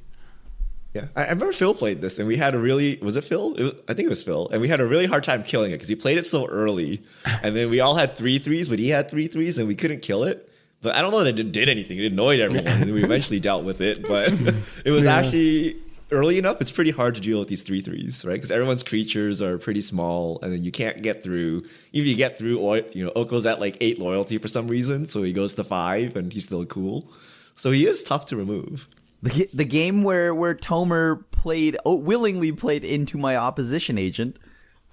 Yeah, 0.93 1.07
I, 1.15 1.25
I 1.25 1.29
remember 1.29 1.51
Phil 1.51 1.73
played 1.73 2.01
this, 2.01 2.19
and 2.19 2.27
we 2.27 2.37
had 2.37 2.55
a 2.55 2.59
really 2.59 2.97
was 3.01 3.15
it 3.17 3.23
Phil? 3.23 3.53
It 3.55 3.63
was, 3.63 3.73
I 3.87 3.93
think 3.93 4.07
it 4.07 4.09
was 4.09 4.23
Phil, 4.23 4.49
and 4.49 4.61
we 4.61 4.67
had 4.67 4.79
a 4.79 4.85
really 4.85 5.05
hard 5.05 5.23
time 5.23 5.43
killing 5.43 5.71
it 5.71 5.75
because 5.75 5.89
he 5.89 5.95
played 5.95 6.17
it 6.17 6.25
so 6.25 6.47
early, 6.47 7.03
and 7.43 7.55
then 7.55 7.69
we 7.69 7.79
all 7.79 7.95
had 7.95 8.15
three 8.15 8.39
threes, 8.39 8.67
but 8.67 8.79
he 8.79 8.89
had 8.89 9.09
three 9.09 9.27
threes, 9.27 9.57
and 9.57 9.67
we 9.67 9.75
couldn't 9.75 10.01
kill 10.01 10.23
it. 10.23 10.49
But 10.81 10.95
I 10.95 11.01
don't 11.01 11.11
know 11.11 11.23
that 11.23 11.39
it 11.39 11.51
did 11.51 11.69
anything. 11.69 11.97
It 11.97 12.11
annoyed 12.13 12.39
everyone, 12.39 12.67
and 12.67 12.93
we 12.93 13.03
eventually 13.03 13.39
dealt 13.39 13.65
with 13.65 13.81
it. 13.81 14.07
But 14.07 14.33
it 14.85 14.91
was 14.91 15.05
actually 15.05 15.75
early 16.11 16.37
enough. 16.37 16.61
It's 16.61 16.71
pretty 16.71 16.91
hard 16.91 17.15
to 17.15 17.21
deal 17.21 17.39
with 17.39 17.47
these 17.47 17.63
three 17.63 17.81
threes, 17.81 18.23
right? 18.25 18.33
Because 18.33 18.51
everyone's 18.51 18.83
creatures 18.83 19.41
are 19.41 19.57
pretty 19.57 19.81
small, 19.81 20.39
and 20.41 20.53
then 20.53 20.63
you 20.63 20.71
can't 20.71 21.01
get 21.01 21.23
through. 21.23 21.63
Even 21.93 22.07
if 22.07 22.07
you 22.07 22.15
get 22.15 22.37
through, 22.37 22.59
or 22.59 22.81
you 22.93 23.05
know, 23.05 23.11
Oko's 23.15 23.45
at 23.45 23.59
like 23.59 23.77
eight 23.81 23.99
loyalty 23.99 24.37
for 24.37 24.47
some 24.47 24.67
reason, 24.67 25.05
so 25.05 25.23
he 25.23 25.33
goes 25.33 25.55
to 25.55 25.63
five, 25.63 26.15
and 26.15 26.33
he's 26.33 26.45
still 26.45 26.65
cool. 26.65 27.11
So 27.55 27.71
he 27.71 27.85
is 27.85 28.03
tough 28.03 28.25
to 28.27 28.35
remove. 28.35 28.87
The, 29.23 29.49
the 29.53 29.65
game 29.65 30.03
where 30.03 30.35
where 30.35 30.53
Tomer 30.53 31.23
played 31.31 31.77
oh, 31.85 31.95
willingly 31.95 32.51
played 32.51 32.83
into 32.83 33.17
my 33.17 33.35
opposition 33.35 33.97
agent. 33.97 34.37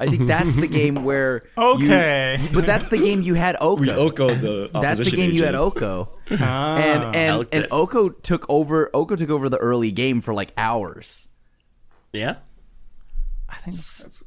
I 0.02 0.06
think 0.06 0.26
that's 0.26 0.54
the 0.56 0.66
game 0.80 1.04
where 1.04 1.44
you- 1.56 1.62
Okay. 1.62 2.38
but 2.52 2.66
that's 2.66 2.88
the 2.88 2.98
game 2.98 3.22
you 3.22 3.34
had 3.34 3.56
Oko. 3.60 3.80
We 3.80 3.90
Oko 3.90 4.34
the 4.34 4.70
that's 4.72 4.98
the 4.98 5.04
opposition 5.04 5.16
game 5.18 5.30
you 5.32 5.44
had 5.44 5.54
agent. 5.54 5.62
Oko. 5.76 6.08
ah. 6.32 6.76
and 6.76 7.16
and 7.16 7.46
and 7.52 7.64
it. 7.64 7.68
Oko 7.70 8.08
took 8.08 8.44
over. 8.48 8.90
Oko 8.94 9.16
took 9.16 9.30
over 9.30 9.48
the 9.48 9.58
early 9.58 9.92
game 9.92 10.20
for 10.20 10.34
like 10.34 10.52
hours. 10.56 11.28
Yeah. 12.12 12.36
I 13.48 13.56
think 13.56 13.76
that's, 13.76 14.22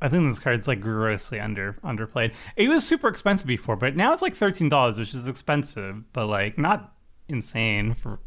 I 0.00 0.08
think 0.08 0.28
this 0.28 0.38
card's 0.38 0.66
like 0.66 0.80
grossly 0.80 1.38
under 1.40 1.74
underplayed. 1.84 2.32
It 2.56 2.68
was 2.68 2.86
super 2.86 3.08
expensive 3.08 3.46
before, 3.46 3.76
but 3.76 3.96
now 3.96 4.12
it's 4.12 4.22
like 4.22 4.34
thirteen 4.34 4.68
dollars, 4.68 4.98
which 4.98 5.14
is 5.14 5.28
expensive, 5.28 6.10
but 6.12 6.26
like 6.26 6.58
not 6.58 6.94
insane 7.28 7.94
for 7.94 8.18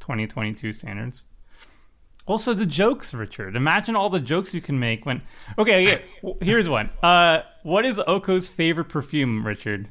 2022 0.00 0.72
standards. 0.72 1.24
Also, 2.26 2.54
the 2.54 2.66
jokes, 2.66 3.12
Richard. 3.12 3.56
Imagine 3.56 3.96
all 3.96 4.08
the 4.08 4.20
jokes 4.20 4.54
you 4.54 4.60
can 4.60 4.78
make 4.78 5.04
when. 5.04 5.22
Okay, 5.58 5.92
okay. 5.94 6.04
Here's 6.40 6.68
one. 6.68 6.90
Uh, 7.02 7.40
what 7.64 7.84
is 7.84 7.98
Oko's 8.06 8.46
favorite 8.48 8.88
perfume, 8.88 9.44
Richard? 9.46 9.88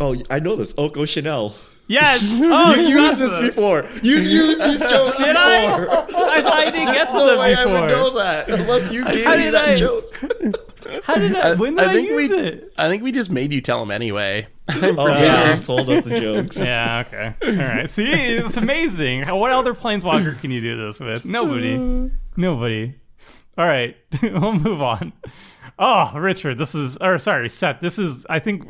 Oh, 0.00 0.16
I 0.30 0.40
know 0.40 0.56
this. 0.56 0.74
Oko 0.78 1.04
Chanel. 1.04 1.54
Yes. 1.88 2.22
Oh, 2.42 2.74
You've 2.74 2.88
you 2.88 2.96
got 2.96 3.18
used 3.18 3.20
this 3.20 3.36
before. 3.48 3.84
You've 4.02 4.24
used 4.24 4.62
these 4.64 4.80
jokes 4.90 5.18
Did 5.18 5.28
before. 5.28 5.38
I? 5.38 6.06
I 6.38 6.42
thought 6.42 6.52
I 6.52 6.70
didn't 6.70 6.94
get 6.94 7.06
to 7.08 7.12
No 7.14 7.26
them 7.26 7.38
way 7.38 7.54
I 7.54 7.64
would 7.66 7.72
before. 7.72 7.88
know 7.88 8.10
that 8.16 8.48
unless 8.48 8.92
you 8.92 9.04
gave 9.04 9.24
How 9.24 9.36
me 9.36 9.42
did 9.42 9.54
that 9.54 9.68
I- 9.68 9.74
joke. 9.76 10.20
How 11.04 11.14
did 11.16 11.36
I? 11.36 11.54
When 11.54 11.74
did 11.74 11.88
I, 11.88 11.92
think 11.92 12.08
use 12.08 12.30
we 12.30 12.36
it? 12.36 12.72
I 12.76 12.88
think 12.88 13.02
we 13.02 13.12
just 13.12 13.30
made 13.30 13.52
you 13.52 13.60
tell 13.60 13.82
him 13.82 13.90
anyway. 13.90 14.46
Oh, 14.68 15.06
yeah. 15.08 15.48
just 15.48 15.64
told 15.64 15.88
us 15.88 16.04
the 16.04 16.20
jokes. 16.20 16.58
Yeah. 16.66 17.04
Okay. 17.06 17.34
All 17.46 17.66
right. 17.68 17.88
See, 17.88 18.04
it's 18.04 18.56
amazing. 18.56 19.24
What 19.28 19.52
other 19.52 19.74
planeswalker 19.74 20.40
can 20.40 20.50
you 20.50 20.60
do 20.60 20.86
this 20.86 20.98
with? 20.98 21.24
Nobody. 21.24 22.10
Nobody. 22.36 22.94
All 23.56 23.66
right. 23.66 23.96
we'll 24.22 24.54
move 24.54 24.82
on. 24.82 25.12
Oh, 25.78 26.12
Richard, 26.14 26.58
this 26.58 26.74
is, 26.74 26.96
or 26.98 27.18
sorry, 27.18 27.48
Seth, 27.48 27.80
this 27.80 27.98
is, 27.98 28.26
I 28.30 28.38
think, 28.38 28.64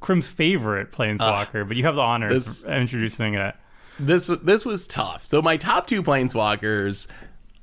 Krim's 0.00 0.28
favorite 0.28 0.90
planeswalker, 0.90 1.62
uh, 1.62 1.64
but 1.64 1.76
you 1.76 1.84
have 1.84 1.94
the 1.94 2.02
honor 2.02 2.28
of 2.28 2.64
introducing 2.66 3.34
it. 3.34 3.54
this 3.98 4.26
this 4.42 4.64
was 4.64 4.86
tough. 4.88 5.26
So 5.28 5.40
my 5.40 5.56
top 5.56 5.86
two 5.86 6.02
planeswalkers, 6.02 7.06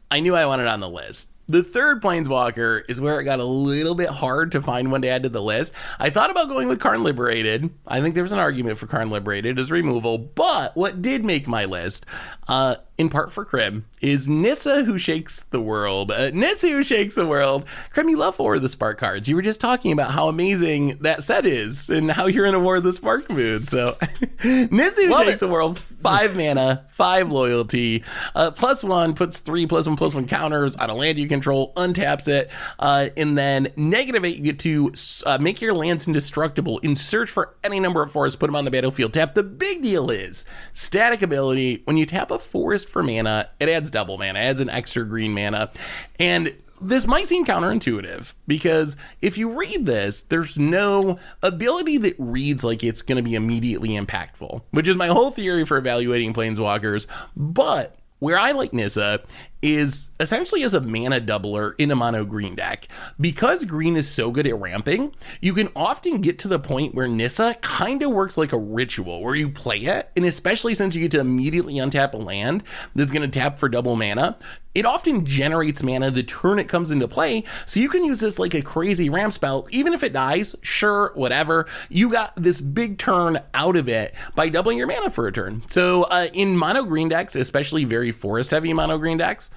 I 0.09 0.21
knew 0.21 0.35
I 0.35 0.45
wanted 0.45 0.67
on 0.67 0.79
the 0.79 0.89
list. 0.89 1.29
The 1.47 1.63
third 1.63 2.01
planeswalker 2.01 2.83
is 2.89 2.99
where 2.99 3.19
it 3.19 3.23
got 3.25 3.39
a 3.39 3.45
little 3.45 3.93
bit 3.93 4.09
hard 4.09 4.51
to 4.53 4.61
find 4.61 4.91
one 4.91 5.03
to 5.03 5.07
add 5.07 5.23
to 5.23 5.29
the 5.29 5.41
list. 5.41 5.73
I 5.99 6.09
thought 6.09 6.31
about 6.31 6.47
going 6.47 6.67
with 6.67 6.79
Karn 6.79 7.03
Liberated. 7.03 7.69
I 7.85 8.01
think 8.01 8.15
there 8.15 8.23
was 8.23 8.31
an 8.31 8.39
argument 8.39 8.79
for 8.79 8.87
Karn 8.87 9.11
Liberated 9.11 9.59
as 9.59 9.69
removal, 9.69 10.17
but 10.17 10.75
what 10.75 11.03
did 11.03 11.23
make 11.23 11.47
my 11.47 11.65
list, 11.65 12.05
uh, 12.47 12.75
in 12.97 13.09
part 13.09 13.31
for 13.31 13.43
Krim, 13.43 13.85
is 14.01 14.27
Nissa 14.27 14.83
who 14.83 14.97
shakes 14.97 15.43
the 15.49 15.59
world. 15.59 16.11
Uh, 16.11 16.29
Nissa 16.31 16.69
who 16.69 16.81
shakes 16.83 17.15
the 17.15 17.25
world. 17.27 17.65
Krim, 17.89 18.07
you 18.09 18.17
love 18.17 18.39
War 18.39 18.55
of 18.55 18.61
the 18.61 18.69
Spark 18.69 18.97
cards. 18.97 19.27
You 19.27 19.35
were 19.35 19.41
just 19.41 19.59
talking 19.59 19.91
about 19.91 20.11
how 20.11 20.27
amazing 20.29 20.97
that 20.99 21.23
set 21.23 21.45
is 21.45 21.89
and 21.89 22.11
how 22.11 22.27
you're 22.27 22.45
in 22.45 22.55
a 22.55 22.59
War 22.59 22.77
of 22.77 22.83
the 22.83 22.93
Spark 22.93 23.29
mood. 23.29 23.67
So 23.67 23.97
Nissa 24.43 25.01
who 25.03 25.09
Love 25.09 25.25
shakes 25.25 25.35
it. 25.35 25.39
the 25.41 25.47
world, 25.47 25.79
five 26.01 26.35
mana, 26.35 26.85
five 26.89 27.31
loyalty, 27.31 28.03
uh, 28.33 28.51
plus 28.51 28.83
one 28.83 29.13
puts 29.13 29.39
three 29.39 29.67
plus 29.67 29.87
one 29.87 29.97
plus 29.97 30.13
one 30.13 30.27
counters 30.27 30.75
on 30.75 30.89
a 30.89 30.95
land 30.95 31.17
you 31.17 31.27
control, 31.27 31.73
untaps 31.75 32.27
it, 32.27 32.49
uh, 32.79 33.09
and 33.17 33.37
then 33.37 33.67
negative 33.75 34.23
eight 34.23 34.37
you 34.37 34.43
get 34.43 34.59
to 34.59 34.91
uh, 35.25 35.37
make 35.39 35.59
your 35.61 35.73
lands 35.73 36.07
indestructible 36.07 36.77
in 36.79 36.95
search 36.95 37.29
for 37.29 37.55
any 37.63 37.79
number 37.79 38.01
of 38.01 38.11
forests, 38.11 38.37
put 38.37 38.47
them 38.47 38.55
on 38.55 38.65
the 38.65 38.71
battlefield. 38.71 39.13
Tap. 39.13 39.35
The 39.35 39.43
big 39.43 39.81
deal 39.81 40.09
is 40.09 40.45
static 40.73 41.21
ability. 41.21 41.81
When 41.85 41.97
you 41.97 42.05
tap 42.05 42.31
a 42.31 42.39
forest 42.39 42.84
for 42.89 43.03
mana, 43.03 43.49
it 43.59 43.69
adds 43.69 43.91
double 43.91 44.17
mana, 44.17 44.39
adds 44.39 44.59
an 44.59 44.69
extra 44.69 45.05
green 45.05 45.33
mana, 45.33 45.71
and 46.19 46.53
this 46.81 47.07
might 47.07 47.27
seem 47.27 47.45
counterintuitive 47.45 48.33
because 48.47 48.97
if 49.21 49.37
you 49.37 49.49
read 49.49 49.85
this, 49.85 50.23
there's 50.23 50.57
no 50.57 51.19
ability 51.41 51.97
that 51.97 52.15
reads 52.17 52.63
like 52.63 52.83
it's 52.83 53.01
going 53.01 53.17
to 53.17 53.23
be 53.23 53.35
immediately 53.35 53.89
impactful, 53.89 54.61
which 54.71 54.87
is 54.87 54.95
my 54.95 55.07
whole 55.07 55.31
theory 55.31 55.65
for 55.65 55.77
evaluating 55.77 56.33
planeswalkers. 56.33 57.07
But 57.35 57.97
where 58.19 58.37
I 58.37 58.51
like 58.51 58.73
Nissa 58.73 59.21
is 59.61 60.09
essentially 60.19 60.63
as 60.63 60.73
a 60.73 60.81
mana 60.81 61.19
doubler 61.19 61.73
in 61.77 61.89
a 61.91 61.95
mono 61.95 62.23
green 62.23 62.55
deck. 62.55 62.87
Because 63.19 63.65
green 63.65 63.95
is 63.95 64.09
so 64.09 64.31
good 64.31 64.45
at 64.45 64.59
ramping, 64.59 65.13
you 65.41 65.53
can 65.53 65.69
often 65.75 66.21
get 66.21 66.37
to 66.39 66.47
the 66.47 66.59
point 66.59 66.93
where 66.93 67.07
Nissa 67.07 67.55
kind 67.61 68.03
of 68.03 68.11
works 68.11 68.37
like 68.37 68.53
a 68.53 68.57
ritual 68.57 69.21
where 69.21 69.35
you 69.35 69.49
play 69.49 69.79
it, 69.79 70.11
and 70.15 70.25
especially 70.25 70.75
since 70.75 70.95
you 70.95 71.01
get 71.01 71.11
to 71.11 71.19
immediately 71.19 71.75
untap 71.75 72.13
a 72.13 72.17
land 72.17 72.63
that's 72.93 73.11
going 73.11 73.29
to 73.29 73.39
tap 73.39 73.57
for 73.57 73.67
double 73.67 73.95
mana, 73.95 74.37
it 74.75 74.85
often 74.85 75.25
generates 75.25 75.81
mana 75.81 76.11
the 76.11 76.21
turn 76.21 76.59
it 76.59 76.67
comes 76.67 76.91
into 76.91 77.07
play. 77.07 77.45
So 77.65 77.79
you 77.79 77.87
can 77.87 78.03
use 78.03 78.19
this 78.19 78.37
like 78.37 78.53
a 78.53 78.61
crazy 78.61 79.09
ramp 79.09 79.31
spell. 79.31 79.67
Even 79.71 79.93
if 79.93 80.03
it 80.03 80.11
dies, 80.11 80.53
sure, 80.61 81.11
whatever. 81.15 81.65
You 81.89 82.11
got 82.11 82.33
this 82.35 82.59
big 82.59 82.99
turn 82.99 83.39
out 83.53 83.77
of 83.77 83.87
it 83.87 84.13
by 84.35 84.49
doubling 84.49 84.77
your 84.77 84.87
mana 84.87 85.09
for 85.09 85.27
a 85.27 85.31
turn. 85.31 85.63
So 85.69 86.03
uh, 86.03 86.27
in 86.33 86.57
mono 86.57 86.83
green 86.83 87.07
decks, 87.07 87.35
especially 87.35 87.85
very 87.85 88.11
forest 88.11 88.51
heavy 88.51 88.73
mono 88.73 88.97
green 88.97 89.17
decks, 89.17 89.49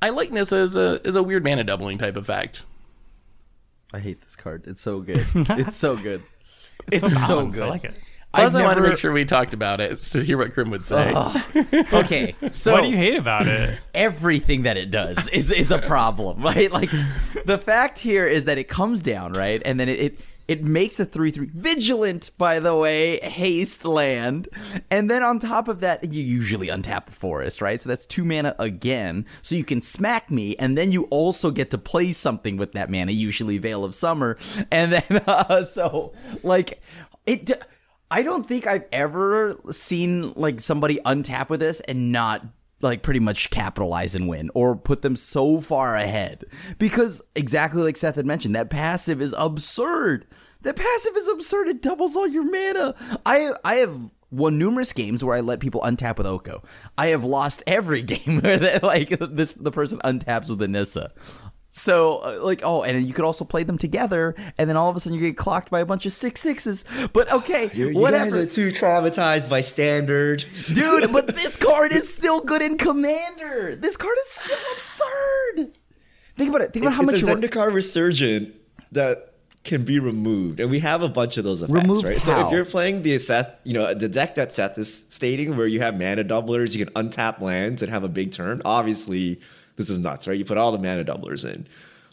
I 0.00 0.10
like 0.10 0.30
Nissa 0.30 0.56
as 0.56 0.76
a, 0.76 1.00
as 1.04 1.16
a 1.16 1.22
weird 1.22 1.44
mana 1.44 1.64
doubling 1.64 1.98
type 1.98 2.16
of 2.16 2.26
fact. 2.26 2.64
I 3.92 4.00
hate 4.00 4.20
this 4.22 4.36
card. 4.36 4.64
It's 4.66 4.80
so 4.80 5.00
good. 5.00 5.24
it's 5.34 5.76
so 5.76 5.96
good. 5.96 6.22
It's, 6.90 7.26
so, 7.26 7.36
balanced. 7.36 7.58
good. 7.58 7.64
I 7.64 7.68
like 7.68 7.84
it. 7.84 7.94
Plus, 8.32 8.54
I've 8.54 8.60
I 8.62 8.64
want 8.64 8.78
to 8.78 8.88
make 8.88 8.98
sure 8.98 9.12
we 9.12 9.24
talked 9.24 9.52
about 9.52 9.80
it 9.80 9.98
to 9.98 10.22
hear 10.22 10.38
what 10.38 10.52
Krim 10.52 10.70
would 10.70 10.84
say. 10.84 11.12
Okay, 11.92 12.34
so 12.50 12.72
what 12.72 12.82
do 12.82 12.88
you 12.88 12.96
hate 12.96 13.16
about 13.18 13.48
it? 13.48 13.78
everything 13.94 14.62
that 14.62 14.76
it 14.76 14.90
does 14.90 15.28
is 15.28 15.50
is 15.50 15.70
a 15.70 15.78
problem, 15.78 16.40
right? 16.42 16.70
Like 16.70 16.90
the 17.44 17.58
fact 17.58 17.98
here 17.98 18.26
is 18.26 18.44
that 18.44 18.56
it 18.56 18.68
comes 18.68 19.02
down, 19.02 19.32
right? 19.32 19.60
And 19.64 19.80
then 19.80 19.88
it 19.88 19.98
it, 19.98 20.20
it 20.48 20.64
makes 20.64 20.98
a 20.98 21.04
3-3 21.04 21.50
vigilant, 21.50 22.30
by 22.38 22.58
the 22.58 22.74
way, 22.74 23.20
haste 23.20 23.84
land. 23.84 24.48
And 24.90 25.10
then 25.10 25.22
on 25.22 25.38
top 25.38 25.68
of 25.68 25.80
that, 25.80 26.10
you 26.10 26.22
usually 26.22 26.68
untap 26.68 27.08
a 27.08 27.12
forest, 27.12 27.60
right? 27.60 27.80
So 27.80 27.90
that's 27.90 28.06
2 28.06 28.24
mana 28.24 28.56
again. 28.58 29.26
So 29.42 29.54
you 29.54 29.64
can 29.64 29.82
smack 29.82 30.30
me 30.30 30.56
and 30.56 30.76
then 30.76 30.90
you 30.90 31.04
also 31.04 31.50
get 31.50 31.70
to 31.72 31.78
play 31.78 32.12
something 32.12 32.56
with 32.56 32.72
that 32.72 32.90
mana, 32.90 33.12
usually 33.12 33.58
Veil 33.58 33.84
of 33.84 33.94
Summer. 33.94 34.38
And 34.70 34.92
then 35.08 35.22
uh, 35.26 35.62
so 35.64 36.14
like 36.42 36.82
it 37.26 37.44
d- 37.44 37.54
I 38.10 38.22
don't 38.22 38.46
think 38.46 38.66
I've 38.66 38.86
ever 38.90 39.54
seen 39.70 40.32
like 40.32 40.60
somebody 40.60 40.98
untap 41.04 41.50
with 41.50 41.60
this 41.60 41.80
and 41.80 42.10
not 42.10 42.42
like 42.80 43.02
pretty 43.02 43.20
much 43.20 43.50
capitalize 43.50 44.14
and 44.14 44.28
win 44.28 44.50
or 44.54 44.76
put 44.76 45.02
them 45.02 45.16
so 45.16 45.60
far 45.60 45.96
ahead 45.96 46.44
because 46.78 47.20
exactly 47.34 47.82
like 47.82 47.96
Seth 47.96 48.16
had 48.16 48.26
mentioned 48.26 48.54
that 48.54 48.70
passive 48.70 49.20
is 49.20 49.34
absurd. 49.36 50.26
That 50.62 50.76
passive 50.76 51.16
is 51.16 51.28
absurd. 51.28 51.68
It 51.68 51.82
doubles 51.82 52.16
all 52.16 52.26
your 52.26 52.44
mana. 52.44 52.94
I 53.24 53.52
I 53.64 53.76
have 53.76 54.10
won 54.30 54.58
numerous 54.58 54.92
games 54.92 55.24
where 55.24 55.36
I 55.36 55.40
let 55.40 55.60
people 55.60 55.80
untap 55.82 56.18
with 56.18 56.26
Oko. 56.26 56.62
I 56.96 57.06
have 57.08 57.24
lost 57.24 57.62
every 57.66 58.02
game 58.12 58.40
where 58.40 58.58
they, 58.58 58.78
like 58.82 59.08
this 59.20 59.52
the 59.52 59.70
person 59.70 59.98
untaps 60.04 60.48
with 60.48 60.60
Anissa. 60.60 61.10
So 61.70 62.18
uh, 62.18 62.38
like 62.42 62.62
oh, 62.64 62.82
and 62.82 63.06
you 63.06 63.12
could 63.14 63.24
also 63.24 63.44
play 63.44 63.62
them 63.62 63.78
together, 63.78 64.34
and 64.56 64.68
then 64.68 64.76
all 64.76 64.90
of 64.90 64.96
a 64.96 65.00
sudden 65.00 65.18
you 65.18 65.24
get 65.24 65.36
clocked 65.36 65.70
by 65.70 65.80
a 65.80 65.86
bunch 65.86 66.06
of 66.06 66.12
six 66.12 66.40
sixes. 66.40 66.84
But 67.12 67.30
okay, 67.30 67.70
You, 67.72 67.90
you 67.90 68.00
whatever, 68.00 68.24
guys 68.24 68.34
are 68.34 68.46
too 68.46 68.72
traumatized 68.72 69.48
by 69.48 69.60
standard. 69.60 70.44
dude. 70.72 71.12
But 71.12 71.26
this 71.36 71.56
card 71.56 71.92
is 71.92 72.12
still 72.12 72.40
good 72.40 72.62
in 72.62 72.78
Commander. 72.78 73.76
This 73.76 73.96
card 73.96 74.16
is 74.24 74.28
still 74.28 74.58
absurd. 74.76 75.78
Think 76.36 76.48
about 76.50 76.62
it. 76.62 76.72
Think 76.72 76.84
about 76.86 76.94
how 76.94 77.02
much 77.02 77.16
it's 77.16 77.28
a 77.28 77.34
Zendikar 77.34 77.72
Resurgent 77.72 78.54
that 78.92 79.27
can 79.68 79.84
be 79.84 80.00
removed, 80.00 80.58
and 80.58 80.70
we 80.70 80.80
have 80.80 81.02
a 81.02 81.08
bunch 81.08 81.36
of 81.36 81.44
those 81.44 81.62
effects, 81.62 81.82
Removed 81.82 82.04
right? 82.04 82.20
So 82.20 82.46
if 82.46 82.52
you're 82.52 82.64
playing 82.64 83.02
the 83.02 83.18
Seth, 83.18 83.58
you 83.64 83.74
know, 83.74 83.94
the 83.94 84.08
deck 84.08 84.34
that 84.34 84.52
Seth 84.52 84.76
is 84.78 85.06
stating, 85.08 85.56
where 85.56 85.66
you 85.66 85.80
have 85.80 85.94
mana 85.98 86.24
doublers, 86.24 86.74
you 86.74 86.84
can 86.84 86.92
untap 86.94 87.40
lands 87.40 87.82
and 87.82 87.92
have 87.92 88.02
a 88.02 88.08
big 88.08 88.32
turn. 88.32 88.60
Obviously, 88.64 89.40
this 89.76 89.90
is 89.90 89.98
nuts, 89.98 90.26
right? 90.26 90.36
You 90.36 90.44
put 90.44 90.58
all 90.58 90.72
the 90.72 90.78
mana 90.78 91.04
doublers 91.04 91.48
in, 91.48 91.68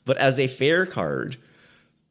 but 0.06 0.18
as 0.18 0.38
a 0.38 0.48
fair 0.48 0.86
card, 0.86 1.38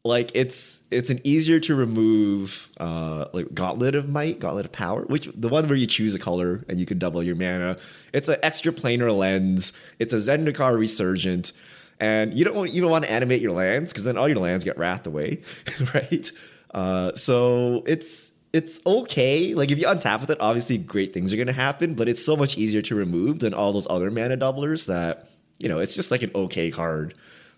like 0.05 0.31
it's 0.35 0.83
it's 0.91 1.11
an 1.11 1.21
easier 1.25 1.59
to 1.59 1.75
remove 1.75 2.69
uh 2.79 3.27
like 3.33 3.55
gauntlet 3.55 3.95
of 3.95 4.09
might 4.09 4.39
gauntlet 4.39 4.67
of 4.67 4.73
power 4.73 5.03
which 5.05 5.31
the 5.35 5.49
one 5.49 5.67
where 5.67 5.77
you 5.77 5.87
choose 5.87 6.15
a 6.15 6.19
color 6.19 6.63
and 6.69 6.79
you 6.79 6.85
can 6.85 6.99
double 6.99 7.23
your 7.23 7.35
mana 7.35 7.79
it's 8.13 8.29
an 8.29 8.37
extra 8.43 8.71
planar 8.71 9.17
lens 9.17 9.73
it's 9.99 10.13
a 10.13 10.17
zendikar 10.17 10.79
resurgent 10.79 11.53
and 12.01 12.35
you 12.35 12.45
don't 12.45 12.69
even 12.71 12.91
want 12.91 13.05
to 13.05 13.11
animate 13.11 13.41
your 13.41 13.53
lands 13.53 13.93
because 13.93 14.05
then 14.05 14.17
all 14.17 14.29
your 14.29 14.39
lands 14.39 14.65
get 14.65 14.77
wrathed 14.77 15.07
away 15.07 15.43
right 15.95 16.33
uh 16.73 17.13
so 17.15 17.83
it's 17.87 18.33
it's 18.53 18.81
okay 18.87 19.55
like 19.55 19.71
if 19.71 19.79
you 19.79 19.87
untap 19.87 20.21
with 20.21 20.31
it 20.31 20.41
obviously 20.41 20.79
great 20.79 21.13
things 21.13 21.33
are 21.33 21.37
going 21.37 21.47
to 21.47 21.53
happen 21.53 21.95
but 21.95 22.09
it's 22.09 22.25
so 22.25 22.37
much 22.37 22.57
easier 22.59 22.83
to 22.83 22.95
remove 22.95 23.41
than 23.41 23.55
all 23.55 23.73
those 23.73 23.87
other 23.91 24.11
mana 24.11 24.37
doublers 24.37 24.87
that 24.87 25.29
you 25.59 25.69
know 25.69 25.79
it's 25.79 25.95
just 25.95 26.11
like 26.11 26.23
an 26.23 26.31
okay 26.35 26.71
card 26.71 27.15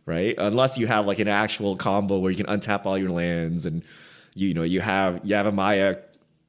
right? 0.06 0.34
Unless 0.38 0.78
you 0.78 0.86
have 0.86 1.06
like 1.06 1.18
an 1.18 1.28
actual 1.28 1.76
combo 1.76 2.18
where 2.18 2.30
you 2.30 2.36
can 2.42 2.46
untap 2.46 2.86
all 2.86 2.96
your 2.96 3.10
lands 3.10 3.66
and 3.66 3.82
you, 4.34 4.48
you 4.48 4.54
know 4.54 4.62
you 4.62 4.80
have 4.80 5.20
you 5.24 5.34
have 5.34 5.46
a 5.46 5.52
Maya, 5.52 5.96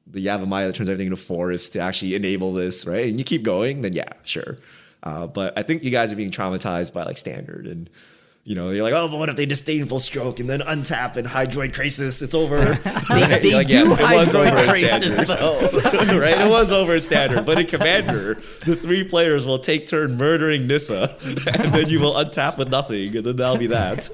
the 0.06 0.24
Yavimaya 0.24 0.68
that 0.68 0.74
turns 0.74 0.88
everything 0.88 1.08
into 1.08 1.16
forest 1.16 1.74
to 1.74 1.80
actually 1.80 2.14
enable 2.14 2.54
this, 2.54 2.86
right? 2.86 3.08
And 3.08 3.18
you 3.18 3.24
keep 3.24 3.42
going, 3.42 3.82
then 3.82 3.92
yeah, 3.92 4.12
sure. 4.24 4.56
Uh, 5.02 5.26
but 5.26 5.56
I 5.56 5.62
think 5.62 5.84
you 5.84 5.90
guys 5.90 6.12
are 6.12 6.16
being 6.16 6.30
traumatized 6.30 6.92
by 6.92 7.04
like 7.04 7.16
standard 7.18 7.66
and. 7.66 7.88
You 8.44 8.54
know, 8.54 8.70
you're 8.70 8.82
like, 8.82 8.94
oh, 8.94 9.08
but 9.08 9.18
what 9.18 9.28
if 9.28 9.36
they 9.36 9.44
disdainful 9.44 9.98
stroke 9.98 10.40
and 10.40 10.48
then 10.48 10.60
untap 10.60 11.16
and 11.16 11.28
Hydroid 11.28 11.74
Krasis? 11.74 12.22
It's 12.22 12.34
over. 12.34 12.78
They, 13.10 13.40
they 13.40 13.52
Like, 13.54 13.66
do 13.66 13.74
yes, 13.74 13.90
it 13.90 14.00
was 14.00 14.34
over 14.34 14.72
standard. 14.72 15.26
though. 15.26 16.18
right? 16.18 16.40
It 16.40 16.48
was 16.48 16.72
over 16.72 16.94
in 16.94 17.00
standard, 17.02 17.44
but 17.44 17.58
in 17.58 17.66
commander, 17.66 18.36
the 18.64 18.74
three 18.74 19.04
players 19.04 19.44
will 19.46 19.58
take 19.58 19.86
turn 19.86 20.16
murdering 20.16 20.66
Nissa, 20.66 21.14
and 21.58 21.74
then 21.74 21.88
you 21.90 22.00
will 22.00 22.14
untap 22.14 22.56
with 22.56 22.70
nothing, 22.70 23.14
and 23.18 23.26
then 23.26 23.36
that'll 23.36 23.58
be 23.58 23.66
that. 23.66 24.08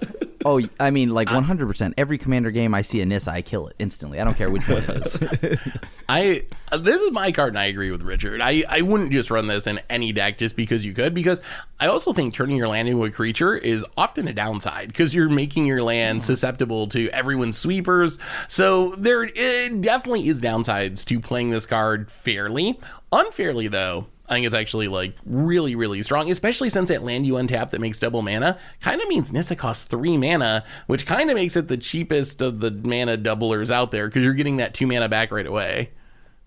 Oh, 0.45 0.61
I 0.79 0.91
mean, 0.91 1.09
like 1.09 1.29
100%. 1.29 1.95
Every 1.97 2.19
commander 2.19 2.51
game 2.51 2.75
I 2.75 2.83
see 2.83 3.01
a 3.01 3.07
Nissa, 3.07 3.31
I 3.31 3.43
kill 3.43 3.69
it 3.69 3.77
instantly. 3.79 4.21
I 4.21 4.25
don't 4.25 4.37
care 4.37 4.51
which 4.51 4.69
one 4.69 4.83
it 4.83 4.91
is. 4.91 5.19
I 6.09 6.45
uh, 6.71 6.77
this 6.77 7.01
is 7.01 7.13
my 7.13 7.33
card, 7.33 7.51
and 7.51 7.59
I 7.59 7.67
agree 7.67 7.91
with 7.91 8.03
Richard. 8.03 8.41
I 8.43 8.63
I 8.69 8.83
wouldn't 8.83 9.11
just 9.11 9.31
run 9.31 9.47
this 9.47 9.67
in 9.67 9.81
any 9.89 10.13
deck 10.13 10.37
just 10.39 10.55
because 10.55 10.85
you 10.85 10.93
could, 10.93 11.15
because 11.15 11.41
I 11.81 11.87
also 11.87 12.13
think 12.13 12.35
turning 12.35 12.57
your 12.57 12.69
land 12.69 12.89
into 12.89 13.05
a 13.05 13.11
creature 13.11 13.57
is 13.57 13.87
often 13.97 14.29
a 14.29 14.33
downside 14.33 14.89
because 14.89 15.15
you're 15.15 15.29
making 15.31 15.67
your 15.67 15.83
land 15.83 16.23
susceptible 16.23 16.89
to 16.89 17.09
everyone's 17.11 17.57
sweepers. 17.57 18.19
So 18.49 18.95
there 18.99 19.25
it 19.25 19.81
definitely 19.81 20.29
is 20.29 20.41
downsides 20.41 21.05
to 21.07 21.21
playing 21.21 21.51
this 21.51 21.65
card 21.65 22.11
fairly. 22.11 22.79
Unfairly 23.13 23.69
though, 23.69 24.07
I 24.29 24.35
think 24.35 24.47
it's 24.47 24.55
actually 24.55 24.89
like 24.89 25.15
really, 25.27 25.75
really 25.77 26.01
strong, 26.03 26.31
especially 26.31 26.71
since 26.71 26.89
that 26.89 27.03
land 27.03 27.27
you 27.27 27.35
untap 27.35 27.71
that 27.71 27.81
makes 27.81 27.99
double 27.99 28.23
mana 28.23 28.59
kind 28.81 29.01
of 29.03 29.09
means 29.09 29.33
Nissa 29.33 29.55
costs 29.55 29.85
three 29.85 30.17
mana, 30.17 30.65
which 30.87 31.05
kind 31.05 31.29
of 31.31 31.37
makes 31.37 31.57
it 31.57 31.69
the 31.69 31.77
cheapest 31.77 32.41
of 32.41 32.61
the 32.61 32.71
mana 32.71 33.19
doublers 33.19 33.71
out 33.71 33.91
there 33.91 34.07
because 34.09 34.25
you're 34.25 34.33
getting 34.35 34.57
that 34.57 34.73
two 34.73 34.87
mana 34.87 35.09
back 35.11 35.31
right 35.31 35.47
away. 35.47 35.91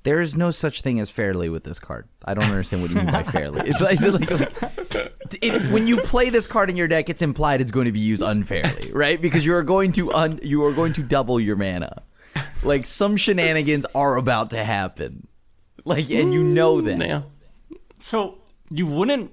There 0.03 0.21
is 0.21 0.35
no 0.37 0.51
such 0.51 0.81
thing 0.81 0.99
as 1.01 1.09
fairly 1.11 1.49
with 1.49 1.65
this 1.65 1.79
card. 1.79 2.07
I 2.23 2.33
don't 2.33 2.45
understand 2.45 2.81
what 2.81 2.91
you 2.91 2.97
mean 2.97 3.11
by 3.11 3.23
fairly. 3.31 3.67
It's 3.69 3.81
like, 3.81 3.99
like, 3.99 4.31
like- 4.31 5.13
it- 5.41 5.69
when 5.71 5.85
you 5.85 5.97
play 5.97 6.29
this 6.29 6.47
card 6.47 6.69
in 6.69 6.77
your 6.77 6.87
deck, 6.87 7.09
it's 7.09 7.21
implied 7.21 7.59
it's 7.61 7.71
going 7.71 7.85
to 7.87 7.91
be 7.91 7.99
used 7.99 8.21
unfairly, 8.23 8.91
right? 8.93 9.21
Because 9.21 9.45
you 9.45 9.53
are 9.53 9.63
going 9.63 9.91
to 9.93 10.13
un, 10.13 10.39
you 10.41 10.63
are 10.63 10.71
going 10.71 10.93
to 10.93 11.03
double 11.03 11.39
your 11.39 11.57
mana. 11.57 12.03
Like 12.63 12.85
some 12.85 13.17
shenanigans 13.17 13.85
are 13.93 14.15
about 14.15 14.49
to 14.51 14.63
happen. 14.63 15.27
Like 15.83 16.09
and 16.09 16.33
you 16.33 16.41
know 16.43 16.81
that. 16.81 16.99
Yeah. 16.99 17.21
So 18.07 18.37
you 18.71 18.87
wouldn't 18.87 19.31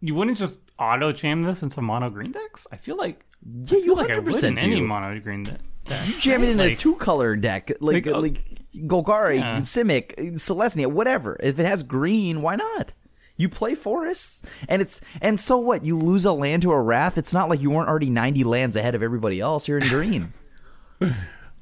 you 0.00 0.14
wouldn't 0.14 0.38
just 0.38 0.60
auto 0.78 1.10
jam 1.12 1.42
this 1.42 1.62
into 1.64 1.82
mono 1.82 2.08
green 2.08 2.30
decks? 2.30 2.68
I 2.70 2.76
feel 2.76 2.96
like 2.96 3.26
Yeah, 3.64 3.78
you 3.78 3.96
hundred 3.96 4.18
in 4.18 4.24
percent 4.24 4.58
any 4.62 4.80
mono 4.80 5.18
green 5.18 5.42
de- 5.42 5.58
deck. 5.86 6.06
You 6.06 6.20
jam 6.20 6.44
it 6.44 6.50
in 6.50 6.60
a 6.60 6.76
two 6.76 6.94
color 6.94 7.34
deck, 7.34 7.72
like 7.80 8.06
Like, 8.06 8.14
uh, 8.14 8.20
like 8.20 8.44
Golgari, 8.74 9.40
yeah. 9.40 9.58
Simic, 9.58 10.14
Selesnya, 10.34 10.86
whatever. 10.86 11.36
If 11.40 11.58
it 11.58 11.66
has 11.66 11.82
green, 11.82 12.42
why 12.42 12.54
not? 12.54 12.92
You 13.36 13.48
play 13.48 13.74
forests, 13.74 14.42
and 14.68 14.80
it's 14.80 15.00
and 15.20 15.40
so 15.40 15.58
what? 15.58 15.84
You 15.84 15.98
lose 15.98 16.24
a 16.24 16.32
land 16.32 16.62
to 16.62 16.70
a 16.70 16.80
wrath. 16.80 17.18
It's 17.18 17.32
not 17.32 17.48
like 17.48 17.60
you 17.60 17.70
weren't 17.70 17.88
already 17.88 18.08
ninety 18.10 18.44
lands 18.44 18.76
ahead 18.76 18.94
of 18.94 19.02
everybody 19.02 19.40
else. 19.40 19.66
You're 19.66 19.78
in 19.78 19.88
green. 19.88 20.32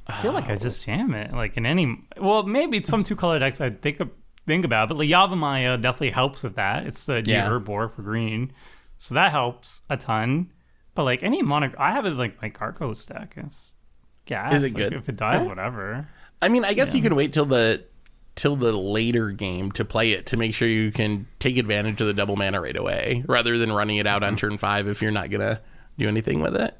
I 0.07 0.21
feel 0.21 0.33
like 0.33 0.51
I 0.51 0.57
just 0.57 0.85
jam 0.85 1.15
it 1.15 1.33
like 1.33 1.57
in 1.57 1.65
any. 1.65 2.05
Well, 2.19 2.43
maybe 2.43 2.83
some 2.83 3.03
two 3.03 3.17
color 3.17 3.39
decks 3.39 3.61
I 3.63 3.71
think 3.71 4.01
think 4.51 4.65
about, 4.65 4.89
but 4.89 4.99
like 4.99 5.09
Yavimaya 5.09 5.81
definitely 5.81 6.11
helps 6.11 6.43
with 6.43 6.57
that. 6.57 6.87
It's 6.87 7.07
the 7.07 7.23
Yeah. 7.25 7.51
yeah. 7.51 7.59
board 7.59 7.93
for 7.95 8.03
green, 8.03 8.53
so 8.97 9.15
that 9.15 9.31
helps 9.31 9.83
a 9.89 9.97
ton. 9.97 10.51
But 10.95 11.05
like 11.05 11.23
any 11.23 11.41
mono, 11.43 11.73
I 11.79 11.93
have 11.93 12.05
it 12.05 12.17
like 12.17 12.41
my 12.43 12.51
Gargos 12.51 12.97
stack 12.99 13.35
It's 13.37 13.75
gas. 14.27 14.55
Is 14.55 14.63
it 14.63 14.67
Like, 14.67 14.77
good? 14.77 14.93
If 14.93 15.09
it 15.09 15.17
dies, 15.17 15.45
whatever. 15.45 16.09
I 16.43 16.49
mean, 16.49 16.65
I 16.65 16.75
guess 16.75 16.95
you 16.95 17.03
can 17.03 17.15
wait 17.15 17.33
till 17.33 17.47
the 17.47 17.85
till 18.35 18.57
the 18.57 18.73
later 18.73 19.31
game 19.31 19.71
to 19.73 19.85
play 19.85 20.13
it 20.13 20.27
to 20.27 20.37
make 20.37 20.55
sure 20.55 20.67
you 20.69 20.91
can 20.91 21.27
take 21.39 21.57
advantage 21.57 22.01
of 22.01 22.07
the 22.07 22.15
double 22.15 22.37
mana 22.37 22.61
right 22.61 22.77
away, 22.77 23.25
rather 23.29 23.59
than 23.59 23.73
running 23.73 23.99
it 23.99 24.07
out 24.07 24.23
on 24.23 24.31
mm-hmm. 24.31 24.49
turn 24.49 24.59
five 24.59 24.89
if 24.89 25.01
you're 25.03 25.11
not 25.11 25.31
gonna 25.31 25.61
do 25.99 26.09
anything 26.09 26.41
with 26.41 26.57
it. 26.57 26.77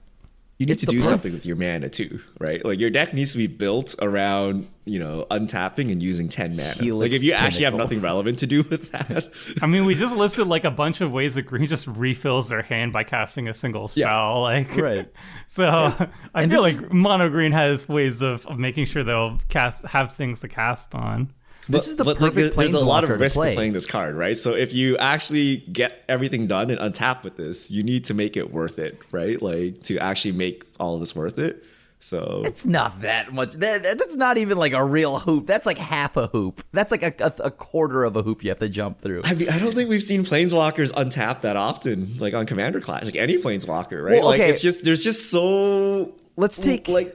You 0.61 0.67
need 0.67 0.73
It's 0.73 0.83
to 0.85 0.87
do 0.89 1.01
perf- 1.01 1.05
something 1.05 1.33
with 1.33 1.47
your 1.47 1.57
mana 1.57 1.89
too, 1.89 2.21
right? 2.39 2.63
Like 2.63 2.79
your 2.79 2.91
deck 2.91 3.15
needs 3.15 3.33
to 3.33 3.39
be 3.39 3.47
built 3.47 3.95
around, 4.03 4.69
you 4.85 4.99
know, 4.99 5.27
untapping 5.31 5.91
and 5.91 6.03
using 6.03 6.29
10 6.29 6.55
mana. 6.55 6.75
Helix 6.75 7.01
like 7.11 7.17
if 7.17 7.25
you 7.25 7.33
actually 7.33 7.65
have 7.65 7.75
nothing 7.75 8.03
relevant 8.03 8.39
to 8.41 8.47
do 8.47 8.59
with 8.65 8.93
that. 8.93 9.31
I 9.63 9.67
mean, 9.67 9.87
we 9.87 9.95
just 9.95 10.15
listed 10.15 10.49
like 10.49 10.65
a 10.65 10.71
bunch 10.71 11.01
of 11.01 11.13
ways 11.13 11.35
that 11.37 11.43
green 11.45 11.67
just 11.67 11.87
refills 11.87 12.51
their 12.51 12.61
hand 12.61 12.93
by 12.93 13.05
casting 13.05 13.49
a 13.49 13.55
single 13.55 13.89
spell. 13.89 14.43
Like, 14.43 14.77
Right. 14.77 15.11
So 15.47 15.65
I 15.67 16.09
And 16.43 16.53
feel 16.53 16.63
this 16.63 16.79
like 16.79 16.93
mono 16.93 17.31
green 17.31 17.53
has 17.53 17.89
ways 17.89 18.21
of, 18.21 18.45
of 18.45 18.59
making 18.59 18.85
sure 18.85 19.03
they'll 19.03 19.39
cast 19.49 19.87
have 19.87 20.15
things 20.15 20.41
to 20.41 20.49
cast 20.49 20.95
on. 20.95 21.33
This 21.71 21.89
is 21.89 21.97
the 21.97 22.05
like, 22.05 22.19
perfect 22.19 22.37
there- 22.37 22.51
there's 22.51 22.75
a 22.75 22.85
lot 22.85 23.05
of 23.05 23.11
risk 23.19 23.35
to, 23.35 23.41
play. 23.41 23.55
playing 23.55 23.73
this 23.73 23.87
card, 23.87 24.15
right? 24.15 24.37
So 24.37 24.55
if 24.55 24.73
you 24.73 24.97
actually 24.99 25.59
get 25.59 26.05
everything 26.09 26.47
done 26.47 26.71
and 26.71 26.81
untap 26.81 27.23
with 27.25 27.37
this, 27.37 27.71
you 27.71 27.83
need 27.83 28.05
to 28.07 28.15
make 28.15 28.37
it 28.37 28.53
worth 28.53 28.79
it, 28.79 28.99
right? 29.11 29.41
Like 29.41 29.83
to 29.85 29.99
actually 29.99 30.33
make 30.33 30.65
all 30.79 30.95
of 30.95 31.01
this 31.01 31.15
worth 31.17 31.39
it. 31.39 31.65
So 32.03 32.41
It's 32.47 32.65
not 32.65 33.03
that 33.03 33.35
much. 33.35 33.53
That, 33.57 33.83
that's 33.83 34.17
not 34.17 34.39
even 34.39 34.57
like 34.57 34.73
a 34.73 34.83
real 34.83 35.19
hoop. 35.19 35.47
That's 35.47 35.67
like 35.67 35.77
half 35.77 36.17
a 36.17 36.29
hoop. 36.29 36.65
That's 36.73 36.91
like 36.91 37.03
a, 37.03 37.13
a, 37.23 37.33
a 37.45 37.51
quarter 37.51 38.05
of 38.05 38.17
a 38.17 38.23
hoop 38.23 38.43
you 38.43 38.49
have 38.49 38.59
to 38.61 38.71
jump 38.71 39.03
through. 39.03 39.21
I 39.25 39.35
mean, 39.35 39.51
I 39.51 39.59
don't 39.59 39.75
think 39.75 39.91
we've 39.91 40.03
seen 40.03 40.23
planeswalkers 40.23 40.93
untap 40.93 41.43
that 41.43 41.57
often, 41.57 42.17
like 42.19 42.33
on 42.33 42.47
Commander 42.47 42.81
Clash, 42.81 43.05
like 43.05 43.17
any 43.17 43.37
planeswalker, 43.37 44.03
right? 44.03 44.21
Well, 44.21 44.29
Like 44.31 44.41
it's 44.41 44.63
just 44.63 44.83
there's 44.83 45.05
just 45.05 45.31
so 45.31 46.15
Let's 46.37 46.59
take 46.59 46.89
like 46.89 47.15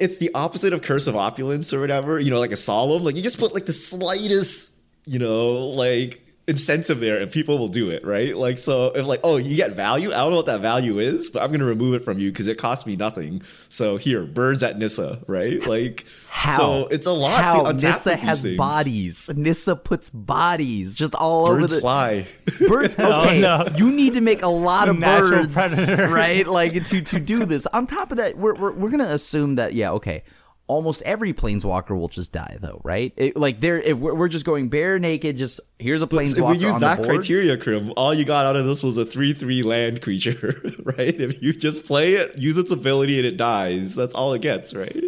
it's 0.00 0.18
the 0.18 0.30
opposite 0.34 0.72
of 0.72 0.82
curse 0.82 1.06
of 1.06 1.16
opulence 1.16 1.72
or 1.72 1.80
whatever 1.80 2.18
you 2.18 2.30
know 2.30 2.40
like 2.40 2.52
a 2.52 2.56
solemn 2.56 3.04
like 3.04 3.16
you 3.16 3.22
just 3.22 3.38
put 3.38 3.52
like 3.52 3.66
the 3.66 3.72
slightest 3.72 4.72
you 5.04 5.18
know 5.18 5.68
like 5.68 6.21
incentive 6.48 6.98
there 6.98 7.18
and 7.20 7.30
people 7.30 7.56
will 7.56 7.68
do 7.68 7.88
it 7.88 8.04
right 8.04 8.36
like 8.36 8.58
so 8.58 8.86
if 8.96 9.06
like 9.06 9.20
oh 9.22 9.36
you 9.36 9.54
get 9.54 9.72
value 9.74 10.08
i 10.10 10.16
don't 10.16 10.30
know 10.30 10.36
what 10.36 10.46
that 10.46 10.60
value 10.60 10.98
is 10.98 11.30
but 11.30 11.40
i'm 11.40 11.48
going 11.50 11.60
to 11.60 11.64
remove 11.64 11.94
it 11.94 12.02
from 12.04 12.18
you 12.18 12.32
because 12.32 12.48
it 12.48 12.58
costs 12.58 12.84
me 12.84 12.96
nothing 12.96 13.40
so 13.68 13.96
here 13.96 14.26
birds 14.26 14.60
at 14.64 14.76
nissa 14.76 15.22
right 15.28 15.64
like 15.68 16.04
How? 16.28 16.56
so 16.56 16.86
it's 16.88 17.06
a 17.06 17.12
lot 17.12 17.44
How 17.44 17.62
to 17.62 17.68
untap 17.70 17.82
Nissa 17.82 18.10
with 18.10 18.18
these 18.20 18.28
has 18.28 18.42
things. 18.42 18.56
bodies. 18.56 19.30
Nissa 19.36 19.76
puts 19.76 20.10
bodies 20.10 20.94
just 20.94 21.14
all 21.14 21.48
over 21.48 21.60
birds 21.60 21.74
the 21.76 21.80
fly 21.80 22.26
birds. 22.68 22.96
Oh, 22.98 23.22
okay, 23.26 23.40
no. 23.40 23.64
you 23.76 23.92
need 23.92 24.14
to 24.14 24.20
make 24.20 24.42
a 24.42 24.48
lot 24.48 24.88
of 24.88 24.98
Natural 24.98 25.46
birds, 25.46 25.54
predator. 25.54 26.08
right? 26.08 26.46
Like 26.46 26.84
to 26.86 27.02
to 27.02 27.20
do 27.20 27.44
this. 27.46 27.66
On 27.66 27.86
top 27.86 28.10
of 28.10 28.16
that, 28.16 28.36
we're 28.36 28.54
we're, 28.54 28.72
we're 28.72 28.90
gonna 28.90 29.04
assume 29.04 29.54
that 29.56 29.74
yeah, 29.74 29.92
okay. 29.92 30.24
Almost 30.72 31.02
every 31.02 31.34
planeswalker 31.34 31.90
will 31.90 32.08
just 32.08 32.32
die, 32.32 32.56
though, 32.62 32.80
right? 32.82 33.12
It, 33.18 33.36
like 33.36 33.58
there, 33.60 33.78
if 33.78 33.98
we're, 33.98 34.14
we're 34.14 34.28
just 34.28 34.46
going 34.46 34.70
bare 34.70 34.98
naked, 34.98 35.36
just 35.36 35.60
here's 35.78 36.00
a 36.00 36.06
planeswalker 36.06 36.54
if 36.54 36.60
we 36.60 36.66
use 36.66 36.78
that 36.78 36.96
board. 36.96 37.08
criteria, 37.10 37.58
Krim, 37.58 37.92
all 37.96 38.14
you 38.14 38.24
got 38.24 38.46
out 38.46 38.56
of 38.56 38.64
this 38.64 38.82
was 38.82 38.96
a 38.96 39.04
3 39.04 39.34
3 39.34 39.62
land 39.62 40.00
creature, 40.00 40.54
right? 40.82 41.14
If 41.20 41.42
you 41.42 41.52
just 41.52 41.84
play 41.84 42.14
it, 42.14 42.38
use 42.38 42.56
its 42.56 42.70
ability, 42.70 43.18
and 43.18 43.26
it 43.26 43.36
dies, 43.36 43.94
that's 43.94 44.14
all 44.14 44.32
it 44.32 44.40
gets, 44.40 44.72
right? 44.72 45.04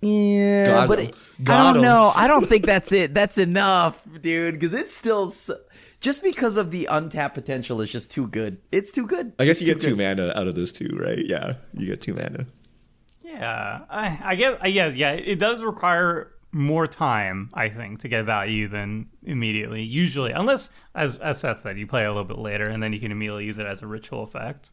Yeah, 0.00 0.66
Got 0.66 0.88
but 0.88 0.98
it- 1.00 1.14
I 1.48 1.64
don't 1.64 1.76
him. 1.76 1.82
know. 1.82 2.12
I 2.14 2.28
don't 2.28 2.46
think 2.46 2.64
that's 2.64 2.92
it. 2.92 3.14
That's 3.14 3.36
enough, 3.36 4.00
dude. 4.22 4.54
Because 4.54 4.72
it's 4.72 4.94
still 4.94 5.28
so, 5.30 5.58
just 6.00 6.22
because 6.22 6.56
of 6.56 6.70
the 6.70 6.86
untapped 6.86 7.34
potential 7.34 7.80
is 7.80 7.90
just 7.90 8.12
too 8.12 8.28
good. 8.28 8.58
It's 8.70 8.92
too 8.92 9.06
good. 9.08 9.32
I 9.40 9.44
guess 9.44 9.60
you 9.60 9.66
get 9.66 9.80
two 9.80 9.96
mana 9.96 10.32
out 10.36 10.46
of 10.46 10.54
this 10.54 10.70
too, 10.70 10.96
right? 11.00 11.18
Yeah, 11.26 11.54
you 11.74 11.86
get 11.86 12.00
two 12.00 12.14
mana. 12.14 12.46
Yeah, 13.28 13.80
I, 13.90 14.18
I 14.22 14.34
guess. 14.36 14.58
I, 14.60 14.68
yeah, 14.68 14.88
yeah. 14.88 15.12
It 15.12 15.38
does 15.38 15.62
require 15.62 16.32
more 16.50 16.86
time, 16.86 17.50
I 17.52 17.68
think, 17.68 18.00
to 18.00 18.08
get 18.08 18.24
value 18.24 18.68
than 18.68 19.10
immediately. 19.22 19.82
Usually, 19.82 20.32
unless, 20.32 20.70
as 20.94 21.16
as 21.18 21.38
Seth 21.40 21.60
said, 21.60 21.78
you 21.78 21.86
play 21.86 22.04
a 22.04 22.08
little 22.08 22.24
bit 22.24 22.38
later, 22.38 22.68
and 22.68 22.82
then 22.82 22.92
you 22.92 23.00
can 23.00 23.12
immediately 23.12 23.44
use 23.44 23.58
it 23.58 23.66
as 23.66 23.82
a 23.82 23.86
ritual 23.86 24.22
effect. 24.22 24.70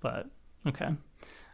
But 0.00 0.26
okay. 0.66 0.90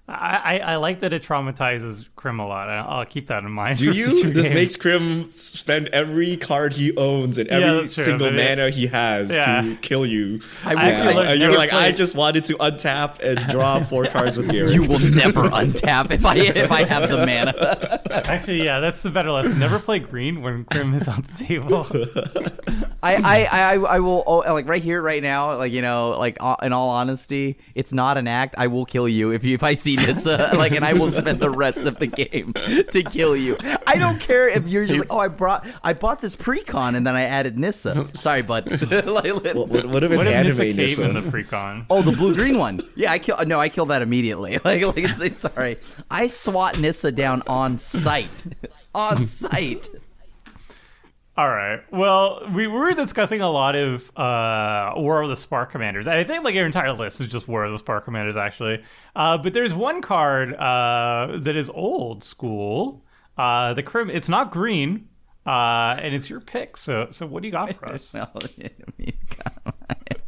I, 0.08 0.58
I, 0.58 0.58
I 0.58 0.76
like 0.76 1.00
that 1.00 1.12
it 1.12 1.24
traumatizes 1.24 2.04
Krim 2.14 2.38
a 2.38 2.46
lot. 2.46 2.68
I- 2.68 2.78
I'll 2.78 3.04
keep 3.04 3.26
that 3.26 3.42
in 3.42 3.50
mind. 3.50 3.78
Do 3.78 3.90
you? 3.90 4.30
This 4.30 4.46
games. 4.46 4.54
makes 4.54 4.76
Krim 4.76 5.28
spend 5.30 5.88
every 5.88 6.36
card 6.36 6.74
he 6.74 6.96
owns 6.96 7.38
and 7.38 7.48
every 7.48 7.80
that's 7.80 7.94
true, 7.94 8.04
single 8.04 8.28
but 8.28 8.38
it- 8.38 8.56
mana 8.56 8.70
he 8.70 8.86
has 8.86 9.34
Yeah. 9.34 9.62
to 9.62 9.76
kill 9.82 10.06
you. 10.06 10.38
I 10.64 10.74
will 10.76 10.82
Yeah, 10.82 11.04
feel 11.06 11.16
like 11.16 11.26
and 11.30 11.40
you're 11.40 11.48
never 11.48 11.58
like, 11.58 11.72
I 11.72 11.90
just 11.90 12.14
wanted 12.16 12.44
to 12.44 12.54
untap 12.54 13.20
and 13.20 13.50
draw 13.50 13.80
four 13.80 14.06
cards 14.06 14.36
with 14.38 14.48
Garruk. 14.48 14.72
You 14.74 14.82
will 14.82 15.00
never 15.00 15.42
untap 15.50 16.12
if 16.12 16.24
I 16.24 16.36
if 16.36 16.70
I 16.70 16.84
have 16.84 17.10
the 17.10 17.26
mana. 17.26 18.00
Actually, 18.28 18.62
yeah, 18.64 18.78
that's 18.78 19.02
the 19.02 19.10
better 19.10 19.32
lesson. 19.32 19.58
Never 19.58 19.80
play 19.80 19.98
green 19.98 20.40
when 20.40 20.64
Krim 20.66 20.94
is 20.94 21.08
on 21.08 21.22
the 21.36 21.44
table. 21.44 21.84
I, 23.02 23.16
I, 23.16 23.44
I, 23.44 23.74
I 23.96 23.98
will 24.00 24.22
oh, 24.26 24.38
like 24.52 24.68
right 24.68 24.82
here, 24.82 25.02
right 25.02 25.22
now, 25.22 25.56
like 25.58 25.72
you 25.72 25.82
know, 25.82 26.10
like 26.18 26.36
uh, 26.40 26.56
in 26.62 26.72
all 26.72 26.90
honesty, 26.90 27.58
it's 27.74 27.92
not 27.92 28.18
an 28.18 28.28
act. 28.28 28.54
I 28.58 28.68
will 28.68 28.84
kill 28.84 29.08
you 29.08 29.32
if 29.32 29.44
you 29.44 29.54
if 29.54 29.62
I 29.62 29.74
see 29.74 29.95
this, 29.96 30.26
uh, 30.26 30.52
like, 30.56 30.72
and 30.72 30.84
I 30.84 30.92
will 30.92 31.10
spend 31.10 31.40
the 31.40 31.50
rest 31.50 31.82
of 31.82 31.98
the 31.98 32.06
game 32.06 32.52
to 32.52 33.02
kill 33.02 33.36
you. 33.36 33.56
I 33.86 33.96
don't 33.98 34.20
care 34.20 34.48
if 34.48 34.68
you're 34.68 34.86
just 34.86 35.00
like, 35.00 35.12
oh, 35.12 35.18
I 35.18 35.28
brought, 35.28 35.66
I 35.82 35.92
bought 35.92 36.20
this 36.20 36.36
precon 36.36 36.94
and 36.96 37.06
then 37.06 37.16
I 37.16 37.22
added 37.22 37.58
Nissa. 37.58 38.08
Sorry, 38.14 38.42
bud. 38.42 38.66
Like, 39.16 39.32
what, 39.34 39.68
what, 39.68 39.86
what 39.86 40.04
if 40.04 40.10
it's 40.10 40.18
what 40.18 40.26
if 40.26 40.32
anime 40.32 40.56
Nissa 40.58 40.74
Nissa? 40.74 41.08
in 41.08 41.14
the 41.14 41.20
precon? 41.20 41.86
Oh, 41.88 42.02
the 42.02 42.12
blue 42.12 42.34
green 42.34 42.58
one. 42.58 42.80
Yeah, 42.96 43.12
I 43.12 43.18
kill. 43.18 43.36
No, 43.46 43.58
I 43.60 43.68
kill 43.68 43.86
that 43.86 44.02
immediately. 44.02 44.58
Like, 44.64 44.82
like 44.82 44.98
it's, 44.98 45.20
it's 45.20 45.38
sorry. 45.38 45.78
I 46.10 46.26
swat 46.26 46.78
Nissa 46.78 47.12
down 47.12 47.42
on 47.46 47.78
sight. 47.78 48.28
on 48.94 49.24
sight. 49.24 49.88
All 51.38 51.50
right. 51.50 51.80
Well, 51.92 52.48
we 52.54 52.66
were 52.66 52.94
discussing 52.94 53.42
a 53.42 53.50
lot 53.50 53.76
of 53.76 54.10
uh, 54.16 54.94
War 54.96 55.20
of 55.20 55.28
the 55.28 55.36
Spark 55.36 55.70
Commanders. 55.70 56.08
I 56.08 56.24
think 56.24 56.44
like 56.44 56.54
your 56.54 56.64
entire 56.64 56.94
list 56.94 57.20
is 57.20 57.26
just 57.26 57.46
War 57.46 57.64
of 57.64 57.72
the 57.72 57.78
Spark 57.78 58.06
Commanders, 58.06 58.38
actually. 58.38 58.82
Uh, 59.14 59.36
but 59.36 59.52
there's 59.52 59.74
one 59.74 60.00
card 60.00 60.54
uh, 60.54 61.36
that 61.40 61.54
is 61.54 61.68
old 61.68 62.24
school. 62.24 63.04
Uh, 63.36 63.74
the 63.74 63.82
Krim. 63.82 64.08
It's 64.08 64.30
not 64.30 64.50
green, 64.50 65.08
uh, 65.44 65.98
and 66.00 66.14
it's 66.14 66.30
your 66.30 66.40
pick. 66.40 66.78
So, 66.78 67.08
so 67.10 67.26
what 67.26 67.42
do 67.42 67.48
you 67.48 67.52
got 67.52 67.74
for 67.74 67.86
us? 67.92 68.14
No, 68.14 68.26
I 68.34 68.48
mean, 68.96 69.12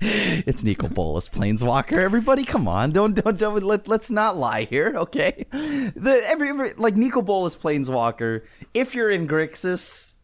it's 0.01 0.63
Nicol 0.63 0.91
Bolas, 0.91 1.27
Planeswalker. 1.27 1.97
Everybody, 1.97 2.45
come 2.45 2.69
on, 2.69 2.93
don't 2.93 3.15
don't 3.15 3.39
don't 3.39 3.63
let 3.63 3.89
let's 3.89 4.11
not 4.11 4.37
lie 4.37 4.65
here, 4.65 4.93
okay? 4.95 5.47
The 5.53 6.21
every, 6.27 6.51
every 6.51 6.75
like 6.75 6.97
Nicol 6.97 7.23
Bolas, 7.23 7.57
Planeswalker. 7.57 8.43
If 8.75 8.95
you're 8.95 9.11
in 9.11 9.27
Grixis, 9.27 10.17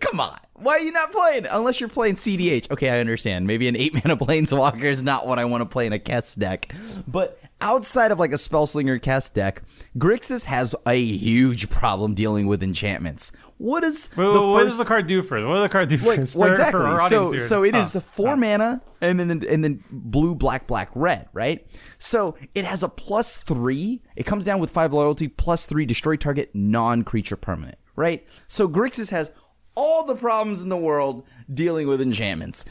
come 0.00 0.20
on, 0.20 0.38
why 0.54 0.72
are 0.72 0.80
you 0.80 0.92
not 0.92 1.12
playing? 1.12 1.46
Unless 1.46 1.80
you're 1.80 1.88
playing 1.88 2.14
CDH. 2.14 2.70
Okay, 2.70 2.90
I 2.90 3.00
understand. 3.00 3.46
Maybe 3.46 3.68
an 3.68 3.76
eight 3.76 3.94
mana 4.04 4.16
Planeswalker 4.16 4.84
is 4.84 5.02
not 5.02 5.26
what 5.26 5.38
I 5.38 5.44
want 5.44 5.62
to 5.62 5.66
play 5.66 5.86
in 5.86 5.92
a 5.92 5.98
Kess 5.98 6.38
deck, 6.38 6.74
but 7.06 7.38
outside 7.60 8.12
of 8.12 8.18
like 8.18 8.32
a 8.32 8.36
Spellslinger 8.36 9.00
Kess 9.00 9.32
deck, 9.32 9.62
Grixis 9.98 10.44
has 10.44 10.74
a 10.86 10.94
huge 10.94 11.70
problem 11.70 12.14
dealing 12.14 12.46
with 12.46 12.62
enchantments. 12.62 13.32
What 13.58 13.84
is 13.84 14.10
Wait, 14.16 14.24
the 14.24 14.42
what 14.42 14.60
first 14.60 14.72
does 14.72 14.78
the 14.78 14.84
card 14.84 15.06
do 15.06 15.22
for? 15.22 15.46
What 15.46 15.54
does 15.54 15.62
the 15.64 15.68
card 15.70 15.88
do 15.88 15.96
for? 15.96 16.14
like, 16.14 16.34
well, 16.34 16.50
exactly. 16.50 16.84
our 16.84 17.08
so, 17.08 17.30
here? 17.30 17.40
so 17.40 17.64
it 17.64 17.74
is 17.74 17.96
Oh, 17.96 17.98
a 17.98 18.02
four 18.02 18.30
oh. 18.30 18.36
mana, 18.36 18.82
and 19.00 19.18
then 19.18 19.30
and 19.30 19.64
then 19.64 19.82
blue, 19.90 20.34
black, 20.34 20.66
black, 20.66 20.90
red, 20.94 21.28
right? 21.32 21.66
So 21.98 22.36
it 22.54 22.64
has 22.66 22.82
a 22.82 22.88
plus 22.88 23.38
three. 23.38 24.02
It 24.14 24.26
comes 24.26 24.44
down 24.44 24.60
with 24.60 24.70
five 24.70 24.92
loyalty, 24.92 25.28
plus 25.28 25.64
three, 25.64 25.86
destroy 25.86 26.16
target 26.16 26.50
non-creature 26.54 27.36
permanent, 27.36 27.78
right? 27.94 28.26
So 28.48 28.68
Grixis 28.68 29.10
has 29.10 29.30
all 29.76 30.04
the 30.04 30.16
problems 30.16 30.62
in 30.62 30.68
the 30.68 30.76
world 30.76 31.24
dealing 31.52 31.86
with 31.86 32.00
enchantments. 32.00 32.64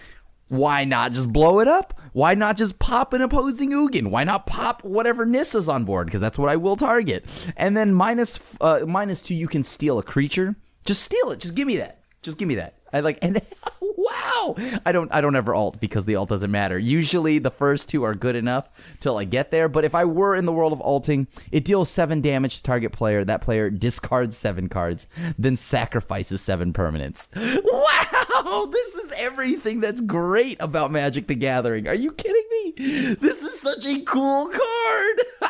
Why 0.49 0.83
not 0.83 1.13
just 1.13 1.31
blow 1.33 1.59
it 1.59 1.67
up? 1.67 1.99
Why 2.13 2.35
not 2.35 2.55
just 2.55 2.77
pop 2.77 3.13
an 3.13 3.21
opposing 3.21 3.71
Ugin? 3.71 4.07
Why 4.07 4.23
not 4.23 4.45
pop 4.45 4.83
whatever 4.83 5.25
Nissa's 5.25 5.67
on 5.67 5.85
board? 5.85 6.07
Because 6.07 6.21
that's 6.21 6.37
what 6.37 6.49
I 6.49 6.55
will 6.55 6.75
target. 6.75 7.25
And 7.57 7.75
then 7.75 7.93
minus 7.93 8.39
uh, 8.61 8.81
minus 8.87 9.21
two, 9.21 9.33
you 9.33 9.47
can 9.47 9.63
steal 9.63 9.97
a 9.97 10.03
creature. 10.03 10.55
Just 10.85 11.01
steal 11.01 11.31
it. 11.31 11.39
Just 11.39 11.55
give 11.55 11.65
me 11.65 11.77
that. 11.77 12.01
Just 12.21 12.37
give 12.37 12.47
me 12.47 12.55
that. 12.55 12.77
I 12.93 12.99
like 12.99 13.17
and 13.21 13.41
wow. 14.05 14.55
I 14.85 14.91
don't 14.91 15.13
I 15.13 15.21
don't 15.21 15.35
ever 15.35 15.53
alt 15.53 15.79
because 15.79 16.05
the 16.05 16.15
alt 16.15 16.29
doesn't 16.29 16.51
matter. 16.51 16.77
Usually 16.77 17.39
the 17.39 17.51
first 17.51 17.89
two 17.89 18.03
are 18.03 18.15
good 18.15 18.35
enough 18.35 18.71
till 18.99 19.17
I 19.17 19.23
get 19.23 19.51
there. 19.51 19.67
But 19.67 19.85
if 19.85 19.95
I 19.95 20.05
were 20.05 20.35
in 20.35 20.45
the 20.45 20.53
world 20.53 20.73
of 20.73 20.81
alting, 20.81 21.27
it 21.51 21.65
deals 21.65 21.89
seven 21.89 22.21
damage 22.21 22.57
to 22.57 22.63
target 22.63 22.91
player. 22.91 23.23
That 23.23 23.41
player 23.41 23.69
discards 23.69 24.37
seven 24.37 24.69
cards, 24.69 25.07
then 25.37 25.55
sacrifices 25.55 26.41
seven 26.41 26.73
permanents. 26.73 27.29
Wow, 27.75 28.67
this 28.71 28.95
is 28.95 29.13
everything 29.17 29.81
that's 29.81 30.01
great 30.01 30.57
about 30.61 30.91
Magic 30.91 31.27
the 31.27 31.35
Gathering. 31.35 31.87
Are 31.87 31.95
you 31.95 32.11
kidding 32.11 32.43
me? 32.51 33.15
This 33.15 33.43
is 33.43 33.59
such 33.59 33.85
a 33.85 34.01
cool 34.01 34.49
card. 34.49 35.49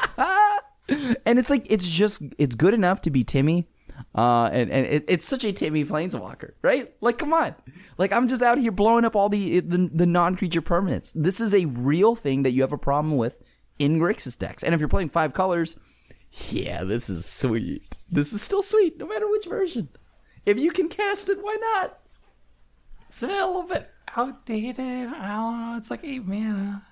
and 1.25 1.39
it's 1.39 1.49
like 1.49 1.65
it's 1.69 1.87
just 1.87 2.21
it's 2.37 2.55
good 2.55 2.73
enough 2.73 3.01
to 3.01 3.09
be 3.09 3.23
Timmy. 3.23 3.67
Uh, 4.15 4.49
and 4.53 4.71
and 4.71 4.87
it, 4.87 5.03
it's 5.09 5.27
such 5.27 5.43
a 5.43 5.51
Timmy 5.51 5.83
Planeswalker, 5.83 6.53
right? 6.61 6.93
Like, 7.01 7.17
come 7.17 7.33
on, 7.33 7.53
like 7.97 8.13
I'm 8.13 8.29
just 8.29 8.41
out 8.41 8.57
here 8.57 8.71
blowing 8.71 9.03
up 9.03 9.13
all 9.13 9.27
the 9.27 9.59
the, 9.59 9.89
the 9.93 10.05
non 10.05 10.37
creature 10.37 10.61
permanents. 10.61 11.11
This 11.13 11.41
is 11.41 11.53
a 11.53 11.65
real 11.65 12.15
thing 12.15 12.43
that 12.43 12.53
you 12.53 12.61
have 12.61 12.71
a 12.71 12.77
problem 12.77 13.17
with 13.17 13.41
in 13.77 13.99
Grixis 13.99 14.37
decks, 14.37 14.63
and 14.63 14.73
if 14.73 14.79
you're 14.79 14.87
playing 14.87 15.09
five 15.09 15.33
colors, 15.33 15.75
yeah, 16.49 16.85
this 16.85 17.09
is 17.09 17.25
sweet. 17.25 17.83
This 18.09 18.31
is 18.31 18.41
still 18.41 18.61
sweet, 18.61 18.97
no 18.97 19.05
matter 19.05 19.29
which 19.29 19.47
version. 19.47 19.89
If 20.45 20.59
you 20.59 20.71
can 20.71 20.87
cast 20.87 21.27
it, 21.27 21.43
why 21.43 21.57
not? 21.59 21.99
Isn't 23.09 23.31
it 23.31 23.41
a 23.41 23.45
little 23.45 23.63
bit 23.63 23.89
outdated? 24.15 24.79
I 24.79 25.27
don't 25.27 25.59
know. 25.61 25.77
It's 25.77 25.91
like 25.91 26.05
eight 26.05 26.25
mana. 26.25 26.85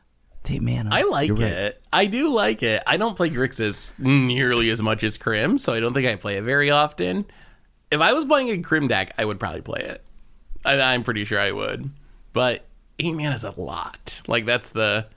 Take 0.43 0.61
mana. 0.61 0.89
I 0.91 1.03
like 1.03 1.29
You're 1.29 1.37
right. 1.37 1.51
it. 1.51 1.83
I 1.91 2.05
do 2.05 2.29
like 2.29 2.63
it. 2.63 2.83
I 2.85 2.97
don't 2.97 3.15
play 3.15 3.29
Grixis 3.29 3.97
nearly 3.97 4.69
as 4.69 4.81
much 4.81 5.03
as 5.03 5.17
Krim, 5.17 5.57
so 5.57 5.73
I 5.73 5.79
don't 5.79 5.93
think 5.93 6.05
I 6.07 6.15
play 6.15 6.37
it 6.37 6.43
very 6.43 6.69
often. 6.69 7.25
If 7.91 8.01
I 8.01 8.11
was 8.13 8.25
playing 8.25 8.49
a 8.49 8.57
Krim 8.57 8.87
deck, 8.87 9.13
I 9.17 9.23
would 9.25 9.39
probably 9.39 9.61
play 9.61 9.79
it. 9.81 10.03
I, 10.65 10.79
I'm 10.81 11.03
pretty 11.03 11.23
sure 11.25 11.39
I 11.39 11.51
would. 11.51 11.89
But 12.33 12.65
eight 12.99 13.13
mana 13.15 13.35
is 13.35 13.43
a 13.43 13.51
lot. 13.51 14.21
Like 14.27 14.45
that's 14.45 14.71
the 14.71 15.07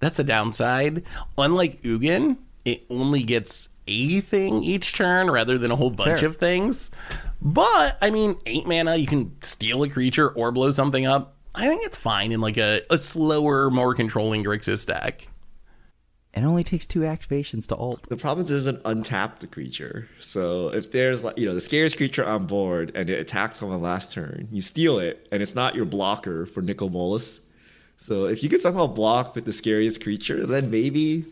that's 0.00 0.16
the 0.16 0.24
downside. 0.24 1.04
Unlike 1.38 1.82
Ugin, 1.82 2.38
it 2.64 2.84
only 2.90 3.22
gets 3.22 3.68
a 3.86 4.20
thing 4.22 4.62
each 4.62 4.94
turn 4.94 5.30
rather 5.30 5.58
than 5.58 5.70
a 5.70 5.76
whole 5.76 5.90
bunch 5.90 6.20
Fair. 6.20 6.28
of 6.28 6.36
things. 6.38 6.90
But 7.42 7.98
I 8.00 8.10
mean, 8.10 8.36
eight 8.46 8.66
mana, 8.66 8.96
you 8.96 9.06
can 9.06 9.36
steal 9.42 9.82
a 9.82 9.88
creature 9.88 10.30
or 10.30 10.50
blow 10.52 10.70
something 10.70 11.06
up. 11.06 11.33
I 11.54 11.66
think 11.66 11.84
it's 11.84 11.96
fine 11.96 12.32
in 12.32 12.40
like 12.40 12.56
a, 12.56 12.82
a 12.90 12.98
slower, 12.98 13.70
more 13.70 13.94
controlling 13.94 14.44
Grixis 14.44 14.86
deck. 14.86 15.28
It 16.34 16.42
only 16.42 16.64
takes 16.64 16.84
two 16.84 17.00
activations 17.00 17.68
to 17.68 17.76
alt. 17.76 18.08
The 18.08 18.16
problem 18.16 18.44
is 18.44 18.50
it 18.50 18.54
doesn't 18.56 18.82
untap 18.82 19.38
the 19.38 19.46
creature. 19.46 20.08
So 20.18 20.68
if 20.68 20.90
there's 20.90 21.22
like 21.22 21.38
you 21.38 21.46
know 21.46 21.54
the 21.54 21.60
scariest 21.60 21.96
creature 21.96 22.24
on 22.24 22.46
board 22.46 22.90
and 22.96 23.08
it 23.08 23.20
attacks 23.20 23.62
on 23.62 23.70
the 23.70 23.78
last 23.78 24.10
turn, 24.12 24.48
you 24.50 24.60
steal 24.60 24.98
it 24.98 25.28
and 25.30 25.42
it's 25.42 25.54
not 25.54 25.76
your 25.76 25.84
blocker 25.84 26.44
for 26.44 26.60
Nicol 26.60 26.90
Bolas. 26.90 27.40
So 27.96 28.24
if 28.24 28.42
you 28.42 28.48
could 28.48 28.60
somehow 28.60 28.88
block 28.88 29.36
with 29.36 29.44
the 29.44 29.52
scariest 29.52 30.02
creature, 30.02 30.44
then 30.44 30.70
maybe 30.72 31.24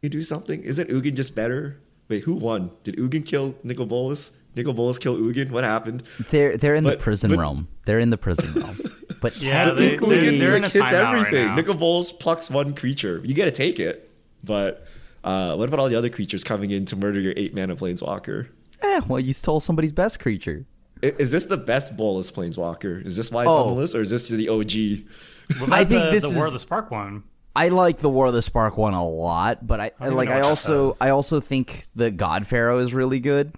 you 0.00 0.08
do 0.08 0.22
something. 0.22 0.62
Isn't 0.62 0.88
Ugin 0.88 1.14
just 1.14 1.36
better? 1.36 1.76
Wait, 2.08 2.24
who 2.24 2.32
won? 2.32 2.70
Did 2.84 2.96
Ugin 2.96 3.26
kill 3.26 3.54
Nicol 3.62 3.84
Bolas? 3.84 4.34
Nicol 4.56 4.72
Bolas 4.72 4.98
kill 4.98 5.18
Ugin? 5.18 5.50
What 5.50 5.64
happened? 5.64 6.02
They're 6.30 6.56
they're 6.56 6.74
in 6.74 6.84
the 6.84 6.96
prison 6.96 7.30
but- 7.30 7.38
realm. 7.38 7.68
They're 7.84 7.98
in 7.98 8.08
the 8.08 8.18
prison 8.18 8.58
realm. 8.58 8.78
But 9.20 9.36
Yeah, 9.42 9.70
they- 9.70 9.90
technically, 9.90 10.18
they're- 10.20 10.38
they're 10.38 10.56
in 10.56 10.62
a 10.62 10.66
like, 10.66 10.72
timeout 10.72 11.22
right 11.24 11.32
now. 11.32 11.54
Nicol 11.56 11.74
Bolas 11.74 12.12
plucks 12.12 12.50
one 12.50 12.74
creature. 12.74 13.20
You 13.24 13.34
gotta 13.34 13.50
take 13.50 13.78
it. 13.80 14.10
But 14.44 14.86
uh, 15.24 15.56
what 15.56 15.68
about 15.68 15.80
all 15.80 15.88
the 15.88 15.96
other 15.96 16.08
creatures 16.08 16.44
coming 16.44 16.70
in 16.70 16.84
to 16.86 16.96
murder 16.96 17.20
your 17.20 17.32
eight 17.36 17.54
mana 17.54 17.74
planeswalker? 17.76 18.48
eh, 18.80 19.00
well, 19.08 19.18
you 19.18 19.32
stole 19.32 19.58
somebody's 19.60 19.92
best 19.92 20.20
creature. 20.20 20.64
I- 21.02 21.14
Is 21.18 21.30
this 21.32 21.46
the 21.46 21.56
best 21.56 21.96
Bolas 21.96 22.30
Planeswalker? 22.30 23.04
Is 23.04 23.16
this 23.16 23.30
why 23.32 23.42
it's 23.42 23.48
on 23.50 23.66
Oh. 23.66 23.68
the 23.68 23.74
list, 23.80 23.94
or 23.94 24.00
is 24.02 24.10
this 24.10 24.28
the 24.28 24.48
OG? 24.48 25.04
What 25.58 25.72
I 25.72 25.84
think 25.84 26.04
the, 26.04 26.10
this 26.10 26.22
the 26.28 26.36
War 26.36 26.46
of 26.46 26.52
the 26.52 26.58
Spark 26.60 26.90
one. 26.90 27.22
I 27.56 27.68
like 27.70 27.98
the 27.98 28.08
War 28.08 28.26
of 28.26 28.34
the 28.34 28.42
Spark 28.42 28.76
one 28.76 28.94
a 28.94 29.04
lot, 29.06 29.66
but 29.66 29.80
I, 29.80 29.90
don't 30.00 30.14
like 30.14 30.28
I 30.30 30.40
also. 30.42 30.94
I 31.00 31.10
also 31.10 31.40
think 31.40 31.86
the 31.96 32.10
God 32.12 32.46
Pharaoh 32.46 32.78
is 32.78 32.94
really 32.94 33.18
good. 33.18 33.52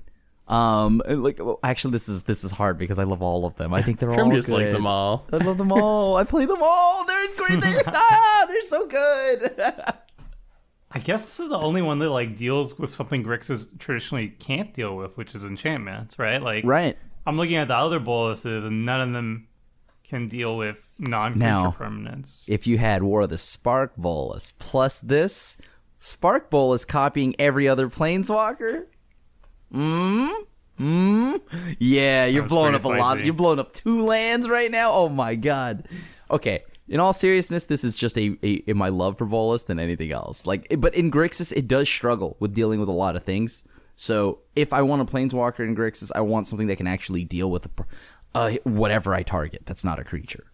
Um, 0.51 1.01
like 1.07 1.39
well, 1.39 1.61
actually, 1.63 1.93
this 1.93 2.09
is 2.09 2.25
this 2.25 2.43
is 2.43 2.51
hard 2.51 2.77
because 2.77 2.99
I 2.99 3.05
love 3.05 3.23
all 3.23 3.47
of 3.47 3.55
them. 3.57 3.73
I 3.73 3.83
think 3.83 4.01
they're 4.01 4.13
Krim 4.13 4.27
all 4.27 4.33
just 4.33 4.49
good. 4.49 4.59
likes 4.59 4.73
them 4.73 4.87
all. 4.87 5.27
I 5.33 5.37
love 5.37 5.59
them 5.59 5.71
all. 5.71 6.17
I 6.17 6.25
play 6.25 6.45
them 6.45 6.59
all. 6.61 7.05
They're 7.05 7.29
great. 7.37 7.61
They're, 7.63 7.83
ah, 7.87 8.47
they're 8.49 8.63
so 8.63 8.87
good. 8.87 9.55
I 10.93 10.99
guess 10.99 11.23
this 11.25 11.39
is 11.39 11.49
the 11.51 11.57
only 11.57 11.83
one 11.83 12.01
that 12.01 12.11
like 12.11 12.37
deals 12.37 12.77
with 12.79 12.93
something 12.93 13.23
Grixis 13.23 13.69
traditionally 13.79 14.29
can't 14.41 14.75
deal 14.75 14.97
with, 14.97 15.17
which 15.17 15.37
is 15.37 15.45
enchantments, 15.45 16.19
right? 16.19 16.43
Like, 16.43 16.65
right. 16.65 16.99
I'm 17.27 17.37
looking 17.37 17.57
at 17.57 17.69
the 17.69 17.77
other 17.77 18.01
Bolases, 18.01 18.67
and 18.67 18.85
none 18.85 19.01
of 19.01 19.13
them 19.13 19.47
can 20.03 20.27
deal 20.27 20.57
with 20.57 20.77
non-creature 20.99 21.39
Now- 21.47 21.77
permanents. 21.79 22.43
If 22.49 22.67
you 22.67 22.79
had 22.79 23.05
War 23.05 23.23
of 23.23 23.31
the 23.31 23.39
Spark 23.39 23.95
Bolas 23.97 24.53
plus 24.59 24.99
this, 24.99 25.57
Spark 26.01 26.51
Bolas 26.51 26.85
copying 26.85 27.37
every 27.39 27.69
other 27.69 27.89
Planeswalker. 27.89 28.87
Mm? 29.73 30.47
Mm? 30.79 31.41
Yeah, 31.79 32.27
you're 32.27 32.49
blowing 32.49 32.75
up 32.75 32.85
a 32.85 32.89
lot. 32.89 33.23
You're 33.23 33.35
blowing 33.35 33.59
up 33.59 33.73
two 33.73 34.05
lands 34.05 34.49
right 34.49 34.71
now. 34.71 34.93
Oh 34.93 35.09
my 35.09 35.35
god. 35.35 35.87
Okay. 36.31 36.65
In 36.89 36.99
all 36.99 37.13
seriousness, 37.13 37.67
this 37.67 37.85
is 37.85 37.97
just 37.97 38.19
a, 38.19 38.37
a 38.43 38.53
in 38.67 38.77
my 38.77 38.89
love 38.89 39.17
for 39.17 39.25
Bolas 39.25 39.63
than 39.65 39.79
anything 39.79 40.11
else. 40.11 40.45
Like, 40.45 40.67
but 40.79 40.93
in 40.95 41.11
Grixis, 41.11 41.53
it 41.53 41.69
does 41.69 41.89
struggle 41.89 42.37
with 42.41 42.53
dealing 42.53 42.81
with 42.81 42.89
a 42.89 42.93
lot 42.93 43.15
of 43.15 43.23
things. 43.23 43.63
So 43.95 44.41
if 44.57 44.73
I 44.73 44.83
want 44.83 45.03
a 45.03 45.05
Planeswalker 45.05 45.61
in 45.61 45.77
Grixis, 45.77 46.11
I 46.15 46.23
want 46.23 46.47
something 46.47 46.67
that 46.69 46.77
can 46.77 46.87
actually 46.87 47.25
deal 47.25 47.51
with 47.51 47.69
uh, 48.35 48.53
whatever 48.65 49.15
I 49.15 49.23
target. 49.23 49.63
That's 49.67 49.85
not 49.85 50.01
a 50.01 50.05
creature. 50.05 50.51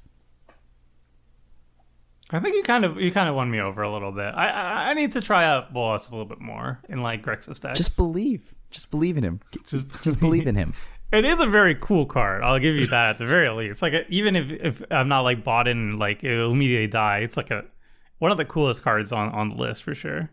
I 2.30 2.40
think 2.40 2.56
you 2.56 2.64
kind 2.64 2.84
of 2.84 3.00
you 3.00 3.12
kind 3.12 3.28
of 3.28 3.36
won 3.36 3.50
me 3.50 3.60
over 3.60 3.82
a 3.82 3.92
little 3.92 4.10
bit. 4.10 4.34
I 4.34 4.48
I, 4.48 4.90
I 4.90 4.94
need 4.94 5.12
to 5.12 5.20
try 5.20 5.44
out 5.44 5.72
Bolas 5.72 6.08
a 6.08 6.10
little 6.10 6.26
bit 6.26 6.40
more 6.40 6.80
in 6.88 7.00
like 7.00 7.22
Grixis 7.22 7.60
decks. 7.60 7.78
Just 7.78 7.96
believe. 7.96 8.52
Just 8.70 8.90
believe 8.90 9.16
in 9.16 9.24
him. 9.24 9.40
just, 9.66 9.86
Just 10.02 10.20
believe 10.20 10.46
in 10.46 10.54
him. 10.56 10.74
It 11.12 11.24
is 11.24 11.38
a 11.38 11.46
very 11.46 11.76
cool 11.76 12.04
card. 12.04 12.42
I'll 12.42 12.58
give 12.58 12.74
you 12.74 12.88
that 12.88 13.06
at 13.10 13.18
the 13.18 13.26
very 13.26 13.48
least. 13.50 13.80
Like 13.80 13.92
even 14.08 14.34
if 14.34 14.50
if 14.50 14.82
I'm 14.90 15.06
not 15.06 15.20
like 15.20 15.44
bought 15.44 15.68
in, 15.68 16.00
like 16.00 16.24
it'll 16.24 16.50
immediately 16.50 16.88
die. 16.88 17.18
It's 17.18 17.36
like 17.36 17.52
a 17.52 17.64
one 18.18 18.32
of 18.32 18.38
the 18.38 18.44
coolest 18.44 18.82
cards 18.82 19.12
on 19.12 19.28
on 19.30 19.50
the 19.50 19.54
list 19.54 19.84
for 19.84 19.94
sure. 19.94 20.30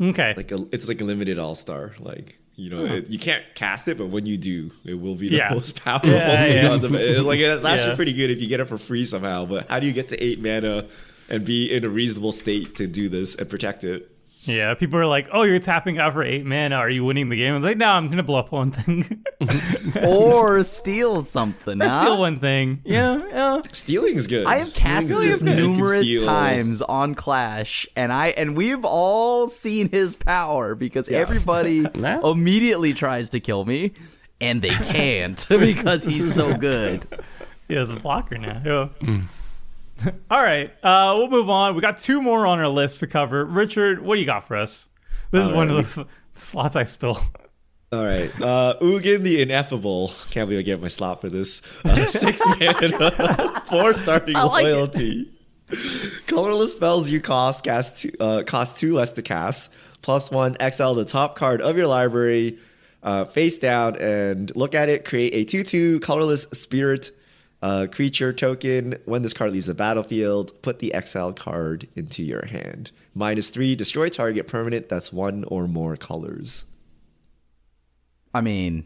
Okay. 0.00 0.34
Like 0.36 0.50
a, 0.50 0.58
it's 0.72 0.88
like 0.88 1.00
a 1.00 1.04
limited 1.04 1.38
All 1.38 1.54
Star. 1.54 1.94
Like 2.00 2.38
you 2.56 2.68
know, 2.70 2.84
it, 2.84 3.08
you 3.10 3.18
can't 3.18 3.44
cast 3.54 3.86
it, 3.86 3.96
but 3.96 4.08
when 4.08 4.26
you 4.26 4.36
do, 4.38 4.72
it 4.84 5.00
will 5.00 5.14
be 5.14 5.28
the 5.28 5.36
Yeah. 5.36 5.50
most 5.54 5.84
powerful 5.84 6.10
Yeah, 6.10 6.46
yeah. 6.46 6.68
on 6.70 6.80
the. 6.80 6.88
It's 6.94 7.24
like 7.24 7.38
it's 7.38 7.64
actually 7.64 7.90
Yeah. 7.90 7.94
pretty 7.96 8.12
good 8.12 8.30
if 8.30 8.40
you 8.40 8.48
get 8.48 8.58
it 8.60 8.64
for 8.66 8.76
free 8.76 9.04
somehow. 9.04 9.44
But 9.46 9.68
how 9.68 9.78
do 9.78 9.86
you 9.86 9.92
get 9.92 10.08
to 10.08 10.22
eight 10.22 10.42
mana 10.42 10.86
and 11.30 11.44
be 11.44 11.72
in 11.72 11.84
a 11.84 11.88
reasonable 11.88 12.32
state 12.32 12.74
to 12.76 12.86
do 12.88 13.08
this 13.08 13.36
and 13.36 13.48
protect 13.48 13.84
it? 13.84 14.10
Yeah, 14.46 14.74
people 14.74 14.98
are 14.98 15.06
like, 15.06 15.28
"Oh, 15.32 15.42
you're 15.42 15.58
tapping 15.58 15.98
out 15.98 16.12
for 16.12 16.22
eight 16.22 16.44
mana. 16.44 16.76
Are 16.76 16.88
you 16.88 17.04
winning 17.04 17.28
the 17.28 17.36
game?" 17.36 17.52
I 17.52 17.56
was 17.56 17.64
like, 17.64 17.76
"No, 17.76 17.88
I'm 17.88 18.08
gonna 18.08 18.22
blow 18.22 18.38
up 18.38 18.52
one 18.52 18.70
thing, 18.70 19.24
or 20.04 20.62
steal 20.62 21.22
something. 21.22 21.82
or 21.82 21.88
huh? 21.88 22.00
steal 22.02 22.18
one 22.18 22.38
thing." 22.38 22.80
Yeah, 22.84 23.22
yeah. 23.28 23.60
Stealing 23.72 24.14
is 24.14 24.26
good. 24.26 24.46
I 24.46 24.56
have 24.56 24.72
Stealing 24.72 24.92
cast 24.92 25.08
this 25.08 25.18
good. 25.42 25.48
You 25.48 25.54
can 25.54 25.72
numerous 25.72 26.22
times 26.22 26.82
on 26.82 27.14
Clash, 27.14 27.86
and 27.96 28.12
I 28.12 28.28
and 28.28 28.56
we've 28.56 28.84
all 28.84 29.48
seen 29.48 29.90
his 29.90 30.16
power 30.16 30.74
because 30.74 31.08
everybody 31.08 31.84
immediately 32.24 32.94
tries 32.94 33.30
to 33.30 33.40
kill 33.40 33.64
me, 33.64 33.92
and 34.40 34.62
they 34.62 34.68
can't 34.70 35.44
because 35.48 36.04
he's 36.04 36.32
so 36.32 36.56
good. 36.56 37.06
Yeah, 37.68 37.82
it's 37.82 37.90
a 37.90 37.96
blocker 37.96 38.38
now. 38.38 38.62
Yeah. 38.64 38.84
Hmm. 39.04 39.20
All 40.30 40.42
right, 40.42 40.70
uh, 40.82 41.14
we'll 41.16 41.28
move 41.28 41.48
on. 41.48 41.74
We 41.74 41.80
got 41.80 41.98
two 41.98 42.20
more 42.20 42.46
on 42.46 42.58
our 42.58 42.68
list 42.68 43.00
to 43.00 43.06
cover. 43.06 43.44
Richard, 43.44 44.04
what 44.04 44.16
do 44.16 44.20
you 44.20 44.26
got 44.26 44.46
for 44.46 44.56
us? 44.56 44.88
This 45.30 45.44
is 45.44 45.50
All 45.50 45.56
one 45.56 45.70
of 45.70 45.76
the 45.94 46.02
f- 46.02 46.08
slots 46.34 46.76
I 46.76 46.84
stole. 46.84 47.18
All 47.92 48.04
right. 48.04 48.30
Uh, 48.40 48.76
Ugin 48.80 49.20
the 49.20 49.40
Ineffable. 49.42 50.08
Can't 50.30 50.48
believe 50.48 50.58
I 50.58 50.62
gave 50.62 50.82
my 50.82 50.88
slot 50.88 51.20
for 51.20 51.28
this. 51.28 51.62
Uh, 51.84 51.94
six 52.06 52.40
mana, 52.60 53.62
four 53.66 53.94
starting 53.94 54.34
like 54.34 54.64
loyalty. 54.64 55.32
Colorless 56.26 56.72
spells 56.72 57.10
you 57.10 57.20
cost 57.20 57.64
cast 57.64 58.02
two, 58.02 58.10
uh, 58.20 58.42
cost 58.44 58.78
two 58.78 58.94
less 58.94 59.12
to 59.14 59.22
cast. 59.22 59.72
Plus 60.02 60.30
one, 60.30 60.56
exile 60.60 60.94
the 60.94 61.04
top 61.04 61.36
card 61.36 61.60
of 61.60 61.76
your 61.76 61.86
library, 61.86 62.58
uh, 63.02 63.24
face 63.24 63.58
down, 63.58 63.96
and 63.96 64.54
look 64.54 64.74
at 64.74 64.88
it. 64.88 65.04
Create 65.04 65.34
a 65.34 65.44
two-two 65.44 65.98
colorless 66.00 66.42
spirit 66.52 67.10
uh, 67.62 67.86
creature 67.90 68.32
token. 68.32 68.96
When 69.04 69.22
this 69.22 69.32
card 69.32 69.52
leaves 69.52 69.66
the 69.66 69.74
battlefield, 69.74 70.60
put 70.62 70.78
the 70.78 70.92
exiled 70.94 71.38
card 71.38 71.88
into 71.96 72.22
your 72.22 72.46
hand. 72.46 72.90
Minus 73.14 73.50
three, 73.50 73.74
destroy 73.74 74.08
target 74.08 74.46
permanent 74.46 74.88
that's 74.88 75.12
one 75.12 75.44
or 75.44 75.66
more 75.66 75.96
colors. 75.96 76.66
I 78.34 78.40
mean, 78.42 78.84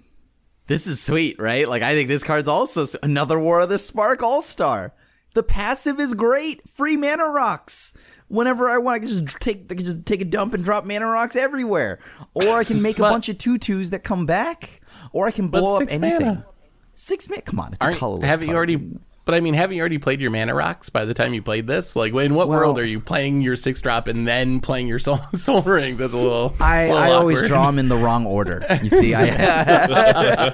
this 0.69 0.87
is 0.87 1.03
sweet, 1.03 1.41
right? 1.41 1.69
Like, 1.69 1.83
I 1.83 1.95
think 1.95 2.09
this 2.09 2.23
card's 2.23 2.47
also 2.49 2.85
s- 2.85 2.95
another 3.03 3.39
War 3.41 3.61
of 3.61 3.69
the 3.69 3.79
Spark 3.79 4.23
All 4.23 4.43
Star. 4.43 4.95
The 5.35 5.43
passive 5.43 5.99
is 5.99 6.15
great. 6.15 6.69
Free 6.69 6.97
mana 6.97 7.27
rocks. 7.27 7.93
Whenever 8.29 8.71
I 8.71 8.79
want, 8.79 8.97
I 8.97 8.99
can 9.01 9.09
just 9.09 9.41
take, 9.41 9.67
I 9.71 9.75
can 9.75 9.85
just 9.85 10.07
take 10.07 10.21
a 10.21 10.25
dump 10.25 10.55
and 10.55 10.65
drop 10.65 10.85
mana 10.85 11.07
rocks 11.07 11.35
everywhere. 11.35 11.99
Or 12.35 12.51
I 12.59 12.65
can 12.65 12.81
make 12.81 12.99
a 12.99 13.03
bunch 13.03 13.29
of 13.29 13.39
tutus 13.39 13.91
that 13.91 14.05
come 14.05 14.27
back. 14.27 14.81
Or 15.13 15.27
I 15.27 15.33
can 15.33 15.49
blow 15.49 15.77
up 15.77 15.83
anything. 15.91 16.27
mana. 16.27 16.47
Six 17.03 17.31
mana. 17.31 17.41
Come 17.41 17.61
on, 17.61 17.73
it's 17.73 17.83
a 17.83 17.87
Aren't, 17.87 17.99
colorless. 17.99 18.29
have 18.29 18.43
you 18.43 18.55
already? 18.55 18.77
But 19.25 19.35
I 19.35 19.41
mean, 19.41 19.55
have 19.55 19.73
you 19.73 19.81
already 19.81 19.97
played 19.97 20.21
your 20.21 20.31
mana 20.31 20.55
rocks 20.55 20.91
by 20.91 21.07
the 21.07 21.15
time 21.15 21.33
you 21.33 21.41
played 21.41 21.67
this? 21.67 21.97
Like, 21.97 22.13
in 22.13 22.35
what 22.35 22.49
Well- 22.49 22.59
world 22.59 22.79
are 22.79 22.85
you 22.85 23.01
playing 23.01 23.41
your 23.41 23.57
six 23.57 23.81
drop 23.81 24.07
and 24.07 24.29
then 24.29 24.61
playing 24.61 24.87
your 24.87 24.99
soul, 24.99 25.19
sol 25.35 25.63
rings? 25.63 25.97
That's 25.97 26.13
a 26.13 26.19
little. 26.19 26.55
I, 26.61 26.89
little 26.89 26.99
I 26.99 27.13
always 27.13 27.43
draw 27.49 27.65
them 27.65 27.79
in 27.79 27.89
the 27.89 27.97
wrong 27.97 28.27
order. 28.27 28.63
You 28.83 28.91
see, 28.91 29.15
I 29.15 29.31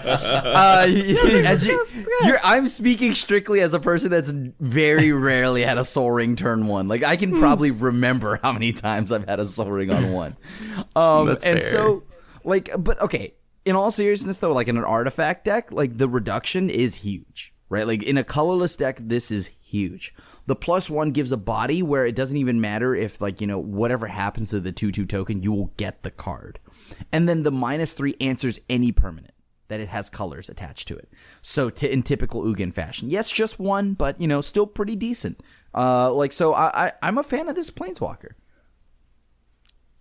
uh, 0.05 0.87
as 0.89 1.67
you, 1.67 1.87
you're, 2.23 2.39
I'm 2.45 2.69
speaking 2.69 3.17
strictly 3.17 3.61
as 3.61 3.75
a 3.75 3.81
person 3.81 4.13
that's 4.13 4.31
very 4.31 5.11
rarely 5.11 5.63
had 5.63 5.79
a 5.79 5.85
sol 5.85 6.13
ring 6.13 6.37
turn 6.37 6.69
one. 6.69 6.87
Like 6.87 7.03
I 7.03 7.17
can 7.17 7.37
probably 7.37 7.73
remember 7.73 8.39
how 8.41 8.53
many 8.53 8.73
times 8.73 9.11
I've 9.11 9.27
had 9.27 9.41
a 9.41 9.47
sol 9.47 9.69
ring 9.71 9.91
on 9.91 10.13
one. 10.13 10.37
Um, 10.95 11.27
That's 11.27 11.43
and 11.43 11.61
fair. 11.61 11.71
so, 11.71 12.05
like, 12.45 12.71
but 12.79 13.01
okay. 13.03 13.35
In 13.67 13.75
all 13.75 13.91
seriousness, 13.91 14.39
though, 14.39 14.53
like 14.53 14.69
in 14.69 14.77
an 14.77 14.85
artifact 14.85 15.45
deck, 15.45 15.73
like 15.73 15.99
the 15.99 16.09
reduction 16.09 16.71
is 16.71 16.95
huge, 16.95 17.53
right? 17.69 17.87
Like 17.87 18.05
in 18.05 18.17
a 18.17 18.23
colorless 18.23 18.77
deck, 18.77 18.99
this 19.01 19.33
is 19.33 19.51
huge. 19.61 20.15
The 20.47 20.55
plus 20.55 20.89
one 20.89 21.11
gives 21.11 21.33
a 21.33 21.37
body 21.37 21.83
where 21.83 22.07
it 22.07 22.15
doesn't 22.15 22.37
even 22.37 22.61
matter 22.61 22.95
if, 22.95 23.21
like, 23.21 23.41
you 23.41 23.49
know, 23.49 23.59
whatever 23.59 24.07
happens 24.07 24.51
to 24.51 24.61
the 24.61 24.71
2 24.71 24.93
2 24.93 25.05
token, 25.05 25.43
you 25.43 25.53
will 25.53 25.73
get 25.77 26.05
the 26.05 26.13
card. 26.13 26.61
And 27.11 27.29
then 27.29 27.43
the 27.43 27.51
minus 27.51 27.93
three 27.95 28.15
answers 28.21 28.61
any 28.71 28.93
permanent 28.93 29.35
that 29.67 29.81
it 29.81 29.89
has 29.89 30.09
colors 30.09 30.49
attached 30.49 30.87
to 30.87 30.97
it. 30.97 31.13
So, 31.43 31.69
t- 31.69 31.91
in 31.91 32.05
typical 32.05 32.45
Ugin 32.45 32.73
fashion, 32.73 33.11
yes, 33.11 33.29
just 33.29 33.59
one, 33.59 33.95
but, 33.95 34.21
you 34.21 34.29
know, 34.29 34.41
still 34.41 34.69
pretty 34.69 34.95
decent. 34.95 35.43
Uh, 35.75 36.13
like, 36.13 36.33
so 36.33 36.55
I, 36.55 36.87
I, 36.87 36.93
I'm 37.03 37.19
a 37.19 37.25
fan 37.25 37.49
of 37.49 37.57
this 37.57 37.73
Planeswalker. 37.73 38.35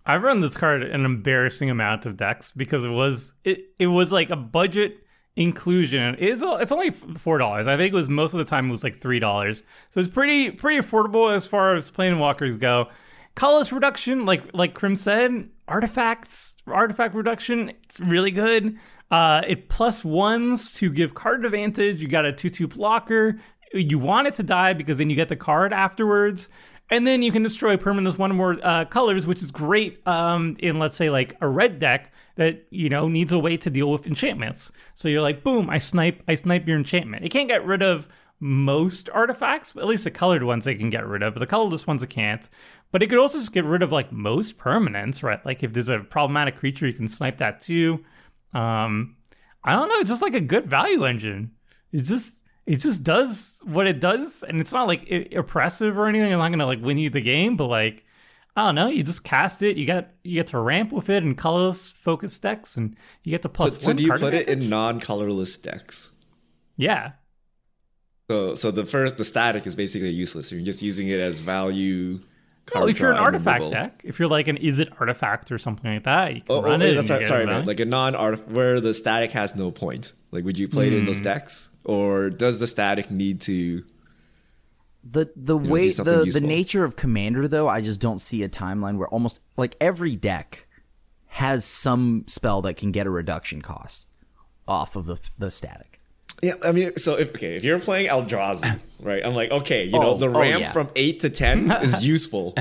I've 0.05 0.23
run 0.23 0.41
this 0.41 0.55
card 0.55 0.83
an 0.83 1.05
embarrassing 1.05 1.69
amount 1.69 2.05
of 2.05 2.17
decks 2.17 2.51
because 2.51 2.85
it 2.85 2.89
was 2.89 3.33
it, 3.43 3.65
it 3.79 3.87
was 3.87 4.11
like 4.11 4.29
a 4.29 4.35
budget 4.35 4.97
inclusion. 5.35 6.15
It's 6.19 6.43
it's 6.45 6.71
only 6.71 6.91
four 6.91 7.37
dollars. 7.37 7.67
I 7.67 7.77
think 7.77 7.91
it 7.93 7.95
was 7.95 8.09
most 8.09 8.33
of 8.33 8.37
the 8.37 8.45
time 8.45 8.67
it 8.67 8.71
was 8.71 8.83
like 8.83 9.01
three 9.01 9.19
dollars. 9.19 9.63
So 9.89 9.99
it's 9.99 10.09
pretty 10.09 10.51
pretty 10.51 10.85
affordable 10.85 11.33
as 11.33 11.47
far 11.47 11.75
as 11.75 11.89
plane 11.89 12.19
walkers 12.19 12.57
go. 12.57 12.89
Colorless 13.35 13.71
reduction, 13.71 14.25
like 14.25 14.43
like 14.53 14.73
Krim 14.73 14.95
said, 14.95 15.49
artifacts 15.67 16.55
artifact 16.67 17.15
reduction, 17.15 17.69
it's 17.83 17.99
really 17.99 18.31
good. 18.31 18.77
Uh, 19.11 19.41
it 19.47 19.69
plus 19.69 20.03
ones 20.03 20.71
to 20.73 20.89
give 20.89 21.13
card 21.13 21.45
advantage. 21.45 22.01
You 22.01 22.07
got 22.07 22.25
a 22.25 22.31
two 22.31 22.49
two 22.49 22.67
blocker. 22.67 23.39
You 23.73 23.99
want 23.99 24.27
it 24.27 24.35
to 24.35 24.43
die 24.43 24.73
because 24.73 24.99
then 24.99 25.09
you 25.09 25.15
get 25.15 25.27
the 25.29 25.35
card 25.35 25.73
afterwards. 25.73 26.47
And 26.89 27.07
then 27.07 27.23
you 27.23 27.31
can 27.31 27.41
destroy 27.41 27.77
permanents 27.77 28.17
one 28.17 28.31
or 28.31 28.35
more 28.35 28.59
uh, 28.61 28.85
colors, 28.85 29.25
which 29.25 29.41
is 29.41 29.49
great 29.49 30.07
um, 30.07 30.55
in, 30.59 30.77
let's 30.77 30.95
say, 30.95 31.09
like 31.09 31.35
a 31.41 31.47
red 31.47 31.79
deck 31.79 32.13
that 32.35 32.65
you 32.69 32.89
know 32.89 33.07
needs 33.07 33.31
a 33.31 33.39
way 33.39 33.57
to 33.57 33.69
deal 33.69 33.91
with 33.91 34.05
enchantments. 34.05 34.71
So 34.93 35.07
you're 35.07 35.21
like, 35.21 35.43
boom, 35.43 35.69
I 35.69 35.79
snipe, 35.79 36.21
I 36.27 36.35
snipe 36.35 36.67
your 36.67 36.77
enchantment. 36.77 37.25
It 37.25 37.29
can't 37.29 37.47
get 37.49 37.65
rid 37.65 37.81
of 37.81 38.07
most 38.39 39.09
artifacts, 39.09 39.75
at 39.75 39.87
least 39.87 40.03
the 40.03 40.11
colored 40.11 40.43
ones 40.43 40.67
it 40.67 40.75
can 40.75 40.89
get 40.89 41.07
rid 41.07 41.23
of, 41.23 41.33
but 41.33 41.39
the 41.39 41.47
colorless 41.47 41.87
ones 41.87 42.03
it 42.03 42.09
can't. 42.09 42.47
But 42.91 43.01
it 43.01 43.07
could 43.07 43.17
also 43.17 43.39
just 43.39 43.53
get 43.53 43.65
rid 43.65 43.81
of 43.81 43.91
like 43.91 44.11
most 44.11 44.57
permanents, 44.57 45.23
right? 45.23 45.43
Like 45.45 45.63
if 45.63 45.73
there's 45.73 45.89
a 45.89 45.99
problematic 45.99 46.57
creature, 46.57 46.85
you 46.85 46.93
can 46.93 47.07
snipe 47.07 47.37
that 47.37 47.61
too. 47.61 48.03
Um, 48.53 49.15
I 49.63 49.73
don't 49.73 49.89
know, 49.89 49.99
it's 49.99 50.09
just 50.09 50.21
like 50.21 50.35
a 50.35 50.41
good 50.41 50.67
value 50.67 51.05
engine. 51.05 51.51
It 51.91 52.01
just 52.01 52.43
it 52.65 52.77
just 52.77 53.03
does 53.03 53.59
what 53.63 53.87
it 53.87 53.99
does, 53.99 54.43
and 54.43 54.59
it's 54.59 54.71
not 54.71 54.87
like 54.87 55.11
oppressive 55.35 55.97
or 55.97 56.07
anything. 56.07 56.31
I'm 56.33 56.39
not 56.39 56.49
gonna 56.49 56.65
like 56.65 56.81
win 56.81 56.97
you 56.97 57.09
the 57.09 57.21
game, 57.21 57.55
but 57.57 57.67
like 57.67 58.03
I 58.57 58.65
don't 58.65 58.75
know, 58.75 58.87
you 58.87 59.03
just 59.03 59.23
cast 59.23 59.61
it. 59.61 59.75
You 59.77 59.85
got 59.85 60.07
you 60.23 60.35
get 60.35 60.47
to 60.47 60.59
ramp 60.59 60.91
with 60.91 61.09
it 61.09 61.23
in 61.23 61.35
colorless 61.35 61.89
focus 61.89 62.39
decks, 62.39 62.75
and 62.77 62.95
you 63.23 63.31
get 63.31 63.41
to 63.43 63.49
plus 63.49 63.73
So, 63.73 63.79
so 63.79 63.93
do 63.93 64.03
you 64.03 64.11
put 64.13 64.33
it 64.33 64.47
in 64.47 64.69
non-colorless 64.69 65.57
decks? 65.57 66.11
Yeah, 66.77 67.11
So, 68.29 68.55
so 68.55 68.71
the 68.71 68.85
first, 68.85 69.17
the 69.17 69.23
static 69.23 69.65
is 69.67 69.75
basically 69.75 70.09
useless. 70.09 70.51
You're 70.51 70.61
just 70.61 70.81
using 70.81 71.07
it 71.07 71.19
as 71.19 71.39
value. 71.41 72.19
card 72.65 72.89
if 72.89 72.99
you're 72.99 73.11
an 73.11 73.17
artifact 73.17 73.59
removal. 73.59 73.71
deck, 73.71 74.01
if 74.03 74.19
you're 74.19 74.27
like 74.27 74.47
an 74.47 74.57
Izzet 74.57 74.89
artifact 74.99 75.51
or 75.51 75.57
something 75.57 75.93
like 75.93 76.03
that, 76.03 76.33
you 76.35 76.41
can 76.41 76.51
Oh, 76.51 76.59
oh, 76.59 76.63
run 76.63 76.79
wait, 76.81 76.97
it. 76.97 77.05
that's 77.07 77.09
you 77.09 77.23
sorry, 77.23 77.45
man. 77.45 77.65
Like 77.65 77.79
a 77.79 77.85
non-art 77.85 78.47
where 78.49 78.81
the 78.81 78.93
static 78.93 79.31
has 79.31 79.55
no 79.55 79.71
point. 79.71 80.13
Like, 80.31 80.43
would 80.43 80.57
you 80.57 80.67
play 80.67 80.87
it 80.87 80.93
in 80.93 81.05
those 81.05 81.19
Hmm. 81.19 81.25
decks, 81.25 81.69
or 81.85 82.29
does 82.29 82.59
the 82.59 82.67
static 82.67 83.09
need 83.11 83.41
to? 83.41 83.83
The 85.03 85.29
the 85.35 85.57
do 85.57 85.69
way 85.69 85.91
something 85.91 86.25
the, 86.25 86.31
the 86.31 86.41
nature 86.41 86.83
of 86.83 86.95
commander 86.95 87.47
though, 87.47 87.67
I 87.67 87.81
just 87.81 88.01
don't 88.01 88.19
see 88.19 88.41
a 88.43 88.49
timeline 88.49 88.97
where 88.97 89.07
almost 89.07 89.39
like 89.55 89.75
every 89.79 90.15
deck 90.15 90.67
has 91.27 91.63
some 91.65 92.23
spell 92.27 92.61
that 92.63 92.75
can 92.75 92.91
get 92.91 93.05
a 93.05 93.09
reduction 93.09 93.61
cost 93.61 94.09
off 94.67 94.95
of 94.95 95.05
the 95.05 95.17
the 95.37 95.51
static. 95.51 96.01
Yeah, 96.41 96.53
I 96.63 96.71
mean, 96.71 96.97
so 96.97 97.17
if 97.17 97.29
okay, 97.29 97.55
if 97.55 97.63
you're 97.63 97.79
playing 97.79 98.09
Eldrazi, 98.09 98.79
right? 98.99 99.23
I'm 99.25 99.35
like, 99.35 99.51
okay, 99.51 99.85
you 99.85 99.91
know, 99.91 100.11
Oh, 100.11 100.17
the 100.17 100.27
oh, 100.27 100.39
ramp 100.39 100.61
yeah. 100.61 100.71
from 100.71 100.89
eight 100.95 101.19
to 101.21 101.29
ten 101.29 101.71
is 101.71 102.05
useful, 102.05 102.55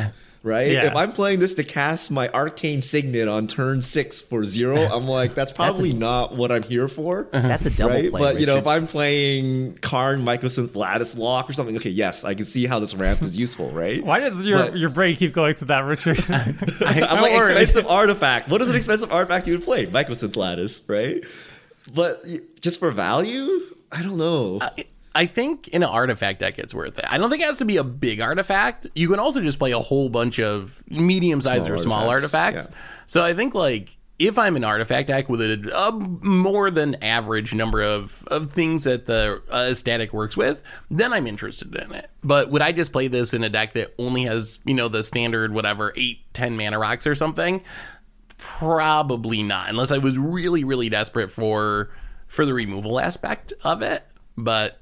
right? 0.45 0.71
Yeah. 0.71 0.87
If 0.87 0.95
I'm 0.95 1.11
playing 1.11 1.41
this 1.41 1.55
to 1.55 1.65
cast 1.65 2.13
my 2.13 2.29
arcane 2.29 2.81
signet 2.83 3.27
on 3.27 3.49
turn 3.49 3.81
six 3.83 4.21
for 4.21 4.45
zero, 4.45 4.77
I'm 4.77 5.05
like, 5.05 5.35
that's 5.35 5.51
probably 5.51 5.93
not 5.93 6.37
what 6.37 6.53
I'm 6.53 6.63
here 6.63 6.87
for. 6.87 7.29
Uh-huh. 7.33 7.49
That's 7.49 7.67
a 7.67 7.71
double 7.71 7.95
right? 7.95 8.11
play. 8.11 8.21
but 8.21 8.41
you 8.41 8.47
know, 8.47 8.59
if 8.59 8.67
I'm 8.67 8.87
playing 8.87 9.79
Karn, 9.79 10.21
Mycosynth, 10.21 10.77
Lattice 10.77 11.17
Lock, 11.19 11.51
or 11.51 11.55
something, 11.55 11.77
okay, 11.79 11.91
yes, 11.91 12.25
I 12.25 12.35
can 12.35 12.45
see 12.45 12.67
how 12.67 12.79
this 12.79 12.95
ramp 12.95 13.23
is 13.23 13.37
useful, 13.37 13.71
right? 13.71 14.05
Why 14.05 14.21
does 14.21 14.43
your 14.43 14.59
But- 14.59 14.77
your 14.79 14.91
brain 14.91 15.17
keep 15.17 15.33
going 15.33 15.55
to 15.57 15.65
that, 15.65 15.81
Richard? 15.81 16.19
I'm 16.29 16.55
Don't 16.55 16.79
like 17.01 17.33
worry. 17.33 17.55
expensive 17.57 17.87
artifact. 17.87 18.49
What 18.49 18.61
is 18.61 18.71
an 18.71 18.77
expensive 18.77 19.11
artifact 19.13 19.47
you 19.49 19.55
would 19.55 19.65
play? 19.65 19.87
Mycosynth 19.87 20.37
Lattice, 20.37 20.83
right? 20.89 21.25
But 21.95 22.25
just 22.61 22.79
for 22.81 22.91
value, 22.91 23.61
I 23.91 24.03
don't 24.03 24.17
know. 24.19 24.59
Uh, 24.61 24.71
I 25.15 25.27
think 25.27 25.69
in 25.69 25.83
an 25.83 25.89
artifact 25.89 26.41
deck 26.41 26.59
it's 26.59 26.75
worth 26.75 26.99
it. 26.99 27.05
I 27.09 27.19
don't 27.19 27.31
think 27.31 27.43
it 27.43 27.47
has 27.47 27.59
to 27.59 27.65
be 27.65 27.77
a 27.77 27.85
big 27.85 28.21
artifact. 28.21 28.87
You 28.95 29.09
can 29.09 29.19
also 29.19 29.41
just 29.41 29.59
play 29.59 29.73
a 29.73 29.79
whole 29.79 30.09
bunch 30.09 30.41
of 30.41 30.83
medium 30.89 31.41
sized 31.41 31.69
or 31.69 31.79
small 31.79 32.09
artifacts, 32.09 32.69
yeah. 32.71 32.77
So 33.07 33.25
I 33.25 33.35
think 33.35 33.55
like 33.55 33.97
if 34.19 34.39
I'm 34.39 34.55
an 34.55 34.65
artifact 34.65 35.09
deck 35.09 35.29
with 35.29 35.41
a, 35.41 35.71
a 35.75 35.93
more 35.93 36.71
than 36.71 36.95
average 37.03 37.53
number 37.53 37.83
of, 37.83 38.23
of 38.29 38.53
things 38.53 38.85
that 38.85 39.07
the 39.07 39.43
uh, 39.51 39.75
static 39.75 40.13
works 40.13 40.37
with, 40.37 40.63
then 40.91 41.13
I'm 41.13 41.27
interested 41.27 41.75
in 41.75 41.93
it. 41.93 42.09
But 42.23 42.51
would 42.51 42.63
I 42.63 42.71
just 42.73 42.93
play 42.93 43.09
this 43.09 43.35
in 43.35 43.43
a 43.43 43.49
deck 43.49 43.73
that 43.73 43.93
only 43.99 44.23
has, 44.23 44.61
you 44.65 44.75
know, 44.75 44.89
the 44.89 45.03
standard 45.03 45.53
whatever, 45.53 45.93
eight, 45.97 46.21
ten 46.33 46.57
mana 46.57 46.79
rocks 46.79 47.07
or 47.07 47.15
something? 47.15 47.63
Probably 48.39 49.43
not, 49.43 49.69
unless 49.69 49.91
I 49.91 49.99
was 49.99 50.17
really, 50.17 50.65
really 50.65 50.89
desperate 50.89 51.31
for 51.31 51.91
for 52.29 52.47
the 52.47 52.55
removal 52.55 53.01
aspect 53.01 53.53
of 53.65 53.83
it. 53.83 54.05
But 54.37 54.79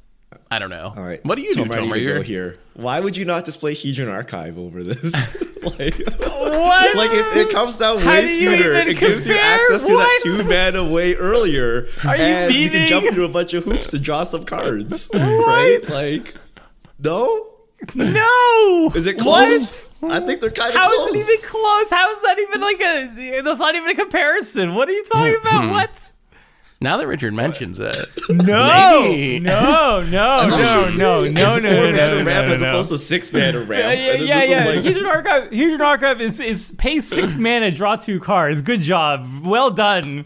I 0.52 0.58
don't 0.58 0.68
know. 0.70 0.92
All 0.94 1.02
right. 1.02 1.24
What 1.24 1.36
do 1.36 1.42
you 1.42 1.52
so 1.54 1.64
do, 1.64 1.70
Tomer? 1.70 1.94
to 1.94 2.04
go 2.14 2.22
here. 2.22 2.58
Why 2.74 3.00
would 3.00 3.16
you 3.16 3.24
not 3.24 3.44
display 3.46 3.74
play 3.74 3.92
Hedron 3.92 4.12
Archive 4.12 4.58
over 4.58 4.82
this? 4.82 5.12
like, 5.62 5.94
what? 6.18 6.96
like 6.96 7.10
it, 7.10 7.46
it 7.48 7.52
comes 7.54 7.78
down 7.78 7.98
How 8.00 8.10
way 8.18 8.20
you 8.26 8.54
sooner. 8.56 8.72
It 8.74 8.98
gives 8.98 9.26
you 9.28 9.34
access 9.36 9.82
to 9.84 9.94
What? 9.94 10.04
that 10.04 10.20
two 10.22 10.44
mana 10.44 10.92
way 10.92 11.14
earlier, 11.14 11.86
Are 12.06 12.16
you 12.16 12.22
and 12.22 12.54
you 12.54 12.68
can 12.70 12.86
jump 12.88 13.10
through 13.14 13.24
a 13.24 13.28
bunch 13.30 13.54
of 13.54 13.64
hoops 13.64 13.90
to 13.92 13.98
draw 13.98 14.24
some 14.24 14.44
cards. 14.44 15.08
right? 15.14 15.80
Like, 15.88 16.34
no. 16.98 17.48
no. 17.94 18.92
Is 18.94 19.06
it 19.06 19.22
What? 19.22 19.46
close? 19.48 19.88
I 20.02 20.20
think 20.20 20.40
they're 20.40 20.50
kind 20.50 20.70
of 20.70 20.76
How 20.76 20.88
close. 20.88 21.10
is 21.16 21.28
it 21.28 21.32
even 21.32 21.48
close? 21.48 21.90
How 21.90 22.14
is 22.14 22.22
that 22.22 22.38
even 22.38 22.60
like 22.60 22.80
a? 22.80 23.40
That's 23.42 23.60
not 23.60 23.74
even 23.74 23.88
a 23.88 23.94
comparison. 23.94 24.74
What 24.74 24.88
are 24.88 24.92
you 24.92 25.04
talking 25.04 25.34
Hmm. 25.40 25.46
about? 25.46 25.70
What? 25.72 26.11
Now 26.82 26.96
that 26.96 27.06
Richard 27.06 27.32
mentions 27.32 27.78
it, 27.78 27.94
No, 28.28 29.02
Maybe. 29.02 29.38
no, 29.38 30.02
no, 30.02 30.02
no, 30.48 30.58
It's- 30.58 30.96
no, 30.98 31.20
no, 31.20 31.24
it's 31.24 31.36
no, 31.36 31.54
four 31.54 31.62
no, 31.62 31.92
mana 31.92 32.14
no, 32.16 32.24
ramp 32.24 32.48
no, 32.48 32.54
as 32.54 32.60
no. 32.62 32.68
opposed 32.70 32.88
to 32.90 32.98
six 32.98 33.32
mana 33.32 33.60
ramp. 33.64 33.70
Yeah, 33.70 33.92
yeah, 33.92 34.12
And 34.12 34.20
then 34.20 34.28
yeah. 34.28 34.40
this 34.40 34.44
is 34.44 34.50
yeah. 34.50 34.64
like- 34.66 34.96
Hedron 34.96 35.14
Archive, 35.14 35.50
Hedron 35.50 35.80
Archive 35.80 36.20
is 36.20 36.40
is 36.40 36.72
pay 36.78 37.00
six 37.00 37.36
mana, 37.38 37.70
draw 37.70 37.96
two 37.96 38.18
cards. 38.20 38.62
Good 38.62 38.80
job, 38.80 39.26
well 39.44 39.70
done. 39.70 40.24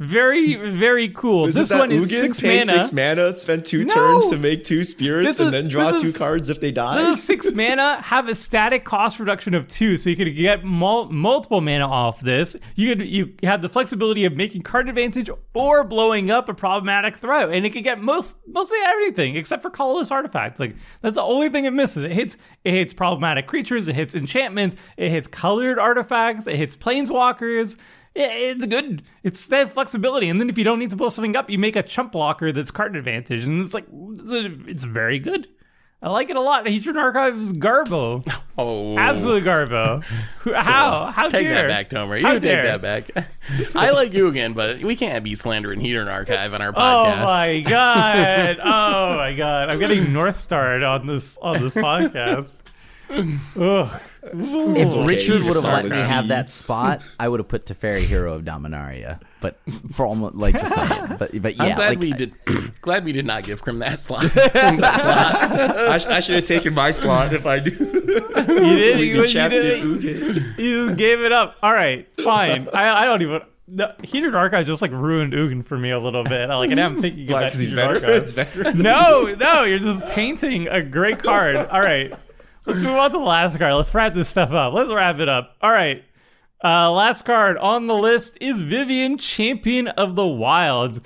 Very, 0.00 0.56
very 0.76 1.08
cool. 1.10 1.46
Isn't 1.46 1.68
this 1.68 1.70
one 1.78 1.92
is 1.92 2.08
Ugin? 2.10 2.20
six 2.34 2.40
Pay 2.40 2.58
mana. 2.66 2.72
six 2.82 2.92
mana, 2.92 3.38
spend 3.38 3.64
two 3.64 3.84
No. 3.84 3.94
turns 3.94 4.26
to 4.26 4.36
make 4.36 4.64
two 4.64 4.82
spirits, 4.82 5.28
This 5.28 5.38
is- 5.38 5.46
and 5.46 5.54
then 5.54 5.68
draw 5.68 5.90
two 5.92 6.08
is- 6.08 6.18
cards 6.18 6.50
if 6.50 6.60
they 6.60 6.72
die. 6.72 6.96
Those 6.96 7.22
six 7.22 7.52
mana 7.54 8.02
have 8.02 8.28
a 8.28 8.34
static 8.34 8.84
cost 8.84 9.20
reduction 9.20 9.54
of 9.54 9.68
two, 9.68 9.96
so 9.96 10.10
you 10.10 10.16
could 10.16 10.34
get 10.34 10.64
mul- 10.64 11.08
multiple 11.12 11.60
mana 11.60 11.86
off 11.88 12.20
this. 12.20 12.56
You 12.74 12.96
could 12.96 13.06
you 13.06 13.34
have 13.44 13.62
the 13.62 13.68
flexibility 13.68 14.24
of 14.24 14.34
making 14.34 14.62
card 14.62 14.88
advantage 14.88 15.30
or 15.54 15.84
blowing 15.84 16.28
up 16.28 16.48
a 16.48 16.54
problematic 16.54 17.18
threat, 17.18 17.50
and 17.50 17.64
it 17.64 17.70
could 17.70 17.84
get 17.84 18.00
most 18.02 18.36
mostly 18.48 18.78
everything 18.86 19.36
except 19.36 19.62
for 19.62 19.70
colorless 19.70 20.10
artifacts. 20.10 20.58
Like 20.58 20.74
that's 21.02 21.14
the 21.14 21.22
only 21.22 21.50
thing 21.50 21.66
it 21.66 21.72
misses. 21.72 22.02
It 22.02 22.10
hits 22.10 22.36
it 22.64 22.72
hits 22.72 22.92
problematic 22.92 23.46
creatures, 23.46 23.86
it 23.86 23.94
hits 23.94 24.16
enchantments, 24.16 24.74
it 24.96 25.10
hits 25.10 25.28
colored 25.28 25.78
artifacts, 25.78 26.48
it 26.48 26.56
hits 26.56 26.76
planeswalkers. 26.76 27.76
Yeah, 28.14 28.28
it's 28.30 28.64
good. 28.66 29.02
It's 29.24 29.46
that 29.46 29.70
flexibility, 29.70 30.28
and 30.28 30.40
then 30.40 30.48
if 30.48 30.56
you 30.56 30.62
don't 30.64 30.78
need 30.78 30.90
to 30.90 30.96
blow 30.96 31.08
something 31.08 31.34
up, 31.34 31.50
you 31.50 31.58
make 31.58 31.74
a 31.74 31.82
chump 31.82 32.12
blocker 32.12 32.52
that's 32.52 32.70
card 32.70 32.94
advantage, 32.94 33.44
and 33.44 33.60
it's 33.60 33.74
like 33.74 33.86
it's 33.90 34.84
very 34.84 35.18
good. 35.18 35.48
I 36.00 36.10
like 36.10 36.28
it 36.28 36.36
a 36.36 36.40
lot. 36.40 36.66
Hedron 36.66 36.96
Archive 36.96 37.38
is 37.40 37.54
Garbo. 37.54 38.22
oh, 38.58 38.98
Absolutely 38.98 39.40
Garbo. 39.40 40.04
How? 40.54 41.06
How 41.06 41.30
Take 41.30 41.44
dare? 41.46 41.66
that 41.66 41.68
back, 41.68 41.88
Tomer. 41.88 42.20
How 42.20 42.32
You 42.34 42.40
take 42.40 42.42
dare. 42.42 42.78
that 42.78 42.82
back. 42.82 43.26
I 43.74 43.90
like 43.92 44.12
you 44.12 44.28
again, 44.28 44.52
but 44.52 44.82
we 44.82 44.96
can't 44.96 45.24
be 45.24 45.34
slandering 45.34 45.80
Hedron 45.80 46.12
Archive 46.12 46.52
on 46.52 46.60
our 46.60 46.68
oh 46.68 46.72
podcast. 46.78 47.22
Oh 47.22 47.24
my 47.24 47.60
god! 47.62 48.58
Oh 48.62 49.16
my 49.16 49.34
god! 49.34 49.70
I'm 49.70 49.78
getting 49.78 50.12
North 50.12 50.36
Starred 50.36 50.82
on 50.82 51.06
this 51.06 51.38
on 51.38 51.62
this 51.62 51.74
podcast. 51.74 52.60
Ugh. 53.10 54.00
If 54.26 54.90
okay, 54.92 55.04
Richard 55.06 55.42
would 55.42 55.54
have 55.54 55.64
let 55.64 55.82
the 55.84 55.90
me 55.90 55.96
have 55.96 56.28
that 56.28 56.48
spot, 56.50 57.02
I 57.20 57.28
would 57.28 57.40
have 57.40 57.48
put 57.48 57.66
Teferi 57.66 58.00
Hero 58.04 58.34
of 58.34 58.42
Dominaria. 58.42 59.20
But 59.40 59.58
for 59.94 60.06
almost 60.06 60.36
like 60.36 60.58
just 60.58 60.74
saying, 60.74 61.16
but 61.18 61.30
but 61.42 61.60
I'm 61.60 61.68
yeah, 61.68 61.74
glad 61.76 61.88
like, 61.90 61.98
we 62.00 62.12
did. 62.12 62.34
glad 62.80 63.04
we 63.04 63.12
did 63.12 63.26
not 63.26 63.44
give 63.44 63.62
Krim 63.62 63.78
that 63.80 63.98
slot. 63.98 64.22
that 64.22 64.52
slot. 64.78 66.10
I, 66.10 66.16
I 66.16 66.20
should 66.20 66.36
have 66.36 66.46
taken 66.46 66.72
my 66.74 66.90
slot 66.90 67.34
if 67.34 67.44
I 67.44 67.58
knew. 67.60 67.70
You 67.70 68.76
did. 68.76 69.00
You, 69.00 69.06
you 69.06 69.26
did. 69.26 69.82
Ugin. 69.84 70.58
You 70.58 70.86
just 70.86 70.98
gave 70.98 71.20
it 71.20 71.32
up. 71.32 71.56
All 71.62 71.72
right, 71.74 72.08
fine. 72.22 72.68
I, 72.72 73.02
I 73.02 73.04
don't 73.04 73.20
even. 73.22 73.42
The 73.66 73.94
Hedron 74.02 74.34
Archive 74.34 74.66
just 74.66 74.82
like 74.82 74.90
ruined 74.90 75.32
Ugin 75.32 75.64
for 75.66 75.78
me 75.78 75.90
a 75.90 75.98
little 75.98 76.22
bit. 76.22 76.50
I 76.50 76.56
like 76.56 76.70
and 76.70 76.78
I'm 76.78 77.00
thinking 77.00 77.26
Why? 77.28 77.38
about 77.38 77.52
Because 77.52 77.60
he's 77.60 77.72
Hedron 77.72 77.76
better. 77.76 77.94
Archive. 77.94 78.22
It's 78.22 78.32
better. 78.34 78.74
no, 78.74 79.34
no, 79.38 79.64
you're 79.64 79.78
just 79.78 80.06
tainting 80.08 80.68
a 80.70 80.82
great 80.82 81.22
card. 81.22 81.56
All 81.56 81.80
right. 81.80 82.12
Let's 82.66 82.82
move 82.82 82.96
on 82.96 83.10
to 83.10 83.18
the 83.18 83.24
last 83.24 83.58
card. 83.58 83.74
Let's 83.74 83.94
wrap 83.94 84.14
this 84.14 84.28
stuff 84.28 84.50
up. 84.52 84.72
Let's 84.72 84.90
wrap 84.90 85.18
it 85.20 85.28
up. 85.28 85.56
All 85.60 85.70
right. 85.70 86.04
Uh, 86.62 86.90
last 86.90 87.26
card 87.26 87.58
on 87.58 87.86
the 87.86 87.94
list 87.94 88.38
is 88.40 88.58
Vivien, 88.58 89.18
Champion 89.18 89.88
of 89.88 90.14
the 90.16 90.26
Wilds. 90.26 91.00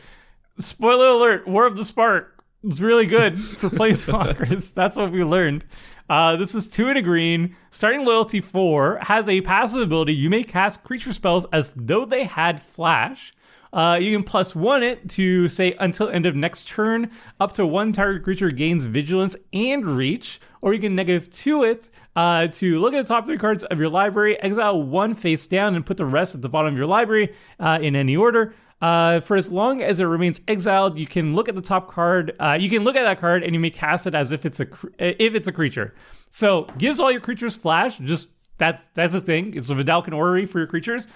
Spoiler 0.61 1.09
alert, 1.09 1.49
War 1.49 1.67
of 1.67 1.77
the 1.77 1.85
Spark 1.85 2.45
was 2.63 2.81
really 2.81 3.07
good 3.07 3.41
for 3.41 3.69
Planeswalkers. 3.71 4.73
That's 4.73 4.97
what 4.97 5.11
we 5.11 5.25
learned. 5.25 5.65
Uh, 6.09 6.37
this 6.37 6.55
is 6.55 6.67
two 6.67 6.89
and 6.89 6.97
a 6.97 7.03
green. 7.03 7.57
Starting 7.71 8.05
loyalty 8.05 8.41
four 8.41 8.99
has 9.03 9.29
a 9.29 9.41
passive 9.41 9.81
ability. 9.81 10.15
You 10.15 10.31
may 10.31 10.45
cast 10.45 10.85
creature 10.85 11.13
spells 11.13 11.45
as 11.53 11.73
though 11.75 12.05
they 12.05 12.25
had 12.25 12.63
flash. 12.63 13.35
Uh, 13.73 13.99
you 14.01 14.15
can 14.15 14.25
plus 14.25 14.55
one 14.55 14.83
it 14.83 15.09
to 15.11 15.49
say 15.49 15.75
until 15.81 16.09
end 16.09 16.27
of 16.27 16.35
next 16.35 16.69
turn. 16.69 17.11
Up 17.41 17.53
to 17.53 17.67
one 17.67 17.93
target 17.93 18.23
creature 18.23 18.51
gains 18.51 18.85
vigilance 18.85 19.37
and 19.53 19.85
reach, 19.85 20.41
or 20.63 20.73
you 20.73 20.81
can 20.81 20.95
negative 20.95 21.31
two 21.31 21.65
it 21.65 21.89
uh, 22.17 22.49
to 22.49 22.81
look 22.81 22.95
at 22.95 23.07
the 23.07 23.09
top 23.09 23.27
three 23.27 23.39
cards 23.39 23.65
of 23.65 23.79
your 23.79 23.89
library, 23.89 24.41
exile 24.43 24.83
one 24.83 25.15
face 25.15 25.47
down, 25.47 25.75
and 25.75 25.87
put 25.87 25.97
the 25.97 26.07
rest 26.07 26.35
at 26.35 26.43
the 26.43 26.49
bottom 26.49 26.73
of 26.73 26.79
your 26.79 26.87
library 26.87 27.35
uh, 27.61 27.79
in 27.81 27.95
any 27.95 28.17
order. 28.17 28.55
Uh, 28.81 29.21
for 29.21 29.37
as 29.37 29.51
long 29.51 29.83
as 29.83 29.99
it 29.99 30.05
remains 30.05 30.41
exiled, 30.47 30.99
you 30.99 31.07
can 31.07 31.35
look 31.35 31.49
at 31.49 31.55
the 31.55 31.63
top 31.63 31.91
card. 31.91 32.35
Uh, 32.39 32.57
you 32.59 32.71
can 32.71 32.85
look 32.85 32.97
at 32.97 33.03
that 33.03 33.21
card 33.21 33.43
and 33.43 33.53
you 33.55 33.61
may 33.61 33.71
cast 33.71 34.07
it 34.07 34.15
as 34.15 34.31
if 34.31 34.47
it's 34.47 34.61
a 34.61 34.67
cr- 34.67 34.89
if 34.99 35.35
it's 35.35 35.49
a 35.49 35.53
creature. 35.53 35.95
So 36.31 36.67
gives 36.79 37.01
all 37.01 37.11
your 37.11 37.21
creatures 37.21 37.57
flash. 37.57 37.99
Just 37.99 38.29
that's 38.57 38.89
that's 38.95 39.13
the 39.13 39.21
thing. 39.21 39.55
It's 39.55 39.71
a 39.71 39.75
Vedalken 39.75 40.13
Orrery 40.13 40.47
for 40.47 40.59
your 40.59 40.69
creatures. 40.69 41.09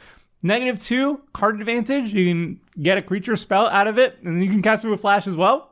Negative 0.43 0.81
two 0.81 1.21
card 1.33 1.61
advantage. 1.61 2.13
You 2.13 2.27
can 2.27 2.61
get 2.83 2.99
a 2.99 3.03
creature 3.03 3.37
spell 3.37 3.67
out 3.67 3.87
of 3.87 3.99
it, 3.99 4.19
and 4.25 4.43
you 4.43 4.51
can 4.51 4.63
cast 4.63 4.85
it 4.85 4.89
with 4.89 5.01
flash 5.01 5.27
as 5.27 5.37
well. 5.37 5.71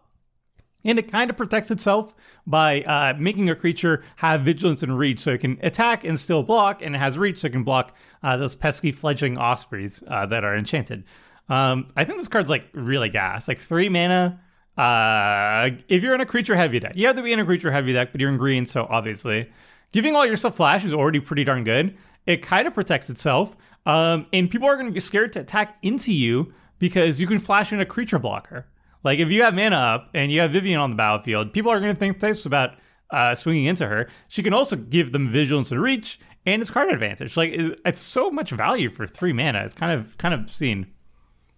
And 0.84 0.98
it 0.98 1.10
kind 1.10 1.28
of 1.28 1.36
protects 1.36 1.70
itself 1.70 2.14
by 2.46 2.82
uh, 2.82 3.14
making 3.18 3.50
a 3.50 3.54
creature 3.54 4.02
have 4.16 4.42
vigilance 4.42 4.82
and 4.82 4.96
reach, 4.96 5.20
so 5.20 5.32
it 5.32 5.40
can 5.40 5.58
attack 5.62 6.04
and 6.04 6.18
still 6.18 6.42
block, 6.42 6.82
and 6.82 6.94
it 6.94 6.98
has 6.98 7.18
reach, 7.18 7.40
so 7.40 7.48
it 7.48 7.52
can 7.52 7.64
block 7.64 7.94
uh, 8.22 8.36
those 8.36 8.54
pesky 8.54 8.92
fledgling 8.92 9.36
ospreys 9.36 10.02
uh, 10.08 10.24
that 10.26 10.44
are 10.44 10.56
enchanted. 10.56 11.04
Um, 11.48 11.88
I 11.96 12.04
think 12.04 12.18
this 12.18 12.28
card's 12.28 12.48
like 12.48 12.64
really 12.72 13.08
gas, 13.08 13.48
like 13.48 13.60
three 13.60 13.88
mana. 13.88 14.40
Uh, 14.78 15.76
if 15.88 16.02
you're 16.02 16.14
in 16.14 16.20
a 16.20 16.26
creature 16.26 16.54
heavy 16.54 16.78
deck, 16.78 16.94
you 16.94 17.08
have 17.08 17.16
to 17.16 17.22
be 17.22 17.32
in 17.32 17.40
a 17.40 17.44
creature 17.44 17.72
heavy 17.72 17.92
deck, 17.92 18.12
but 18.12 18.20
you're 18.20 18.30
in 18.30 18.38
green, 18.38 18.64
so 18.64 18.86
obviously 18.88 19.50
giving 19.92 20.14
all 20.14 20.24
your 20.24 20.36
stuff 20.36 20.56
flash 20.56 20.84
is 20.84 20.94
already 20.94 21.20
pretty 21.20 21.44
darn 21.44 21.64
good. 21.64 21.96
It 22.24 22.42
kind 22.42 22.66
of 22.68 22.74
protects 22.74 23.10
itself, 23.10 23.56
um, 23.86 24.26
and 24.32 24.50
people 24.50 24.68
are 24.68 24.74
going 24.74 24.86
to 24.86 24.92
be 24.92 25.00
scared 25.00 25.32
to 25.34 25.40
attack 25.40 25.78
into 25.82 26.12
you 26.12 26.52
because 26.78 27.20
you 27.20 27.26
can 27.26 27.38
flash 27.38 27.72
in 27.72 27.80
a 27.80 27.86
creature 27.86 28.18
blocker. 28.18 28.66
Like 29.02 29.18
if 29.18 29.30
you 29.30 29.42
have 29.42 29.54
mana 29.54 29.76
up 29.76 30.10
and 30.14 30.30
you 30.30 30.40
have 30.40 30.52
Vivien 30.52 30.78
on 30.78 30.90
the 30.90 30.96
battlefield, 30.96 31.52
people 31.52 31.72
are 31.72 31.80
going 31.80 31.94
to 31.94 31.98
think 31.98 32.18
twice 32.18 32.44
about 32.44 32.74
uh, 33.10 33.34
swinging 33.34 33.64
into 33.64 33.86
her. 33.86 34.08
She 34.28 34.42
can 34.42 34.52
also 34.52 34.76
give 34.76 35.12
them 35.12 35.30
vigilance 35.30 35.70
and 35.70 35.80
reach, 35.80 36.20
and 36.46 36.60
it's 36.60 36.70
card 36.70 36.90
advantage. 36.90 37.36
Like 37.36 37.52
it's 37.54 38.00
so 38.00 38.30
much 38.30 38.50
value 38.50 38.90
for 38.90 39.06
three 39.06 39.32
mana. 39.32 39.62
It's 39.64 39.74
kind 39.74 39.98
of 39.98 40.16
kind 40.18 40.34
of 40.34 40.52
seen. 40.54 40.86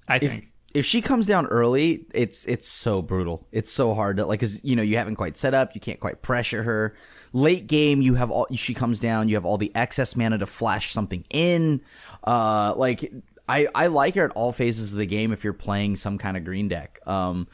I 0.08 0.16
if 0.16 0.30
think. 0.30 0.48
if 0.72 0.86
she 0.86 1.00
comes 1.02 1.26
down 1.26 1.46
early, 1.46 2.06
it's 2.14 2.44
it's 2.46 2.68
so 2.68 3.02
brutal. 3.02 3.46
It's 3.52 3.72
so 3.72 3.94
hard 3.94 4.18
to 4.18 4.26
like 4.26 4.40
because 4.40 4.62
you 4.64 4.76
know 4.76 4.82
you 4.82 4.96
haven't 4.96 5.16
quite 5.16 5.36
set 5.36 5.54
up, 5.54 5.74
you 5.74 5.80
can't 5.80 6.00
quite 6.00 6.22
pressure 6.22 6.62
her. 6.62 6.94
Late 7.34 7.66
game, 7.66 8.02
you 8.02 8.14
have 8.14 8.30
all 8.30 8.46
she 8.54 8.74
comes 8.74 9.00
down, 9.00 9.28
you 9.28 9.36
have 9.36 9.46
all 9.46 9.56
the 9.56 9.72
excess 9.74 10.14
mana 10.16 10.38
to 10.38 10.46
flash 10.46 10.92
something 10.92 11.24
in. 11.30 11.80
Uh, 12.24 12.74
like 12.76 13.12
I 13.48 13.68
I 13.74 13.86
like 13.88 14.14
her 14.14 14.24
at 14.24 14.30
all 14.32 14.52
phases 14.52 14.92
of 14.92 14.98
the 14.98 15.06
game 15.06 15.32
if 15.32 15.44
you're 15.44 15.52
playing 15.52 15.96
some 15.96 16.18
kind 16.18 16.36
of 16.36 16.44
green 16.44 16.68
deck. 16.68 17.00
Um, 17.06 17.48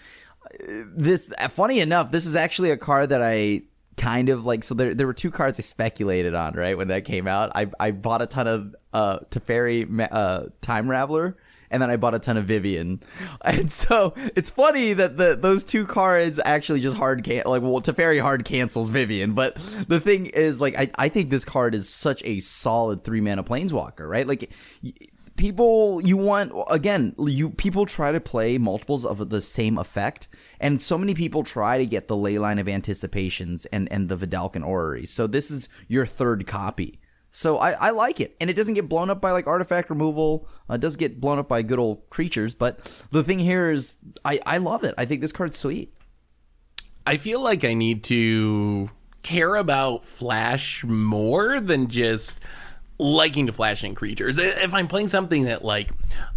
this 0.94 1.28
funny 1.48 1.80
enough, 1.80 2.10
this 2.10 2.26
is 2.26 2.36
actually 2.36 2.70
a 2.70 2.76
card 2.76 3.10
that 3.10 3.22
I 3.22 3.62
kind 3.96 4.28
of 4.28 4.46
like 4.46 4.62
so 4.64 4.74
there 4.74 4.94
there 4.94 5.06
were 5.06 5.14
two 5.14 5.30
cards 5.30 5.58
I 5.58 5.62
speculated 5.62 6.34
on, 6.34 6.54
right? 6.54 6.76
When 6.76 6.88
that 6.88 7.04
came 7.04 7.26
out. 7.26 7.52
I 7.54 7.68
I 7.78 7.90
bought 7.90 8.22
a 8.22 8.26
ton 8.26 8.46
of 8.46 8.74
uh 8.92 9.18
Teferi 9.30 10.08
uh 10.10 10.46
Time 10.60 10.86
Raveler 10.86 11.34
and 11.70 11.82
then 11.82 11.90
I 11.90 11.96
bought 11.96 12.14
a 12.14 12.18
ton 12.18 12.36
of 12.36 12.46
Vivien. 12.46 13.00
And 13.42 13.70
so 13.70 14.14
it's 14.36 14.50
funny 14.50 14.92
that 14.92 15.16
the 15.16 15.36
those 15.36 15.64
two 15.64 15.86
cards 15.86 16.38
actually 16.44 16.80
just 16.80 16.96
hard 16.96 17.24
can 17.24 17.42
like 17.46 17.62
well 17.62 17.80
Teferi 17.80 18.20
hard 18.20 18.44
cancels 18.44 18.90
Vivien, 18.90 19.32
but 19.32 19.56
the 19.86 20.00
thing 20.00 20.26
is 20.26 20.60
like 20.60 20.76
I 20.78 20.90
I 20.96 21.08
think 21.08 21.30
this 21.30 21.44
card 21.44 21.74
is 21.74 21.88
such 21.88 22.22
a 22.24 22.40
solid 22.40 23.04
3 23.04 23.20
mana 23.20 23.44
planeswalker, 23.44 24.08
right? 24.08 24.26
Like 24.26 24.50
people 25.38 26.00
you 26.04 26.16
want 26.16 26.52
again 26.68 27.14
you 27.18 27.48
people 27.48 27.86
try 27.86 28.12
to 28.12 28.20
play 28.20 28.58
multiples 28.58 29.06
of 29.06 29.30
the 29.30 29.40
same 29.40 29.78
effect 29.78 30.28
and 30.60 30.82
so 30.82 30.98
many 30.98 31.14
people 31.14 31.44
try 31.44 31.78
to 31.78 31.86
get 31.86 32.08
the 32.08 32.16
ley 32.16 32.38
line 32.38 32.58
of 32.58 32.68
anticipations 32.68 33.64
and 33.66 33.90
and 33.92 34.08
the 34.08 34.16
Vedalken 34.16 34.66
Orrery 34.66 35.06
so 35.06 35.28
this 35.28 35.48
is 35.50 35.68
your 35.86 36.04
third 36.04 36.46
copy 36.46 36.97
so 37.30 37.58
I, 37.58 37.72
I 37.72 37.90
like 37.90 38.20
it. 38.20 38.36
And 38.40 38.48
it 38.50 38.54
doesn't 38.54 38.74
get 38.74 38.88
blown 38.88 39.10
up 39.10 39.20
by 39.20 39.32
like 39.32 39.46
artifact 39.46 39.90
removal. 39.90 40.48
Uh, 40.68 40.74
it 40.74 40.80
does 40.80 40.96
get 40.96 41.20
blown 41.20 41.38
up 41.38 41.48
by 41.48 41.62
good 41.62 41.78
old 41.78 42.08
creatures. 42.10 42.54
But 42.54 43.04
the 43.10 43.22
thing 43.22 43.38
here 43.38 43.70
is 43.70 43.96
i 44.24 44.40
i 44.46 44.58
love 44.58 44.84
it. 44.84 44.94
I 44.98 45.04
think 45.04 45.20
this 45.20 45.32
card's 45.32 45.58
sweet. 45.58 45.94
I 47.06 47.16
feel 47.16 47.40
like 47.40 47.64
I 47.64 47.74
need 47.74 48.04
to 48.04 48.90
care 49.22 49.56
about 49.56 50.04
Flash 50.04 50.84
more 50.84 51.60
than 51.60 51.88
just 51.88 52.38
liking 52.98 53.46
to 53.46 53.52
flash 53.52 53.84
in 53.84 53.94
creatures. 53.94 54.38
If 54.38 54.74
I'm 54.74 54.88
playing 54.88 55.08
something 55.08 55.44
that 55.44 55.64
like 55.64 55.90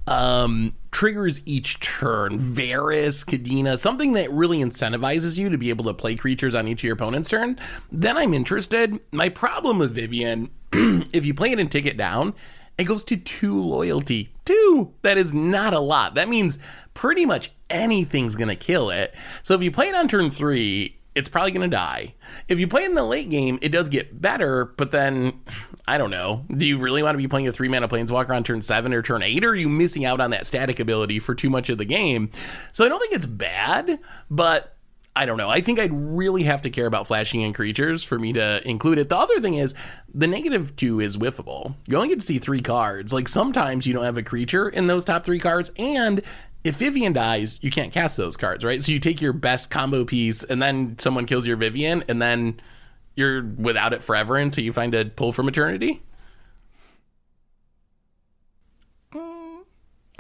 um, 0.07 0.75
triggers 0.91 1.41
each 1.45 1.79
turn, 1.79 2.39
Varus, 2.39 3.23
Kadena, 3.23 3.77
something 3.79 4.13
that 4.13 4.31
really 4.31 4.59
incentivizes 4.59 5.37
you 5.37 5.49
to 5.49 5.57
be 5.57 5.69
able 5.69 5.85
to 5.85 5.93
play 5.93 6.15
creatures 6.15 6.53
on 6.53 6.67
each 6.67 6.81
of 6.81 6.83
your 6.83 6.93
opponent's 6.93 7.29
turn, 7.29 7.59
then 7.91 8.17
I'm 8.17 8.33
interested. 8.33 8.99
My 9.11 9.29
problem 9.29 9.79
with 9.79 9.95
Vivien, 9.95 10.51
if 11.13 11.25
you 11.25 11.33
play 11.33 11.51
it 11.51 11.59
and 11.59 11.71
take 11.71 11.85
it 11.85 11.97
down, 11.97 12.33
it 12.77 12.85
goes 12.85 13.03
to 13.05 13.17
two 13.17 13.59
loyalty. 13.59 14.33
Two. 14.45 14.93
That 15.01 15.17
is 15.17 15.33
not 15.33 15.73
a 15.73 15.79
lot. 15.79 16.15
That 16.15 16.29
means 16.29 16.59
pretty 16.93 17.25
much 17.25 17.51
anything's 17.69 18.35
to 18.49 18.55
kill 18.55 18.89
it. 18.89 19.13
So 19.43 19.53
if 19.53 19.61
you 19.61 19.71
play 19.71 19.89
it 19.89 19.95
on 19.95 20.07
turn 20.07 20.31
three, 20.31 20.97
it's 21.13 21.29
probably 21.29 21.51
to 21.69 21.75
die. 21.75 22.15
If 22.47 22.59
you 22.59 22.67
play 22.67 22.85
in 22.85 22.95
the 22.95 23.03
late 23.03 23.29
game, 23.29 23.59
it 23.61 23.69
does 23.69 23.89
get 23.89 24.21
better, 24.21 24.65
but 24.77 24.91
then 24.91 25.41
I 25.87 25.97
don't 25.97 26.09
know. 26.09 26.45
Do 26.55 26.65
you 26.65 26.77
really 26.77 27.03
want 27.03 27.15
to 27.15 27.17
be 27.17 27.27
playing 27.27 27.47
a 27.47 27.51
three 27.51 27.67
mana 27.67 27.87
planeswalker 27.87 28.35
on 28.35 28.43
turn 28.43 28.61
seven 28.61 28.93
or 28.93 29.01
turn 29.01 29.23
eight, 29.23 29.43
or 29.43 29.49
are 29.49 29.55
you 29.55 29.67
missing 29.67 30.05
out 30.05 30.21
on 30.21 30.31
that 30.31 30.47
static 30.47 30.79
ability 30.79 31.19
for 31.19 31.35
too 31.35 31.49
much 31.49 31.69
of 31.69 31.77
the 31.77 31.85
game? 31.85 32.31
So 32.71 32.85
I 32.85 32.89
don't 32.89 32.99
think 32.99 33.13
it's 33.13 33.25
bad, 33.25 33.99
but 34.29 34.77
I 35.13 35.25
don't 35.25 35.37
know. 35.37 35.49
I 35.49 35.59
think 35.59 35.77
I'd 35.77 35.91
really 35.91 36.43
have 36.43 36.61
to 36.61 36.69
care 36.69 36.85
about 36.85 37.05
flashing 37.05 37.41
in 37.41 37.51
creatures 37.51 38.01
for 38.01 38.17
me 38.17 38.31
to 38.33 38.65
include 38.67 38.97
it. 38.97 39.09
The 39.09 39.17
other 39.17 39.41
thing 39.41 39.55
is 39.55 39.73
the 40.13 40.27
negative 40.27 40.75
two 40.77 41.01
is 41.01 41.17
whiffable. 41.17 41.75
You 41.87 41.97
only 41.97 42.09
get 42.09 42.21
to 42.21 42.25
see 42.25 42.39
three 42.39 42.61
cards. 42.61 43.11
Like 43.11 43.27
sometimes 43.27 43.85
you 43.85 43.93
don't 43.93 44.05
have 44.05 44.17
a 44.17 44.23
creature 44.23 44.69
in 44.69 44.87
those 44.87 45.03
top 45.03 45.25
three 45.25 45.39
cards, 45.39 45.69
and 45.77 46.21
if 46.63 46.75
Vivien 46.75 47.11
dies, 47.11 47.59
you 47.61 47.71
can't 47.71 47.91
cast 47.91 48.17
those 48.17 48.37
cards, 48.37 48.63
right? 48.63 48.81
So 48.81 48.91
you 48.91 48.99
take 48.99 49.21
your 49.21 49.33
best 49.33 49.69
combo 49.69 50.05
piece, 50.05 50.43
and 50.43 50.61
then 50.61 50.97
someone 50.99 51.25
kills 51.25 51.45
your 51.45 51.57
Vivien, 51.57 52.03
and 52.07 52.21
then 52.21 52.61
you're 53.15 53.43
without 53.43 53.93
it 53.93 54.03
forever 54.03 54.37
until 54.37 54.63
you 54.63 54.71
find 54.71 54.95
a 54.95 55.05
pull 55.05 55.33
from 55.33 55.49
eternity. 55.49 56.03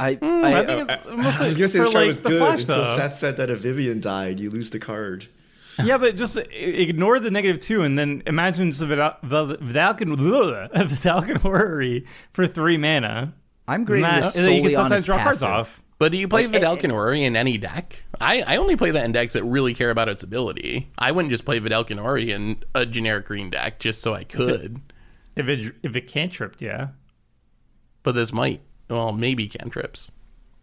I, 0.03 0.15
Mm, 0.15 0.43
I 0.43 0.59
I, 0.61 0.65
think 0.65 0.89
it's 0.89 1.07
I 1.07 1.15
mostly 1.15 1.47
was 1.47 1.57
gonna 1.57 1.67
say 1.67 1.79
this 1.79 1.87
card 1.89 1.93
like, 1.95 2.07
was 2.07 2.19
good 2.19 2.37
flash 2.39 2.59
until 2.61 2.83
stuff. 2.85 2.97
Seth 2.97 3.15
said 3.15 3.37
that 3.37 3.49
if 3.49 3.59
Vivien 3.59 3.99
died, 4.01 4.39
you 4.39 4.49
lose 4.49 4.69
the 4.71 4.79
card. 4.79 5.27
Yeah, 5.81 5.97
but 5.97 6.17
just 6.17 6.35
ignore 6.37 7.19
the 7.21 7.31
negative 7.31 7.59
two, 7.61 7.81
and 7.83 7.97
then 7.97 8.21
imagine 8.27 8.71
just 8.71 8.81
a 8.83 8.85
Vidal- 8.87 9.17
Val- 9.23 9.55
Vedalken 9.57 10.13
a 10.13 10.15
Vedalken 10.85 11.37
Orrery 11.45 12.05
for 12.33 12.45
three 12.45 12.77
mana. 12.77 13.33
I'm 13.69 13.85
grading 13.85 14.05
Isn't 14.05 14.21
this 14.21 14.33
that- 14.33 14.53
you 14.53 14.61
can 14.63 14.73
sometimes 14.73 14.97
its 14.99 15.05
draw 15.05 15.17
cards 15.23 15.41
off. 15.41 15.81
But 15.97 16.11
do 16.11 16.17
you 16.17 16.27
play 16.27 16.45
Like, 16.45 16.55
eh, 16.55 16.59
Vedalken 16.59 16.91
Orrery 16.93 17.23
in 17.23 17.35
any 17.37 17.57
deck? 17.57 18.03
I, 18.19 18.41
I 18.41 18.57
only 18.57 18.75
play 18.75 18.91
that 18.91 19.05
in 19.05 19.11
decks 19.13 19.33
that 19.33 19.43
really 19.45 19.73
care 19.73 19.91
about 19.91 20.09
its 20.09 20.23
ability. 20.23 20.91
I 20.97 21.11
wouldn't 21.11 21.31
just 21.31 21.45
play 21.45 21.59
Vedalken 21.59 22.03
Orrery 22.03 22.31
in 22.31 22.61
a 22.75 22.85
generic 22.85 23.25
green 23.25 23.49
deck 23.49 23.79
just 23.79 24.01
so 24.01 24.13
I 24.13 24.23
could. 24.25 24.81
If 25.35 25.47
it 25.47 25.73
if 25.83 25.95
it 25.95 26.07
cantripped, 26.07 26.61
yeah, 26.61 26.87
But 28.03 28.11
this 28.13 28.33
might, 28.33 28.61
well, 28.91 29.11
maybe 29.13 29.47
cantrips. 29.47 30.09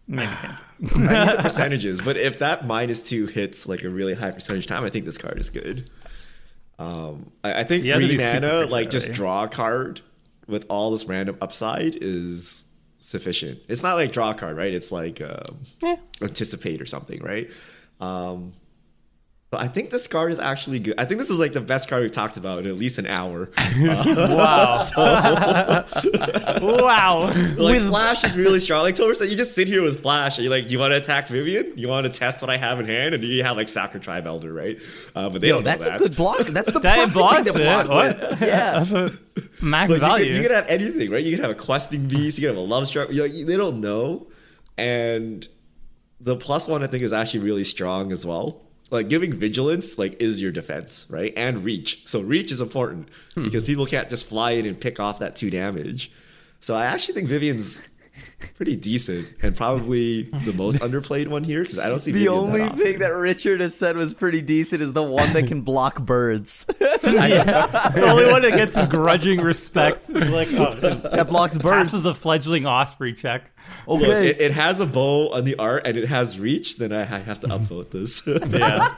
maybe 0.07 0.31
cantrip. 0.41 0.59
I 1.09 1.25
need 1.25 1.37
the 1.37 1.41
percentages, 1.41 1.99
but 2.01 2.15
if 2.17 2.39
that 2.39 2.65
minus 2.65 3.01
two 3.01 3.25
hits 3.25 3.67
like 3.67 3.83
a 3.83 3.89
really 3.89 4.13
high 4.13 4.31
percentage 4.31 4.65
time, 4.67 4.85
I 4.85 4.89
think 4.89 5.03
this 5.05 5.17
card 5.17 5.37
is 5.39 5.49
good. 5.49 5.89
Um, 6.77 7.31
I, 7.43 7.61
I 7.61 7.63
think 7.65 7.83
You 7.83 7.93
three 7.95 8.15
mana, 8.17 8.39
creature, 8.49 8.65
like 8.67 8.89
just 8.89 9.11
draw 9.11 9.43
a 9.43 9.47
card 9.49 9.99
with 10.47 10.65
all 10.69 10.91
this 10.91 11.05
random 11.05 11.37
upside 11.41 11.97
is 12.01 12.65
sufficient. 12.99 13.59
It's 13.67 13.83
not 13.83 13.95
like 13.95 14.11
draw 14.13 14.31
a 14.31 14.33
card, 14.33 14.55
right? 14.55 14.73
It's 14.73 14.91
like 14.91 15.19
um, 15.21 15.57
Yeah. 15.81 15.97
anticipate 16.21 16.81
or 16.81 16.85
something, 16.85 17.21
right? 17.21 17.49
Um, 17.99 18.53
but 18.53 18.58
I 19.51 19.67
think 19.67 19.89
this 19.89 20.05
card 20.05 20.31
is 20.31 20.37
actually 20.39 20.77
good. 20.77 20.93
I 20.99 21.05
think 21.05 21.19
this 21.19 21.31
is 21.31 21.39
like 21.39 21.53
the 21.53 21.61
best 21.61 21.89
card 21.89 22.03
we've 22.03 22.11
talked 22.11 22.37
about 22.37 22.59
in 22.59 22.67
at 22.67 22.75
least 22.75 22.99
an 22.99 23.07
hour. 23.07 23.49
Wow, 23.79 24.85
wow. 26.61 27.33
Like 27.57 27.81
Flash 27.81 28.23
is 28.23 28.37
really 28.37 28.59
strong. 28.59 28.83
Like 28.83 28.95
Tomer 28.95 29.15
said, 29.15 29.29
you 29.29 29.35
just 29.37 29.55
sit 29.55 29.67
here 29.67 29.81
with 29.81 30.01
Flash 30.01 30.37
and 30.37 30.45
you're 30.45 30.51
like, 30.53 30.69
you 30.69 30.77
want 30.79 30.91
to 30.91 30.97
attack 30.97 31.27
Vivien? 31.29 31.73
You 31.75 31.87
want 31.87 32.05
to 32.05 32.11
test 32.11 32.41
what 32.41 32.49
I 32.49 32.57
have 32.57 32.79
in 32.79 32.85
hand? 32.85 33.15
And 33.15 33.23
you 33.23 33.43
have 33.43 33.57
like 33.57 33.67
Sakura-Tribe 33.67 34.27
Elder, 34.27 34.53
right? 34.53 34.79
Uh, 35.15 35.29
but 35.29 35.41
they 35.41 35.47
Yo, 35.47 35.55
don't 35.55 35.63
know 35.63 35.71
that's 35.71 35.85
that. 35.85 35.95
a 35.95 36.03
good 36.03 36.15
block. 36.15 36.37
That's 36.39 36.71
the 36.71 36.79
That 36.79 36.95
perfect 36.97 37.13
blocks 37.15 37.43
thing 37.45 37.53
to 37.55 37.61
it. 37.61 37.85
block 37.85 37.89
What? 37.89 38.41
Yeah. 38.41 38.83
That's 38.83 38.91
a 38.91 39.09
max 39.65 39.89
Like, 39.91 40.01
you, 40.01 40.07
value. 40.07 40.31
you 40.33 40.41
could 40.43 40.51
have 40.51 40.67
anything, 40.67 41.09
right? 41.11 41.23
You 41.23 41.31
could 41.35 41.41
have 41.43 41.51
a 41.51 41.55
questing 41.59 42.07
beast. 42.07 42.37
You 42.37 42.47
could 42.47 42.55
have 42.55 42.63
a 42.63 42.67
love 42.67 42.87
struck. 42.87 43.11
You 43.11 43.27
know, 43.27 43.45
they 43.45 43.57
don't 43.57 43.81
know, 43.81 44.27
and 44.77 45.47
the 46.21 46.35
plus 46.35 46.67
one 46.67 46.83
I 46.83 46.87
think 46.87 47.03
is 47.03 47.13
actually 47.13 47.39
really 47.41 47.63
strong 47.63 48.11
as 48.11 48.25
well. 48.25 48.61
Like 48.91 49.09
giving 49.09 49.33
vigilance, 49.33 49.97
like 49.97 50.21
is 50.21 50.41
your 50.41 50.51
defense, 50.51 51.05
right? 51.09 51.33
And 51.37 51.63
reach. 51.63 52.07
So 52.07 52.21
reach 52.21 52.51
is 52.51 52.61
important 52.61 53.09
hmm. 53.35 53.43
because 53.43 53.63
people 53.63 53.85
can't 53.85 54.09
just 54.09 54.27
fly 54.27 54.51
in 54.51 54.65
and 54.65 54.79
pick 54.79 54.99
off 54.99 55.19
that 55.19 55.35
two 55.35 55.49
damage. 55.49 56.11
So 56.61 56.75
I 56.75 56.85
actually 56.85 57.15
think 57.15 57.27
Vivien's 57.27 57.81
pretty 58.55 58.75
decent 58.75 59.27
and 59.41 59.55
probably 59.55 60.23
the 60.23 60.53
most 60.53 60.81
underplayed 60.83 61.27
one 61.27 61.43
here 61.43 61.61
because 61.61 61.79
I 61.79 61.87
don't 61.89 61.99
see 61.99 62.11
The 62.11 62.27
only 62.27 62.61
that 62.61 62.77
thing 62.77 62.99
that 62.99 63.09
Richard 63.15 63.61
has 63.61 63.75
said 63.75 63.95
was 63.97 64.13
pretty 64.13 64.41
decent 64.41 64.81
is 64.81 64.93
the 64.93 65.03
one 65.03 65.33
that 65.33 65.47
can 65.47 65.61
block 65.61 65.99
birds. 66.01 66.65
the 66.79 68.03
only 68.05 68.25
one 68.31 68.41
that 68.41 68.51
gets 68.55 68.75
his 68.75 68.87
grudging 68.87 69.41
respect 69.41 70.09
is 70.09 70.29
like 70.29 70.47
oh, 70.53 70.73
that 70.75 71.27
blocks 71.29 71.57
birds. 71.57 71.91
passes 71.91 72.05
a 72.05 72.13
fledgling 72.13 72.65
osprey 72.65 73.13
check. 73.13 73.51
Look, 73.87 74.01
okay. 74.01 74.29
it, 74.29 74.41
it 74.41 74.51
has 74.53 74.79
a 74.79 74.85
bow 74.85 75.29
on 75.31 75.43
the 75.45 75.55
art 75.57 75.85
and 75.85 75.97
it 75.97 76.07
has 76.07 76.39
reach, 76.39 76.77
then 76.77 76.91
I, 76.91 77.01
I 77.01 77.19
have 77.19 77.39
to 77.41 77.47
upvote 77.47 77.91
this. 77.91 78.23
Yeah. 78.25 78.95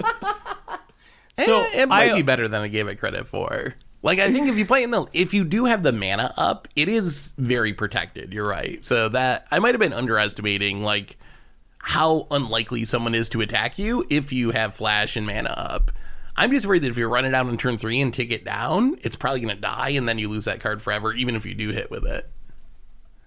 So 1.40 1.46
So 1.46 1.60
Eh, 1.62 1.84
it 1.84 1.90
might 1.90 2.12
I- 2.12 2.16
be 2.16 2.22
better 2.22 2.48
than 2.48 2.62
I 2.62 2.68
gave 2.68 2.88
it 2.88 2.98
credit 2.98 3.28
for. 3.28 3.76
Like 4.04 4.20
I 4.20 4.32
think 4.32 4.48
if 4.48 4.58
you 4.58 4.66
play 4.66 4.84
in 4.84 4.92
the 4.92 5.06
if 5.14 5.34
you 5.34 5.44
do 5.44 5.66
have 5.66 5.84
the 5.84 5.92
mana 5.92 6.34
up, 6.38 6.68
it 6.76 6.90
is 6.90 7.34
very 7.38 7.74
protected. 7.74 8.34
You're 8.34 8.48
right. 8.48 8.84
So 8.84 9.10
that 9.10 9.46
I 9.52 9.60
might 9.60 9.76
have 9.76 9.80
been 9.80 9.94
underestimating 9.94 10.84
like 10.84 11.18
how 11.78 12.28
unlikely 12.32 12.86
someone 12.86 13.14
is 13.16 13.30
to 13.30 13.42
attack 13.42 13.78
you 13.78 14.06
if 14.10 14.32
you 14.32 14.52
have 14.52 14.76
flash 14.76 15.16
and 15.16 15.26
mana 15.28 15.50
up. 15.50 15.92
I'm 16.36 16.52
just 16.52 16.66
worried 16.66 16.84
that 16.84 16.90
if 16.90 16.98
you 16.98 17.08
run 17.08 17.26
it 17.26 17.36
out 17.36 17.46
on 17.46 17.58
turn 17.58 17.78
three 17.78 18.02
and 18.02 18.14
tick 18.14 18.32
it 18.32 18.44
down, 18.44 18.98
it's 19.04 19.16
probably 19.16 19.42
gonna 19.42 19.56
die 19.56 19.90
and 19.90 20.08
then 20.08 20.18
you 20.18 20.30
lose 20.30 20.46
that 20.46 20.62
card 20.62 20.82
forever, 20.82 21.14
even 21.14 21.36
if 21.36 21.46
you 21.46 21.54
do 21.54 21.70
hit 21.70 21.92
with 21.92 22.06
it. 22.06 22.30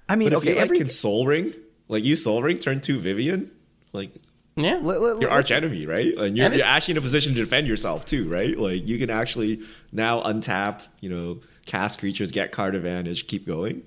I 0.09 0.17
mean, 0.17 0.31
But 0.31 0.33
if 0.35 0.39
okay, 0.39 0.49
you 0.51 0.55
like 0.57 0.65
every, 0.65 0.79
can 0.79 0.89
sol 0.89 1.27
ring, 1.27 1.53
like 1.89 2.03
you 2.03 2.17
sol 2.17 2.43
ring, 2.43 2.59
turn 2.59 2.81
two 2.81 2.99
Vivien, 2.99 3.51
like 3.93 4.11
Yeah. 4.57 4.79
let- 4.83 5.01
let- 5.01 5.21
your 5.21 5.31
let's- 5.31 5.33
arch 5.33 5.51
enemy, 5.53 5.85
right? 5.87 6.15
And 6.17 6.37
you're, 6.37 6.47
And 6.47 6.55
you're 6.57 6.65
actually 6.67 6.93
in 6.93 6.99
a 6.99 7.03
position 7.03 7.35
to 7.35 7.41
defend 7.41 7.67
yourself 7.67 8.05
too, 8.05 8.29
right? 8.29 8.57
Like 8.59 8.87
you 8.87 8.99
can 8.99 9.11
actually 9.11 9.61
now 9.93 10.21
untap, 10.23 10.87
you 11.01 11.09
know, 11.09 11.41
cast 11.67 11.99
creatures, 11.99 12.31
get 12.31 12.53
card 12.53 12.75
advantage, 12.75 13.27
keep 13.27 13.47
going. 13.47 13.83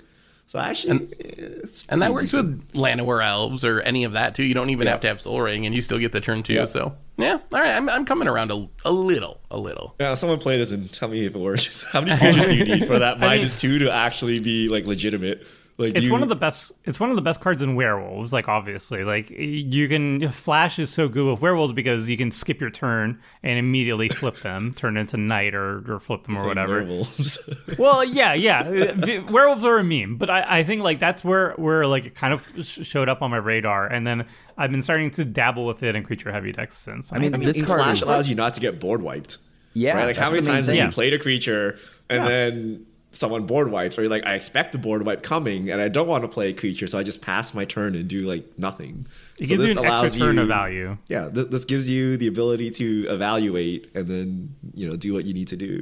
So 0.45 0.59
actually, 0.59 1.07
it's 1.19 1.83
And 1.89 2.01
that 2.01 2.05
pretty 2.07 2.13
works 2.13 2.31
decent. 2.31 2.59
with 2.59 2.73
Llanowar 2.73 3.21
elves 3.25 3.65
or 3.65 3.81
any 3.81 4.05
of 4.05 4.13
that 4.13 4.33
too. 4.33 4.43
You 4.43 4.53
don't 4.53 4.69
even 4.69 4.85
Yeah. 4.85 4.91
have 4.91 5.01
to 5.01 5.07
have 5.07 5.21
Sol 5.21 5.41
Ring, 5.41 5.65
and 5.65 5.75
you 5.75 5.81
still 5.81 5.97
get 5.99 6.13
the 6.13 6.21
turn 6.21 6.41
two. 6.41 6.53
Yeah. 6.53 6.63
So 6.65 6.95
yeah, 7.17 7.39
all 7.51 7.59
right. 7.59 7.75
I'm, 7.75 7.89
I'm 7.89 8.05
coming 8.05 8.29
around 8.29 8.51
a, 8.51 8.67
a 8.85 8.91
little, 8.91 9.41
a 9.51 9.57
little. 9.57 9.95
Yeah, 9.99 10.13
someone 10.13 10.37
play 10.39 10.57
this 10.57 10.71
and 10.71 10.89
tell 10.93 11.09
me 11.09 11.25
if 11.25 11.35
it 11.35 11.39
works. 11.39 11.83
How 11.91 11.99
many 11.99 12.17
creatures 12.19 12.45
do 12.45 12.55
you 12.55 12.63
need 12.63 12.87
for 12.87 12.97
that 12.99 13.19
minus 13.19 13.55
two 13.59 13.79
to 13.79 13.91
actually 13.91 14.39
be 14.39 14.69
like 14.69 14.85
legitimate? 14.85 15.45
Like 15.79 15.95
It's 15.95 16.07
you, 16.07 16.11
one 16.11 16.23
of 16.23 16.29
the 16.29 16.35
best. 16.35 16.71
It's 16.85 16.99
one 16.99 17.11
of 17.11 17.15
the 17.15 17.21
best 17.21 17.39
cards 17.39 17.61
in 17.61 17.75
werewolves. 17.75 18.33
Like 18.33 18.47
obviously, 18.47 19.03
like 19.03 19.29
you 19.29 19.87
can 19.87 20.31
Flash 20.31 20.79
is 20.79 20.89
so 20.89 21.07
good 21.07 21.29
with 21.31 21.39
werewolves 21.39 21.71
because 21.71 22.09
you 22.09 22.17
can 22.17 22.31
skip 22.31 22.59
your 22.59 22.71
turn 22.71 23.21
and 23.43 23.59
immediately 23.59 24.09
flip 24.09 24.37
them, 24.41 24.73
turn 24.73 24.97
into 24.97 25.17
night 25.17 25.53
or, 25.53 25.83
or 25.87 25.99
flip 25.99 26.23
them 26.23 26.35
or 26.35 26.45
whatever. 26.47 26.79
werewolves. 26.83 27.47
Well, 27.77 28.03
yeah, 28.03 28.33
yeah. 28.33 29.21
Werewolves 29.29 29.63
are 29.63 29.77
a 29.77 29.83
meme, 29.83 30.15
but 30.17 30.31
I, 30.31 30.59
I 30.59 30.63
think 30.63 30.81
like 30.81 30.99
that's 30.99 31.23
where 31.23 31.51
where 31.57 31.85
like 31.85 32.05
it 32.05 32.15
kind 32.15 32.33
of 32.33 32.43
showed 32.65 33.07
up 33.07 33.21
on 33.21 33.29
my 33.29 33.37
radar, 33.37 33.85
and 33.85 34.07
then 34.07 34.25
I've 34.57 34.71
been 34.71 34.81
starting 34.81 35.11
to 35.11 35.25
dabble 35.25 35.67
with 35.67 35.83
it 35.83 35.95
in 35.95 36.03
creature 36.03 36.31
heavy 36.31 36.53
decks 36.53 36.75
since. 36.75 37.13
I 37.13 37.19
mean, 37.19 37.35
I 37.35 37.37
mean, 37.37 37.45
this 37.45 37.63
card 37.63 37.81
Flash 37.81 37.97
is- 37.97 38.07
allows 38.07 38.27
you 38.27 38.33
not 38.33 38.55
to 38.55 38.61
get 38.61 38.79
board 38.79 39.03
wiped. 39.03 39.37
Yeah, 39.73 39.95
right? 39.95 40.05
Like 40.05 40.17
how 40.17 40.31
many 40.31 40.41
the 40.41 40.47
main 40.47 40.55
times 40.55 40.67
have 40.69 40.75
you 40.75 40.81
Yeah. 40.81 40.89
played 40.89 41.13
a 41.13 41.19
creature 41.19 41.77
and 42.09 42.23
Yeah. 42.23 42.27
then 42.29 42.85
someone 43.17 43.45
board 43.45 43.71
wipes, 43.71 43.97
or 43.97 44.01
you're 44.03 44.11
like, 44.11 44.25
I 44.25 44.35
expect 44.35 44.73
a 44.75 44.77
board 44.77 45.05
wipe 45.05 45.23
coming, 45.23 45.69
and 45.71 45.81
I 45.81 45.89
don't 45.89 46.07
want 46.07 46.23
to 46.23 46.27
play 46.27 46.49
a 46.49 46.53
creature, 46.53 46.87
so 46.87 46.97
I 46.99 47.03
just 47.03 47.21
pass 47.21 47.53
my 47.53 47.65
turn 47.65 47.95
and 47.95 48.07
do 48.07 48.21
like 48.21 48.45
nothing. 48.57 49.07
it 49.39 49.47
So 49.47 49.49
gives 49.49 49.51
you 49.51 49.57
this 49.57 49.77
an 49.77 49.85
extra 49.85 49.89
allows 49.99 50.17
turn 50.17 50.35
you- 50.35 50.41
of 50.43 50.47
value. 50.47 50.97
Yeah, 51.07 51.29
th- 51.29 51.47
this 51.47 51.65
gives 51.65 51.89
you 51.89 52.17
the 52.17 52.27
ability 52.27 52.71
to 52.71 53.05
evaluate 53.09 53.93
and 53.95 54.07
then 54.07 54.55
you 54.75 54.87
know 54.89 54.95
do 54.95 55.13
what 55.13 55.25
you 55.25 55.33
need 55.33 55.47
to 55.49 55.57
do. 55.57 55.81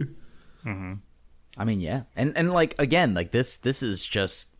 Mm-hmm. 0.65 0.93
I 1.57 1.63
mean, 1.65 1.79
yeah, 1.81 2.03
and 2.15 2.35
and 2.37 2.51
like 2.51 2.75
again, 2.79 3.13
like 3.13 3.31
this, 3.31 3.57
this 3.57 3.81
is 3.83 4.03
just, 4.05 4.57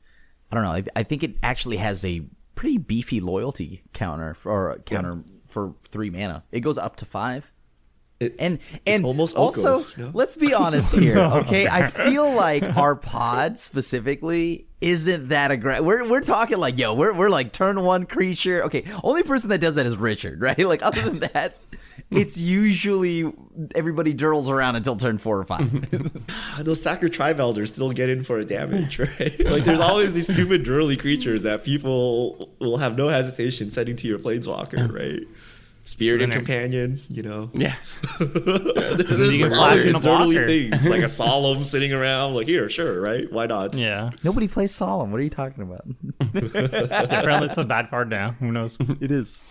I 0.51 0.55
don't 0.55 0.63
know. 0.63 0.71
I, 0.71 0.83
I 0.95 1.03
think 1.03 1.23
it 1.23 1.35
actually 1.43 1.77
has 1.77 2.05
a 2.05 2.21
pretty 2.55 2.77
beefy 2.77 3.19
loyalty 3.19 3.83
counter 3.93 4.33
for, 4.33 4.51
or 4.71 4.77
counter 4.79 5.23
for 5.47 5.73
three 5.91 6.09
mana. 6.09 6.43
It 6.51 6.61
goes 6.61 6.77
up 6.77 6.95
to 6.97 7.05
five. 7.05 7.51
It- 8.19 8.35
And 8.39 8.59
it's 8.85 8.97
and 8.99 9.05
almost 9.05 9.35
also, 9.35 9.79
Oko, 9.79 10.01
no? 10.01 10.11
let's 10.13 10.35
be 10.35 10.53
honest 10.53 10.95
here, 10.99 11.17
okay? 11.17 11.67
I 11.67 11.87
feel 11.87 12.31
like 12.31 12.63
our 12.77 12.95
pod 12.95 13.59
specifically 13.59 14.67
isn't 14.81 15.29
that 15.29 15.51
aggressive. 15.51 15.85
We're 15.85 16.07
we're 16.07 16.21
talking 16.21 16.57
like, 16.57 16.77
yo, 16.77 16.93
we're 16.93 17.13
we're 17.13 17.29
like 17.29 17.51
turn 17.51 17.81
one 17.81 18.05
creature. 18.05 18.63
Okay, 18.65 18.85
only 19.03 19.23
person 19.23 19.49
that 19.49 19.59
does 19.59 19.75
that 19.75 19.85
is 19.85 19.97
Richard, 19.97 20.39
right? 20.47 20.57
Like 20.59 20.81
other 20.81 21.01
than 21.01 21.19
that, 21.33 21.57
it's 22.11 22.37
usually 22.37 23.33
everybody 23.73 24.13
dirls 24.13 24.49
around 24.49 24.75
until 24.77 24.95
turn 24.95 25.17
four 25.17 25.37
or 25.37 25.43
five. 25.43 25.69
Those 26.63 26.81
Sacred 26.81 27.11
Tribe 27.11 27.39
Elders 27.41 27.73
still 27.73 27.91
get 27.91 28.09
in 28.09 28.23
for 28.23 28.37
a 28.39 28.45
damage, 28.45 28.99
right? 28.99 29.39
like 29.45 29.63
there's 29.65 29.79
always 29.81 30.13
these 30.13 30.31
stupid 30.31 30.63
durdly 30.63 30.97
creatures 30.97 31.43
that 31.43 31.63
people 31.65 32.49
will 32.59 32.77
have 32.77 32.97
no 32.97 33.07
hesitation 33.09 33.71
sending 33.71 33.95
to 33.97 34.07
your 34.07 34.19
planeswalker, 34.19 34.77
uh-huh. 34.77 34.93
right? 34.93 35.23
Spirited 35.87 36.23
And 36.23 36.33
Companion, 36.33 36.99
you 37.09 37.21
know. 37.21 37.51
Yeah. 37.53 37.75
There's 38.19 39.33
You 39.33 39.43
can 39.45 39.53
always 39.53 39.83
these 39.83 39.93
in 39.93 39.95
a 39.95 39.99
blocker. 39.99 40.25
durdly 40.25 40.69
things, 40.69 40.87
like 40.89 41.03
a 41.03 41.07
solemn 41.21 41.63
sitting 41.63 41.93
around, 41.93 42.33
like 42.33 42.47
here, 42.47 42.69
sure, 42.69 42.99
right? 42.99 43.31
Why 43.31 43.45
not? 43.45 43.77
Yeah, 43.77 44.09
Nobody 44.23 44.47
plays 44.47 44.73
solemn. 44.73 45.11
What 45.11 45.19
are 45.19 45.23
you 45.23 45.29
talking 45.29 45.61
about? 45.63 45.85
apparently 46.21 47.49
it's 47.49 47.57
a 47.57 47.63
bad 47.63 47.91
card 47.91 48.09
now. 48.09 48.31
Who 48.39 48.51
knows? 48.51 48.77
It 48.99 49.11
is. 49.11 49.43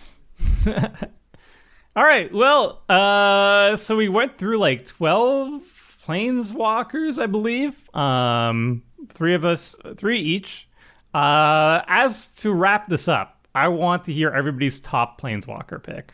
All 1.95 2.03
right. 2.03 2.31
Well, 2.33 2.81
uh, 2.89 3.77
so 3.77 3.95
we 3.95 4.09
went 4.09 4.37
through 4.37 4.57
like 4.57 4.85
12 4.85 5.99
planeswalkers, 6.05 7.17
I 7.17 7.27
believe. 7.27 7.95
Um, 7.95 8.83
three 9.07 9.33
of 9.33 9.45
us, 9.45 9.75
three 9.95 10.19
each. 10.19 10.67
Uh, 11.13 11.81
as 11.87 12.25
to 12.27 12.51
wrap 12.53 12.87
this 12.89 13.07
up, 13.07 13.47
I 13.55 13.69
want 13.69 14.03
to 14.05 14.13
hear 14.13 14.31
everybody's 14.31 14.81
top 14.81 15.21
planeswalker 15.21 15.81
pick. 15.81 16.11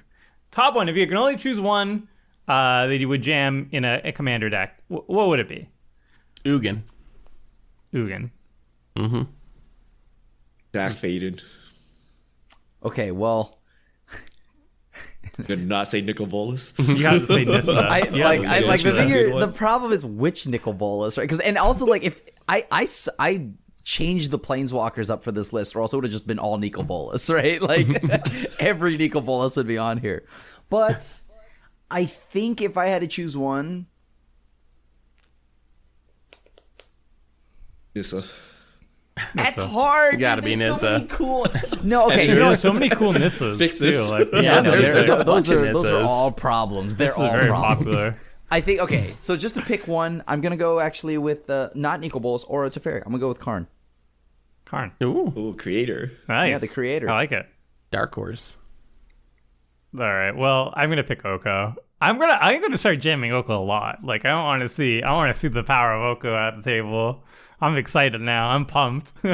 Top 0.51 0.75
one. 0.75 0.89
If 0.89 0.95
you 0.97 1.07
can 1.07 1.17
only 1.17 1.35
choose 1.37 1.59
one 1.59 2.07
uh, 2.47 2.87
that 2.87 2.97
you 2.97 3.07
would 3.09 3.21
jam 3.21 3.69
in 3.71 3.85
a, 3.85 4.01
a 4.03 4.11
commander 4.11 4.49
deck, 4.49 4.77
wh- 4.87 5.09
what 5.09 5.27
would 5.27 5.39
it 5.39 5.47
be? 5.47 5.69
Ugin. 6.43 6.81
Ugin. 7.93 8.29
Mm-hmm. 8.97 9.21
Dack 10.73 10.93
Fayden. 10.93 11.41
Okay, 12.83 13.11
well, 13.11 13.59
Did 15.45 15.67
not 15.67 15.87
say 15.87 16.01
Nicol 16.01 16.25
Bolas. 16.27 16.73
You 16.79 17.05
have 17.05 17.21
to 17.21 17.25
say 17.27 17.45
Nissa. 17.45 17.71
I 17.89 17.99
You 17.99 18.23
have 18.23 18.31
like 18.31 18.41
to 18.41 18.47
I 18.47 18.59
say 18.61 18.67
like 18.67 18.81
the 18.81 18.91
thing 18.91 19.07
here, 19.09 19.39
the 19.39 19.47
problem 19.47 19.91
is 19.93 20.03
which 20.05 20.47
Nicol 20.47 20.73
Bolas, 20.73 21.17
right? 21.17 21.23
Because 21.23 21.39
and 21.39 21.57
also 21.57 21.85
like 21.85 22.03
if 22.03 22.19
I 22.49 22.65
I 22.71 22.83
s- 22.83 23.07
I 23.19 23.49
changed 23.83 24.31
the 24.31 24.39
planeswalkers 24.39 25.09
up 25.09 25.23
for 25.23 25.31
this 25.31 25.51
list, 25.53 25.75
or 25.75 25.81
else 25.81 25.93
it 25.93 25.97
would 25.97 26.05
have 26.05 26.11
just 26.11 26.27
been 26.27 26.39
all 26.39 26.57
Nicol 26.57 26.83
Bolas, 26.83 27.29
right? 27.31 27.61
Like 27.61 27.87
every 28.59 28.97
Nicol 28.97 29.21
Bolas 29.21 29.55
would 29.55 29.67
be 29.67 29.77
on 29.77 29.97
here. 29.97 30.23
But 30.69 31.19
I 31.89 32.05
think 32.05 32.61
if 32.61 32.77
I 32.77 32.87
had 32.87 33.01
to 33.01 33.07
choose 33.07 33.35
one, 33.35 33.87
Nissa. 37.95 38.23
that's 39.35 39.59
hard. 39.59 40.13
You 40.13 40.19
gotta 40.19 40.41
dude. 40.41 40.51
be 40.51 40.55
There's 40.55 40.79
so 40.79 40.87
Nissa. 40.91 40.91
many 40.99 41.07
cool. 41.07 41.45
No, 41.83 42.05
okay, 42.07 42.23
you 42.27 42.35
There 42.35 42.39
know 42.39 42.51
are 42.51 42.55
so 42.55 42.71
many 42.71 42.89
cool 42.89 43.13
Nissas. 43.13 43.57
Fix 43.57 43.79
too. 43.79 43.97
Like, 44.09 44.29
Yeah, 44.33 44.39
Yeah, 44.41 44.61
no, 44.61 44.71
There's- 44.71 44.81
they're- 44.81 44.93
there's 45.05 45.21
a 45.21 45.23
those 45.25 45.49
are 45.51 45.73
those 45.73 45.85
are 45.85 46.03
all 46.03 46.31
problems. 46.31 46.95
They're 46.95 47.07
this 47.07 47.17
all 47.17 47.29
very 47.31 47.47
problems. 47.47 47.91
popular. 47.93 48.17
I 48.51 48.59
think 48.61 48.81
okay. 48.81 49.15
So 49.17 49.37
just 49.37 49.55
to 49.55 49.61
pick 49.61 49.87
one, 49.87 50.23
I'm 50.27 50.41
gonna 50.41 50.57
go 50.57 50.79
actually 50.79 51.17
with 51.17 51.49
uh, 51.49 51.69
not 51.73 51.99
Nicol 52.01 52.19
Bolas 52.19 52.43
or 52.43 52.65
a 52.65 52.69
Teferi. 52.69 52.97
I'm 52.97 53.11
gonna 53.11 53.19
go 53.19 53.29
with 53.29 53.39
Karn. 53.39 53.67
Karn. 54.65 54.91
Ooh, 55.01 55.33
Ooh, 55.37 55.55
creator. 55.57 56.11
Nice. 56.27 56.49
Yeah, 56.51 56.57
the 56.57 56.67
creator. 56.67 57.09
I 57.09 57.13
like 57.13 57.31
it. 57.31 57.47
dark 57.91 58.13
horse. 58.13 58.57
All 59.97 60.05
right. 60.05 60.31
Well, 60.35 60.73
I'm 60.75 60.89
gonna 60.89 61.03
pick 61.03 61.25
Oko. 61.25 61.75
I'm 61.99 62.17
gonna 62.19 62.37
I'm 62.41 62.61
gonna 62.61 62.77
start 62.77 62.99
jamming 62.99 63.31
Oko 63.31 63.61
a 63.61 63.63
lot. 63.63 64.03
Like 64.03 64.25
I 64.25 64.29
don't 64.29 64.43
want 64.43 64.61
to 64.61 64.69
see 64.69 65.01
I 65.01 65.13
want 65.13 65.33
to 65.33 65.39
see 65.39 65.47
the 65.47 65.63
power 65.63 65.93
of 65.93 66.17
Oko 66.17 66.35
at 66.35 66.55
the 66.57 66.61
table. 66.63 67.23
I'm 67.59 67.77
excited 67.77 68.21
now. 68.21 68.47
I'm 68.49 68.65
pumped. 68.65 69.13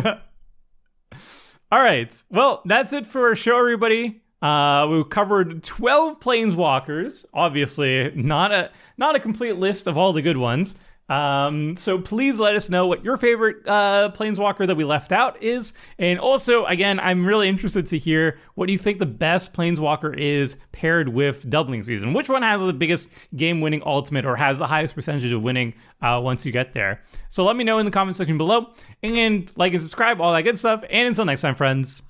All 1.72 1.82
right. 1.82 2.24
Well, 2.30 2.62
that's 2.66 2.94
it 2.94 3.06
for 3.06 3.28
our 3.28 3.36
show, 3.36 3.58
everybody. 3.58 4.22
Uh, 4.42 4.88
we 4.90 5.04
covered 5.04 5.64
12 5.64 6.20
planeswalkers. 6.20 7.26
Obviously, 7.34 8.12
not 8.16 8.52
a 8.52 8.72
not 8.98 9.16
a 9.16 9.20
complete 9.20 9.58
list 9.58 9.88
of 9.88 9.98
all 9.98 10.14
the 10.14 10.22
good 10.22 10.38
ones. 10.38 10.76
Um, 11.10 11.78
so 11.78 12.00
please 12.00 12.40
let 12.40 12.56
us 12.56 12.70
know 12.70 12.86
what 12.86 13.04
your 13.04 13.16
favorite 13.16 13.66
uh, 13.66 14.12
planeswalker 14.14 14.68
that 14.68 14.76
we 14.76 14.84
left 14.84 15.12
out 15.14 15.42
is, 15.42 15.74
and 15.98 16.20
also, 16.20 16.66
again, 16.66 17.00
I'm 17.00 17.26
really 17.26 17.48
interested 17.48 17.88
to 17.88 17.98
hear 17.98 18.40
what 18.56 18.66
do 18.68 18.74
you 18.74 18.78
think 18.78 19.00
the 19.00 19.06
best 19.06 19.54
planeswalker 19.54 20.18
is 20.18 20.58
paired 20.74 21.08
with 21.08 21.50
doubling 21.50 21.84
season. 21.84 22.14
Which 22.14 22.28
one 22.28 22.42
has 22.42 22.60
the 22.60 22.74
biggest 22.74 23.10
game-winning 23.36 23.84
ultimate, 23.86 24.26
or 24.26 24.36
has 24.36 24.58
the 24.58 24.68
highest 24.68 24.96
percentage 24.96 25.32
of 25.32 25.42
winning 25.42 25.76
uh, 26.02 26.20
once 26.22 26.46
you 26.46 26.52
get 26.52 26.74
there? 26.74 27.02
So 27.30 27.46
let 27.46 27.56
me 27.56 27.64
know 27.64 27.80
in 27.80 27.86
the 27.86 27.92
comment 27.92 28.18
section 28.18 28.38
below, 28.38 28.74
and 29.02 29.50
like 29.56 29.72
and 29.72 29.82
subscribe, 29.82 30.20
all 30.20 30.34
that 30.34 30.42
good 30.42 30.60
stuff. 30.60 30.84
And 30.90 31.08
until 31.08 31.24
next 31.24 31.42
time, 31.42 31.56
friends, 31.56 32.02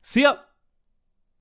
see 0.00 0.22
ya. 0.22 0.36